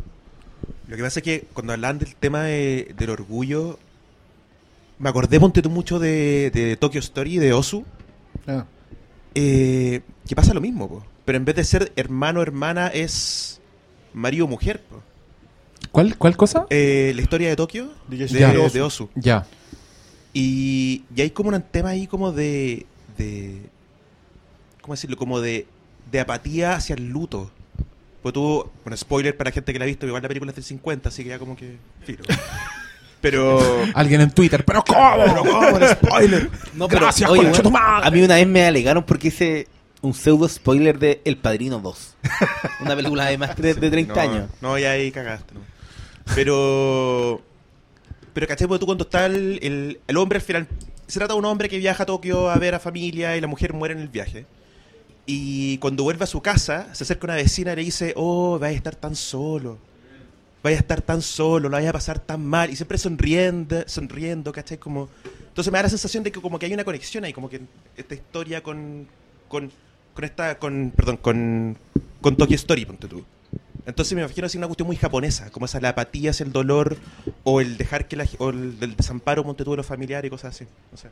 Lo 0.89 0.97
que 0.97 1.03
pasa 1.03 1.21
es 1.21 1.25
que 1.25 1.47
cuando 1.53 1.73
hablan 1.73 1.99
del 1.99 2.15
tema 2.17 2.43
de- 2.45 2.95
del 2.97 3.11
orgullo, 3.11 3.79
me 4.99 5.09
acordé, 5.09 5.39
ponte 5.39 5.63
tú, 5.63 5.71
mucho 5.71 5.99
de, 5.99 6.51
de 6.53 6.77
Tokyo 6.77 7.01
Story, 7.01 7.37
de 7.39 7.53
Osu, 7.53 7.85
Ah. 8.47 8.65
eh, 9.35 10.01
que 10.27 10.35
pasa 10.35 10.55
lo 10.55 10.61
mismo, 10.61 10.89
po. 10.89 11.05
pero 11.25 11.37
en 11.39 11.45
vez 11.45 11.55
de 11.57 11.65
ser 11.65 11.93
hermano 11.97 12.43
hermana 12.43 12.89
es 12.89 13.61
marido 14.15 14.47
mujer. 14.49 14.81
po. 14.89 15.03
¿Cuál, 15.93 16.17
cuál 16.17 16.37
cosa? 16.37 16.67
Eh, 16.71 17.13
la 17.15 17.23
historia 17.23 17.49
de 17.51 17.57
Tokio, 17.57 17.91
De. 18.09 18.81
Osu. 18.83 19.09
Ya. 19.15 19.47
Y, 20.33 21.05
y 21.15 21.21
hay 21.21 21.31
como 21.31 21.51
un 21.51 21.63
tema 21.63 21.91
ahí 21.91 22.07
como 22.07 22.33
de, 22.33 22.87
de 23.19 23.61
¿cómo 24.81 24.95
decirlo? 24.95 25.17
Como 25.17 25.41
de, 25.41 25.67
de 26.11 26.21
apatía 26.21 26.75
hacia 26.75 26.95
el 26.95 27.09
luto. 27.09 27.51
Pues 28.23 28.35
tú, 28.35 28.71
bueno, 28.85 28.97
spoiler 28.97 29.37
para 29.37 29.51
gente 29.51 29.73
que 29.73 29.79
la 29.79 29.85
ha 29.85 29.87
visto, 29.87 30.07
igual 30.07 30.23
la 30.23 30.29
película 30.29 30.51
es 30.51 30.57
del 30.57 30.65
50, 30.65 31.09
así 31.09 31.23
que 31.23 31.31
ya 31.31 31.39
como 31.39 31.57
que... 31.57 31.77
filo. 32.05 32.23
Pero... 33.21 33.61
Alguien 33.95 34.21
en 34.23 34.31
Twitter. 34.31 34.65
¿Pero 34.65 34.83
cómo? 34.83 35.15
Pero 35.17 35.45
¿cómo? 35.45 35.79
El 35.79 35.89
spoiler. 35.89 36.51
No, 36.75 36.89
pero, 36.89 37.03
Gracias, 37.03 37.29
oye, 37.29 37.43
bueno, 37.43 37.63
tu 37.63 37.71
madre. 37.71 38.09
a 38.09 38.11
mí 38.11 38.23
una 38.23 38.37
vez 38.37 38.47
me 38.47 38.65
alegaron 38.65 39.05
porque 39.05 39.29
hice 39.29 39.69
un 40.01 40.15
pseudo 40.15 40.49
spoiler 40.49 40.99
de 40.99 41.21
El 41.27 41.37
Padrino 41.37 41.81
2. 41.81 42.17
Una 42.81 42.97
película 42.97 43.27
de 43.27 43.37
más 43.37 43.57
de, 43.57 43.75
de 43.75 43.91
30 43.91 44.15
no, 44.15 44.21
años. 44.21 44.51
No, 44.63 44.79
ya 44.79 44.93
ahí 44.93 45.11
cagaste. 45.13 45.53
¿no? 45.55 45.61
Pero. 46.35 47.43
Pero, 48.33 48.47
¿cachai? 48.47 48.69
Porque 48.69 48.81
tú 48.81 48.87
cuando 48.87 49.05
está 49.05 49.27
el, 49.27 49.99
el, 50.07 50.17
hombre 50.17 50.37
al 50.37 50.43
final. 50.43 50.69
Se 51.07 51.19
trata 51.19 51.35
de 51.35 51.39
un 51.39 51.45
hombre 51.45 51.69
que 51.69 51.79
viaja 51.79 52.05
a 52.05 52.07
Tokio 52.07 52.51
a 52.51 52.57
ver 52.57 52.75
a 52.75 52.79
familia 52.79 53.37
y 53.37 53.41
la 53.41 53.49
mujer 53.49 53.73
muere 53.73 53.95
en 53.95 54.01
el 54.01 54.09
viaje. 54.09 54.47
Y 55.27 55.79
cuando 55.79 56.05
vuelve 56.05 56.25
a 56.25 56.27
su 56.27 56.41
casa, 56.41 56.95
se 56.95 57.05
acerca 57.05 57.27
una 57.27 57.35
vecina 57.35 57.73
y 57.73 57.77
le 57.77 57.83
dice: 57.83 58.13
Oh, 58.17 58.59
vais 58.59 58.75
a 58.75 58.77
estar 58.77 58.95
tan 58.95 59.17
solo. 59.17 59.79
Vaya 60.63 60.77
a 60.77 60.81
estar 60.81 61.01
tan 61.01 61.23
solo, 61.23 61.71
lo 61.71 61.77
vaya 61.77 61.89
a 61.89 61.93
pasar 61.95 62.19
tan 62.19 62.45
mal. 62.45 62.71
Y 62.71 62.77
siempre 62.77 62.99
sonriendo, 62.99 63.83
sonriendo, 63.87 64.53
¿cachai? 64.53 64.77
Como... 64.77 65.09
Entonces 65.49 65.73
me 65.73 65.79
da 65.79 65.85
la 65.85 65.89
sensación 65.89 66.23
de 66.23 66.31
que 66.31 66.41
como 66.41 66.59
que 66.59 66.67
hay 66.67 66.75
una 66.75 66.85
conexión 66.85 67.25
ahí, 67.25 67.33
como 67.33 67.49
que 67.49 67.61
esta 67.97 68.15
historia 68.15 68.63
con. 68.63 69.09
con, 69.49 69.71
con 70.15 70.25
esta. 70.25 70.59
con. 70.59 70.93
perdón, 70.95 71.17
con. 71.17 71.79
con 72.21 72.37
Tokyo 72.37 72.57
Story, 72.57 72.85
ponte 72.85 73.09
tú. 73.09 73.25
Entonces 73.87 74.15
me 74.15 74.23
imagino 74.23 74.47
así 74.47 74.59
una 74.59 74.67
cuestión 74.67 74.87
muy 74.87 74.97
japonesa, 74.97 75.51
como 75.51 75.67
esa 75.67 75.81
la 75.81 75.91
apatía 75.91 76.31
hacia 76.31 76.45
el 76.45 76.53
dolor 76.53 76.97
o 77.45 77.61
el 77.61 77.77
dejar 77.77 78.09
que 78.09 78.17
la, 78.17 78.27
o 78.39 78.51
el 78.51 78.79
del 78.79 78.97
desamparo 78.97 79.43
ponte 79.45 79.65
tú 79.65 79.71
de 79.73 79.79
los 79.79 79.87
familiares 79.87 80.29
y 80.29 80.31
cosas 80.31 80.55
así. 80.55 80.65
No 80.93 80.99
sé. 80.99 81.09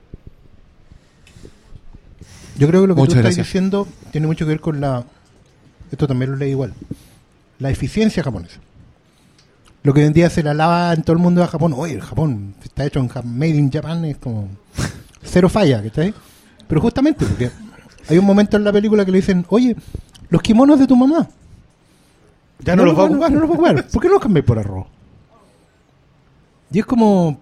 Yo 2.59 2.66
creo 2.69 2.83
que 2.83 2.89
lo 2.89 2.95
que 2.95 3.01
Muchas 3.01 3.14
tú 3.14 3.19
estás 3.21 3.35
gracias. 3.37 3.47
diciendo 3.47 3.89
tiene 4.11 4.27
mucho 4.27 4.45
que 4.45 4.51
ver 4.51 4.61
con 4.61 4.81
la. 4.81 5.05
Esto 5.91 6.07
también 6.07 6.33
lo 6.33 6.37
leí 6.37 6.51
igual. 6.51 6.75
La 7.59 7.71
eficiencia 7.71 8.23
japonesa. 8.23 8.61
Lo 9.83 9.95
que 9.95 10.01
hoy 10.01 10.07
en 10.07 10.12
día 10.12 10.29
se 10.29 10.43
la 10.43 10.55
lava 10.55 10.93
en 10.93 11.03
todo 11.03 11.14
el 11.14 11.23
mundo 11.23 11.43
a 11.43 11.47
Japón. 11.47 11.73
Oye, 11.77 11.95
el 11.95 12.03
Japón 12.03 12.55
está 12.62 12.85
hecho 12.85 12.99
en 12.99 13.09
Made 13.39 13.49
in 13.51 13.71
Japan, 13.71 14.05
es 14.05 14.19
como. 14.19 14.49
Cero 15.23 15.49
falla, 15.49 15.83
¿cachai? 15.83 16.12
Pero 16.66 16.81
justamente, 16.81 17.25
porque 17.25 17.51
hay 18.09 18.19
un 18.19 18.25
momento 18.25 18.57
en 18.57 18.64
la 18.64 18.73
película 18.73 19.05
que 19.05 19.12
le 19.12 19.19
dicen, 19.19 19.47
oye, 19.49 19.77
los 20.29 20.43
kimonos 20.43 20.79
de 20.79 20.87
tu 20.87 20.97
mamá. 20.97 21.29
Ya 22.61 22.75
no, 22.77 22.85
los 22.85 22.97
va 22.99 23.03
a 23.03 23.07
ocupar. 23.07 23.31
No 23.33 23.41
los 23.41 23.49
va 23.51 23.53
a 23.55 23.57
ocupar. 23.57 23.87
¿Por 23.93 24.03
qué 24.03 24.09
no 24.09 24.15
los 24.15 24.23
cambié 24.23 24.43
por 24.43 24.59
arroz? 24.59 24.87
Y 26.71 26.79
es 26.81 26.87
como 26.87 27.41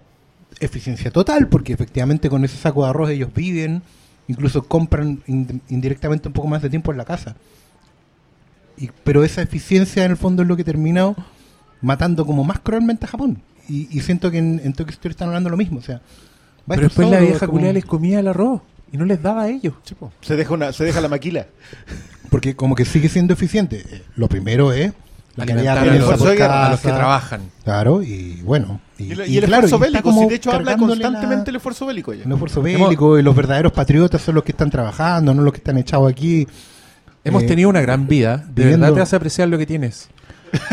eficiencia 0.59 1.11
total, 1.11 1.47
porque 1.47 1.73
efectivamente 1.73 2.29
con 2.29 2.43
ese 2.45 2.57
saco 2.57 2.83
de 2.83 2.89
arroz 2.89 3.09
ellos 3.09 3.29
viven, 3.33 3.81
incluso 4.27 4.63
compran 4.63 5.21
in- 5.27 5.61
indirectamente 5.69 6.27
un 6.29 6.33
poco 6.33 6.47
más 6.47 6.61
de 6.61 6.69
tiempo 6.69 6.91
en 6.91 6.97
la 6.97 7.05
casa. 7.05 7.35
Y, 8.77 8.89
pero 9.03 9.23
esa 9.23 9.41
eficiencia 9.41 10.05
en 10.05 10.11
el 10.11 10.17
fondo 10.17 10.43
es 10.43 10.47
lo 10.47 10.55
que 10.55 10.63
termina 10.63 11.13
matando 11.81 12.25
como 12.25 12.43
más 12.43 12.59
cruelmente 12.59 13.05
a 13.05 13.09
Japón. 13.09 13.41
Y, 13.67 13.87
y 13.95 14.01
siento 14.01 14.31
que 14.31 14.37
en, 14.37 14.61
en 14.63 14.73
Tokyo 14.73 14.91
Story 14.93 15.11
están 15.11 15.27
hablando 15.29 15.49
lo 15.49 15.57
mismo. 15.57 15.79
O 15.79 15.81
sea, 15.83 15.95
va 15.97 16.75
Pero 16.75 16.87
estar 16.87 16.89
después 17.05 17.09
la 17.09 17.19
vieja 17.19 17.45
como- 17.47 17.59
culia 17.59 17.73
les 17.73 17.85
comía 17.85 18.19
el 18.19 18.27
arroz 18.27 18.61
y 18.91 18.97
no 18.97 19.03
les 19.05 19.21
daba 19.21 19.43
a 19.43 19.49
ellos. 19.49 19.73
Se 20.21 20.35
deja, 20.37 20.53
una, 20.53 20.71
se 20.71 20.85
deja 20.85 21.01
la 21.01 21.09
maquila. 21.09 21.47
Porque 22.29 22.55
como 22.55 22.75
que 22.75 22.85
sigue 22.85 23.09
siendo 23.09 23.33
eficiente. 23.33 23.83
Eh, 23.89 24.03
Lo 24.15 24.29
primero 24.29 24.71
es 24.71 24.93
Alimentar 25.43 25.75
calidad 25.75 25.77
a 25.77 25.93
de 25.93 25.99
los, 25.99 26.09
a 26.41 26.69
los 26.71 26.79
que 26.79 26.87
trabajan. 26.89 27.41
Claro, 27.63 28.01
y 28.03 28.41
bueno. 28.43 28.79
Y, 28.97 29.03
Y, 29.03 29.11
el- 29.11 29.19
y 29.29 29.33
y 29.33 29.37
el 29.37 29.45
claro, 29.45 29.65
esfuerzo 29.65 29.79
bélico, 29.79 30.03
como 30.03 30.21
si 30.23 30.29
de 30.29 30.35
hecho 30.35 30.51
habla 30.51 30.71
cargándole 30.71 31.01
la- 31.01 31.09
constantemente 31.09 31.49
el 31.51 31.55
esfuerzo 31.57 31.85
bélico 31.85 32.13
ya. 32.13 32.25
Un 32.25 32.31
esfuerzo 32.33 32.61
bélico 32.61 33.19
y 33.19 33.23
los 33.23 33.35
verdaderos 33.35 33.71
patriotas 33.71 34.21
son 34.21 34.35
los 34.35 34.43
que 34.43 34.51
están 34.51 34.69
trabajando, 34.69 35.33
no 35.33 35.41
los 35.43 35.53
que 35.53 35.57
están 35.59 35.77
echados 35.77 36.09
aquí. 36.11 36.47
Hemos 37.23 37.43
Eh, 37.43 37.47
tenido 37.47 37.69
una 37.69 37.81
gran 37.81 38.07
vida. 38.07 38.37
De 38.37 38.63
viviendo- 38.63 38.85
verdad 38.85 38.95
te 38.95 39.01
hace 39.01 39.15
apreciar 39.17 39.47
lo 39.49 39.57
que 39.57 39.65
tienes. 39.65 40.09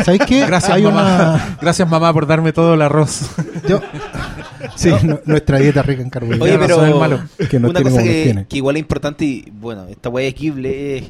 ¿Sabes 0.05 0.21
qué? 0.25 0.45
Gracias, 0.45 0.71
Hay 0.71 0.83
mamá. 0.83 1.33
una. 1.35 1.57
Gracias, 1.61 1.89
mamá, 1.89 2.13
por 2.13 2.25
darme 2.25 2.53
todo 2.53 2.73
el 2.75 2.81
arroz. 2.81 3.29
yo- 3.67 3.81
Sí, 4.75 4.91
no- 5.03 5.19
nuestra 5.25 5.59
dieta 5.59 5.81
rica 5.83 6.01
en 6.01 6.09
carbohidratos. 6.09 6.47
Oye, 6.47 6.57
pero 6.57 6.85
el 6.85 6.95
malo. 6.95 7.19
Que 7.49 7.59
no 7.59 7.69
una 7.69 7.81
cosa 7.83 8.01
que, 8.01 8.45
igual 8.51 8.77
es 8.77 8.79
importante 8.79 9.25
y 9.25 9.51
bueno, 9.51 9.85
esta 9.87 10.09
Ghibli, 10.09 10.69
es 10.69 11.03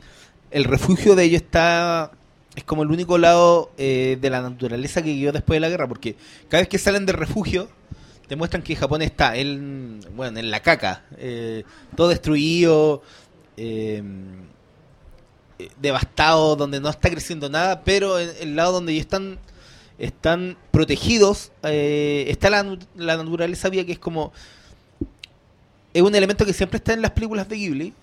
el 0.52 0.64
refugio 0.66 1.16
de 1.16 1.24
ellos 1.24 1.42
está 1.44 2.12
es 2.56 2.64
como 2.64 2.84
el 2.84 2.92
único 2.92 3.18
lado 3.18 3.72
eh, 3.78 4.18
de 4.20 4.30
la 4.30 4.42
naturaleza 4.42 5.02
que 5.02 5.18
quedó 5.18 5.32
después 5.32 5.58
de 5.58 5.62
la 5.62 5.70
guerra, 5.70 5.88
porque 5.88 6.16
cada 6.50 6.62
vez 6.62 6.70
que 6.70 6.78
salen 6.78 7.06
del 7.06 7.16
refugio 7.16 7.68
te 8.28 8.36
muestran 8.36 8.64
que 8.64 8.76
Japón 8.76 9.02
está 9.02 9.36
en, 9.36 10.00
bueno, 10.16 10.40
en 10.40 10.50
la 10.50 10.62
caca, 10.62 11.04
eh, 11.18 11.64
todo 11.96 12.08
destruido, 12.08 13.04
eh, 13.58 14.02
devastado, 15.80 16.56
donde 16.56 16.80
no 16.80 16.90
está 16.90 17.10
creciendo 17.10 17.50
nada, 17.50 17.84
pero 17.84 18.20
en 18.20 18.32
el 18.40 18.56
lado 18.56 18.74
donde 18.74 18.98
están 18.98 19.40
están 19.98 20.58
protegidos, 20.72 21.52
eh, 21.64 22.26
está 22.28 22.50
la, 22.50 22.78
la 22.96 23.18
naturaleza 23.18 23.70
viva 23.70 23.86
que 23.86 23.94
es 23.94 24.00
como 24.00 24.34
es 25.94 26.02
un 26.02 26.14
elemento 26.14 26.46
que 26.46 26.52
siempre 26.52 26.78
está 26.78 26.92
en 26.94 27.02
las 27.02 27.12
películas 27.12 27.48
de 27.48 27.56
Ghibli 27.56 27.94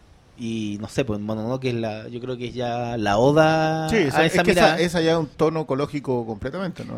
y 0.43 0.77
no 0.81 0.89
sé, 0.89 1.05
pues 1.05 1.21
Mononoke 1.21 1.67
es 1.67 1.75
la, 1.75 2.09
yo 2.09 2.21
creo 2.21 2.37
que 2.37 2.49
es 2.49 2.55
ya 2.55 2.97
la 2.97 3.17
oda 3.17 3.89
Sí, 3.89 3.95
a 3.95 4.09
esa, 4.09 4.25
es 4.25 4.43
que 4.43 4.51
esa, 4.51 4.81
esa 4.81 5.01
ya 5.01 5.13
es 5.13 5.17
un 5.17 5.29
tono 5.29 5.61
ecológico 5.61 6.27
completamente, 6.27 6.85
¿no? 6.85 6.95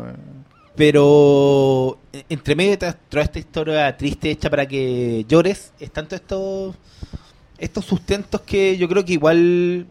Pero 0.75 1.99
eh, 2.11 2.23
entre 2.27 2.55
medio 2.55 2.71
de 2.71 2.77
toda, 2.77 3.23
esta 3.23 3.37
historia 3.37 3.95
triste 3.95 4.31
hecha 4.31 4.49
para 4.49 4.67
que 4.67 5.25
llores, 5.29 5.73
están 5.79 6.07
todos 6.07 6.21
estos 6.21 6.75
estos 7.59 7.85
sustentos 7.85 8.41
que 8.41 8.77
yo 8.77 8.89
creo 8.89 9.05
que 9.05 9.13
igual 9.13 9.85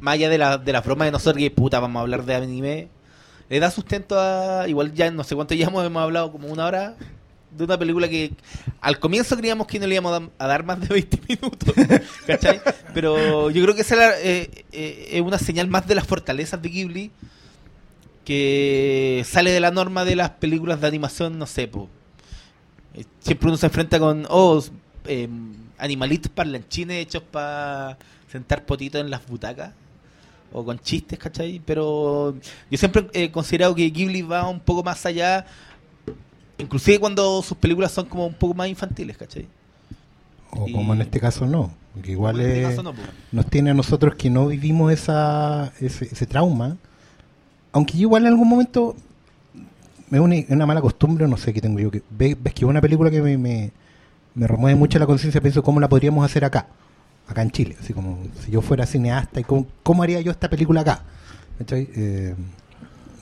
más 0.00 0.14
allá 0.14 0.30
de 0.30 0.38
la, 0.38 0.56
de 0.56 0.72
las 0.72 0.82
bromas 0.82 1.08
de 1.08 1.12
nosotros 1.12 1.36
que 1.36 1.50
puta 1.50 1.80
vamos 1.80 2.00
a 2.00 2.02
hablar 2.02 2.24
de 2.24 2.34
anime, 2.34 2.88
le 3.50 3.60
da 3.60 3.70
sustento 3.70 4.18
a 4.18 4.66
igual 4.68 4.94
ya 4.94 5.10
no 5.10 5.22
sé 5.22 5.34
cuánto 5.34 5.52
llevamos, 5.54 5.84
hemos 5.84 6.02
hablado 6.02 6.32
como 6.32 6.48
una 6.48 6.64
hora 6.64 6.96
de 7.56 7.64
una 7.64 7.78
película 7.78 8.08
que 8.08 8.32
al 8.80 8.98
comienzo 8.98 9.36
creíamos 9.36 9.66
que 9.66 9.78
no 9.78 9.86
le 9.86 9.94
íbamos 9.94 10.30
a, 10.38 10.46
dar 10.46 10.64
más 10.64 10.80
de 10.80 10.88
20 10.88 11.20
minutos. 11.28 11.74
Pero 12.94 13.50
yo 13.50 13.62
creo 13.62 13.74
que 13.74 13.82
esa 13.82 14.18
eh, 14.20 14.64
eh, 14.72 15.08
es 15.12 15.20
una 15.20 15.38
señal 15.38 15.68
más 15.68 15.86
de 15.86 15.94
las 15.94 16.06
fortalezas 16.06 16.60
de 16.60 16.68
Ghibli 16.68 17.10
que 18.24 19.24
sale 19.26 19.50
de 19.50 19.60
la 19.60 19.70
norma 19.70 20.04
de 20.04 20.16
las 20.16 20.30
películas 20.30 20.80
de 20.80 20.86
animación, 20.86 21.38
no 21.38 21.46
sé, 21.46 21.68
po. 21.68 21.88
Eh, 22.94 23.04
siempre 23.20 23.48
uno 23.48 23.56
se 23.56 23.66
enfrenta 23.66 23.98
con, 23.98 24.26
oh, 24.28 24.62
eh, 25.06 25.28
animalitos 25.78 26.30
parlanchines 26.30 27.02
hechos 27.02 27.22
para 27.22 27.98
sentar 28.30 28.64
potitos 28.64 29.00
en 29.00 29.10
las 29.10 29.26
butacas, 29.26 29.72
o 30.52 30.64
con 30.64 30.78
chistes, 30.78 31.18
¿cachai? 31.18 31.60
Pero 31.64 32.36
yo 32.70 32.78
siempre 32.78 33.08
he 33.12 33.30
considerado 33.30 33.74
que 33.74 33.90
Ghibli 33.90 34.22
va 34.22 34.48
un 34.48 34.60
poco 34.60 34.82
más 34.82 35.04
allá, 35.06 35.46
inclusive 36.62 36.98
cuando 36.98 37.42
sus 37.42 37.56
películas 37.56 37.92
son 37.92 38.06
como 38.06 38.26
un 38.26 38.34
poco 38.34 38.54
más 38.54 38.68
infantiles, 38.68 39.16
¿cachai? 39.16 39.46
O 40.50 40.68
y- 40.68 40.72
como 40.72 40.94
en 40.94 41.02
este 41.02 41.20
caso 41.20 41.46
no. 41.46 41.72
Porque 41.94 42.12
igual 42.12 42.40
este 42.40 42.62
caso 42.62 42.82
no, 42.82 42.94
nos 43.32 43.46
tiene 43.46 43.70
a 43.70 43.74
nosotros 43.74 44.14
que 44.14 44.30
no 44.30 44.46
vivimos 44.46 44.90
esa, 44.92 45.72
ese, 45.80 46.06
ese 46.06 46.26
trauma. 46.26 46.76
Aunque 47.72 47.94
yo 47.94 48.02
igual 48.02 48.22
en 48.22 48.28
algún 48.28 48.48
momento 48.48 48.96
es 50.10 50.20
una, 50.20 50.36
una 50.48 50.66
mala 50.66 50.80
costumbre, 50.80 51.26
no 51.28 51.36
sé 51.36 51.52
qué 51.52 51.60
tengo 51.60 51.78
yo. 51.80 51.90
que 51.90 52.02
Ves, 52.10 52.36
ves 52.42 52.54
que 52.54 52.64
una 52.64 52.80
película 52.80 53.10
que 53.10 53.20
me, 53.20 53.36
me, 53.36 53.72
me 54.34 54.46
remueve 54.46 54.78
mucho 54.78 54.98
la 54.98 55.06
conciencia, 55.06 55.40
pienso 55.40 55.62
cómo 55.62 55.80
la 55.80 55.88
podríamos 55.88 56.24
hacer 56.24 56.44
acá, 56.46 56.66
acá 57.26 57.42
en 57.42 57.50
Chile. 57.50 57.76
Así 57.78 57.92
como 57.92 58.18
si 58.44 58.50
yo 58.50 58.62
fuera 58.62 58.86
cineasta 58.86 59.40
y 59.40 59.44
cómo, 59.44 59.66
cómo 59.82 60.02
haría 60.02 60.20
yo 60.22 60.30
esta 60.32 60.48
película 60.48 60.80
acá. 60.82 61.02
¿Cachai? 61.58 61.88
Eh, 61.94 62.34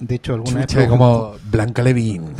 de 0.00 0.14
hecho, 0.14 0.34
alguna 0.34 0.66
Chucha, 0.66 0.78
vez... 0.80 0.88
como 0.88 1.32
Blanca 1.50 1.82
Levin. 1.82 2.24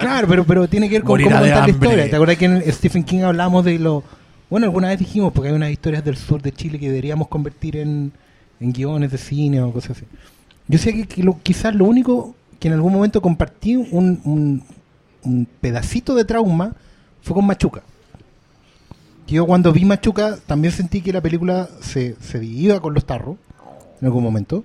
Claro, 0.00 0.26
pero, 0.28 0.44
pero 0.44 0.68
tiene 0.68 0.88
que 0.88 0.96
ver 0.96 1.02
con 1.02 1.12
Morirá 1.20 1.30
cómo 1.30 1.40
contar 1.42 1.62
la 1.64 1.70
historia. 1.70 2.10
¿Te 2.10 2.16
acuerdas 2.16 2.36
que 2.36 2.44
en 2.46 2.72
Stephen 2.72 3.04
King 3.04 3.20
hablamos 3.20 3.64
de 3.64 3.78
lo... 3.78 4.02
Bueno, 4.50 4.66
alguna 4.66 4.88
vez 4.88 4.98
dijimos, 4.98 5.32
porque 5.32 5.50
hay 5.50 5.54
unas 5.54 5.70
historias 5.70 6.04
del 6.04 6.16
sur 6.16 6.40
de 6.42 6.52
Chile 6.52 6.78
que 6.78 6.88
deberíamos 6.88 7.28
convertir 7.28 7.76
en, 7.76 8.12
en 8.60 8.72
guiones 8.72 9.10
de 9.12 9.18
cine 9.18 9.60
o 9.60 9.72
cosas 9.72 9.92
así. 9.98 10.06
Yo 10.68 10.78
sé 10.78 10.92
que, 10.92 11.06
que 11.06 11.22
lo- 11.22 11.38
quizás 11.42 11.74
lo 11.74 11.84
único 11.84 12.34
que 12.58 12.68
en 12.68 12.74
algún 12.74 12.92
momento 12.92 13.20
compartí 13.20 13.76
un, 13.76 14.20
un, 14.24 14.62
un 15.22 15.46
pedacito 15.60 16.14
de 16.14 16.24
trauma 16.24 16.72
fue 17.22 17.34
con 17.34 17.46
Machuca. 17.46 17.82
Yo 19.26 19.44
cuando 19.46 19.72
vi 19.72 19.84
Machuca 19.84 20.38
también 20.46 20.72
sentí 20.72 21.02
que 21.02 21.12
la 21.12 21.20
película 21.20 21.68
se, 21.80 22.16
se 22.20 22.42
iba 22.44 22.80
con 22.80 22.94
los 22.94 23.04
tarros 23.04 23.36
en 24.00 24.06
algún 24.06 24.24
momento 24.24 24.64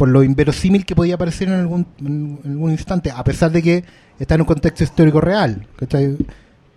por 0.00 0.08
lo 0.08 0.22
inverosímil 0.22 0.86
que 0.86 0.96
podía 0.96 1.18
parecer 1.18 1.48
en 1.48 1.60
algún, 1.60 1.86
en 2.00 2.40
algún 2.46 2.70
instante, 2.70 3.10
a 3.14 3.22
pesar 3.22 3.52
de 3.52 3.62
que 3.62 3.84
está 4.18 4.34
en 4.34 4.40
un 4.40 4.46
contexto 4.46 4.82
histórico 4.82 5.20
real. 5.20 5.66
¿cachai? 5.76 6.16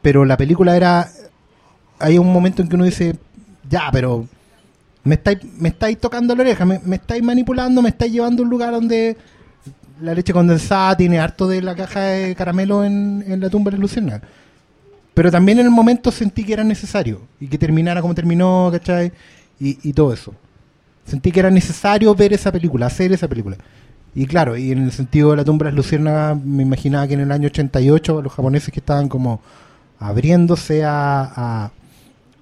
Pero 0.02 0.26
la 0.26 0.36
película 0.36 0.76
era. 0.76 1.08
Hay 2.00 2.18
un 2.18 2.34
momento 2.34 2.62
en 2.62 2.68
que 2.68 2.76
uno 2.76 2.84
dice, 2.84 3.16
ya, 3.70 3.90
pero 3.94 4.28
me 5.06 5.16
estáis, 5.16 5.38
me 5.58 5.70
estáis 5.70 5.98
tocando 6.00 6.36
la 6.36 6.42
oreja, 6.42 6.66
me, 6.66 6.96
estáis 6.96 7.24
manipulando, 7.24 7.82
me 7.82 7.88
estáis 7.88 8.12
llevando 8.12 8.42
a 8.42 8.44
un 8.44 8.50
lugar 8.50 8.74
donde 8.74 9.16
la 10.02 10.14
leche 10.14 10.34
condensada 10.34 10.98
tiene 10.98 11.18
harto 11.18 11.48
de 11.48 11.62
la 11.62 11.76
caja 11.76 12.02
de 12.02 12.36
caramelo 12.36 12.84
en, 12.84 13.40
la 13.40 13.50
tumba 13.50 13.72
de 13.72 13.78
Luciana. 13.78 14.22
Pero 15.14 15.32
también 15.32 15.60
en 15.60 15.68
el 15.68 15.72
momento 15.72 16.12
sentí 16.12 16.44
que 16.44 16.52
era 16.52 16.66
necesario 16.66 17.22
y 17.40 17.48
que 17.48 17.58
terminara 17.58 18.02
como 18.02 18.14
terminó, 18.14 18.68
¿cachai? 18.70 19.14
Y 19.62 19.94
todo 19.94 20.12
eso. 20.12 20.34
Sentí 21.06 21.32
que 21.32 21.40
era 21.40 21.52
necesario 21.52 22.14
ver 22.16 22.34
esa 22.34 22.52
película, 22.52 22.86
hacer 22.88 23.12
esa 23.12 23.28
película. 23.28 23.58
Y 24.16 24.26
claro, 24.28 24.56
y 24.56 24.72
en 24.72 24.84
el 24.84 24.92
sentido 24.92 25.32
de 25.32 25.38
la 25.38 25.44
tumba 25.44 25.66
de 25.66 25.72
las 25.72 25.78
luciérnagas, 25.78 26.44
me 26.44 26.64
imaginaba 26.64 27.08
que 27.08 27.16
en 27.16 27.22
el 27.22 27.32
año 27.32 27.48
88 27.48 28.22
los 28.22 28.34
japoneses 28.34 28.72
que 28.72 28.80
estaban 28.80 29.10
como 29.10 29.42
abriéndose 30.00 30.84
a, 30.84 31.72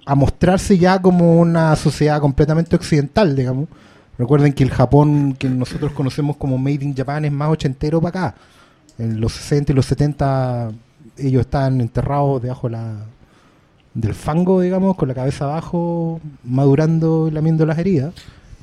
a, 0.04 0.14
mostrarse 0.14 0.76
ya 0.78 1.00
como 1.00 1.40
una 1.40 1.74
sociedad 1.76 2.20
completamente 2.20 2.76
occidental, 2.76 3.34
digamos. 3.34 3.68
Recuerden 4.18 4.52
que 4.52 4.64
el 4.64 4.70
Japón 4.70 5.34
que 5.38 5.48
nosotros 5.48 5.92
conocemos 5.92 6.36
como 6.36 6.58
Made 6.58 6.84
in 6.84 6.94
Japan 6.94 7.24
es 7.24 7.32
más 7.32 7.48
ochentero 7.50 8.00
para 8.00 8.26
acá. 8.26 8.36
En 8.98 9.20
los 9.20 9.32
60 9.32 9.72
y 9.72 9.74
los 9.74 9.86
70 9.86 10.72
ellos 11.18 11.40
estaban 11.40 11.80
enterrados 11.80 12.42
debajo 12.42 12.68
de 12.68 12.72
la, 12.72 13.06
del 13.94 14.14
fango, 14.14 14.60
digamos, 14.60 14.96
con 14.96 15.08
la 15.08 15.14
cabeza 15.14 15.44
abajo, 15.44 16.20
madurando 16.44 17.28
y 17.28 17.30
lamiendo 17.30 17.64
las 17.66 17.78
heridas. 17.78 18.12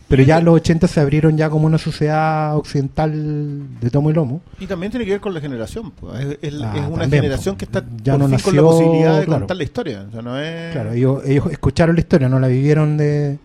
Pero 0.10 0.24
ya 0.24 0.40
en 0.40 0.46
los 0.46 0.56
80 0.56 0.88
se 0.88 1.00
abrieron 1.00 1.38
ya 1.38 1.50
como 1.50 1.68
una 1.68 1.78
sociedad 1.78 2.58
occidental 2.58 3.80
de 3.80 3.90
tomo 3.92 4.10
y 4.10 4.14
lomo. 4.14 4.42
Y 4.60 4.66
también 4.66 4.92
tiene 4.92 5.06
que 5.06 5.12
ver 5.12 5.22
con 5.22 5.34
la 5.34 5.40
generación. 5.40 5.92
pues. 5.92 6.20
Es, 6.26 6.38
es- 6.42 6.62
Ah, 6.62 6.74
es 6.76 6.88
una 6.88 7.02
también, 7.02 7.22
generación 7.24 7.56
pues. 7.56 7.70
que 7.70 7.78
está 7.78 7.86
Ya 8.04 8.14
por 8.18 8.22
no 8.22 8.28
fin 8.30 8.40
con 8.40 8.56
la 8.56 8.62
nació, 8.64 8.70
posibilidad 8.78 9.20
de 9.20 9.26
claro. 9.26 9.40
contar 9.42 9.58
la 9.58 9.64
historia. 9.64 10.06
O 10.08 10.12
sea, 10.12 10.22
no 10.24 10.40
es... 10.40 10.72
Claro, 10.74 10.92
ellos, 10.94 11.22
ellos 11.26 11.46
escucharon 11.52 11.96
la 11.96 12.02
historia, 12.02 12.28
no 12.28 12.40
la 12.40 12.48
vivieron 12.48 12.98
de, 12.98 13.38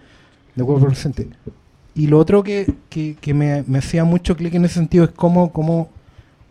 de 0.54 0.64
cuerpo 0.64 0.86
presente. 0.86 1.28
Y 1.94 2.06
lo 2.08 2.18
otro 2.18 2.42
que, 2.42 2.66
que, 2.88 3.16
que 3.20 3.34
me, 3.34 3.62
me 3.66 3.78
hacía 3.78 4.04
mucho 4.04 4.34
clic 4.36 4.54
en 4.54 4.64
ese 4.64 4.74
sentido 4.74 5.04
es 5.04 5.10
cómo, 5.10 5.52
cómo 5.52 5.90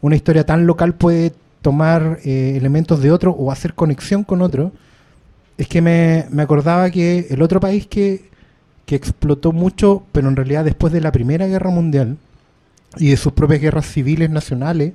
una 0.01 0.15
historia 0.15 0.45
tan 0.45 0.67
local 0.67 0.93
puede 0.93 1.33
tomar 1.63 2.19
eh, 2.23 2.53
elementos 2.55 3.01
de 3.01 3.11
otro 3.11 3.31
o 3.31 3.51
hacer 3.51 3.73
conexión 3.73 4.23
con 4.23 4.41
otro. 4.43 4.71
Es 5.57 5.67
que 5.67 5.81
me, 5.81 6.25
me 6.29 6.43
acordaba 6.43 6.89
que 6.91 7.25
el 7.29 7.41
otro 7.41 7.59
país 7.59 7.87
que, 7.87 8.29
que 8.85 8.95
explotó 8.95 9.51
mucho, 9.51 10.03
pero 10.11 10.27
en 10.27 10.35
realidad 10.35 10.65
después 10.65 10.91
de 10.91 11.01
la 11.01 11.11
Primera 11.11 11.47
Guerra 11.47 11.69
Mundial 11.69 12.17
y 12.97 13.09
de 13.09 13.17
sus 13.17 13.33
propias 13.33 13.61
guerras 13.61 13.85
civiles 13.85 14.29
nacionales, 14.29 14.93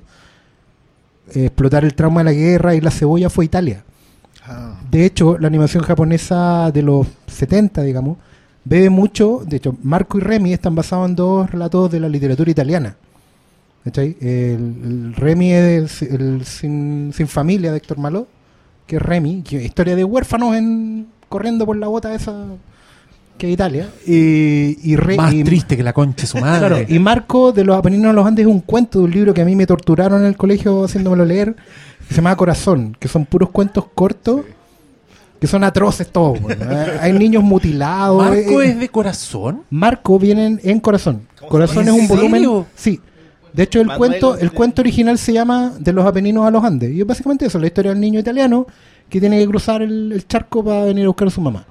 eh, 1.33 1.45
explotar 1.45 1.83
el 1.83 1.95
trauma 1.95 2.21
de 2.21 2.25
la 2.25 2.33
guerra 2.33 2.75
y 2.75 2.81
la 2.81 2.91
cebolla 2.91 3.29
fue 3.29 3.45
Italia. 3.45 3.83
Ah. 4.45 4.79
De 4.89 5.05
hecho, 5.05 5.37
la 5.37 5.47
animación 5.47 5.83
japonesa 5.83 6.71
de 6.71 6.81
los 6.81 7.07
70, 7.27 7.81
digamos, 7.83 8.17
bebe 8.63 8.89
mucho. 8.89 9.43
De 9.45 9.57
hecho, 9.57 9.75
Marco 9.83 10.17
y 10.17 10.21
Remy 10.21 10.53
están 10.53 10.75
basados 10.75 11.09
en 11.09 11.15
dos 11.15 11.49
relatos 11.49 11.91
de 11.91 11.99
la 11.99 12.09
literatura 12.09 12.49
italiana. 12.49 12.95
El, 13.85 14.17
el 14.21 15.13
Remy 15.15 15.51
es 15.51 16.01
el 16.03 16.45
sin, 16.45 17.11
sin 17.13 17.27
familia 17.27 17.71
de 17.71 17.77
Héctor 17.77 17.97
Maló, 17.97 18.27
que 18.85 18.97
es 18.97 19.01
Remy, 19.01 19.41
que 19.41 19.57
es 19.57 19.65
historia 19.65 19.95
de 19.95 20.03
huérfanos 20.03 20.55
en 20.55 21.07
corriendo 21.27 21.65
por 21.65 21.77
la 21.77 21.87
bota 21.87 22.13
esa 22.13 22.45
que 23.39 23.47
es 23.47 23.53
Italia. 23.53 23.89
Y, 24.05 24.77
y, 24.83 24.95
Re- 24.95 25.15
Más 25.17 25.33
y- 25.33 25.43
triste 25.43 25.75
que 25.75 25.81
la 25.81 25.93
concha 25.93 26.21
de 26.21 26.27
su 26.27 26.37
madre. 26.37 26.59
Claro, 26.67 26.85
y 26.87 26.99
Marco 26.99 27.51
de 27.51 27.63
los 27.63 27.75
Apeninos 27.75 28.11
a 28.11 28.13
los 28.13 28.27
Andes 28.27 28.45
es 28.45 28.51
un 28.51 28.59
cuento 28.61 28.99
de 28.99 29.05
un 29.05 29.11
libro 29.11 29.33
que 29.33 29.41
a 29.41 29.45
mí 29.45 29.55
me 29.55 29.65
torturaron 29.65 30.21
en 30.21 30.27
el 30.27 30.37
colegio 30.37 30.83
haciéndomelo 30.83 31.25
leer, 31.25 31.55
que 32.07 32.13
se 32.13 32.15
llama 32.17 32.35
Corazón, 32.35 32.95
que 32.99 33.07
son 33.07 33.25
puros 33.25 33.49
cuentos 33.49 33.85
cortos, 33.95 34.41
que 35.39 35.47
son 35.47 35.63
atroces 35.63 36.07
todos. 36.11 36.39
bueno. 36.41 36.65
Hay- 37.01 37.13
niños 37.13 37.41
mutilados. 37.43 38.21
¿Marco 38.23 38.61
eh, 38.61 38.67
es 38.67 38.79
de 38.79 38.89
corazón? 38.89 39.63
Marco 39.71 40.19
vienen 40.19 40.59
en 40.63 40.79
Corazón. 40.79 41.21
Corazón 41.47 41.87
es 41.87 41.93
¿En 41.95 42.01
un 42.01 42.07
volumen. 42.07 42.31
serio? 42.33 42.65
Sí. 42.75 42.99
De 43.53 43.63
hecho, 43.63 43.81
el 43.81 43.87
Manuel 43.87 44.09
cuento, 44.11 44.37
el 44.37 44.51
cuento 44.51 44.81
original 44.83 45.17
se 45.17 45.33
llama 45.33 45.73
De 45.79 45.91
los 45.91 46.05
Apeninos 46.05 46.45
a 46.45 46.51
los 46.51 46.63
Andes. 46.63 46.91
Y 46.93 47.01
es 47.01 47.07
básicamente 47.07 47.45
eso, 47.47 47.57
la 47.57 47.65
historia 47.65 47.91
del 47.91 47.99
niño 47.99 48.19
italiano 48.19 48.67
que 49.09 49.19
tiene 49.19 49.39
que 49.39 49.47
cruzar 49.47 49.81
el, 49.81 50.11
el 50.11 50.27
charco 50.27 50.63
para 50.63 50.83
venir 50.85 51.05
a 51.05 51.07
buscar 51.07 51.29
a 51.29 51.31
su 51.31 51.41
mamá. 51.41 51.65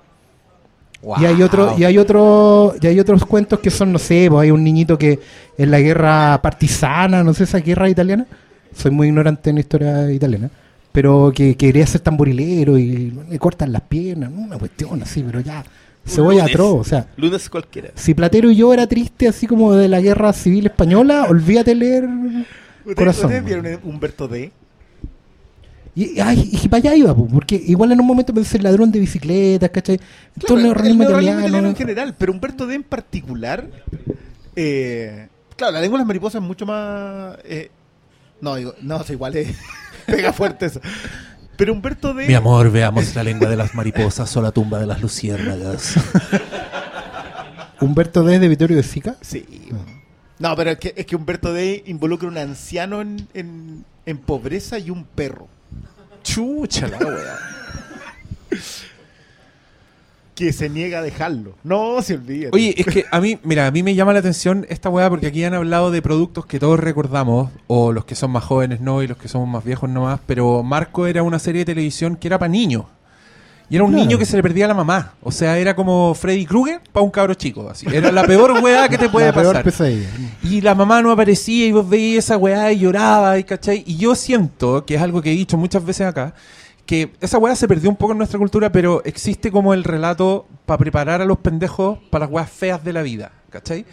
Y 1.21 1.25
hay 1.25 1.43
otro, 1.43 1.77
y 1.79 1.85
hay 1.85 1.97
otro, 1.97 2.75
y 2.81 2.87
hay 2.87 2.99
otros 2.99 3.25
cuentos 3.25 3.61
que 3.61 3.71
son, 3.71 3.93
no 3.93 3.99
sé, 3.99 4.27
pues 4.29 4.43
hay 4.43 4.51
un 4.51 4.65
niñito 4.65 4.99
que 4.99 5.21
en 5.57 5.71
la 5.71 5.79
guerra 5.81 6.41
partisana, 6.43 7.23
no 7.23 7.33
sé, 7.35 7.45
esa 7.45 7.59
guerra 7.59 7.89
italiana, 7.89 8.27
soy 8.75 8.91
muy 8.91 9.07
ignorante 9.09 9.51
en 9.51 9.57
la 9.57 9.61
historia 9.61 10.11
italiana, 10.13 10.51
pero 10.91 11.33
que, 11.35 11.51
que 11.57 11.69
quería 11.69 11.87
ser 11.87 12.01
tamborilero 12.01 12.77
y 12.79 13.13
le 13.31 13.39
cortan 13.39 13.73
las 13.73 13.83
piernas, 13.83 14.31
¿no? 14.31 14.41
una 14.41 14.59
cuestión 14.59 15.01
así, 15.03 15.23
pero 15.23 15.41
ya, 15.41 15.65
cebolla 16.05 16.45
atroz, 16.45 16.81
o 16.81 16.85
sea, 16.85 17.07
Lunes 17.17 17.49
cualquiera. 17.49 17.91
si 17.95 18.15
Platero 18.15 18.51
y 18.51 18.57
yo 18.57 18.75
era 18.75 18.87
triste 18.89 19.29
así 19.29 19.47
como 19.47 19.75
de 19.75 19.89
la 19.89 20.01
guerra 20.01 20.33
civil 20.33 20.67
española, 20.67 21.27
olvídate 21.29 21.75
leer 21.77 22.05
¿Ustedes, 22.05 22.97
Corazón. 22.97 23.27
ustedes 23.27 23.45
vieron 23.45 23.81
Humberto 23.85 24.27
D? 24.27 24.51
Y, 26.05 26.21
ay, 26.21 26.49
y 26.53 26.69
para 26.69 26.79
allá 26.91 26.95
iba, 26.97 27.15
pues, 27.15 27.33
porque 27.33 27.55
igual 27.67 27.93
en 27.93 28.01
un 28.01 28.07
momento 28.07 28.33
pensé 28.35 28.57
el 28.59 28.63
ladrón 28.65 28.91
de 28.93 29.01
bicicletas, 29.01 29.71
¿cachai? 29.71 29.99
Todo 30.47 30.59
el 30.59 30.67
italiano, 30.67 31.41
italiano 31.41 31.69
en 31.69 31.77
general, 31.77 32.15
pero 32.19 32.33
Humberto 32.33 32.67
D 32.67 32.75
en 32.75 32.83
particular. 32.85 33.69
eh, 34.57 35.29
claro, 35.57 35.73
la 35.75 35.81
lengua 35.81 35.99
de 35.99 36.03
las 36.03 36.07
mariposas 36.07 36.41
es 36.43 36.47
mucho 36.47 36.67
más. 36.67 37.37
eh, 37.45 37.71
no, 38.41 38.55
digo, 38.57 38.75
no, 38.83 39.01
es 39.01 39.11
igual, 39.11 39.37
es, 39.37 39.57
pega 40.07 40.33
fuerte 40.33 40.67
eso. 40.67 40.81
Pero 41.57 41.73
Humberto 41.73 42.15
D. 42.15 42.27
Mi 42.29 42.35
amor, 42.35 42.71
veamos 42.71 43.15
la 43.17 43.25
lengua 43.25 43.49
de 43.49 43.57
las 43.57 43.75
mariposas 43.75 44.37
o 44.37 44.43
la 44.43 44.53
tumba 44.53 44.79
de 44.79 44.87
las 44.87 45.03
luciérnagas. 45.03 45.95
Humberto 47.81 48.23
D. 48.25 48.39
de 48.39 48.49
Vittorio 48.49 48.77
de 48.77 48.83
Sica. 48.83 49.17
Sí. 49.21 49.45
No, 50.39 50.55
pero 50.55 50.71
es 50.71 50.79
que, 50.79 50.95
es 50.97 51.07
que 51.07 51.17
Humberto 51.17 51.53
D 51.53 51.83
involucra 51.87 52.29
un 52.29 52.39
anciano 52.39 53.01
en, 53.01 53.27
en, 53.35 53.85
en 54.07 54.19
pobreza 54.19 54.79
y 54.79 54.91
un 54.91 55.05
perro. 55.05 55.49
Chucha 56.29 56.87
la 56.89 56.99
wea. 56.99 57.39
Que 60.35 60.53
se 60.53 60.69
niega 60.69 60.99
a 60.99 61.03
dejarlo. 61.03 61.55
No, 61.65 62.03
se 62.03 62.15
olvida. 62.15 62.51
Oye, 62.53 62.75
es 62.77 62.87
que 62.87 63.07
a 63.11 63.21
mí, 63.21 63.39
mira, 63.43 63.67
a 63.67 63.71
mí 63.71 63.83
me 63.83 63.95
llama 63.95 64.13
la 64.13 64.19
atención 64.19 64.67
esta 64.69 64.91
weá 64.91 65.09
porque 65.09 65.29
aquí 65.29 65.43
han 65.43 65.55
hablado 65.55 65.91
de 65.91 66.03
productos 66.03 66.45
que 66.45 66.61
todos 66.61 66.79
recordamos, 66.79 67.51
o 67.67 67.93
los 67.93 68.05
que 68.05 68.15
son 68.15 68.31
más 68.31 68.45
jóvenes 68.45 68.81
no, 68.81 69.03
y 69.03 69.07
los 69.07 69.17
que 69.17 69.27
somos 69.27 69.49
más 69.49 69.65
viejos 69.65 69.89
nomás, 69.89 70.21
pero 70.27 70.63
Marco 70.63 71.07
era 71.07 71.23
una 71.23 71.39
serie 71.39 71.61
de 71.61 71.73
televisión 71.73 72.15
que 72.17 72.29
era 72.29 72.39
para 72.39 72.51
niños. 72.51 72.85
Y 73.71 73.75
era 73.77 73.85
un 73.85 73.91
Claro. 73.91 74.05
niño 74.05 74.19
que 74.19 74.25
se 74.25 74.37
le 74.37 74.43
perdía 74.43 74.65
a 74.65 74.69
la 74.69 74.75
mamá. 74.75 75.13
O 75.23 75.31
sea, 75.31 75.59
era 75.59 75.77
como 75.77 76.15
Freddy 76.15 76.47
Krueger 76.47 76.81
para 76.91 77.05
un 77.05 77.11
cabro 77.11 77.35
chico. 77.35 77.69
Así. 77.71 77.87
Era 77.93 78.11
la 78.11 78.25
peor 78.25 78.53
weá 78.63 78.89
que 78.89 78.97
te 78.97 79.09
puede 79.11 79.27
la 79.27 79.33
peor 79.33 79.47
pasar. 79.49 79.65
pesadilla. 79.65 80.09
Y 80.43 80.61
la 80.63 80.75
mamá 80.75 81.03
no 81.03 81.11
aparecía 81.13 81.67
y 81.67 81.73
vos 81.73 81.87
veías 81.89 82.25
esa 82.25 82.37
weá 82.39 82.73
y 82.73 82.79
lloraba, 82.79 83.39
y 83.39 83.45
¿cachai? 83.45 83.85
Y 83.87 83.97
yo 83.97 84.15
siento, 84.15 84.87
que 84.87 84.95
es 84.95 85.03
algo 85.03 85.21
que 85.21 85.31
he 85.33 85.37
dicho 85.37 85.57
muchas 85.59 85.85
veces 85.85 86.07
acá, 86.07 86.35
que 86.87 87.13
esa 87.21 87.37
weá 87.37 87.55
se 87.55 87.69
perdió 87.69 87.91
un 87.91 87.97
poco 87.97 88.13
en 88.13 88.19
nuestra 88.19 88.39
cultura, 88.39 88.73
pero 88.73 89.03
existe 89.05 89.51
como 89.53 89.75
el 89.75 89.85
relato 89.85 90.47
para 90.65 90.79
preparar 90.79 91.21
a 91.21 91.27
los 91.27 91.37
pendejos 91.39 91.99
para 92.11 92.25
las 92.25 92.33
weas 92.33 92.51
feas 92.51 92.83
de 92.83 92.95
la 92.95 93.03
vida, 93.03 93.33
¿cachai? 93.51 93.85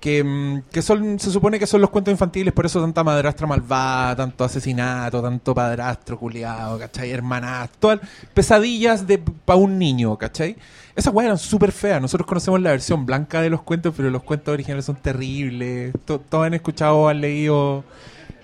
Que, 0.00 0.22
mm, 0.22 0.62
que 0.70 0.80
son, 0.80 1.18
se 1.18 1.30
supone 1.32 1.58
que 1.58 1.66
son 1.66 1.80
los 1.80 1.90
cuentos 1.90 2.12
infantiles, 2.12 2.54
por 2.54 2.64
eso 2.64 2.80
tanta 2.80 3.02
madrastra 3.02 3.48
malvada, 3.48 4.14
tanto 4.14 4.44
asesinato, 4.44 5.20
tanto 5.20 5.52
padrastro 5.54 6.16
culiado, 6.16 6.78
¿cachai? 6.78 7.10
Hermanastro, 7.10 7.98
pesadillas 8.32 9.06
de 9.08 9.18
para 9.18 9.56
un 9.58 9.76
niño, 9.76 10.16
¿cachai? 10.16 10.56
Esas 10.94 11.12
weas 11.12 11.26
eran 11.26 11.38
súper 11.38 11.72
feas. 11.72 12.00
Nosotros 12.00 12.28
conocemos 12.28 12.60
la 12.60 12.70
versión 12.70 13.06
blanca 13.06 13.40
de 13.42 13.50
los 13.50 13.62
cuentos, 13.62 13.92
pero 13.96 14.08
los 14.10 14.22
cuentos 14.22 14.52
originales 14.52 14.84
son 14.84 14.96
terribles. 14.96 15.92
To- 16.04 16.20
Todos 16.20 16.46
han 16.46 16.54
escuchado, 16.54 17.08
han 17.08 17.20
leído 17.20 17.82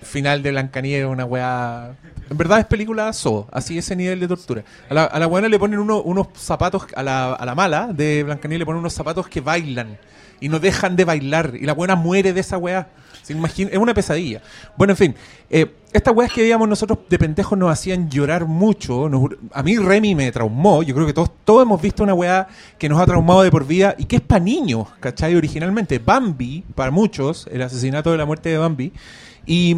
final 0.01 0.43
de 0.43 0.51
Blancanieves, 0.51 1.07
una 1.09 1.23
weá. 1.25 1.95
En 2.29 2.37
verdad 2.37 2.59
es 2.59 2.65
película 2.65 3.13
so, 3.13 3.47
así 3.51 3.77
ese 3.77 3.95
nivel 3.95 4.19
de 4.19 4.27
tortura. 4.27 4.63
A 4.89 4.93
la, 4.93 5.03
a 5.05 5.19
le 5.47 5.59
ponen 5.59 5.79
uno- 5.79 6.01
unos 6.01 6.27
zapatos, 6.35 6.85
a 6.95 7.03
la, 7.03 7.33
a 7.33 7.45
la 7.45 7.55
mala 7.55 7.87
de 7.93 8.23
Blancanieves 8.23 8.59
le 8.59 8.65
ponen 8.65 8.79
unos 8.79 8.93
zapatos 8.93 9.27
que 9.27 9.41
bailan 9.41 9.97
y 10.39 10.49
no 10.49 10.59
dejan 10.59 10.95
de 10.95 11.05
bailar. 11.05 11.53
Y 11.59 11.65
la 11.65 11.73
buena 11.73 11.95
muere 11.95 12.33
de 12.33 12.39
esa 12.41 12.57
weá. 12.57 12.89
Se 13.23 13.33
imagina- 13.33 13.71
es 13.71 13.77
una 13.77 13.93
pesadilla. 13.93 14.41
Bueno, 14.77 14.93
en 14.93 14.97
fin, 14.97 15.15
eh, 15.49 15.65
estas 15.93 16.15
weas 16.15 16.31
que 16.31 16.41
veíamos 16.41 16.69
nosotros 16.69 16.99
de 17.09 17.17
pendejos 17.17 17.57
nos 17.57 17.71
hacían 17.71 18.09
llorar 18.09 18.45
mucho. 18.45 19.09
a 19.51 19.63
mí 19.63 19.77
Remy 19.77 20.13
me 20.13 20.31
traumó. 20.31 20.83
Yo 20.83 20.93
creo 20.93 21.07
que 21.07 21.13
todos, 21.13 21.31
todos 21.43 21.63
hemos 21.63 21.81
visto 21.81 22.03
una 22.03 22.13
weá 22.13 22.47
que 22.77 22.87
nos 22.87 22.99
ha 23.01 23.05
traumado 23.05 23.41
de 23.41 23.49
por 23.49 23.65
vida 23.65 23.95
y 23.97 24.05
que 24.05 24.17
es 24.17 24.21
para 24.21 24.43
niños, 24.43 24.87
¿cachai? 24.99 25.35
Originalmente. 25.35 25.97
Bambi, 25.97 26.63
para 26.75 26.91
muchos, 26.91 27.47
el 27.51 27.61
asesinato 27.63 28.11
de 28.11 28.17
la 28.17 28.25
muerte 28.25 28.49
de 28.49 28.57
Bambi. 28.59 28.93
Y, 29.47 29.77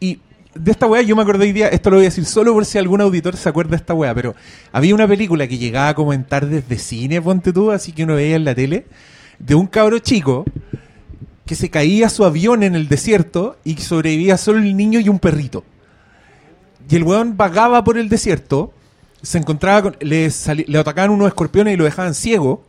y 0.00 0.18
de 0.54 0.70
esta 0.70 0.86
weá 0.86 1.02
yo 1.02 1.14
me 1.16 1.22
acordé 1.22 1.44
hoy 1.44 1.52
día, 1.52 1.68
esto 1.68 1.90
lo 1.90 1.96
voy 1.96 2.04
a 2.06 2.08
decir 2.08 2.24
solo 2.24 2.52
por 2.52 2.64
si 2.64 2.76
algún 2.78 3.00
auditor 3.00 3.36
se 3.36 3.48
acuerda 3.48 3.70
de 3.70 3.76
esta 3.76 3.94
weá, 3.94 4.14
pero 4.14 4.34
había 4.72 4.94
una 4.94 5.08
película 5.08 5.46
que 5.46 5.56
llegaba 5.58 5.88
a 5.88 5.94
comentar 5.94 6.46
desde 6.46 6.76
cine, 6.78 7.22
ponte 7.22 7.52
tú, 7.52 7.70
así 7.70 7.92
que 7.92 8.04
uno 8.04 8.16
veía 8.16 8.36
en 8.36 8.44
la 8.44 8.54
tele, 8.54 8.86
de 9.42 9.54
un 9.54 9.66
cabro 9.66 9.98
chico 9.98 10.44
que 11.44 11.54
se 11.54 11.68
caía 11.68 12.08
su 12.08 12.24
avión 12.24 12.62
en 12.62 12.74
el 12.74 12.88
desierto 12.88 13.56
y 13.64 13.76
sobrevivía 13.76 14.38
solo 14.38 14.58
el 14.58 14.76
niño 14.76 15.00
y 15.00 15.08
un 15.08 15.18
perrito. 15.18 15.64
Y 16.88 16.96
el 16.96 17.02
weón 17.02 17.36
vagaba 17.36 17.84
por 17.84 17.98
el 17.98 18.08
desierto, 18.08 18.72
se 19.22 19.38
encontraba 19.38 19.82
con, 19.82 19.96
le, 20.00 20.30
le 20.66 20.78
atacaban 20.78 21.10
unos 21.10 21.28
escorpiones 21.28 21.74
y 21.74 21.76
lo 21.76 21.84
dejaban 21.84 22.14
ciego. 22.14 22.64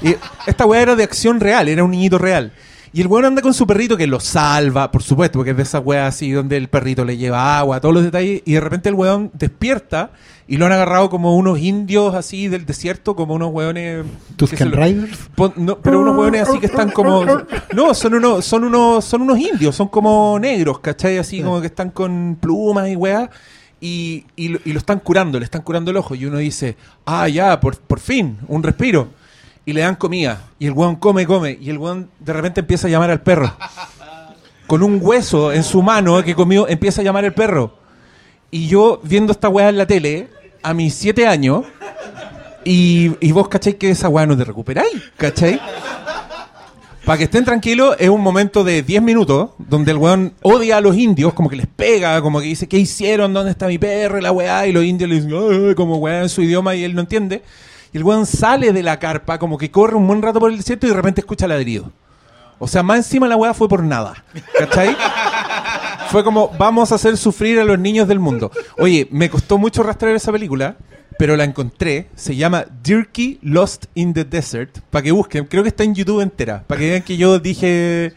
Y 0.00 0.14
esta 0.46 0.66
weá 0.66 0.82
era 0.82 0.96
de 0.96 1.04
acción 1.04 1.40
real, 1.40 1.68
era 1.68 1.84
un 1.84 1.90
niñito 1.90 2.18
real. 2.18 2.52
Y 2.92 3.00
el 3.00 3.06
weón 3.06 3.26
anda 3.26 3.42
con 3.42 3.52
su 3.52 3.66
perrito 3.66 3.96
que 3.96 4.06
lo 4.06 4.20
salva, 4.20 4.90
por 4.90 5.02
supuesto, 5.02 5.38
porque 5.38 5.50
es 5.50 5.56
de 5.56 5.62
esa 5.64 5.80
weá 5.80 6.06
así 6.06 6.30
donde 6.30 6.56
el 6.56 6.68
perrito 6.68 7.04
le 7.04 7.16
lleva 7.16 7.58
agua, 7.58 7.80
todos 7.80 7.94
los 7.94 8.04
detalles, 8.04 8.42
y 8.44 8.54
de 8.54 8.60
repente 8.60 8.88
el 8.88 8.94
weón 8.94 9.30
despierta 9.34 10.12
y 10.50 10.56
lo 10.56 10.64
han 10.66 10.72
agarrado 10.72 11.10
como 11.10 11.36
unos 11.36 11.58
indios 11.58 12.14
así 12.14 12.48
del 12.48 12.64
desierto, 12.64 13.14
como 13.14 13.34
unos 13.34 13.50
se 14.56 14.64
lo- 14.64 14.76
Riders. 14.82 15.18
No, 15.56 15.78
pero 15.78 16.00
unos 16.00 16.16
hueones 16.16 16.48
así 16.48 16.58
que 16.58 16.66
están 16.66 16.90
como. 16.90 17.24
No, 17.74 17.92
son 17.94 18.14
unos, 18.14 18.44
son 18.46 18.64
unos, 18.64 19.04
son 19.04 19.22
unos 19.22 19.38
indios, 19.38 19.76
son 19.76 19.88
como 19.88 20.38
negros, 20.40 20.78
¿cachai? 20.80 21.18
Así 21.18 21.42
como 21.42 21.60
que 21.60 21.66
están 21.66 21.90
con 21.90 22.36
plumas 22.40 22.88
y 22.88 22.96
weas. 22.96 23.28
Y, 23.80 24.24
y, 24.36 24.48
lo- 24.48 24.58
y 24.64 24.72
lo 24.72 24.78
están 24.78 24.98
curando, 25.00 25.38
le 25.38 25.44
están 25.44 25.62
curando 25.62 25.90
el 25.90 25.98
ojo. 25.98 26.14
Y 26.14 26.24
uno 26.24 26.38
dice, 26.38 26.76
ah, 27.04 27.28
ya, 27.28 27.60
por, 27.60 27.76
por 27.78 28.00
fin, 28.00 28.38
un 28.48 28.62
respiro. 28.62 29.08
Y 29.66 29.72
le 29.74 29.82
dan 29.82 29.96
comida. 29.96 30.44
Y 30.58 30.64
el 30.66 30.72
weón 30.72 30.96
come, 30.96 31.26
come. 31.26 31.58
Y 31.60 31.68
el 31.70 31.76
weón 31.78 32.08
de 32.20 32.32
repente 32.32 32.60
empieza 32.60 32.88
a 32.88 32.90
llamar 32.90 33.10
al 33.10 33.20
perro. 33.20 33.52
Con 34.66 34.82
un 34.82 34.98
hueso 35.02 35.52
en 35.52 35.62
su 35.62 35.82
mano 35.82 36.22
que 36.24 36.34
comió, 36.34 36.66
empieza 36.68 37.02
a 37.02 37.04
llamar 37.04 37.24
al 37.24 37.34
perro. 37.34 37.74
Y 38.50 38.66
yo 38.66 39.00
viendo 39.04 39.30
esta 39.32 39.48
weá 39.48 39.68
en 39.68 39.76
la 39.78 39.86
tele, 39.86 40.28
a 40.62 40.74
mis 40.74 40.94
siete 40.94 41.26
años, 41.26 41.64
y, 42.64 43.12
y 43.20 43.32
vos 43.32 43.48
cachai 43.48 43.74
que 43.74 43.90
esa 43.90 44.08
weá 44.08 44.26
no 44.26 44.36
te 44.36 44.44
recuperáis, 44.44 45.02
¿cachai? 45.16 45.60
Para 47.08 47.16
que 47.16 47.24
estén 47.24 47.42
tranquilos, 47.42 47.96
es 47.98 48.10
un 48.10 48.20
momento 48.20 48.64
de 48.64 48.82
10 48.82 49.00
minutos 49.00 49.50
donde 49.56 49.92
el 49.92 49.96
weón 49.96 50.34
odia 50.42 50.76
a 50.76 50.80
los 50.82 50.94
indios, 50.94 51.32
como 51.32 51.48
que 51.48 51.56
les 51.56 51.66
pega, 51.66 52.20
como 52.20 52.38
que 52.38 52.44
dice, 52.44 52.68
¿qué 52.68 52.76
hicieron? 52.76 53.32
¿Dónde 53.32 53.52
está 53.52 53.66
mi 53.66 53.78
perro? 53.78 54.20
La 54.20 54.30
weá, 54.30 54.66
y 54.66 54.72
los 54.72 54.84
indios 54.84 55.08
le 55.08 55.16
dicen, 55.16 55.74
como 55.74 55.96
weá 55.96 56.20
en 56.20 56.28
su 56.28 56.42
idioma 56.42 56.74
y 56.74 56.84
él 56.84 56.94
no 56.94 57.00
entiende. 57.00 57.42
Y 57.94 57.96
el 57.96 58.04
weón 58.04 58.26
sale 58.26 58.74
de 58.74 58.82
la 58.82 58.98
carpa, 58.98 59.38
como 59.38 59.56
que 59.56 59.70
corre 59.70 59.96
un 59.96 60.06
buen 60.06 60.20
rato 60.20 60.38
por 60.38 60.50
el 60.50 60.58
desierto 60.58 60.86
y 60.86 60.90
de 60.90 60.96
repente 60.96 61.22
escucha 61.22 61.48
ladrido. 61.48 61.90
O 62.58 62.68
sea, 62.68 62.82
más 62.82 62.98
encima 62.98 63.26
la 63.26 63.36
weá 63.36 63.54
fue 63.54 63.70
por 63.70 63.82
nada, 63.82 64.22
¿cachai? 64.58 64.94
Fue 66.10 66.24
como, 66.24 66.48
vamos 66.58 66.90
a 66.90 66.94
hacer 66.94 67.18
sufrir 67.18 67.60
a 67.60 67.64
los 67.64 67.78
niños 67.78 68.08
del 68.08 68.18
mundo. 68.18 68.50
Oye, 68.78 69.06
me 69.10 69.28
costó 69.28 69.58
mucho 69.58 69.82
rastrear 69.82 70.16
esa 70.16 70.32
película, 70.32 70.76
pero 71.18 71.36
la 71.36 71.44
encontré. 71.44 72.08
Se 72.14 72.34
llama 72.34 72.64
Dirky 72.82 73.38
Lost 73.42 73.86
in 73.94 74.14
the 74.14 74.24
Desert. 74.24 74.78
Para 74.90 75.02
que 75.02 75.12
busquen, 75.12 75.44
creo 75.44 75.62
que 75.62 75.68
está 75.68 75.84
en 75.84 75.94
YouTube 75.94 76.22
entera. 76.22 76.64
Para 76.66 76.80
que 76.80 76.90
vean 76.90 77.02
que 77.02 77.18
yo 77.18 77.38
dije, 77.38 78.14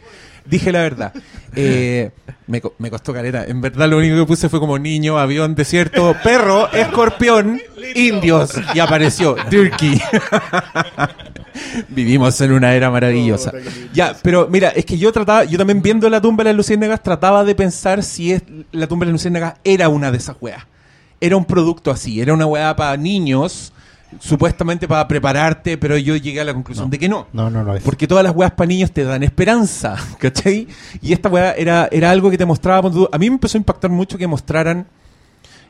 dije 0.52 0.72
la 0.72 0.82
verdad. 0.82 1.14
Eh, 1.56 2.12
me, 2.48 2.62
co- 2.62 2.76
me 2.78 2.92
costó 2.92 3.12
careta. 3.14 3.46
En 3.46 3.60
verdad, 3.62 3.90
lo 3.90 3.98
único 3.98 4.16
que 4.18 4.26
puse 4.26 4.48
fue 4.50 4.60
como 4.60 4.78
niño, 4.78 5.18
avión, 5.18 5.56
desierto, 5.56 6.16
perro, 6.24 6.72
escorpión, 6.72 7.60
indios. 7.96 8.52
Y 8.76 8.80
apareció 8.80 9.36
Dirky. 9.50 10.00
Vivimos 11.90 12.40
en 12.42 12.52
una 12.52 12.74
era 12.74 12.90
maravillosa. 12.90 13.52
Ya, 13.94 14.16
pero 14.22 14.48
mira, 14.50 14.70
es 14.70 14.86
que 14.86 14.98
yo 14.98 15.12
trataba, 15.12 15.44
yo 15.46 15.58
también 15.58 15.82
viendo 15.82 16.10
la 16.10 16.22
tumba 16.22 16.44
de 16.44 16.50
las 16.52 16.58
luciérnagas, 16.58 17.02
trataba 17.04 17.44
de 17.44 17.56
pensar 17.56 18.04
si 18.04 18.32
es, 18.34 18.44
la 18.72 18.88
tumba 18.88 19.06
de 19.06 19.12
las 19.12 19.14
luciérnagas 19.22 19.56
era 19.64 19.90
una 19.90 20.12
de 20.12 20.18
esas 20.18 20.36
weas. 20.40 20.64
Era 21.20 21.38
un 21.38 21.46
producto 21.46 21.92
así, 21.92 22.20
era 22.22 22.34
una 22.34 22.46
weá 22.46 22.76
para 22.76 22.98
niños, 22.98 23.74
supuestamente 24.20 24.88
para 24.88 25.08
prepararte, 25.08 25.78
pero 25.78 25.98
yo 25.98 26.16
llegué 26.16 26.42
a 26.42 26.46
la 26.46 26.54
conclusión 26.54 26.90
de 26.90 27.00
que 27.00 27.08
no. 27.08 27.28
No, 27.34 27.50
no 27.50 27.64
lo 27.64 27.76
es. 27.76 27.84
Porque 27.84 28.08
todas 28.08 28.24
las 28.24 28.36
weas 28.36 28.52
para 28.52 28.68
niños 28.68 28.92
te 28.92 29.04
dan 29.04 29.24
esperanza, 29.24 29.96
¿cachai? 30.20 30.68
Y 31.02 31.14
esta 31.14 31.30
weá 31.30 31.54
era, 31.54 31.88
era 31.92 32.12
algo 32.12 32.30
que 32.30 32.38
te 32.38 32.46
mostraba. 32.46 32.90
A 33.12 33.18
mí 33.18 33.30
me 33.30 33.36
empezó 33.36 33.58
a 33.58 33.60
impactar 33.60 33.92
mucho 33.92 34.18
que 34.18 34.28
mostraran 34.28 34.88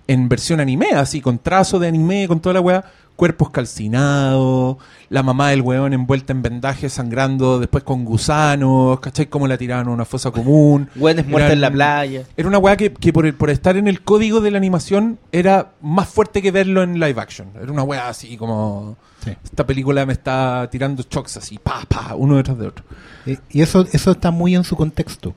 en 0.07 0.27
versión 0.27 0.59
anime, 0.59 0.91
así, 0.93 1.21
con 1.21 1.39
trazo 1.39 1.79
de 1.79 1.87
anime, 1.87 2.27
con 2.27 2.39
toda 2.39 2.53
la 2.53 2.61
weá, 2.61 2.83
cuerpos 3.21 3.51
calcinados, 3.51 4.77
la 5.09 5.21
mamá 5.21 5.49
del 5.49 5.61
weón 5.61 5.93
envuelta 5.93 6.33
en 6.33 6.41
vendajes, 6.41 6.91
sangrando, 6.93 7.59
después 7.59 7.83
con 7.83 8.03
gusanos, 8.03 8.99
¿cachai? 8.99 9.27
Como 9.27 9.47
la 9.47 9.59
tiraban 9.59 9.87
a 9.87 9.91
una 9.91 10.05
fosa 10.05 10.31
común. 10.31 10.89
Güenes 10.95 11.27
muertos 11.27 11.53
en 11.53 11.61
la 11.61 11.69
playa. 11.69 12.23
Era 12.35 12.47
una 12.47 12.57
weá 12.57 12.75
que, 12.77 12.91
que 12.91 13.13
por, 13.13 13.27
el- 13.27 13.35
por 13.35 13.51
estar 13.51 13.77
en 13.77 13.87
el 13.87 14.01
código 14.01 14.41
de 14.41 14.49
la 14.49 14.57
animación 14.57 15.19
era 15.31 15.73
más 15.81 16.09
fuerte 16.09 16.41
que 16.41 16.49
verlo 16.51 16.81
en 16.81 16.99
live 16.99 17.21
action. 17.21 17.49
Era 17.61 17.71
una 17.71 17.83
weá 17.83 18.09
así 18.09 18.37
como... 18.37 18.97
Sí. 19.23 19.31
Esta 19.43 19.67
película 19.67 20.03
me 20.07 20.13
está 20.13 20.67
tirando 20.71 21.03
shocks 21.07 21.37
así, 21.37 21.59
pa, 21.59 21.83
pa, 21.87 22.15
uno 22.15 22.37
detrás 22.37 22.57
de 22.57 22.67
otro. 22.67 22.83
Eh, 23.27 23.37
Y 23.51 23.61
eso, 23.61 23.85
eso 23.91 24.11
está 24.11 24.31
muy 24.31 24.55
en 24.55 24.63
su 24.63 24.75
contexto. 24.75 25.35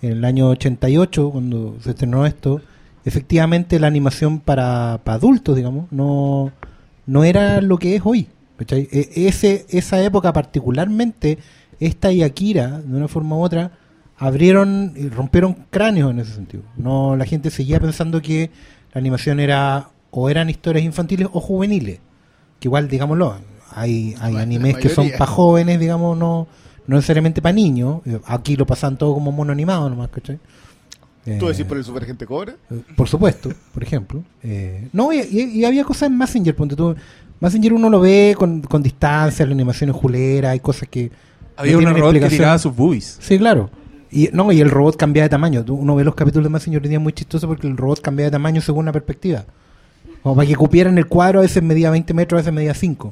En 0.00 0.12
el 0.12 0.24
año 0.24 0.48
88, 0.50 1.30
cuando 1.30 1.74
se 1.82 1.90
estrenó 1.90 2.24
esto, 2.24 2.60
efectivamente 3.04 3.80
la 3.80 3.88
animación 3.88 4.38
para, 4.38 5.00
para 5.02 5.16
adultos, 5.16 5.56
digamos, 5.56 5.86
no, 5.90 6.52
no 7.06 7.24
era 7.24 7.60
lo 7.60 7.78
que 7.78 7.96
es 7.96 8.02
hoy. 8.04 8.28
¿cachai? 8.58 8.88
E- 8.90 9.26
Ese, 9.28 9.66
esa 9.70 10.02
época 10.02 10.32
particularmente, 10.32 11.38
esta 11.80 12.10
y 12.12 12.22
Akira, 12.22 12.80
de 12.80 12.96
una 12.96 13.08
forma 13.08 13.36
u 13.36 13.42
otra, 13.42 13.72
abrieron 14.16 14.92
y 14.96 15.08
rompieron 15.08 15.54
cráneos 15.70 16.10
en 16.10 16.20
ese 16.20 16.32
sentido. 16.34 16.62
No, 16.76 17.16
la 17.16 17.24
gente 17.26 17.50
seguía 17.50 17.80
pensando 17.80 18.22
que 18.22 18.50
la 18.92 18.98
animación 19.00 19.40
era 19.40 19.90
o 20.10 20.30
eran 20.30 20.48
historias 20.48 20.84
infantiles 20.84 21.28
o 21.32 21.40
juveniles. 21.40 22.00
Que 22.58 22.68
igual, 22.68 22.88
digámoslo, 22.88 23.36
hay, 23.70 24.14
hay 24.20 24.36
animes 24.42 24.76
que 24.76 24.88
son 24.94 25.06
para 25.18 25.30
jóvenes, 25.30 25.78
digamos, 25.78 26.16
no, 26.16 26.46
no 26.86 26.96
necesariamente 26.96 27.42
para 27.42 27.52
niños. 27.52 28.00
Eh, 28.06 28.18
Aquí 28.26 28.56
lo 28.56 28.64
pasan 28.66 28.96
todo 28.96 29.12
como 29.12 29.32
mono 29.32 29.52
animado 29.52 29.90
nomás, 29.90 30.08
¿cachai? 30.08 30.38
¿Tú 31.38 31.46
Eh, 31.46 31.50
decís 31.52 31.64
por 31.66 31.76
el 31.76 31.84
Super 31.84 32.04
Gente 32.04 32.24
Cobra? 32.24 32.54
eh, 32.70 32.80
Por 32.96 33.08
supuesto, 33.08 33.50
por 33.74 33.82
ejemplo. 33.82 34.22
Eh, 34.42 34.88
no, 34.92 35.12
y, 35.12 35.18
y- 35.20 35.58
y 35.60 35.64
había 35.64 35.84
cosas 35.84 36.08
en 36.10 36.16
Messenger, 36.16 36.54
ponte 36.54 36.76
tú. 36.76 36.94
Messenger 37.40 37.72
uno 37.72 37.90
lo 37.90 38.00
ve 38.00 38.34
con, 38.38 38.62
con 38.62 38.82
distancia, 38.82 39.44
la 39.44 39.52
animación 39.52 39.90
es 39.90 39.96
julera, 39.96 40.50
hay 40.50 40.60
cosas 40.60 40.88
que... 40.88 41.10
Había 41.56 41.72
no 41.72 41.78
una 41.78 41.86
tienen 41.94 42.02
robot 42.02 42.22
que 42.22 42.28
tiraba 42.36 42.58
sus 42.58 42.74
boobies. 42.74 43.18
Sí, 43.20 43.38
claro. 43.38 43.68
Y, 44.10 44.30
no, 44.32 44.50
y 44.52 44.60
el 44.60 44.70
robot 44.70 44.96
cambia 44.96 45.24
de 45.24 45.28
tamaño. 45.28 45.64
Tú- 45.64 45.74
uno 45.74 45.94
ve 45.96 46.04
los 46.04 46.14
capítulos 46.14 46.44
de 46.44 46.50
Messenger 46.50 46.82
hoy 46.82 46.88
día 46.88 47.00
muy 47.00 47.12
chistoso 47.12 47.46
porque 47.48 47.66
el 47.66 47.76
robot 47.76 48.00
cambia 48.00 48.26
de 48.26 48.30
tamaño 48.30 48.60
según 48.60 48.84
la 48.86 48.92
perspectiva. 48.92 49.44
Como 50.22 50.36
para 50.36 50.46
que 50.48 50.54
cupieran 50.56 50.96
el 50.98 51.06
cuadro, 51.06 51.40
a 51.40 51.42
veces 51.42 51.62
medía 51.62 51.90
20 51.90 52.14
metros, 52.14 52.38
a 52.38 52.40
veces 52.42 52.52
medía 52.54 52.72
5. 52.74 53.10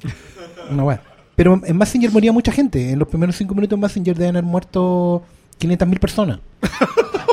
Una 0.71 0.85
weá. 0.85 1.03
Pero 1.37 1.61
en 1.65 1.77
Messenger 1.77 2.11
moría 2.13 2.33
mucha 2.33 2.53
gente. 2.53 2.91
En 2.93 2.99
los 2.99 3.09
primeros 3.09 3.35
5 3.37 3.55
minutos 3.55 3.77
en 3.77 3.81
Messenger 3.81 4.17
deben 4.17 4.37
haber 4.37 4.45
muerto 4.49 5.23
500.000 5.61 5.99
personas. 5.99 6.39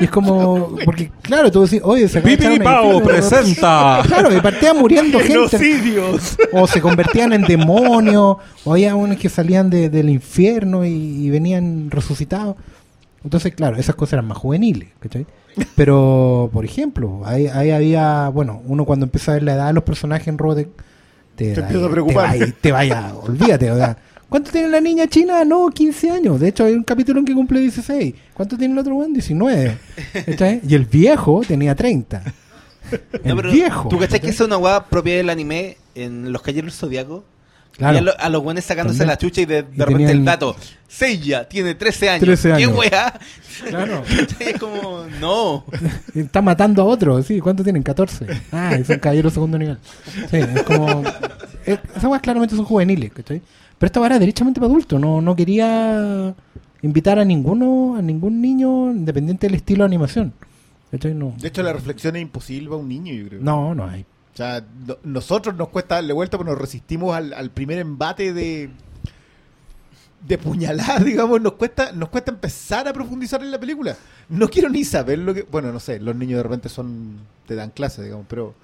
y 0.00 0.04
es 0.04 0.10
como. 0.10 0.76
Porque, 0.84 1.10
claro, 1.22 1.50
tú 1.50 1.62
decís, 1.64 1.80
oye, 1.84 2.08
se 2.08 2.20
Pipiripao 2.20 2.84
edificio". 3.00 3.04
presenta. 3.08 4.00
Claro, 4.06 4.36
y 4.36 4.40
partía 4.40 4.74
muriendo 4.74 5.18
gente. 5.20 5.58
O 6.52 6.66
se 6.66 6.80
convertían 6.80 7.32
en 7.32 7.42
demonios, 7.42 8.36
o 8.64 8.72
había 8.72 8.94
unos 8.94 9.16
que 9.18 9.28
salían 9.28 9.70
de- 9.70 9.88
del 9.90 10.08
infierno 10.10 10.84
y, 10.84 10.90
y 10.90 11.30
venían 11.30 11.90
resucitados. 11.90 12.56
Entonces, 13.24 13.54
claro, 13.54 13.76
esas 13.76 13.94
cosas 13.96 14.14
eran 14.14 14.26
más 14.26 14.38
juveniles, 14.38 14.88
¿cachai? 15.00 15.26
Pero, 15.74 16.50
por 16.52 16.64
ejemplo, 16.64 17.22
ahí, 17.24 17.48
ahí 17.48 17.70
había, 17.72 18.28
bueno, 18.28 18.62
uno 18.66 18.84
cuando 18.84 19.06
empieza 19.06 19.32
a 19.32 19.34
ver 19.34 19.42
la 19.42 19.54
edad 19.54 19.66
de 19.66 19.72
los 19.72 19.82
personajes 19.84 20.28
en 20.28 20.38
Robotech, 20.38 20.68
te, 21.34 21.52
Te 21.52 21.60
da- 21.60 21.66
empieza 21.66 21.86
a 21.86 21.90
preocupar. 21.90 22.30
Te 22.32 22.38
vaya, 22.38 22.54
te 22.60 22.72
vaya, 22.72 23.12
olvídate, 23.22 23.70
o 23.72 23.76
sea, 23.76 23.96
¿cuánto 24.28 24.50
tiene 24.50 24.68
la 24.68 24.80
niña 24.80 25.06
china? 25.06 25.44
No, 25.44 25.68
15 25.70 26.10
años. 26.10 26.40
De 26.40 26.48
hecho, 26.48 26.64
hay 26.64 26.74
un 26.74 26.84
capítulo 26.84 27.18
en 27.20 27.24
que 27.26 27.34
cumple 27.34 27.60
16. 27.60 28.14
¿Cuánto 28.34 28.56
tiene 28.56 28.72
el 28.74 28.78
otro 28.78 28.94
weón? 28.96 29.12
19. 29.12 29.78
¿cachai? 30.26 30.60
Y 30.66 30.74
el 30.74 30.84
viejo 30.86 31.42
tenía 31.46 31.74
30. 31.74 32.22
El 33.12 33.20
No, 33.24 33.36
pero 33.36 33.50
viejo. 33.52 33.88
¿Tú 33.90 33.98
cachai 33.98 34.18
que 34.20 34.30
es 34.30 34.40
una 34.40 34.56
weá 34.56 34.84
propia 34.84 35.16
del 35.16 35.28
anime 35.28 35.76
en 35.94 36.32
Los 36.32 36.42
del 36.42 36.72
Zodiaco? 36.72 37.22
Claro. 37.76 37.94
Y 37.94 37.98
a, 37.98 38.00
lo- 38.00 38.18
a 38.18 38.28
los 38.30 38.42
buenos 38.42 38.64
sacándose 38.64 38.98
También. 38.98 39.12
la 39.12 39.18
chucha 39.18 39.40
y 39.42 39.44
de, 39.44 39.62
de 39.62 39.68
Y 39.76 39.78
repente 39.80 40.10
el 40.10 40.24
dato. 40.24 40.56
Seiya 40.88 41.46
tiene 41.48 41.74
13 41.74 42.08
años. 42.08 42.24
13 42.24 42.48
¿Qué 42.48 42.54
años. 42.64 42.76
wea? 42.76 43.20
Claro. 43.68 44.02
es 44.40 44.58
como, 44.58 45.04
no. 45.20 45.64
Está 46.14 46.40
matando 46.42 46.82
a 46.82 46.86
otros, 46.86 47.26
sí. 47.26 47.40
¿Cuántos 47.40 47.62
tienen? 47.64 47.82
14. 47.82 48.26
Ah, 48.50 48.76
y 48.80 48.84
son 48.84 48.98
caballeros 48.98 49.32
segundo 49.34 49.58
nivel. 49.58 49.76
Sí, 50.30 50.38
es 50.38 50.62
como. 50.64 51.02
es- 51.66 51.78
esas 51.94 52.04
weas 52.04 52.22
claramente 52.22 52.56
son 52.56 52.64
juveniles, 52.64 53.12
¿cachai? 53.12 53.42
Pero 53.78 53.86
esta 53.86 54.04
era 54.06 54.18
derechamente 54.18 54.60
para 54.60 54.70
adultos. 54.70 55.00
No, 55.00 55.20
no 55.20 55.36
quería 55.36 56.34
invitar 56.82 57.18
a 57.18 57.24
ninguno, 57.24 57.96
a 57.96 58.02
ningún 58.02 58.40
niño, 58.40 58.90
independiente 58.90 59.46
del 59.46 59.54
estilo 59.56 59.84
de 59.84 59.86
animación. 59.86 60.32
¿cachai? 60.90 61.14
No. 61.14 61.34
De 61.38 61.48
hecho, 61.48 61.62
la 61.62 61.72
reflexión 61.72 62.16
es 62.16 62.22
imposible 62.22 62.68
para 62.68 62.80
un 62.80 62.88
niño, 62.88 63.12
yo 63.14 63.28
creo. 63.28 63.40
No, 63.42 63.74
no 63.74 63.84
hay. 63.86 64.02
O 64.02 64.36
sea, 64.36 64.64
no- 64.86 64.96
nosotros 65.04 65.54
nos 65.56 65.68
cuesta 65.68 65.96
darle 65.96 66.12
vuelta, 66.12 66.38
pero 66.38 66.50
nos 66.50 66.58
resistimos 66.60 67.14
al, 67.14 67.32
al 67.32 67.50
primer 67.50 67.78
embate 67.78 68.32
de 68.32 68.70
de 70.26 70.36
puñalada, 70.36 70.98
digamos, 71.04 71.40
nos 71.40 71.52
cuesta 71.52 71.92
nos 71.92 72.08
cuesta 72.08 72.32
empezar 72.32 72.88
a 72.88 72.92
profundizar 72.92 73.40
en 73.42 73.50
la 73.52 73.60
película. 73.60 73.96
No 74.28 74.48
quiero 74.48 74.68
ni 74.68 74.84
saber 74.84 75.18
lo 75.20 75.32
que, 75.32 75.42
bueno, 75.42 75.72
no 75.72 75.78
sé, 75.80 76.00
los 76.00 76.16
niños 76.16 76.38
de 76.38 76.42
repente 76.42 76.68
son 76.68 77.18
te 77.46 77.54
dan 77.54 77.70
clase, 77.70 78.02
digamos, 78.02 78.26
pero 78.28 78.54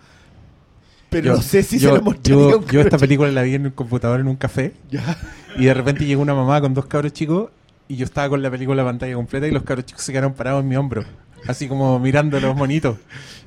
pero 1.14 1.36
no 1.36 1.42
sé 1.42 1.62
si 1.62 1.78
yo, 1.78 1.90
se 1.90 1.96
lo 1.96 2.02
mostraría 2.02 2.50
yo, 2.50 2.58
un 2.58 2.66
yo 2.66 2.80
esta 2.80 2.98
película 2.98 3.30
la 3.30 3.42
vi 3.42 3.54
en 3.54 3.66
un 3.66 3.72
computador 3.72 4.18
en 4.20 4.26
un 4.26 4.34
café. 4.34 4.72
Ya. 4.90 5.16
y 5.56 5.66
de 5.66 5.74
repente 5.74 6.04
llegó 6.04 6.22
una 6.22 6.34
mamá 6.34 6.60
con 6.60 6.74
dos 6.74 6.86
cabros 6.86 7.12
chicos 7.12 7.50
y 7.86 7.94
yo 7.96 8.04
estaba 8.04 8.28
con 8.28 8.42
la 8.42 8.50
película 8.50 8.82
en 8.82 8.88
pantalla 8.88 9.14
completa 9.14 9.46
y 9.46 9.52
los 9.52 9.62
cabros 9.62 9.86
chicos 9.86 10.02
se 10.02 10.10
quedaron 10.12 10.34
parados 10.34 10.62
en 10.62 10.68
mi 10.68 10.76
hombro. 10.76 11.04
Así 11.46 11.68
como 11.68 11.98
mirando 11.98 12.40
los 12.40 12.56
monitos. 12.56 12.96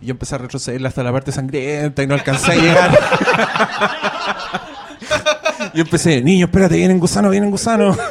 Y 0.01 0.05
yo 0.05 0.11
empecé 0.11 0.35
a 0.35 0.37
retroceder 0.37 0.85
hasta 0.85 1.03
la 1.03 1.11
parte 1.11 1.31
sangrienta 1.31 2.03
y 2.03 2.07
no 2.07 2.13
alcancé 2.13 2.51
a 2.51 2.55
llegar. 2.55 2.99
yo 5.73 5.81
empecé, 5.81 6.21
niño, 6.21 6.45
espérate, 6.45 6.77
vienen 6.77 6.99
gusanos, 6.99 7.31
vienen 7.31 7.51
gusanos. 7.51 7.97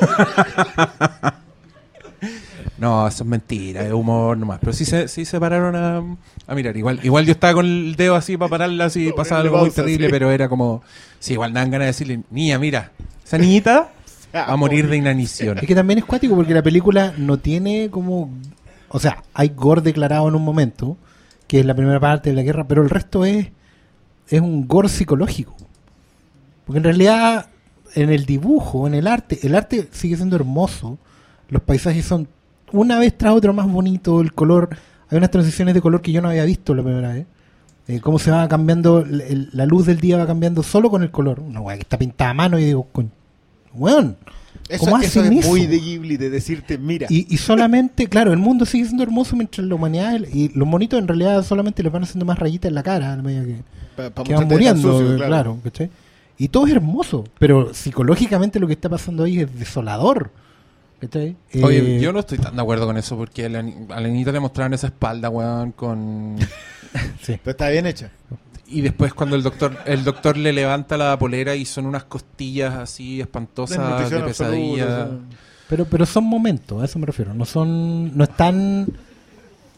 No, 2.78 3.09
eso 3.09 3.24
es 3.24 3.28
mentira, 3.28 3.82
es 3.82 3.93
humor 3.93 4.36
nomás. 4.36 4.59
Pero 4.61 4.73
sí 4.73 4.85
se, 4.85 5.09
sí 5.09 5.24
se 5.24 5.40
pararon 5.40 5.74
a, 5.77 6.03
a 6.47 6.55
mirar. 6.55 6.77
Igual, 6.77 7.01
igual 7.03 7.24
yo 7.24 7.32
estaba 7.32 7.55
con 7.55 7.66
el 7.66 7.97
dedo 7.97 8.15
así 8.15 8.36
para 8.36 8.51
pararla 8.51 8.90
si 8.90 9.12
pasaba 9.12 9.40
algo 9.40 9.59
muy 9.59 9.70
terrible, 9.70 10.07
sí. 10.07 10.12
pero 10.12 10.31
era 10.31 10.48
como. 10.48 10.82
Sí, 11.19 11.32
igual 11.35 11.53
dan 11.53 11.70
ganas 11.70 11.85
de 11.85 11.86
decirle, 11.86 12.20
niña, 12.31 12.59
mira, 12.59 12.93
esa 13.24 13.39
niñita 13.39 13.93
va 14.35 14.44
a 14.44 14.57
morir 14.57 14.89
de 14.89 14.97
inanición. 14.97 15.59
Es 15.59 15.66
que 15.66 15.74
también 15.74 15.98
es 15.98 16.05
cuático 16.05 16.36
porque 16.36 16.55
la 16.55 16.62
película 16.62 17.15
no 17.16 17.39
tiene 17.39 17.89
como. 17.90 18.31
O 18.89 19.01
sea, 19.01 19.23
hay 19.32 19.48
gore 19.51 19.81
declarado 19.81 20.28
en 20.28 20.35
un 20.35 20.44
momento, 20.44 20.97
que 21.48 21.61
es 21.61 21.66
la 21.66 21.74
primera 21.74 21.98
parte 21.98 22.31
de 22.31 22.36
la 22.36 22.43
guerra, 22.43 22.69
pero 22.69 22.82
el 22.82 22.90
resto 22.90 23.24
es, 23.24 23.48
es 24.28 24.40
un 24.40 24.69
gore 24.69 24.89
psicológico. 24.89 25.57
Porque 26.66 26.78
en 26.78 26.85
realidad, 26.85 27.47
en 27.94 28.11
el 28.11 28.27
dibujo, 28.27 28.86
en 28.86 28.94
el 28.94 29.07
arte, 29.07 29.39
el 29.43 29.55
arte 29.55 29.89
sigue 29.93 30.16
siendo 30.16 30.36
hermoso. 30.36 30.98
Los 31.48 31.62
paisajes 31.62 32.05
son 32.05 32.28
una 32.73 32.99
vez 32.99 33.17
tras 33.17 33.33
otra 33.35 33.53
más 33.53 33.71
bonitos. 33.71 34.23
El 34.23 34.33
color, 34.33 34.71
hay 35.09 35.19
unas 35.19 35.31
transiciones 35.31 35.75
de 35.75 35.81
color 35.81 36.01
que 36.03 36.13
yo 36.13 36.21
no 36.23 36.29
había 36.29 36.45
visto 36.45 36.75
la 36.75 36.83
primera 36.83 37.13
vez. 37.13 37.27
Eh, 37.89 38.01
cómo 38.01 38.19
se 38.19 38.31
va 38.33 38.49
cambiando, 38.49 39.01
el- 39.01 39.21
el- 39.21 39.49
la 39.53 39.65
luz 39.67 39.87
del 39.87 40.01
día 40.01 40.17
va 40.19 40.27
cambiando 40.27 40.63
solo 40.63 40.91
con 40.91 41.03
el 41.03 41.11
color. 41.11 41.39
Una 41.41 41.61
weá 41.61 41.77
que 41.77 41.83
está 41.83 41.97
pintada 41.99 42.31
a 42.31 42.35
mano 42.35 42.59
y 42.59 42.65
digo, 42.65 42.87
coño, 42.93 43.11
weón, 43.75 44.17
¿Cómo 44.81 44.97
eso 44.99 45.21
hacen 45.21 45.33
es 45.35 45.41
eso? 45.41 45.49
muy 45.51 45.67
de 45.67 45.79
Ghibli, 45.79 46.17
de 46.17 46.29
decirte, 46.31 46.79
mira, 46.79 47.07
Y, 47.11 47.33
y 47.33 47.37
solamente, 47.37 48.07
claro, 48.09 48.33
el 48.33 48.39
mundo 48.39 48.67
sigue 48.67 48.87
siendo 48.87 49.05
hermoso 49.05 49.37
mientras 49.37 49.65
la 49.67 49.75
humanidad 49.77 50.19
y 50.33 50.49
los 50.59 50.67
monitos 50.67 50.99
en 50.99 51.07
realidad 51.07 51.45
solamente 51.45 51.83
les 51.85 51.93
van 51.93 52.03
haciendo 52.03 52.25
más 52.25 52.39
rayitas 52.39 52.69
en 52.71 52.75
la 52.75 52.83
cara 52.83 53.13
a 53.13 53.17
medida 53.17 53.45
que, 53.45 53.57
pa- 53.97 54.11
pa 54.11 54.25
que 54.25 54.35
van 54.35 54.49
muriendo, 54.49 54.99
sucios, 54.99 55.23
claro, 55.23 55.59
¿cachai? 55.63 55.91
Y 56.39 56.49
todo 56.49 56.67
es 56.67 56.73
hermoso, 56.73 57.25
pero 57.39 57.73
psicológicamente 57.73 58.59
lo 58.59 58.67
que 58.67 58.73
está 58.73 58.89
pasando 58.89 59.23
ahí 59.25 59.41
es 59.41 59.59
desolador. 59.59 60.31
¿Cachai? 61.01 61.36
Oye, 61.62 61.97
Eh, 61.97 62.01
yo 62.01 62.12
no 62.12 62.20
estoy 62.20 62.39
tan 62.39 62.56
de 62.56 62.62
acuerdo 62.62 62.86
con 62.86 62.97
eso 62.97 63.16
porque 63.16 63.47
a 63.47 63.48
la, 63.48 63.59
a 63.60 64.01
la 64.01 64.09
niñita 64.09 64.32
le 64.32 64.40
mostraron 64.40 64.74
esa 64.74 64.89
espalda, 64.89 65.28
weón, 65.31 65.73
con... 65.73 66.36
sí. 67.23 67.39
Pero 67.43 67.51
está 67.52 67.68
bien 67.68 67.86
hecha. 67.86 68.10
Y 68.68 68.81
después 68.81 69.14
cuando 69.14 69.36
el 69.36 69.43
doctor 69.44 69.77
el 69.85 70.02
doctor 70.02 70.36
le 70.36 70.52
levanta 70.52 70.97
la 70.97 71.16
polera 71.18 71.55
y 71.55 71.64
son 71.64 71.86
unas 71.86 72.05
costillas 72.05 72.74
así 72.74 73.20
espantosas 73.20 74.10
de 74.10 74.20
pesadilla. 74.20 74.85
absoluta, 75.02 75.24
Pero, 75.68 75.85
pero 75.85 76.05
son 76.06 76.24
momentos, 76.24 76.82
a 76.82 76.85
eso 76.86 76.98
me 76.98 77.06
refiero. 77.06 77.32
No 77.32 77.44
son, 77.44 78.16
no 78.16 78.24
están, 78.24 78.89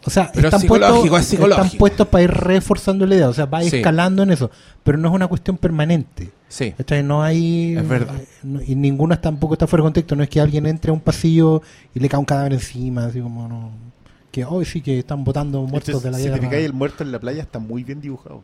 o 0.07 0.09
sea, 0.11 0.31
Pero 0.33 0.49
están 0.49 0.63
es 0.63 0.67
puestos, 0.69 1.05
es 1.21 1.27
psicológico. 1.27 1.65
están 1.67 1.79
puestos 1.79 2.09
para 2.09 2.25
ir 2.25 2.31
reforzando 2.31 3.05
la 3.05 3.15
idea, 3.17 3.29
o 3.29 3.35
sea, 3.35 3.45
va 3.45 3.61
Sí. 3.63 3.77
escalando 3.77 4.23
en 4.23 4.31
eso, 4.31 4.51
pero 4.83 4.97
no 4.97 5.09
es 5.09 5.15
una 5.15 5.27
cuestión 5.27 5.59
permanente. 5.59 6.31
Sí. 6.49 6.73
¿cachai? 6.77 7.03
No 7.03 7.23
hay, 7.23 7.77
Es 7.77 7.87
verdad. 7.89 8.17
eh, 8.17 8.27
no- 8.43 8.63
y 8.63 8.75
ninguno 8.75 9.13
es- 9.15 9.21
tampoco 9.21 9.55
está 9.55 9.67
fuera 9.67 9.83
de 9.83 9.87
contexto. 9.87 10.17
No 10.17 10.23
es 10.23 10.29
que 10.31 10.41
alguien 10.41 10.67
entre 10.67 10.91
a 10.91 10.95
un 10.95 11.01
pasillo 11.01 11.63
y 11.95 12.01
le 12.01 12.09
cae 12.09 12.19
un 12.19 12.25
cadáver 12.27 12.55
encima, 12.55 13.05
así 13.07 13.21
como 13.21 13.47
no, 13.49 13.71
que 14.33 14.45
hoy 14.45 14.65
sí 14.65 14.81
que 14.81 14.99
están 14.99 15.25
botando 15.25 15.61
muertos 15.63 15.89
Entonces, 15.89 16.05
de 16.05 16.11
la 16.11 16.17
si 16.19 16.25
te 16.25 16.31
guerra. 16.31 16.43
fijas, 16.51 16.65
el 16.65 16.73
muerto 16.73 17.03
en 17.05 17.13
la 17.13 17.19
playa 17.19 17.43
está 17.43 17.59
muy 17.59 17.85
bien 17.85 18.01
dibujado. 18.01 18.43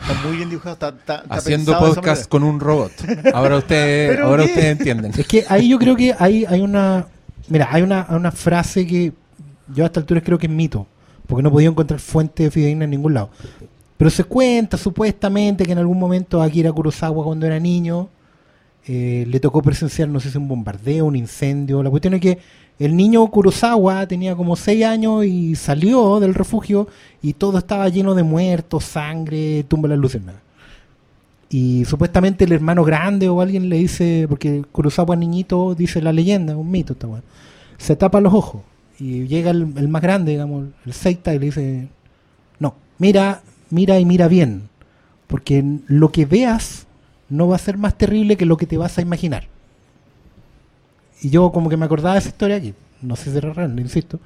Está 0.00 0.14
muy 0.26 0.36
bien 0.38 0.48
dibujado. 0.48 0.72
Está, 0.74 0.88
está- 0.88 1.14
está 1.22 1.34
Haciendo 1.34 1.72
de 1.72 1.78
podcast 1.78 2.28
con 2.28 2.42
un 2.42 2.58
robot. 2.60 2.92
Ahora 3.34 3.56
ustedes 3.58 4.10
¿Pero 4.16 4.26
ahora 4.28 4.44
qué? 4.44 4.48
ustedes 4.50 4.78
entienden. 4.78 5.12
Es 5.16 5.26
que 5.26 5.44
ahí 5.48 5.68
yo 5.68 5.78
creo 5.78 5.96
que 5.96 6.14
hay, 6.18 6.44
hay 6.46 6.60
una. 6.62 7.06
Mira, 7.48 7.68
hay 7.70 7.82
una, 7.82 8.06
una 8.10 8.30
frase 8.32 8.86
que 8.86 9.12
yo 9.74 9.84
a 9.84 9.86
esta 9.88 10.00
altura 10.00 10.20
creo 10.22 10.38
que 10.38 10.46
es 10.46 10.52
mito, 10.52 10.86
porque 11.26 11.42
no 11.42 11.50
he 11.50 11.52
podido 11.52 11.70
encontrar 11.72 12.00
fuente 12.00 12.50
fidedigna 12.50 12.84
en 12.84 12.90
ningún 12.90 13.12
lado. 13.12 13.30
Pero 14.00 14.08
se 14.08 14.24
cuenta 14.24 14.78
supuestamente 14.78 15.66
que 15.66 15.72
en 15.72 15.76
algún 15.76 15.98
momento 15.98 16.40
Akira 16.40 16.72
Kurosawa, 16.72 17.22
cuando 17.22 17.44
era 17.44 17.60
niño, 17.60 18.08
eh, 18.86 19.26
le 19.28 19.40
tocó 19.40 19.60
presenciar, 19.60 20.08
no 20.08 20.20
sé 20.20 20.30
si 20.30 20.38
un 20.38 20.48
bombardeo, 20.48 21.04
un 21.04 21.16
incendio. 21.16 21.82
La 21.82 21.90
cuestión 21.90 22.14
es 22.14 22.22
que 22.22 22.38
el 22.78 22.96
niño 22.96 23.26
Kurosawa 23.26 24.06
tenía 24.06 24.34
como 24.34 24.56
6 24.56 24.86
años 24.86 25.26
y 25.26 25.54
salió 25.54 26.18
del 26.18 26.32
refugio 26.32 26.88
y 27.20 27.34
todo 27.34 27.58
estaba 27.58 27.90
lleno 27.90 28.14
de 28.14 28.22
muertos, 28.22 28.84
sangre, 28.84 29.66
tumba 29.68 29.86
las 29.86 29.98
luciérnagas. 29.98 30.40
Y 31.50 31.84
supuestamente 31.84 32.44
el 32.44 32.52
hermano 32.52 32.84
grande 32.84 33.28
o 33.28 33.42
alguien 33.42 33.68
le 33.68 33.76
dice, 33.76 34.24
porque 34.30 34.64
Kurosawa 34.72 35.14
niñito 35.14 35.74
dice 35.74 36.00
la 36.00 36.14
leyenda, 36.14 36.56
un 36.56 36.70
mito 36.70 36.94
esta 36.94 37.06
weá, 37.06 37.22
se 37.76 37.96
tapa 37.96 38.22
los 38.22 38.32
ojos 38.32 38.62
y 38.98 39.26
llega 39.26 39.50
el, 39.50 39.74
el 39.76 39.88
más 39.88 40.00
grande, 40.00 40.32
digamos, 40.32 40.68
el 40.86 40.92
Seita 40.94 41.34
y 41.34 41.38
le 41.38 41.44
dice, 41.44 41.88
no, 42.58 42.76
mira, 42.96 43.42
mira 43.70 43.98
y 43.98 44.04
mira 44.04 44.28
bien, 44.28 44.68
porque 45.26 45.64
lo 45.86 46.10
que 46.10 46.26
veas 46.26 46.86
no 47.28 47.48
va 47.48 47.56
a 47.56 47.60
ser 47.60 47.78
más 47.78 47.96
terrible 47.96 48.36
que 48.36 48.46
lo 48.46 48.56
que 48.56 48.66
te 48.66 48.76
vas 48.76 48.98
a 48.98 49.02
imaginar. 49.02 49.46
Y 51.22 51.30
yo 51.30 51.52
como 51.52 51.70
que 51.70 51.76
me 51.76 51.84
acordaba 51.84 52.14
de 52.14 52.20
esa 52.20 52.28
historia 52.28 52.56
aquí, 52.56 52.74
no 53.02 53.16
sé 53.16 53.30
si 53.30 53.38
era 53.38 53.52
real, 53.52 53.78
insisto, 53.78 54.18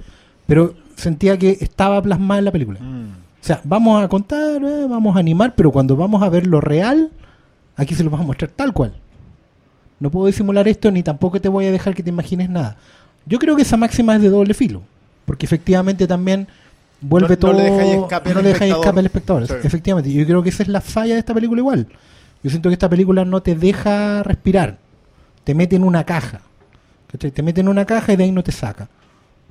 pero 0.47 0.75
sentía 0.97 1.39
que 1.39 1.59
estaba 1.61 2.01
plasmada 2.03 2.39
en 2.39 2.45
la 2.45 2.53
película. 2.53 2.81
Mm. 2.81 3.25
O 3.45 3.47
sea, 3.47 3.61
vamos 3.65 4.03
a 4.03 4.09
contar, 4.09 4.63
eh, 4.63 4.87
vamos 4.89 5.15
a 5.17 5.19
animar, 5.19 5.55
pero 5.55 5.71
cuando 5.71 5.97
vamos 5.97 6.23
a 6.23 6.31
ver 6.31 6.47
lo 6.47 6.61
real, 6.61 7.11
aquí 7.77 7.95
se 7.95 8.03
lo 8.03 8.11
vamos 8.11 8.25
a 8.25 8.29
mostrar 8.29 8.51
tal 8.51 8.73
cual. 8.73 8.95
No 10.01 10.11
puedo 10.11 10.27
disimular 10.27 10.67
esto 10.67 10.91
ni 10.91 11.03
tampoco 11.03 11.41
te 11.41 11.49
voy 11.49 11.67
a 11.67 11.73
dejar 11.73 11.95
que 11.95 12.03
te 12.03 12.11
imagines 12.11 12.49
nada. 12.49 12.77
Yo 13.27 13.39
creo 13.39 13.57
que 13.57 13.63
esa 13.63 13.77
máxima 13.77 14.17
es 14.17 14.23
de 14.23 14.31
doble 14.31 14.55
filo, 14.55 14.83
porque 15.27 15.47
efectivamente 15.47 16.07
también 16.07 16.49
vuelve 17.01 17.29
No- 17.29 17.35
no 17.35 17.39
todo, 17.39 17.53
le 17.55 17.63
dejáis 17.71 17.95
escape 17.95 18.29
al 18.31 18.35
no 18.37 18.43
le 18.43 18.49
dejáis 18.49 18.71
espectador. 18.73 18.85
escape 18.85 18.99
al 19.01 19.07
espectador. 19.07 19.47
Sí. 19.47 19.55
Efectivamente, 19.67 20.13
yo 20.13 20.25
creo 20.27 20.43
que 20.43 20.49
esa 20.51 20.63
es 20.63 20.69
la 20.69 20.81
falla 20.81 21.15
de 21.15 21.21
esta 21.21 21.35
película 21.35 21.61
igual. 21.61 21.87
Yo 22.43 22.51
siento 22.51 22.69
que 22.69 22.75
esta 22.75 22.89
película 22.89 23.25
no 23.25 23.43
te 23.43 23.55
deja 23.55 24.23
respirar, 24.23 24.79
te 25.45 25.55
mete 25.55 25.77
en 25.77 25.85
una 25.85 26.05
caja, 26.05 26.41
¿cachai? 27.11 27.31
te 27.31 27.43
mete 27.43 27.61
en 27.63 27.69
una 27.69 27.85
caja 27.87 28.13
y 28.13 28.17
de 28.17 28.25
ahí 28.25 28.33
no 28.33 28.43
te 28.43 28.53
saca. 28.53 28.89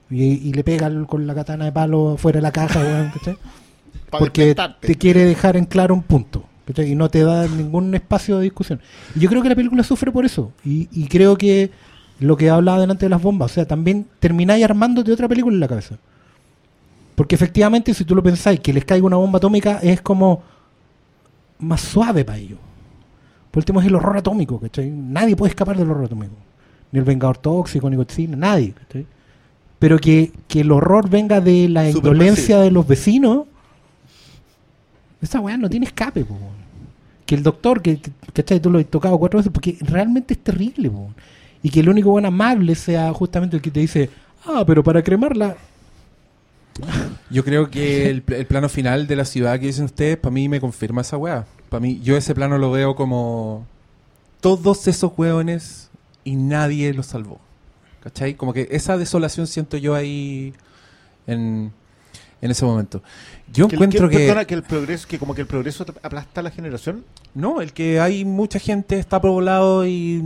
Y, 0.09 0.23
y 0.25 0.53
le 0.53 0.63
pega 0.63 0.87
el- 0.87 1.07
con 1.07 1.25
la 1.25 1.33
katana 1.33 1.65
de 1.65 1.71
palo 1.71 2.17
fuera 2.17 2.37
de 2.37 2.41
la 2.43 2.51
caja, 2.51 2.81
porque 4.09 4.55
te 4.81 4.95
quiere 4.95 5.25
dejar 5.25 5.57
en 5.57 5.65
claro 5.65 5.93
un 5.93 6.03
punto 6.03 6.43
¿cachai? 6.67 6.91
y 6.91 6.95
no 6.95 7.09
te 7.09 7.23
da 7.23 7.47
ningún 7.47 7.93
espacio 7.95 8.37
de 8.37 8.43
discusión. 8.43 8.79
Y 9.15 9.19
yo 9.21 9.29
creo 9.29 9.41
que 9.41 9.49
la 9.49 9.55
película 9.55 9.83
sufre 9.83 10.11
por 10.11 10.25
eso. 10.25 10.51
Y, 10.63 10.87
y 10.91 11.07
creo 11.07 11.35
que 11.37 11.71
lo 12.19 12.37
que 12.37 12.49
hablaba 12.49 12.79
delante 12.79 13.05
de 13.05 13.09
las 13.09 13.21
bombas, 13.21 13.51
o 13.51 13.53
sea, 13.55 13.65
también 13.65 14.05
termináis 14.19 14.63
armándote 14.63 15.11
otra 15.11 15.27
película 15.27 15.53
en 15.55 15.59
la 15.59 15.67
cabeza. 15.67 15.95
Porque 17.15 17.35
efectivamente, 17.35 17.93
si 17.93 18.05
tú 18.05 18.15
lo 18.15 18.23
pensáis, 18.23 18.59
que 18.59 18.73
les 18.73 18.85
caiga 18.85 19.05
una 19.05 19.17
bomba 19.17 19.37
atómica 19.37 19.79
es 19.83 20.01
como 20.01 20.41
más 21.59 21.81
suave 21.81 22.25
para 22.25 22.37
ellos. 22.39 22.59
Por 23.51 23.61
último 23.61 23.79
es 23.81 23.87
el 23.87 23.95
horror 23.95 24.17
atómico, 24.17 24.59
¿cachai? 24.59 24.89
Nadie 24.89 25.35
puede 25.35 25.49
escapar 25.51 25.77
del 25.77 25.89
horror 25.91 26.05
atómico. 26.05 26.33
Ni 26.91 26.99
el 26.99 27.05
Vengador 27.05 27.37
Tóxico, 27.37 27.89
ni 27.89 27.95
Godzilla, 27.95 28.35
nadie, 28.35 28.71
¿cachai? 28.73 29.05
Pero 29.79 29.99
que, 29.99 30.31
que 30.47 30.61
el 30.61 30.71
horror 30.71 31.09
venga 31.09 31.39
de 31.41 31.69
la 31.69 31.91
Superman, 31.91 32.13
indolencia 32.15 32.59
de 32.59 32.71
los 32.71 32.87
vecinos, 32.87 33.43
esa 35.21 35.39
weá 35.39 35.57
no 35.57 35.69
tiene 35.69 35.85
escape, 35.85 36.25
po. 36.25 36.37
Que 37.25 37.35
el 37.35 37.43
doctor, 37.43 37.81
que, 37.81 37.97
que- 37.99 38.11
¿cachai? 38.33 38.59
Tú 38.59 38.69
lo 38.69 38.79
has 38.79 38.85
tocado 38.85 39.17
cuatro 39.17 39.37
veces, 39.37 39.51
porque 39.53 39.77
realmente 39.81 40.33
es 40.33 40.39
terrible, 40.39 40.89
po. 40.89 41.09
Y 41.61 41.69
que 41.69 41.79
el 41.79 41.89
único 41.89 42.09
buen 42.11 42.25
amable 42.25 42.75
sea 42.75 43.13
justamente 43.13 43.55
el 43.55 43.61
que 43.61 43.71
te 43.71 43.79
dice, 43.79 44.09
ah, 44.45 44.63
pero 44.65 44.83
para 44.83 45.01
cremarla, 45.01 45.55
Yo 47.29 47.43
creo 47.43 47.69
que 47.69 48.09
el, 48.09 48.21
pl- 48.21 48.39
el 48.39 48.45
plano 48.45 48.69
final 48.69 49.07
de 49.07 49.15
la 49.15 49.25
ciudad 49.25 49.59
que 49.59 49.67
dicen 49.67 49.85
ustedes, 49.85 50.17
para 50.17 50.33
mí 50.33 50.49
me 50.49 50.59
confirma 50.59 51.01
esa 51.01 51.17
weá. 51.17 51.45
Para 51.69 51.81
mí, 51.81 51.99
yo 52.03 52.17
ese 52.17 52.33
plano 52.35 52.57
lo 52.57 52.71
veo 52.71 52.95
como 52.95 53.65
todos 54.41 54.87
esos 54.87 55.11
hueones 55.17 55.89
y 56.23 56.35
nadie 56.35 56.93
los 56.93 57.07
salvó. 57.07 57.39
¿Cachai? 58.01 58.33
Como 58.35 58.53
que 58.53 58.67
esa 58.71 58.97
desolación 58.97 59.47
siento 59.47 59.77
yo 59.77 59.95
ahí 59.95 60.53
en, 61.27 61.71
en 62.43 62.51
ese 62.51 62.65
momento. 62.65 63.01
Yo 63.51 63.67
Que 63.67 63.75
el- 63.75 63.81
encuentro 63.83 64.09
que... 64.09 64.17
perdona, 64.17 64.45
que 64.45 64.53
el 64.53 64.63
progreso, 64.63 65.07
que 65.07 65.17
como 65.17 65.33
que 65.33 65.41
el 65.41 65.47
progreso 65.47 65.85
aplasta 66.01 66.41
a 66.41 66.43
la 66.43 66.51
generación. 66.51 67.05
No, 67.33 67.61
el 67.61 67.71
que 67.71 67.99
hay 67.99 68.25
mucha 68.25 68.59
gente 68.59 68.99
está 68.99 69.21
poblado 69.21 69.85
y 69.87 70.21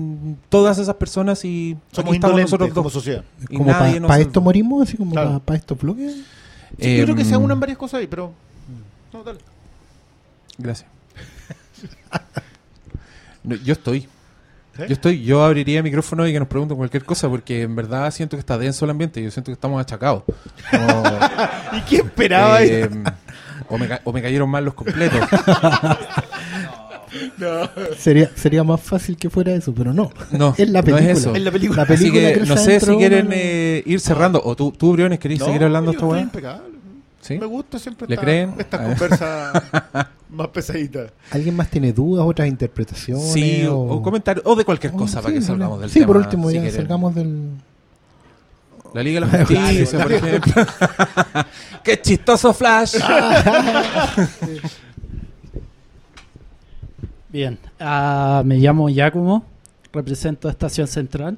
todas 0.50 0.80
esas 0.80 0.96
personas 0.96 1.46
y 1.46 1.78
Somos 1.92 2.16
estamos 2.16 2.40
nosotros 2.42 2.70
como 2.70 2.84
dos. 2.84 2.94
sociedad. 2.94 3.24
Y 3.50 3.58
Como 3.58 3.70
nadie 3.72 4.02
para 4.02 4.20
esto 4.22 4.42
morimos, 4.42 4.88
así 4.88 4.98
como 4.98 5.12
Claro. 5.12 5.40
para 5.46 5.58
estos 5.60 5.78
bloques. 5.78 6.16
Sí, 6.80 6.98
yo 6.98 7.04
creo 7.04 7.16
que 7.16 7.24
se 7.26 7.36
Em, 7.36 7.42
unan 7.44 7.60
varias 7.60 7.78
cosas 7.78 8.00
ahí, 8.00 8.08
pero. 8.08 8.34
No, 9.14 9.24
dale. 9.24 9.40
Gracias. 10.58 10.90
No, 13.44 13.56
yo 13.56 13.74
estoy. 13.74 14.08
¿Sí? 14.78 14.84
Yo 14.88 14.94
estoy. 14.94 15.24
Yo 15.24 15.44
abriría 15.44 15.78
el 15.80 15.84
micrófono 15.84 16.28
y 16.28 16.32
que 16.34 16.40
nos 16.40 16.48
pregunten 16.48 16.78
cualquier 16.78 17.04
cosa 17.04 17.28
porque 17.30 17.64
en 17.64 17.76
verdad 17.76 18.10
siento 18.12 18.38
que 18.38 18.40
está 18.40 18.58
denso 18.58 18.86
el 18.86 18.92
ambiente. 18.92 19.22
Yo 19.22 19.32
siento 19.32 19.48
que 19.50 19.54
estamos 19.54 19.82
achacados. 19.82 20.24
Como, 20.72 21.04
¿Y 21.78 21.82
qué 21.90 21.96
esperaba? 21.98 22.58
ahí? 22.58 22.70
eh, 22.70 22.90
o, 23.70 23.78
me, 23.78 23.90
o 24.04 24.14
me 24.14 24.22
cayeron 24.22 24.50
mal 24.50 24.64
los 24.64 24.74
completos. 24.76 25.20
Sería, 27.98 28.30
sería 28.36 28.64
más 28.64 28.82
fácil 28.82 29.16
que 29.18 29.30
fuera 29.30 29.54
eso, 29.54 29.74
pero 29.74 29.94
no. 29.94 30.12
No, 30.32 30.54
Es 30.58 30.70
la 30.70 30.82
no 30.82 30.86
película. 30.86 31.12
es 31.12 31.20
eso. 31.20 31.36
Es 31.36 31.42
la 31.42 31.52
película. 31.52 31.86
La 31.88 31.94
Así 31.94 32.06
película 32.12 32.34
que 32.34 32.40
que 32.42 32.46
no 32.46 32.58
sé 32.58 32.80
si 32.80 32.96
quieren 32.98 33.30
eh, 33.32 33.82
ir 33.86 34.00
cerrando. 34.00 34.42
O 34.44 34.56
tú, 34.56 34.72
tú 34.78 34.92
Briones, 34.94 35.20
querés 35.20 35.40
No, 35.40 35.46
seguir 35.46 35.64
hablando 35.64 35.92
esta 35.92 36.06
weá. 36.06 36.30
¿Sí? 37.28 37.38
Me 37.38 37.46
gusta 37.46 37.78
siempre 37.78 38.08
¿Le 38.08 38.14
esta, 38.16 38.26
creen? 38.26 38.54
esta 38.58 38.78
A 38.78 38.88
ver. 38.88 38.98
conversa 38.98 40.10
más 40.30 40.48
pesadita. 40.48 41.08
¿Alguien 41.32 41.56
más 41.56 41.70
tiene 41.70 41.92
dudas, 41.92 42.26
otras 42.26 42.48
interpretaciones? 42.48 43.34
Sí, 43.34 43.66
o, 43.66 43.78
o 43.80 44.02
comentarios, 44.02 44.46
o 44.48 44.56
de 44.56 44.64
cualquier 44.64 44.94
o- 44.94 44.98
cosa 44.98 45.22
para 45.22 45.34
sí, 45.34 45.40
que 45.40 45.46
salgamos 45.46 45.82
del 45.82 45.90
Sí, 45.90 45.96
tema. 46.00 46.08
por 46.08 46.18
último, 46.18 46.48
si 46.50 46.56
ya 46.56 46.62
quieren. 46.62 46.78
salgamos 46.80 47.16
del. 47.16 47.50
La 48.94 49.04
Liga 49.04 49.20
de 49.20 49.26
la 49.28 49.46
Justicia, 49.46 50.00
por 50.04 50.12
ejemplo. 50.14 50.54
¡Qué 51.84 52.02
chistoso 52.02 52.54
Flash! 52.54 52.96
Bien, 57.30 57.60
ah, 57.80 58.42
me 58.46 58.56
llamo 58.58 58.88
Giacomo, 58.90 59.44
represento 59.92 60.50
Estación 60.50 60.88
Central. 60.88 61.38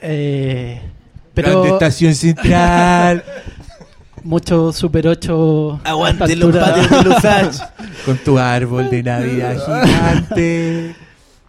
Eh, 0.00 0.80
Grande 0.80 1.01
pero 1.34 1.64
Estación 1.66 2.14
Central. 2.14 3.22
mucho 4.24 4.72
Super 4.72 5.08
8. 5.08 5.80
a 5.84 5.90
Aguante 5.90 6.36
los 6.36 6.56
patios 6.56 6.90
de 6.90 7.02
los. 7.10 7.62
Con 8.04 8.16
tu 8.18 8.38
árbol 8.38 8.88
de 8.90 9.02
Navidad 9.02 9.56
gigante. 9.58 10.94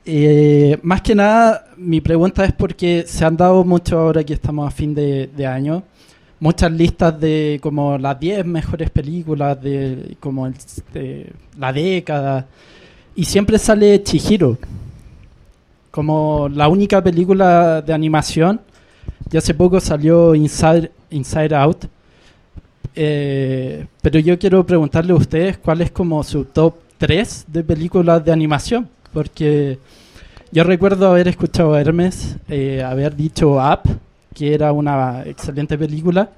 Eh, 0.06 0.78
más 0.84 1.02
que 1.02 1.16
nada, 1.16 1.64
mi 1.78 2.02
pregunta 2.02 2.44
es 2.44 2.52
porque 2.52 3.06
se 3.08 3.24
han 3.24 3.38
dado 3.38 3.64
mucho 3.64 3.98
ahora 3.98 4.22
que 4.22 4.34
estamos 4.34 4.68
a 4.68 4.70
fin 4.70 4.94
de, 4.94 5.28
de 5.34 5.48
año, 5.48 5.82
muchas 6.42 6.70
listas 6.74 7.18
de 7.22 7.58
como 7.64 7.98
las 7.98 8.20
10 8.20 8.46
mejores 8.46 8.90
películas 8.90 9.62
de 9.62 10.18
como 10.20 10.46
el- 10.46 10.56
de 10.94 11.32
la 11.58 11.72
década 11.72 12.46
y 13.16 13.24
siempre 13.24 13.58
sale 13.58 14.04
Chihiro 14.04 14.58
como 15.90 16.50
la 16.50 16.68
única 16.68 17.02
película 17.02 17.82
de 17.82 17.94
animación. 17.94 18.60
Y 19.32 19.38
hace 19.38 19.54
poco 19.54 19.80
salió 19.80 20.36
Inside, 20.36 20.92
Inside 21.10 21.56
Out. 21.56 21.86
Eh, 22.96 23.86
pero 24.02 24.20
yo 24.20 24.38
quiero 24.38 24.66
preguntarle 24.66 25.14
a 25.14 25.16
ustedes 25.16 25.58
cuál 25.58 25.82
es 25.82 25.92
como 25.92 26.24
su 26.24 26.46
top 26.46 26.76
3 26.98 27.46
de 27.48 27.64
películas 27.64 28.24
de 28.24 28.32
animación. 28.32 28.88
Porque 29.12 29.80
yo 30.52 30.64
recuerdo 30.64 31.08
haber 31.08 31.28
escuchado 31.28 31.74
a 31.74 31.82
Hermes 31.82 32.38
eh, 32.48 32.84
haber 32.84 33.16
dicho 33.16 33.54
Up, 33.54 33.82
que 34.34 34.54
era 34.54 34.72
una 34.72 35.24
excelente 35.26 35.78
película. 35.78 36.30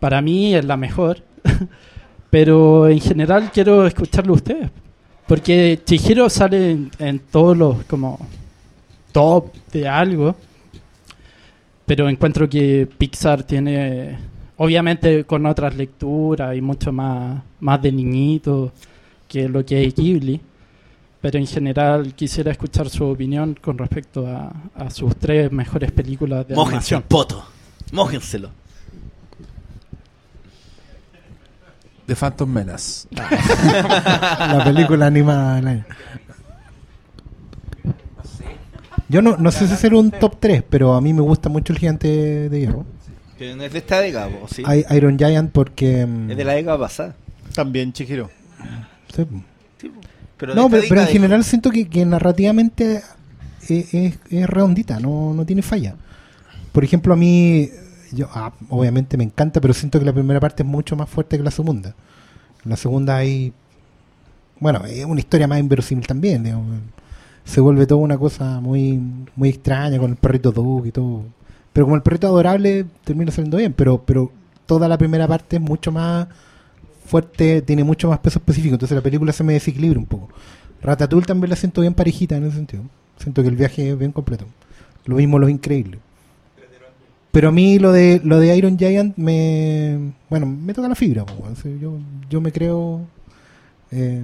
Para 0.00 0.20
mí 0.20 0.54
es 0.54 0.64
la 0.64 0.76
mejor. 0.76 1.18
pero 2.30 2.88
en 2.88 3.00
general 3.00 3.50
quiero 3.52 3.86
escucharlo 3.86 4.34
a 4.34 4.36
ustedes. 4.36 4.70
Porque 5.26 5.80
Chihiro 5.84 6.28
sale 6.28 6.70
en, 6.70 6.90
en 6.98 7.18
todos 7.18 7.56
los 7.56 7.82
como 7.84 8.18
top 9.12 9.46
de 9.72 9.88
algo. 9.88 10.36
Pero 11.86 12.08
encuentro 12.08 12.48
que 12.48 12.88
Pixar 12.98 13.44
tiene, 13.44 14.18
obviamente 14.56 15.24
con 15.24 15.46
otras 15.46 15.76
lecturas 15.76 16.56
y 16.56 16.60
mucho 16.60 16.92
más, 16.92 17.40
más 17.60 17.80
de 17.80 17.92
niñito 17.92 18.72
que 19.28 19.48
lo 19.48 19.64
que 19.64 19.84
es 19.84 19.94
Ghibli. 19.94 20.40
Pero 21.20 21.38
en 21.38 21.46
general 21.46 22.14
quisiera 22.14 22.52
escuchar 22.52 22.88
su 22.88 23.04
opinión 23.04 23.56
con 23.60 23.78
respecto 23.78 24.26
a, 24.26 24.52
a 24.74 24.90
sus 24.90 25.16
tres 25.16 25.50
mejores 25.50 25.90
películas 25.92 26.46
de 26.46 26.54
Mójense 26.54 26.94
el 26.94 26.98
animación. 26.98 27.02
poto. 27.08 27.44
Mójenselo. 27.92 28.50
De 32.06 32.14
Phantom 32.14 32.48
Menace. 32.48 33.08
La 33.12 34.62
película 34.64 35.06
animada 35.06 35.56
del 35.56 35.66
año. 35.68 35.84
Yo 39.08 39.22
no, 39.22 39.36
no 39.36 39.50
sé 39.52 39.68
si 39.68 39.76
será 39.76 39.96
un 39.98 40.10
top 40.10 40.36
3, 40.40 40.62
pero 40.68 40.94
a 40.94 41.00
mí 41.00 41.12
me 41.12 41.20
gusta 41.22 41.48
mucho 41.48 41.72
el 41.72 41.78
gigante 41.78 42.48
de 42.48 42.60
hierro. 42.60 42.84
Pero 43.38 43.54
no 43.56 43.62
es 43.64 43.72
de 43.72 43.78
esta 43.78 44.00
década, 44.00 44.28
po, 44.28 44.48
¿sí? 44.48 44.62
I- 44.62 44.96
Iron 44.96 45.18
Giant 45.18 45.52
porque... 45.52 46.06
mm, 46.06 46.30
Es 46.30 46.36
de 46.36 46.44
la 46.44 46.54
década 46.54 46.78
pasada. 46.78 47.14
También 47.54 47.92
Chihiro. 47.92 48.30
sí. 49.14 49.26
Pero 50.38 50.52
de 50.54 50.56
No, 50.60 50.66
esta 50.66 50.76
pero, 50.76 50.88
pero 50.88 51.00
en 51.02 51.06
general 51.08 51.44
siento 51.44 51.70
que, 51.70 51.88
que 51.88 52.04
narrativamente 52.04 53.02
es, 53.68 53.94
es- 53.94 54.18
es 54.30 54.46
redondita, 54.48 54.98
no, 55.00 55.32
no 55.34 55.44
tiene 55.46 55.62
falla. 55.62 55.94
Por 56.72 56.82
ejemplo, 56.84 57.14
a 57.14 57.16
mí, 57.16 57.70
yo 58.12 58.28
ah, 58.34 58.52
obviamente 58.70 59.16
me 59.16 59.24
encanta, 59.24 59.60
pero 59.60 59.72
siento 59.72 59.98
que 59.98 60.04
la 60.04 60.12
primera 60.12 60.40
parte 60.40 60.62
es 60.62 60.68
mucho 60.68 60.96
más 60.96 61.08
fuerte 61.08 61.36
que 61.38 61.42
la 61.44 61.50
segunda. 61.50 61.94
La 62.64 62.76
segunda 62.76 63.16
hay, 63.16 63.52
bueno, 64.60 64.84
es 64.86 65.04
una 65.04 65.20
historia 65.20 65.46
más 65.46 65.58
inverosímil 65.60 66.06
también, 66.06 66.42
digamos. 66.42 66.66
Se 67.46 67.62
vuelve 67.62 67.86
toda 67.86 68.02
una 68.02 68.18
cosa 68.18 68.60
muy 68.60 69.00
muy 69.34 69.48
extraña 69.48 69.98
con 69.98 70.10
el 70.10 70.16
perrito 70.16 70.52
Doug 70.52 70.86
y 70.86 70.92
todo. 70.92 71.24
Pero 71.72 71.86
como 71.86 71.96
el 71.96 72.02
perrito 72.02 72.26
adorable 72.26 72.84
termina 73.04 73.32
saliendo 73.32 73.56
bien, 73.56 73.72
pero 73.72 74.02
pero 74.04 74.30
toda 74.66 74.88
la 74.88 74.98
primera 74.98 75.26
parte 75.26 75.56
es 75.56 75.62
mucho 75.62 75.90
más 75.90 76.28
fuerte, 77.06 77.62
tiene 77.62 77.84
mucho 77.84 78.08
más 78.08 78.18
peso 78.18 78.40
específico, 78.40 78.74
entonces 78.74 78.94
la 78.94 79.02
película 79.02 79.32
se 79.32 79.44
me 79.44 79.54
desequilibra 79.54 79.98
un 79.98 80.06
poco. 80.06 80.28
Ratatouille 80.82 81.26
también 81.26 81.50
la 81.50 81.56
siento 81.56 81.80
bien 81.80 81.94
parejita 81.94 82.36
en 82.36 82.44
ese 82.44 82.56
sentido. 82.56 82.82
Siento 83.16 83.42
que 83.42 83.48
el 83.48 83.56
viaje 83.56 83.90
es 83.90 83.98
bien 83.98 84.12
completo. 84.12 84.44
Lo 85.06 85.16
mismo 85.16 85.38
Los 85.38 85.50
Increíbles. 85.50 86.00
Pero 87.32 87.50
a 87.50 87.52
mí 87.52 87.78
lo 87.78 87.92
de 87.92 88.20
lo 88.24 88.40
de 88.40 88.56
Iron 88.56 88.78
Giant 88.78 89.16
me 89.16 90.12
bueno, 90.30 90.46
me 90.46 90.72
toca 90.72 90.88
la 90.88 90.94
fibra, 90.94 91.24
sea, 91.54 91.70
yo 91.78 91.98
yo 92.30 92.40
me 92.40 92.50
creo 92.50 93.02
eh, 93.90 94.22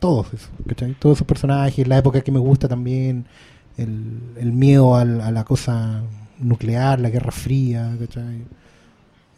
todos 0.00 0.26
esos, 0.34 0.48
¿cachai? 0.68 0.94
Todos 0.98 1.18
esos 1.18 1.26
personajes, 1.26 1.86
la 1.86 1.98
época 1.98 2.20
que 2.22 2.32
me 2.32 2.38
gusta 2.40 2.66
también, 2.68 3.26
el, 3.76 4.18
el 4.36 4.52
miedo 4.52 4.96
al- 4.96 5.20
a 5.20 5.30
la 5.30 5.44
cosa 5.44 6.02
nuclear, 6.38 6.98
la 7.00 7.10
guerra 7.10 7.30
fría, 7.30 7.92
¿cachai? 8.00 8.42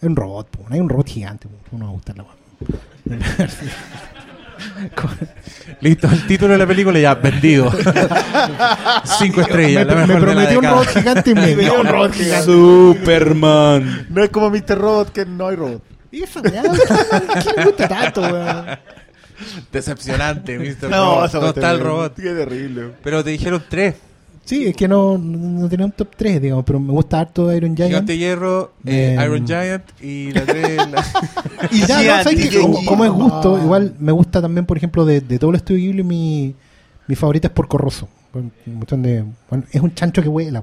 Es 0.00 0.08
un 0.08 0.16
robot, 0.16 0.48
po, 0.48 0.64
hay 0.70 0.80
un 0.80 0.88
robot 0.88 1.08
gigante, 1.08 1.48
po, 1.48 1.56
¿cómo 1.70 1.80
no 1.80 1.84
va 1.86 1.90
a 1.90 1.94
gustar 1.94 2.16
la? 2.16 2.24
Listo, 5.80 6.06
el 6.08 6.26
título 6.26 6.52
de 6.52 6.58
la 6.58 6.66
película 6.66 6.98
ya 6.98 7.14
vendido. 7.14 7.70
Cinco 9.18 9.40
estrellas, 9.40 9.86
me, 9.86 9.92
la 9.94 10.00
me 10.00 10.06
mejor 10.06 10.22
prometió 10.22 10.58
un 10.60 10.64
robot 10.64 10.86
gigante 10.88 11.30
y 11.30 11.34
me 11.34 11.56
dio 11.56 11.80
un 11.80 11.86
robot 11.86 12.12
gigante. 12.12 12.44
Superman. 12.44 14.06
No 14.10 14.22
es 14.22 14.30
como 14.30 14.50
Mr. 14.50 14.78
Robot 14.78 15.10
que 15.12 15.26
no 15.26 15.48
hay 15.48 15.56
robot. 15.56 15.82
Y 16.12 16.22
esa 16.22 16.40
weá, 16.40 16.62
¿qué 16.62 17.50
me 17.56 17.64
gusta 17.64 17.88
tanto, 17.88 18.20
weón? 18.20 18.66
Decepcionante, 19.72 20.58
Mr. 20.58 20.88
No, 20.90 21.26
Robot. 21.26 21.54
terrible. 21.54 21.82
robot. 21.84 22.14
Qué 22.16 22.22
terrible. 22.22 22.90
Pero 23.02 23.22
te 23.24 23.30
dijeron 23.30 23.62
tres. 23.68 23.94
Sí, 24.44 24.66
es 24.66 24.74
que 24.76 24.88
no, 24.88 25.16
no 25.18 25.68
tenía 25.68 25.86
un 25.86 25.92
top 25.92 26.08
3, 26.16 26.42
digamos, 26.42 26.64
pero 26.64 26.80
me 26.80 26.90
gusta 26.90 27.20
harto 27.20 27.52
Iron 27.52 27.76
Giant. 27.76 27.90
Gigante 27.90 28.18
Hierro, 28.18 28.72
eh, 28.84 29.14
Em. 29.16 29.22
Iron 29.24 29.46
Giant 29.46 29.84
y 30.02 30.32
la 30.32 30.44
tres... 30.44 30.76
la- 30.90 31.06
Y 31.70 31.80
ya, 31.86 32.02
no, 32.18 32.22
¿sabes 32.24 32.40
gigante. 32.50 32.58
como, 32.60 32.84
como 32.84 33.04
es 33.04 33.10
gusto, 33.12 33.56
igual 33.62 33.94
me 34.00 34.10
gusta 34.10 34.42
también, 34.42 34.66
por 34.66 34.76
ejemplo, 34.76 35.04
de, 35.04 35.20
de 35.20 35.38
todo 35.38 35.50
el 35.50 35.56
estudio 35.56 35.78
Ghibli, 35.78 36.02
mi, 36.02 36.56
mi 37.06 37.14
favorita 37.14 37.46
es 37.46 37.54
Porco 37.54 37.78
Rosso. 37.78 38.08
Con- 38.32 38.50
cuestión 38.76 39.02
de- 39.02 39.24
bueno, 39.50 39.64
es 39.70 39.80
un 39.82 39.94
chancho 39.94 40.22
que 40.22 40.28
vuela. 40.28 40.62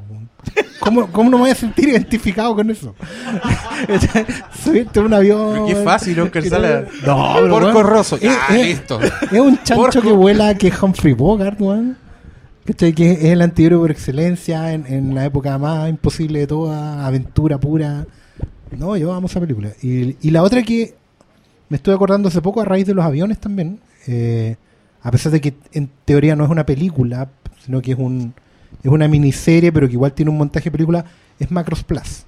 ¿Cómo, 0.80 1.08
¿Cómo 1.12 1.30
no 1.30 1.38
me 1.38 1.44
voy 1.44 1.52
a 1.52 1.56
sentir 1.56 1.90
identificado 1.90 2.56
con 2.56 2.70
eso? 2.72 2.96
Subirte 4.64 5.00
a 5.00 5.04
un 5.04 5.14
avión. 5.14 5.68
Qué 5.68 5.76
fácil, 5.76 6.20
Oscar 6.20 6.44
que 6.44 6.50
Sala. 6.50 6.86
No, 7.06 7.34
pero 7.42 7.50
Porco 7.60 7.84
Rosso. 7.84 8.18
es- 8.18 8.32
listo. 8.52 9.00
Es 9.02 9.40
un 9.40 9.58
chancho 9.64 9.76
Porco. 9.76 10.02
que 10.02 10.12
vuela 10.12 10.56
que 10.56 10.68
es 10.70 10.82
Humphrey 10.82 11.14
Bogart, 11.14 11.60
weón. 11.62 11.98
¿Cachai? 12.66 12.94
Que 12.94 13.12
es 13.14 13.24
el 13.26 13.42
antihéroe 13.42 13.80
por 13.80 13.92
excelencia 13.92 14.74
en, 14.74 14.86
en 14.88 15.16
la 15.16 15.26
época 15.26 15.58
más 15.58 15.90
imposible 15.90 16.40
de 16.40 16.48
toda, 16.48 17.06
aventura 17.06 17.58
pura. 17.60 18.06
No, 18.78 18.96
yo 18.96 19.14
amo 19.14 19.28
esa 19.28 19.40
película. 19.40 19.70
Y, 19.82 20.16
y 20.22 20.32
la 20.32 20.44
otra 20.44 20.62
que 20.62 20.94
me 21.70 21.78
estuve 21.78 21.96
acordando 21.96 22.30
hace 22.30 22.42
poco 22.42 22.62
a 22.62 22.66
raíz 22.66 22.86
de 22.86 22.94
los 22.94 23.04
aviones 23.06 23.40
también. 23.40 23.80
eh, 24.08 24.56
a 25.02 25.12
pesar 25.12 25.32
de 25.32 25.40
que 25.40 25.54
en 25.72 25.90
teoría 26.04 26.36
no 26.36 26.44
es 26.44 26.50
una 26.50 26.66
película, 26.66 27.30
sino 27.70 27.84
que 27.84 27.92
es 27.92 28.00
un 28.00 28.34
es 28.84 28.90
una 28.92 29.08
miniserie, 29.08 29.72
pero 29.72 29.88
que 29.88 29.94
igual 29.94 30.14
tiene 30.14 30.32
un 30.32 30.38
montaje 30.38 30.66
de 30.66 30.72
película, 30.72 31.06
es 31.40 31.52
Macros 31.52 31.84
Plus. 31.84 32.24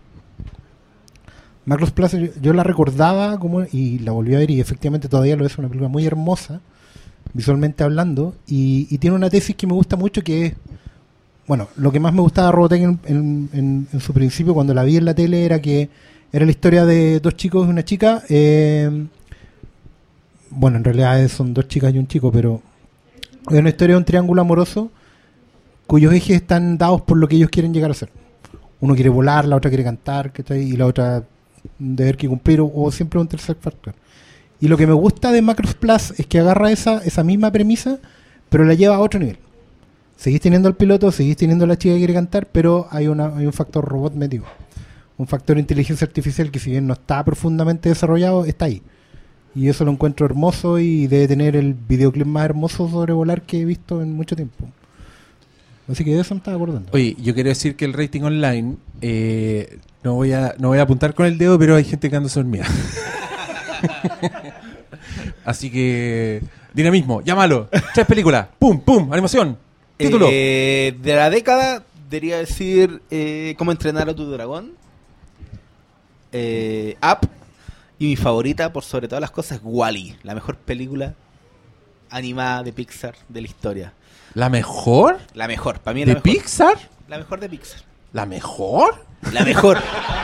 Macros 1.65 1.89
Plus 1.91 2.11
yo, 2.11 2.27
yo 2.39 2.53
la 2.53 2.63
recordaba 2.63 3.39
como 3.39 3.63
y 3.63 3.97
la 3.99 4.11
volví 4.11 4.35
a 4.35 4.39
ver 4.39 4.51
y 4.51 4.59
efectivamente 4.59 5.07
todavía 5.07 5.35
lo 5.35 5.45
es 5.45 5.57
una 5.57 5.67
película 5.67 5.89
muy 5.89 6.05
hermosa, 6.05 6.61
visualmente 7.33 7.83
hablando, 7.83 8.35
y, 8.45 8.95
tiene 8.99 9.15
una 9.15 9.31
tesis 9.31 9.55
que 9.55 9.65
me 9.65 9.73
gusta 9.73 9.95
mucho 9.95 10.21
que 10.23 10.45
es, 10.45 10.53
bueno, 11.47 11.69
lo 11.75 11.91
que 11.91 11.99
más 11.99 12.13
me 12.13 12.21
gustaba 12.21 12.47
de 12.47 12.51
Robotech 12.53 12.81
en- 13.05 13.87
en 13.91 13.99
su 13.99 14.13
principio 14.13 14.53
cuando 14.53 14.75
la 14.75 14.83
vi 14.83 14.97
en 14.97 15.05
la 15.05 15.15
tele 15.15 15.43
era 15.45 15.59
que 15.59 15.89
era 16.31 16.45
la 16.45 16.51
historia 16.51 16.85
de 16.85 17.19
dos 17.19 17.35
chicos 17.35 17.65
y 17.65 17.69
una 17.71 17.83
chica, 17.83 18.21
eh, 18.29 19.07
bueno, 20.51 20.77
en 20.77 20.83
realidad 20.83 21.27
son 21.29 21.53
dos 21.55 21.67
chicas 21.67 21.93
y 21.95 21.97
un 21.97 22.07
chico, 22.07 22.31
pero 22.31 22.61
es 23.49 23.57
una 23.57 23.69
historia 23.69 23.95
de 23.95 23.99
un 23.99 24.05
triángulo 24.05 24.41
amoroso 24.41 24.91
cuyos 25.91 26.13
ejes 26.13 26.37
están 26.37 26.77
dados 26.77 27.01
por 27.01 27.17
lo 27.17 27.27
que 27.27 27.35
ellos 27.35 27.49
quieren 27.49 27.73
llegar 27.73 27.91
a 27.91 27.93
ser. 27.93 28.09
Uno 28.79 28.95
quiere 28.95 29.09
volar, 29.09 29.43
la 29.43 29.57
otra 29.57 29.69
quiere 29.69 29.83
cantar, 29.83 30.31
y 30.51 30.77
la 30.77 30.85
otra 30.85 31.25
deber 31.77 32.15
que 32.15 32.29
cumplir, 32.29 32.61
o, 32.61 32.71
o 32.73 32.89
siempre 32.93 33.19
un 33.19 33.27
tercer 33.27 33.57
factor. 33.59 33.93
Y 34.61 34.69
lo 34.69 34.77
que 34.77 34.87
me 34.87 34.93
gusta 34.93 35.33
de 35.33 35.41
Macros 35.41 35.73
Plus 35.73 36.17
es 36.17 36.25
que 36.27 36.39
agarra 36.39 36.71
esa, 36.71 36.99
esa 36.99 37.25
misma 37.25 37.51
premisa, 37.51 37.99
pero 38.47 38.63
la 38.63 38.73
lleva 38.73 38.95
a 38.95 38.99
otro 39.01 39.19
nivel. 39.19 39.37
Seguís 40.15 40.39
teniendo 40.39 40.69
al 40.69 40.77
piloto, 40.77 41.11
seguís 41.11 41.35
teniendo 41.35 41.65
a 41.65 41.67
la 41.67 41.77
chica 41.77 41.93
que 41.93 41.99
quiere 41.99 42.13
cantar, 42.13 42.47
pero 42.49 42.87
hay, 42.89 43.07
una, 43.07 43.35
hay 43.35 43.45
un 43.45 43.51
factor 43.51 43.83
robot 43.83 44.13
metido. 44.13 44.45
Un 45.17 45.27
factor 45.27 45.57
inteligencia 45.57 46.07
artificial 46.07 46.51
que 46.51 46.59
si 46.59 46.71
bien 46.71 46.87
no 46.87 46.93
está 46.93 47.21
profundamente 47.25 47.89
desarrollado, 47.89 48.45
está 48.45 48.63
ahí. 48.63 48.81
Y 49.53 49.67
eso 49.67 49.83
lo 49.83 49.91
encuentro 49.91 50.25
hermoso 50.25 50.79
y 50.79 51.07
debe 51.07 51.27
tener 51.27 51.57
el 51.57 51.73
videoclip 51.73 52.27
más 52.27 52.45
hermoso 52.45 52.87
sobre 52.87 53.11
volar 53.11 53.41
que 53.41 53.59
he 53.59 53.65
visto 53.65 54.01
en 54.01 54.13
mucho 54.13 54.37
tiempo. 54.37 54.69
Así 55.89 56.03
que 56.03 56.11
de 56.11 56.21
eso 56.21 56.33
me 56.33 56.39
estaba 56.39 56.55
acordando. 56.55 56.89
Oye, 56.93 57.15
yo 57.19 57.33
quiero 57.33 57.49
decir 57.49 57.75
que 57.75 57.85
el 57.85 57.93
rating 57.93 58.21
online, 58.21 58.77
eh, 59.01 59.79
no, 60.03 60.15
voy 60.15 60.33
a, 60.33 60.55
no 60.57 60.69
voy 60.69 60.79
a 60.79 60.83
apuntar 60.83 61.13
con 61.13 61.25
el 61.25 61.37
dedo, 61.37 61.59
pero 61.59 61.75
hay 61.75 61.83
gente 61.83 62.09
quedándose 62.09 62.39
dormida. 62.39 62.65
Así 65.45 65.71
que, 65.71 66.41
dinamismo, 66.73 67.21
llámalo. 67.21 67.69
Tres 67.93 68.05
películas, 68.05 68.47
pum, 68.59 68.79
pum, 68.79 69.11
animación, 69.11 69.57
título. 69.97 70.27
Eh, 70.31 70.95
de 71.01 71.15
la 71.15 71.29
década, 71.29 71.83
debería 72.09 72.37
decir 72.37 73.01
eh, 73.09 73.55
Cómo 73.57 73.71
entrenar 73.71 74.09
a 74.09 74.15
tu 74.15 74.29
dragón. 74.29 74.73
Eh, 76.31 76.95
Up. 77.01 77.27
Y 77.99 78.05
mi 78.05 78.15
favorita, 78.15 78.73
por 78.73 78.83
sobre 78.83 79.07
todas 79.07 79.21
las 79.21 79.31
cosas, 79.31 79.57
es 79.57 79.63
Wally, 79.63 80.15
la 80.23 80.33
mejor 80.33 80.57
película 80.57 81.13
animada 82.09 82.63
de 82.63 82.73
Pixar 82.73 83.15
de 83.29 83.41
la 83.41 83.47
historia. 83.47 83.93
¿La 84.33 84.49
mejor? 84.49 85.19
La 85.33 85.47
mejor, 85.47 85.79
para 85.79 85.93
mí 85.93 86.01
es 86.03 86.07
la 86.07 86.13
¿De 86.15 86.21
mejor. 86.23 86.41
Pixar? 86.41 86.75
La 87.07 87.17
mejor 87.17 87.39
de 87.39 87.49
Pixar. 87.49 87.81
¿La 88.13 88.25
mejor? 88.25 89.03
La 89.33 89.43
mejor. 89.43 89.77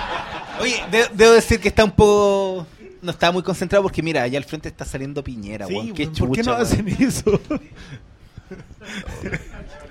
Oye, 0.61 0.83
de- 0.91 1.09
debo 1.13 1.33
decir 1.33 1.59
que 1.59 1.67
está 1.67 1.83
un 1.83 1.91
poco. 1.91 2.65
No 3.01 3.11
está 3.11 3.31
muy 3.31 3.43
concentrado 3.43 3.83
porque 3.83 4.01
mira, 4.01 4.23
allá 4.23 4.37
al 4.39 4.43
frente 4.45 4.69
está 4.69 4.83
saliendo 4.85 5.23
Piñera, 5.23 5.67
Sí, 5.67 5.73
weón. 5.75 5.93
Qué 5.93 6.07
¿Por 6.07 6.31
qué 6.31 6.41
no 6.43 6.53
weón. 6.53 6.63
hacen 6.63 6.87
eso? 6.87 7.39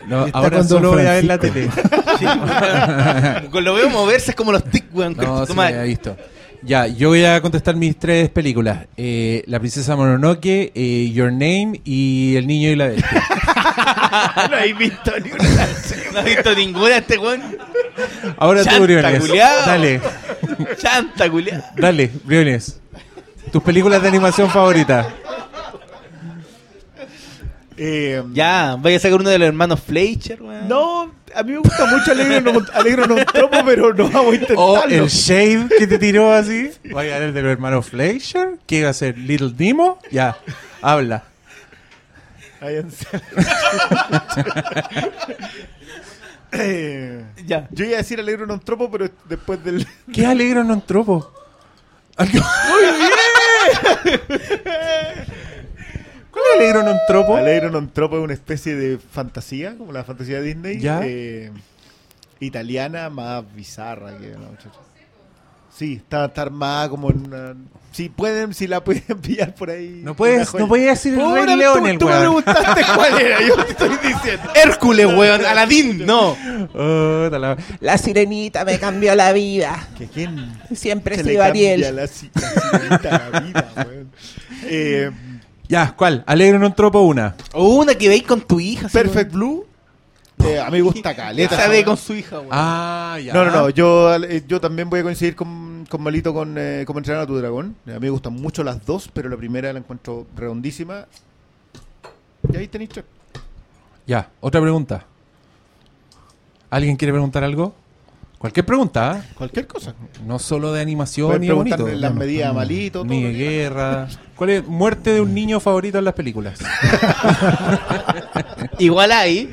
No, 0.07 0.27
Está 0.27 0.39
ahora 0.39 0.59
con 0.59 0.69
solo 0.69 0.89
Don 0.91 0.99
voy 0.99 1.07
a 1.07 1.13
ver 1.15 1.25
la 1.25 1.37
tele. 1.39 1.69
Francisco. 1.69 3.51
Con 3.51 3.65
lo 3.65 3.75
veo 3.75 3.91
moverse 3.91 4.31
es 4.31 4.37
como 4.37 4.53
los 4.53 4.63
tic, 4.65 4.85
weón. 4.95 5.17
No, 5.17 5.45
Toma- 5.47 5.65
me 5.65 5.69
había 5.71 5.83
visto. 5.83 6.17
Ya, 6.67 6.89
yo 6.89 7.11
voy 7.11 7.25
a 7.25 7.41
contestar 7.41 7.77
mis 7.77 7.97
tres 7.97 8.29
películas. 8.29 8.87
Eh, 8.97 9.45
la 9.47 9.61
princesa 9.61 9.95
Mononoke, 9.95 10.73
eh, 10.75 11.11
Your 11.15 11.31
Name 11.31 11.81
y 11.85 12.35
El 12.35 12.49
niño 12.49 12.71
y 12.71 12.75
la 12.75 12.89
bestia. 12.89 13.23
no 14.51 14.59
he 14.59 14.73
visto 14.73 15.13
ni 15.23 15.31
una. 15.31 15.69
No 16.13 16.19
he 16.21 16.35
visto 16.35 16.55
ninguna 16.57 16.97
este 16.97 17.19
weón. 17.19 17.41
Ahora 18.37 18.63
tú, 18.63 18.71
Chanta, 18.71 18.83
Briones. 18.83 19.21
culiao. 19.21 19.67
Dale, 19.67 20.01
Chanta, 20.77 21.31
culiá. 21.31 21.71
dale, 21.77 22.11
Briones. 22.25 22.81
Tus 23.53 23.63
películas 23.63 24.03
de 24.03 24.09
animación 24.09 24.51
favoritas. 24.51 25.07
Eh, 27.79 28.23
Ya, 28.33 28.77
vaya 28.79 28.97
a 28.97 29.01
sacar 29.01 29.21
uno 29.21 29.29
de 29.31 29.39
los 29.39 29.49
hermanos 29.49 29.81
Fleischer, 29.81 30.41
weón. 30.43 30.67
No, 30.69 31.13
a 31.35 31.43
mí 31.43 31.53
me 31.53 31.59
gusta 31.59 31.85
mucho 31.87 32.11
Alegre 32.13 32.41
no, 32.41 32.53
Alegre 32.73 33.07
no 33.07 33.17
tropo, 33.27 33.59
pero 33.65 33.93
no 33.93 34.09
vamos 34.09 34.33
a 34.33 34.35
intentarlo. 34.37 34.63
O 34.65 34.85
el 34.85 35.07
shade 35.09 35.69
que 35.79 35.87
te 35.87 35.99
tiró 35.99 36.33
así. 36.33 36.71
Vaya, 36.85 37.19
el 37.19 37.35
de 37.35 37.43
los 37.43 37.53
hermanos 37.53 37.87
Fleischer. 37.87 38.57
¿Qué 38.67 38.79
iba 38.79 38.89
a 38.91 38.95
ser? 38.95 39.19
Little 39.19 39.53
Nemo. 39.59 39.99
Ya, 40.11 40.37
habla. 40.83 41.25
Váyanse. 42.61 43.07
Eh, 46.53 47.23
Ya. 47.45 47.69
Yo 47.71 47.85
iba 47.85 47.95
a 47.95 47.99
decir 47.99 48.19
Alegre 48.19 48.47
no 48.47 48.59
tropo, 48.61 48.91
pero 48.91 49.11
después 49.29 49.63
del. 49.63 49.87
¿Qué 50.13 50.25
alegro 50.25 50.65
no 50.65 50.81
tropo? 50.81 51.31
Algo- 52.17 52.41
¿Cuál 56.37 56.63
es 56.63 56.75
alegro 56.75 56.83
no 56.93 56.99
tropo? 57.07 57.93
Tropo 57.93 58.19
es 58.19 58.25
una 58.25 58.35
especie 58.35 58.75
de 58.75 58.99
fantasía, 58.99 59.77
como 59.77 59.93
la 59.93 60.05
fantasía 60.05 60.37
de 60.41 60.43
Disney. 60.55 60.79
Ya. 60.81 61.01
eh, 61.05 61.51
italiana 62.41 63.09
más 63.11 63.45
bizarra 63.55 64.17
que 64.19 64.29
la 64.31 64.39
muchacha. 64.39 64.71
Sí, 65.75 65.95
está, 65.95 66.25
está 66.27 66.43
armada 66.43 66.89
como 66.89 67.11
en 67.11 67.27
una. 67.27 67.55
Si 67.93 68.09
pueden, 68.09 68.53
si 68.55 68.67
la 68.67 68.83
pueden 68.83 69.03
pillar 69.23 69.55
por 69.55 69.71
ahí. 69.71 70.01
No 70.03 70.15
puedes, 70.15 70.53
no 70.55 70.69
puedes 70.69 70.87
decir 70.87 71.19
el 71.19 71.33
Rey 71.47 71.57
León, 71.57 71.81
tú, 71.81 71.87
el 71.87 71.99
tú 71.99 72.07
me 72.07 72.13
weón. 72.13 72.43
preguntaste 72.43 72.83
cuál 72.97 73.21
era, 73.21 73.41
yo 73.47 73.57
te 73.65 73.71
estoy 73.73 73.91
diciendo. 74.03 74.51
Hércules, 74.55 75.07
weón. 75.07 75.45
Aladín, 75.47 76.07
no. 76.07 76.37
Oh, 76.75 77.29
la- 77.31 77.57
La 77.81 77.99
sirenita 77.99 78.65
me 78.65 78.79
cambió 78.79 79.15
la 79.15 79.33
vida. 79.33 79.87
¿Que 79.99 80.07
quién? 80.07 80.59
Siempre 80.75 81.15
he 81.17 81.19
se 81.19 81.25
le 81.25 81.41
Ariel. 81.43 81.95
La 81.97 82.07
sirenita 82.07 83.31
la 83.31 83.41
vida, 83.41 83.73
weón. 83.77 84.11
Eh, 84.65 85.11
Ya, 85.69 85.95
¿cuál? 85.97 86.23
Alegro 86.27 86.59
no 86.59 86.73
tropo 86.75 87.01
una. 87.01 87.35
O 87.53 87.69
una 87.77 87.95
que 87.95 88.09
veis 88.09 88.23
con 88.23 88.41
tu 88.41 88.61
hija. 88.61 88.87
así, 88.87 88.97
Perfect 88.97 89.33
Blue. 89.33 89.67
eh, 90.45 90.61
a 90.61 90.67
mí 90.67 90.79
me 90.79 90.83
gusta 90.83 91.15
caleta. 91.17 91.55
Esa 91.57 91.69
ve 91.69 91.85
con 91.85 91.97
su 91.97 92.15
hija, 92.15 92.39
weón. 92.39 92.51
Ah, 92.53 93.19
ya. 93.23 93.33
No, 93.33 93.45
no, 93.45 93.51
no. 93.51 93.71
Yo, 93.71 94.15
eh, 94.17 94.45
yo 94.47 94.61
también 94.61 94.89
voy 94.89 95.01
a 95.01 95.03
coincidir 95.03 95.35
con, 95.35 95.85
con 95.89 96.03
Malito 96.03 96.33
con 96.33 96.55
eh, 96.57 96.85
Cómo 96.87 97.01
entrenar 97.01 97.23
a 97.23 97.27
tu 97.27 97.37
dragón. 97.37 97.75
A 97.87 97.91
mí 97.95 98.01
me 98.01 98.11
gustan 98.11 98.35
mucho 98.35 98.63
las 98.63 98.85
dos, 98.87 99.11
pero 99.13 99.29
la 99.29 99.37
primera 99.37 99.73
la 99.73 99.79
encuentro 99.81 100.27
redondísima. 100.37 101.07
Y 102.53 102.57
ahí 102.57 102.69
tenéis 102.69 102.91
tres. 102.91 103.05
Ya, 104.07 104.31
otra 104.41 104.61
pregunta. 104.61 105.05
¿Alguien 106.71 106.97
quiere 106.97 107.13
preguntar 107.13 107.43
algo? 107.43 107.75
Cualquier 108.39 108.67
pregunta. 108.67 109.25
Cualquier 109.35 109.67
cosa. 109.67 109.95
No 110.27 110.39
solo 110.39 110.73
de 110.73 110.83
animación 110.83 111.41
ni 111.41 111.51
bonito. 111.51 111.89
las 111.89 112.15
medidas 112.15 112.51
a 112.51 112.53
Malito. 112.53 113.05
Ni 113.05 113.23
de 113.23 113.33
guerra. 113.33 114.09
¿Cuál 114.37 114.51
es 114.51 114.67
muerte 114.67 115.13
de 115.13 115.21
un 115.23 115.35
niño 115.35 115.59
favorito 115.59 115.99
en 115.99 116.05
las 116.05 116.15
películas? 116.15 116.59
Igual 118.79 119.13
hay. 119.13 119.51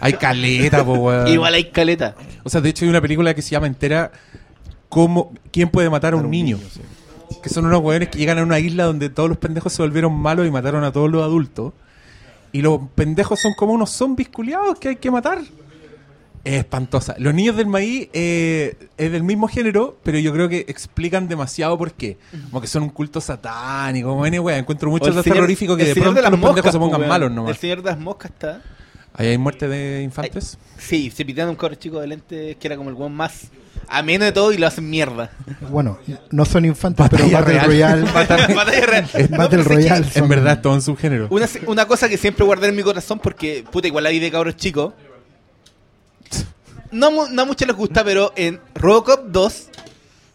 Hay 0.00 0.12
caleta, 0.12 0.84
po, 0.84 0.94
weón. 0.94 1.28
Igual 1.28 1.54
hay 1.54 1.64
caleta. 1.70 2.14
O 2.44 2.48
sea, 2.48 2.60
de 2.60 2.68
hecho 2.68 2.84
hay 2.84 2.90
una 2.90 3.00
película 3.00 3.34
que 3.34 3.42
se 3.42 3.50
llama 3.50 3.66
entera 3.66 4.12
cómo, 4.88 5.32
¿Quién 5.50 5.68
puede 5.68 5.90
matar 5.90 6.12
a 6.12 6.16
un, 6.16 6.30
niño? 6.30 6.58
sí. 6.72 6.80
Que 7.42 7.48
son 7.48 7.64
unos 7.64 7.80
weones 7.80 8.08
que 8.08 8.18
llegan 8.18 8.38
a 8.38 8.42
una 8.42 8.58
isla 8.58 8.84
donde 8.84 9.08
todos 9.08 9.28
los 9.28 9.38
pendejos 9.38 9.72
se 9.72 9.82
volvieron 9.82 10.12
malos 10.12 10.46
y 10.46 10.50
mataron 10.50 10.84
a 10.84 10.92
todos 10.92 11.10
los 11.10 11.22
adultos. 11.22 11.72
Y 12.52 12.62
los 12.62 12.80
pendejos 12.94 13.40
son 13.40 13.54
como 13.54 13.72
unos 13.72 13.90
zombies 13.90 14.28
culiados 14.28 14.78
que 14.78 14.90
hay 14.90 14.96
que 14.96 15.10
matar. 15.10 15.38
Es 16.42 16.54
espantosa. 16.54 17.14
Los 17.18 17.34
niños 17.34 17.54
del 17.56 17.66
maíz 17.66 18.08
eh, 18.14 18.74
es 18.96 19.12
del 19.12 19.22
mismo 19.22 19.46
género, 19.46 19.98
pero 20.02 20.18
yo 20.18 20.32
creo 20.32 20.48
que 20.48 20.64
explican 20.68 21.28
demasiado 21.28 21.76
por 21.76 21.92
qué. 21.92 22.16
Como 22.50 22.60
que 22.62 22.66
son 22.66 22.82
un 22.84 22.88
culto 22.90 23.20
satánico. 23.20 24.08
Como 24.08 24.24
N, 24.24 24.36
encuentro 24.56 24.88
O 24.88 24.92
mucho 24.92 25.08
el 25.10 25.16
de 25.16 25.22
señor- 25.22 25.34
terrorífico 25.34 25.76
que 25.76 25.84
de 25.84 25.94
pronto 25.94 26.20
las 26.22 26.30
los 26.30 26.40
pendejos 26.40 26.56
moscas, 26.56 26.72
se 26.72 26.78
po, 26.78 26.84
pongan 26.86 27.00
weón. 27.00 27.08
malos 27.10 27.30
nomás. 27.30 27.50
El 27.52 27.56
señor 27.58 27.82
de 27.82 27.90
las 27.90 27.98
moscas 27.98 28.30
está. 28.30 28.62
Ahí 29.12 29.26
hay 29.26 29.38
muerte 29.38 29.68
de 29.68 30.02
infantes. 30.02 30.56
Sí, 30.78 31.10
se 31.14 31.24
pitean 31.26 31.48
un 31.50 31.56
cabro 31.56 31.74
chico 31.74 32.00
de 32.00 32.06
lentes 32.06 32.56
que 32.56 32.66
era 32.68 32.76
como 32.76 32.88
el 32.88 32.94
weón 32.96 33.12
más 33.12 33.48
ameno 33.88 34.24
de 34.24 34.32
todo 34.32 34.52
y 34.52 34.56
lo 34.56 34.66
hacen 34.66 34.88
mierda. 34.88 35.32
Bueno, 35.68 35.98
no 36.30 36.44
son 36.46 36.64
infantes, 36.64 37.06
pero 37.10 37.28
Battle. 37.28 37.58
Royale. 37.60 38.02
Batalla 38.14 38.86
real. 38.86 39.10
Es 39.12 39.28
No, 39.30 39.36
Battle 39.36 39.58
pero 39.58 39.68
que 39.68 39.74
Royale. 39.74 40.06
En 40.14 40.28
verdad, 40.28 40.52
es 40.54 40.62
todo 40.62 40.72
un 40.74 40.80
subgénero. 40.80 41.26
Una, 41.30 41.46
una 41.66 41.86
cosa 41.86 42.08
que 42.08 42.16
siempre 42.16 42.46
guardé 42.46 42.68
en 42.68 42.76
mi 42.76 42.82
corazón 42.82 43.18
porque, 43.18 43.62
puta, 43.70 43.88
igual 43.88 44.04
la 44.04 44.10
vi 44.10 44.20
de 44.20 44.30
cabros 44.30 44.56
chicos. 44.56 44.94
No, 46.92 47.10
mu- 47.10 47.28
no 47.30 47.42
a 47.42 47.44
muchos 47.44 47.66
les 47.68 47.76
gusta, 47.76 48.02
pero 48.04 48.32
en 48.36 48.60
Robocop 48.74 49.26
2, 49.26 49.68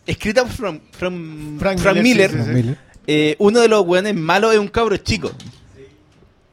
escrita 0.06 0.44
por 0.44 0.52
From, 0.52 0.80
from- 0.92 1.60
Frank 1.60 1.80
Frank 1.80 1.98
Miller, 1.98 2.30
Miller, 2.30 2.32
sí, 2.32 2.38
sí, 2.38 2.44
sí. 2.46 2.52
Miller. 2.54 2.78
eh, 3.08 3.36
uno 3.40 3.60
de 3.60 3.68
los 3.68 3.86
weones 3.86 4.16
malos 4.16 4.54
es 4.54 4.60
un 4.60 4.68
cabro 4.70 4.96
chico. 4.98 5.32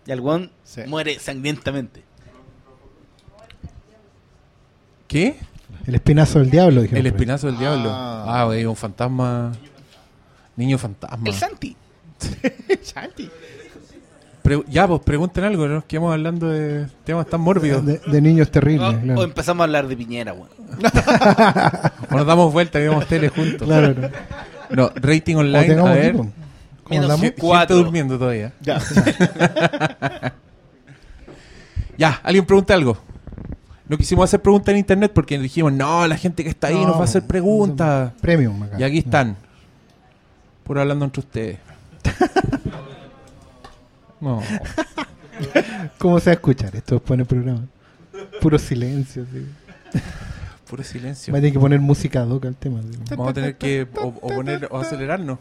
Y 0.06 0.10
el 0.12 0.20
weón 0.20 0.50
Sí. 0.64 0.80
muere 0.86 1.18
sangrientamente. 1.18 2.02
¿Qué? 5.06 5.36
El 5.86 5.94
espinazo 5.94 6.38
del 6.38 6.50
diablo. 6.50 6.82
dijeron 6.82 7.00
El 7.00 7.06
espinazo 7.12 7.46
del 7.48 7.58
diablo. 7.58 7.90
Ah. 7.92 8.40
Ah, 8.42 8.46
wey, 8.48 8.64
un 8.64 8.76
fantasma. 8.76 9.52
Niño 10.56 10.78
fantasma. 10.78 11.28
El 11.28 11.34
Santi. 11.34 11.76
Chanti. 12.84 13.30
Pre- 14.43 14.64
ya, 14.69 14.89
pues 14.89 15.01
pregunten 15.02 15.44
algo, 15.44 15.69
no 15.69 15.74
nos 15.77 15.85
quedamos 15.85 16.12
hablando 16.12 16.48
de 16.48 16.86
temas 17.05 17.27
tan 17.28 17.40
mórbidos. 17.40 17.85
De, 17.86 17.98
de 17.98 18.20
niños 18.20 18.51
terribles, 18.51 18.89
O, 18.94 19.01
claro. 19.01 19.20
o 19.20 19.24
empezamos 19.24 19.60
a 19.60 19.64
hablar 19.64 19.86
de 19.86 19.97
Piñera, 19.97 20.32
weón. 20.32 20.48
O 22.10 22.16
nos 22.16 22.27
damos 22.27 22.52
vuelta 22.52 22.81
y 22.81 22.82
vemos 22.85 23.06
tele 23.06 23.28
juntos. 23.28 23.66
Claro, 23.69 23.94
no. 23.94 24.09
No, 24.70 24.90
rating 24.97 25.36
online, 25.36 25.74
a 25.78 25.82
ver. 25.85 26.06
equipo. 26.06 26.28
¿Cómo 26.82 27.01
Menos 27.01 27.20
Cuatro. 27.39 27.77
durmiendo 27.77 28.19
todavía. 28.19 28.52
Ya. 28.60 28.81
Ya, 31.98 32.20
alguien 32.24 32.44
pregunta 32.47 32.74
algo. 32.74 32.97
No 33.86 33.97
quisimos 33.98 34.24
hacer 34.24 34.40
preguntas 34.40 34.73
en 34.73 34.78
internet 34.78 35.12
porque 35.14 35.39
dijimos, 35.39 35.73
no, 35.73 36.06
la 36.09 36.16
gente 36.16 36.43
que 36.43 36.48
está 36.51 36.69
ahí 36.69 36.74
No, 36.74 36.86
nos 36.89 36.97
va 36.97 37.01
a 37.02 37.05
hacer 37.05 37.27
preguntas. 37.27 38.12
Premium 38.20 38.62
acá. 38.62 38.77
Y 38.81 38.82
aquí 38.82 38.98
están. 38.98 39.36
Puro 40.64 40.81
hablando 40.81 41.05
entre 41.05 41.20
ustedes. 41.20 41.59
No. 44.22 44.40
¿Cómo 45.98 46.20
se 46.20 46.26
va 46.30 46.32
a 46.32 46.34
escuchar 46.34 46.74
esto 46.76 46.94
después 46.94 47.16
en 47.16 47.20
el 47.20 47.26
programa? 47.26 47.60
Puro 48.40 48.58
silencio, 48.58 49.26
sí. 49.32 49.46
Puro 50.70 50.82
silencio. 50.84 51.32
Va 51.32 51.38
a 51.38 51.42
tener 51.42 51.52
que 51.52 51.58
poner 51.60 51.80
música 51.80 52.24
hoc 52.24 52.46
al 52.46 52.54
tema. 52.56 52.80
sí. 52.82 52.98
Vamos 53.10 53.28
a 53.28 53.32
tener 53.34 53.56
que 53.56 53.86
o, 53.96 54.06
o 54.06 54.28
poner 54.28 54.68
o 54.70 54.78
acelerarnos. 54.80 55.38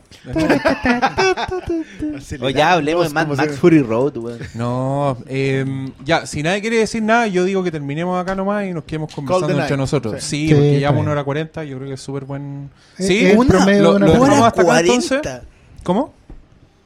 O 2.41 2.49
ya 2.49 2.73
hablemos 2.73 3.07
de 3.07 3.13
Mad 3.13 3.27
Max 3.27 3.57
Fury 3.57 3.81
Road, 3.81 4.17
weón. 4.17 4.39
No, 4.55 5.17
eh, 5.27 5.63
ya, 6.03 6.25
si 6.25 6.43
nadie 6.43 6.59
quiere 6.61 6.77
decir 6.77 7.01
nada, 7.03 7.27
yo 7.27 7.45
digo 7.45 7.63
que 7.63 7.71
terminemos 7.71 8.19
acá 8.21 8.35
nomás 8.35 8.65
y 8.65 8.73
nos 8.73 8.83
quedemos 8.83 9.13
conversando 9.13 9.59
entre 9.59 9.77
nosotros. 9.77 10.21
Sí. 10.23 10.47
Sí, 10.47 10.53
porque 10.53 10.79
llevamos 10.79 11.01
una 11.03 11.11
hora 11.11 11.23
cuarenta, 11.23 11.63
yo 11.63 11.77
creo 11.77 11.87
que 11.87 11.93
es 11.95 12.01
súper 12.01 12.25
buen. 12.25 12.69
Es- 12.97 13.07
Sí, 13.07 13.31
promedio 13.47 13.83
lo, 13.83 13.95
una 13.95 14.07
lo 14.07 14.45
hasta 14.45 14.61
acá 14.61 14.71
Hora 14.71 14.79
entonces. 14.81 15.21
40. 15.21 15.41
¿Cómo? 15.83 16.13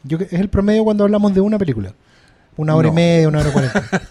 Yo, 0.07 0.17
es 0.19 0.31
el 0.33 0.49
promedio 0.49 0.83
cuando 0.83 1.03
hablamos 1.03 1.33
de 1.33 1.41
una 1.41 1.57
película. 1.57 1.93
Una 2.57 2.75
hora 2.75 2.87
No. 2.87 2.93
y 2.93 2.95
media, 2.95 3.27
una 3.27 3.39
hora 3.39 3.51
cuarenta. 3.51 3.83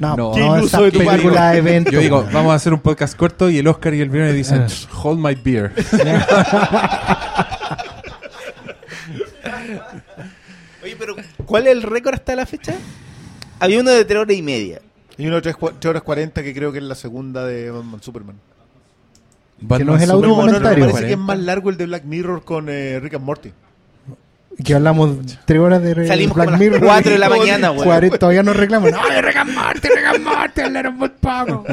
No, 0.00 0.16
No. 0.16 0.36
no, 0.36 0.56
esas 0.58 0.92
de 0.92 1.04
parte. 1.04 1.58
eventos. 1.58 1.92
Yo 1.94 2.00
digo, 2.00 2.26
vamos 2.32 2.52
a 2.52 2.56
hacer 2.56 2.74
un 2.74 2.80
podcast 2.80 3.16
corto 3.16 3.48
y 3.48 3.58
el 3.58 3.66
Oscar 3.68 3.94
y 3.94 4.00
el 4.00 4.10
Viernes 4.10 4.34
dicen, 4.34 4.66
Ah. 4.68 4.98
hold 5.02 5.18
my 5.18 5.34
beer. 5.34 5.72
Oye, 10.82 10.96
pero 10.98 11.14
¿cuál 11.46 11.66
es 11.66 11.72
el 11.72 11.82
récord 11.82 12.14
hasta 12.14 12.34
la 12.36 12.46
fecha? 12.46 12.74
Había 13.60 13.80
uno 13.80 13.90
de 13.90 14.04
3 14.04 14.20
horas 14.20 14.36
y 14.36 14.42
media. 14.42 14.80
Y 15.16 15.26
uno 15.26 15.36
de 15.40 15.42
3, 15.42 15.56
horas 15.86 16.02
40 16.02 16.42
que 16.42 16.52
creo 16.54 16.72
que 16.72 16.78
es 16.78 16.84
la 16.84 16.94
segunda 16.94 17.44
de 17.44 17.70
Batman 17.70 18.02
Superman. 18.02 18.36
Que 19.76 19.84
no 19.84 19.94
es 19.94 20.02
el 20.02 20.08
Superman. 20.08 20.10
No, 20.10 20.18
no, 20.18 20.26
no, 20.28 20.52
Documentario. 20.52 20.84
parece 20.86 21.06
que 21.06 21.12
es 21.12 21.16
40. 21.18 21.24
más 21.26 21.38
largo 21.38 21.70
el 21.70 21.76
de 21.76 21.86
Black 21.86 22.04
Mirror 22.04 22.44
con 22.44 22.68
eh, 22.68 22.98
Rick 23.00 23.14
and 23.14 23.24
Morty. 23.24 23.52
Que 24.64 24.74
hablamos 24.74 25.16
tres 25.44 25.60
horas 25.60 25.82
de 25.82 26.06
Salimos 26.06 26.34
Black 26.36 26.46
como 26.46 26.56
a 26.56 26.58
las 26.58 26.60
Mirror. 26.60 26.80
4 26.84 27.12
de 27.12 27.18
la 27.18 27.28
mañana. 27.28 27.72
Cuarenta- 27.72 28.18
Todavía 28.18 28.42
nos 28.42 28.56
reclaman. 28.56 28.90
No, 28.92 29.20
Rick 29.22 29.36
and 29.40 29.50
Morty, 29.54 29.88
Rick 29.88 30.06
and 30.06 30.24
Morty, 30.24 30.60
hablaron 30.60 30.96
muy 30.98 31.08
poco. 31.08 31.64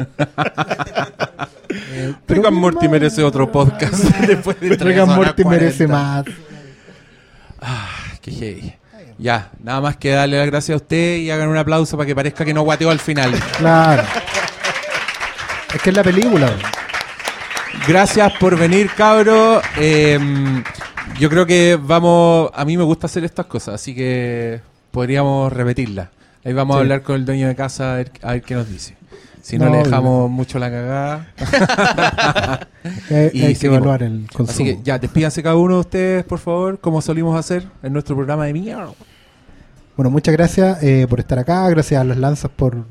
Eh, 1.68 2.14
and 2.46 2.56
Morty 2.56 2.88
merece 2.88 3.22
otro 3.22 3.50
podcast 3.50 3.94
después 4.26 4.58
de 4.60 4.76
horas 4.76 5.06
Morty 5.08 5.44
merece 5.44 5.86
40. 5.86 5.94
más. 5.94 6.24
Qué 8.20 8.30
heavy. 8.32 8.74
Ya, 9.18 9.50
nada 9.62 9.80
más 9.82 9.96
que 9.98 10.10
darle 10.10 10.38
las 10.38 10.46
gracias 10.46 10.74
a 10.74 10.76
usted 10.82 11.16
y 11.18 11.30
hagan 11.30 11.48
un 11.48 11.58
aplauso 11.58 11.96
para 11.98 12.06
que 12.06 12.14
parezca 12.14 12.44
que 12.44 12.54
no 12.54 12.62
guateó 12.62 12.90
al 12.90 12.98
final. 13.00 13.32
Claro. 13.58 14.02
Es 15.74 15.82
que 15.82 15.90
es 15.90 15.96
la 15.96 16.02
película. 16.02 16.50
Gracias 17.86 18.32
por 18.40 18.58
venir, 18.58 18.90
cabro. 18.96 19.60
Eh, 19.76 20.18
yo 21.18 21.28
creo 21.28 21.46
que 21.46 21.78
vamos. 21.80 22.50
A 22.54 22.64
mí 22.64 22.76
me 22.76 22.84
gusta 22.84 23.06
hacer 23.06 23.24
estas 23.24 23.46
cosas, 23.46 23.74
así 23.74 23.94
que 23.94 24.60
podríamos 24.90 25.52
repetirlas. 25.52 26.08
Ahí 26.44 26.52
vamos 26.52 26.76
a 26.76 26.80
hablar 26.80 27.02
con 27.02 27.16
el 27.16 27.24
dueño 27.24 27.48
de 27.48 27.54
casa 27.54 27.92
a 27.92 27.96
ver, 27.96 28.12
a 28.22 28.32
ver 28.32 28.42
qué 28.42 28.54
nos 28.54 28.68
dice. 28.68 28.96
Si 29.42 29.58
no, 29.58 29.66
No, 29.66 29.72
le 29.72 29.78
dejamos 29.84 30.30
mucho 30.30 30.58
la 30.58 30.70
cagada. 30.70 31.28
Y 33.32 33.44
hay 33.44 33.54
que 33.54 33.66
evaluar 33.66 34.02
el 34.02 34.26
consumo. 34.32 34.50
Así 34.50 34.64
que 34.64 34.78
ya, 34.82 34.98
despídanse 34.98 35.42
cada 35.42 35.56
uno 35.56 35.74
de 35.74 35.80
ustedes, 35.80 36.24
por 36.24 36.38
favor, 36.38 36.78
como 36.78 37.02
solimos 37.02 37.38
hacer 37.38 37.66
en 37.82 37.92
nuestro 37.92 38.16
programa 38.16 38.46
de 38.46 38.54
mierda. 38.54 38.92
Bueno, 39.96 40.10
muchas 40.10 40.32
gracias 40.32 40.82
eh, 40.82 41.06
por 41.08 41.20
estar 41.20 41.38
acá. 41.38 41.68
Gracias 41.68 42.00
a 42.00 42.04
las 42.04 42.16
lanzas 42.16 42.50
por 42.50 42.84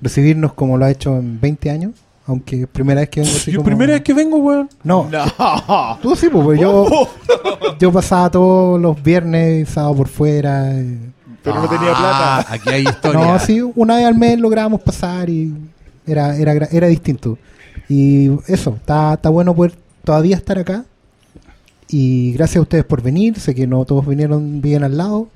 recibirnos 0.00 0.52
como 0.52 0.78
lo 0.78 0.84
ha 0.84 0.90
hecho 0.90 1.16
en 1.16 1.40
20 1.40 1.70
años. 1.70 1.92
Aunque 2.26 2.62
es 2.62 2.66
primera 2.68 3.00
vez 3.02 3.10
que 3.10 3.20
vengo 3.20 3.36
así 3.36 3.50
Yo 3.52 3.58
como- 3.58 3.66
primera 3.66 3.92
vez 3.92 4.02
que 4.02 4.14
vengo, 4.14 4.36
weón. 4.38 4.68
No, 4.82 5.08
No. 5.10 5.98
tú 6.00 6.16
sí, 6.16 6.28
pues, 6.30 6.44
pues, 6.44 6.60
yo, 6.60 6.86
yo 7.78 7.92
pasaba 7.92 8.30
todos 8.30 8.80
los 8.80 9.02
viernes, 9.02 9.68
sábado 9.68 9.96
por 9.96 10.08
fuera. 10.08 10.72
eh. 10.74 10.98
Pero 11.42 11.56
no 11.60 11.68
tenía 11.68 11.92
Ah, 11.94 12.40
plata. 12.44 12.54
Aquí 12.54 12.70
hay 12.70 12.82
historia. 12.84 13.20
No, 13.32 13.38
sí, 13.38 13.60
una 13.74 13.96
vez 13.96 14.06
al 14.06 14.14
mes 14.16 14.38
lográbamos 14.38 14.80
pasar 14.80 15.28
y 15.28 15.52
era, 16.06 16.34
era, 16.36 16.52
era 16.54 16.86
distinto. 16.86 17.36
Y 17.90 18.30
eso, 18.46 18.74
está, 18.76 19.12
está 19.14 19.28
bueno 19.28 19.54
poder 19.54 19.74
todavía 20.04 20.36
estar 20.36 20.58
acá. 20.58 20.86
Y 21.88 22.32
gracias 22.32 22.56
a 22.56 22.62
ustedes 22.62 22.84
por 22.86 23.02
venir. 23.02 23.38
Sé 23.38 23.54
que 23.54 23.66
no 23.66 23.84
todos 23.84 24.06
vinieron 24.06 24.62
bien 24.62 24.82
al 24.84 24.96
lado. 24.96 25.28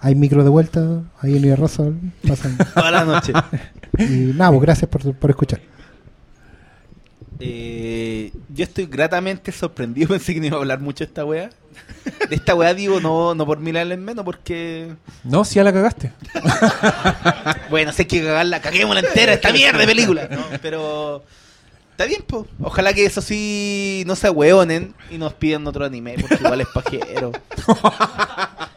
Hay 0.00 0.14
micro 0.14 0.42
de 0.44 0.48
vuelta, 0.48 1.02
ahí 1.20 1.36
en 1.36 1.56
Rosa 1.56 1.84
pasan. 2.26 2.56
Toda 2.74 2.90
la 2.90 3.04
noche. 3.04 3.32
Y 3.98 4.32
nada, 4.34 4.50
pues 4.52 4.62
gracias 4.62 4.88
por, 4.90 5.12
por 5.14 5.28
escuchar. 5.30 5.60
Eh, 7.40 8.32
yo 8.48 8.64
estoy 8.64 8.86
gratamente 8.86 9.52
sorprendido. 9.52 10.08
Pensé 10.08 10.34
que 10.34 10.40
no 10.40 10.46
iba 10.46 10.56
a 10.56 10.60
hablar 10.60 10.80
mucho 10.80 11.04
de 11.04 11.08
esta 11.08 11.24
weá. 11.24 11.50
De 12.28 12.36
esta 12.36 12.54
weá 12.54 12.74
digo, 12.74 13.00
no, 13.00 13.34
no 13.34 13.46
por 13.46 13.58
mirarle 13.58 13.94
en 13.94 14.04
menos, 14.04 14.24
porque. 14.24 14.94
No, 15.24 15.44
si 15.44 15.56
ya 15.56 15.64
la 15.64 15.72
cagaste. 15.72 16.12
Bueno, 17.70 17.92
sé 17.92 18.06
que 18.06 18.22
cagarla, 18.22 18.62
caguémosla 18.62 19.00
entera, 19.00 19.34
esta 19.34 19.52
mierda 19.52 19.78
de 19.78 19.86
película. 19.86 20.26
¿no? 20.30 20.42
Pero. 20.62 21.22
Está 21.90 22.06
bien, 22.06 22.22
po. 22.22 22.46
Ojalá 22.62 22.94
que 22.94 23.04
eso 23.04 23.20
sí 23.20 24.04
no 24.06 24.16
se 24.16 24.30
hueonen 24.30 24.94
y 25.10 25.18
nos 25.18 25.34
pidan 25.34 25.66
otro 25.66 25.84
anime, 25.84 26.16
porque 26.20 26.36
igual 26.36 26.60
es 26.60 26.68
pajero. 26.68 27.32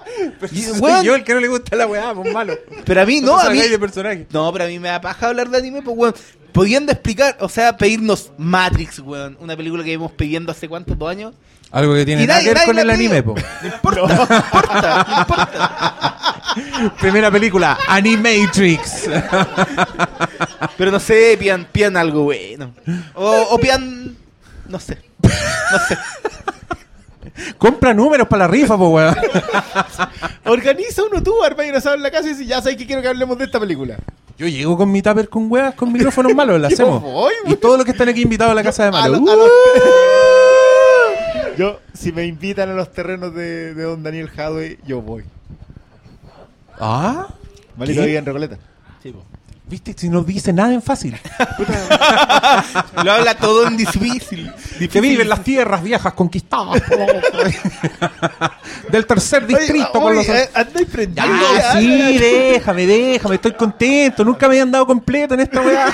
Y, 0.52 0.62
Soy 0.64 0.80
weón, 0.80 1.04
yo 1.04 1.16
el 1.16 1.24
que 1.24 1.34
no 1.34 1.40
le 1.40 1.48
gusta 1.48 1.76
la 1.76 1.88
weá, 1.88 2.14
pues 2.14 2.34
malo. 2.34 2.58
pero 2.86 3.02
a 3.02 3.06
mí 3.06 3.22
no, 3.22 3.40
a 3.40 3.50
mí. 3.50 3.60
de 3.60 3.80
personaje. 3.80 4.28
No, 4.32 4.52
pero 4.52 4.66
a 4.66 4.68
mí 4.68 4.78
me 4.78 4.90
da 4.90 5.02
paja 5.02 5.28
hablar 5.28 5.50
de 5.50 5.58
anime, 5.58 5.82
pues, 5.82 5.98
weón. 5.98 6.16
Pudiendo 6.52 6.92
explicar, 6.92 7.38
o 7.40 7.50
sea, 7.50 7.78
pedirnos 7.78 8.32
Matrix, 8.38 9.00
weón. 9.00 9.38
Una 9.40 9.56
película 9.56 9.84
que 9.84 9.92
vimos 9.92 10.12
pidiendo 10.12 10.52
hace 10.52 10.68
cuántos, 10.68 10.98
dos 10.98 11.10
años. 11.10 11.34
Algo 11.72 11.94
que 11.94 12.06
tiene 12.06 12.28
nada 12.28 12.42
que 12.42 12.54
ver 12.54 12.66
con 12.66 12.78
el 12.78 12.90
anime, 12.90 13.24
po. 13.24 13.36
No 13.62 13.68
importa, 13.68 14.02
no 14.02 14.36
importa, 14.36 15.06
no 15.08 15.20
importa. 15.20 16.92
Primera 17.00 17.32
película, 17.32 17.78
Animatrix. 17.88 19.10
Pero 20.78 20.92
no 20.92 21.00
sé, 21.00 21.38
pidan, 21.40 21.66
pidan 21.72 21.96
algo 21.96 22.24
bueno. 22.24 22.74
O, 23.14 23.48
o 23.52 23.58
pidan. 23.58 24.18
No 24.68 24.80
sé. 24.80 24.98
No 25.24 25.80
sé. 25.88 25.98
Compra 27.58 27.94
números 27.94 28.28
para 28.28 28.46
la 28.46 28.52
rifa, 28.52 28.78
po, 28.78 28.90
weón. 28.90 29.16
Organiza 30.46 31.04
uno 31.04 31.22
tú, 31.24 31.42
arma 31.44 31.66
y 31.66 31.70
en 31.70 32.04
la 32.04 32.12
casa 32.12 32.28
y 32.28 32.30
dice, 32.30 32.46
ya 32.46 32.62
sabes 32.62 32.78
que 32.78 32.86
quiero 32.86 33.02
que 33.02 33.08
hablemos 33.08 33.38
de 33.38 33.46
esta 33.46 33.60
película. 33.60 33.98
Yo 34.38 34.48
llego 34.48 34.76
con 34.78 34.92
mi 34.92 35.02
tupper 35.02 35.30
con 35.30 35.52
weas, 35.52 35.74
con 35.76 35.92
micrófonos 35.94 36.34
malos, 36.34 36.60
la 36.60 36.70
Yo 36.70 36.74
hacemos. 36.76 37.02
voy, 37.02 37.34
y 37.48 37.56
todos 37.56 37.78
los 37.78 37.86
que 37.86 37.92
están 37.92 38.10
aquí 38.10 38.22
invitados 38.24 38.52
a 38.52 38.56
la 38.56 38.64
casa 38.64 38.84
de 38.84 38.90
A 38.90 38.92
malo. 38.92 39.20
lo- 39.20 39.32
a 39.32 39.36
Yo, 41.58 41.80
si 41.94 42.12
me 42.12 42.26
invitan 42.26 42.70
a 42.70 42.74
los 42.74 42.92
terrenos 42.92 43.34
de, 43.36 43.74
de 43.74 43.84
don 43.84 44.02
Daniel 44.04 44.30
Hadway, 44.36 44.78
yo 44.86 45.02
voy. 45.02 45.24
Ah, 46.80 47.28
Malito 47.78 48.02
¿Qué? 48.02 48.08
vive 48.08 48.18
en 48.18 48.26
Recoleta. 48.26 48.58
Viste, 49.72 49.96
si 49.98 50.10
no 50.10 50.22
dice 50.22 50.52
nada 50.52 50.74
en 50.74 50.82
fácil. 50.82 51.18
Lo 53.04 53.12
habla 53.12 53.36
todo 53.36 53.66
en 53.68 53.78
difícil. 53.78 54.52
Que 54.92 55.00
vive 55.00 55.24
en 55.24 55.30
las 55.30 55.44
tierras 55.44 55.82
viejas 55.82 56.14
conquistadas 56.14 56.84
del 58.90 59.06
tercer 59.06 59.48
distrito 59.48 59.92
con 59.94 60.14
los. 60.16 60.28
Oye, 60.28 60.44
eh, 60.44 60.86
prendido. 60.92 61.26
Ya, 61.56 61.72
sí, 61.74 62.18
déjame, 62.18 62.86
déjame, 62.86 63.36
estoy 63.36 63.54
contento. 63.54 64.26
Nunca 64.26 64.48
me 64.48 64.56
habían 64.56 64.72
dado 64.72 64.86
completo 64.86 65.36
en 65.36 65.40
esta 65.40 65.62
weá. 65.62 65.94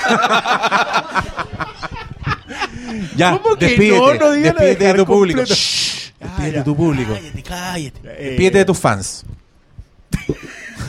ya, 3.16 3.38
¿Cómo 3.38 3.56
que 3.56 3.66
despídete, 3.66 4.18
no? 4.18 4.26
No 4.26 4.30
despídete 4.32 4.84
de 4.84 4.94
tu 4.94 5.06
público. 5.06 5.44
Shh, 5.44 6.12
despídete 6.18 6.58
de 6.58 6.64
tu 6.64 6.76
público. 6.76 7.14
Cállate, 7.14 7.42
cállate. 7.42 8.00
Despídete 8.02 8.58
de 8.58 8.64
tus 8.64 8.78
fans. 8.78 9.24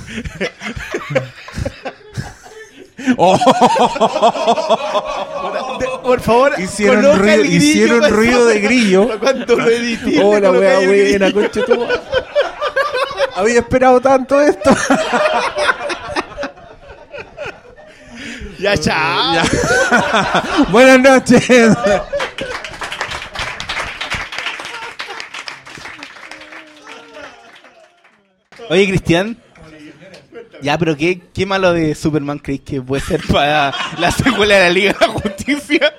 Oh, 3.18 3.38
de- 5.80 5.88
por 6.04 6.20
favor, 6.22 6.54
hicieron 6.60 7.02
ruido, 7.20 7.38
grillo 7.44 7.56
hicieron 7.56 8.10
ruido 8.10 8.46
de 8.48 8.60
grillo. 8.60 9.10
Cuando 9.20 9.56
lo 9.56 9.70
edité, 9.70 10.22
Hola, 10.24 10.50
el 10.50 10.88
buena, 10.88 11.32
concha 11.32 11.66
tu. 11.66 11.88
Había 13.36 13.60
esperado 13.60 14.00
tanto 14.02 14.40
esto. 14.42 14.72
Ya, 18.60 18.76
chao. 18.78 19.42
Buenas 20.70 21.00
noches. 21.00 21.78
Oye, 28.70 28.88
Cristian. 28.88 29.38
Ya, 30.62 30.78
pero 30.78 30.96
¿qué, 30.98 31.22
qué 31.34 31.46
malo 31.46 31.74
de 31.74 31.96
Superman 31.96 32.40
crees 32.40 32.62
que 32.62 32.82
puede 32.82 33.02
ser 33.02 33.22
para 33.32 33.74
la 33.98 34.12
secuela 34.12 34.56
de 34.56 34.62
la 34.62 34.70
Liga 34.70 34.94
de 35.00 35.08
la 35.08 35.14
Justicia? 35.14 35.94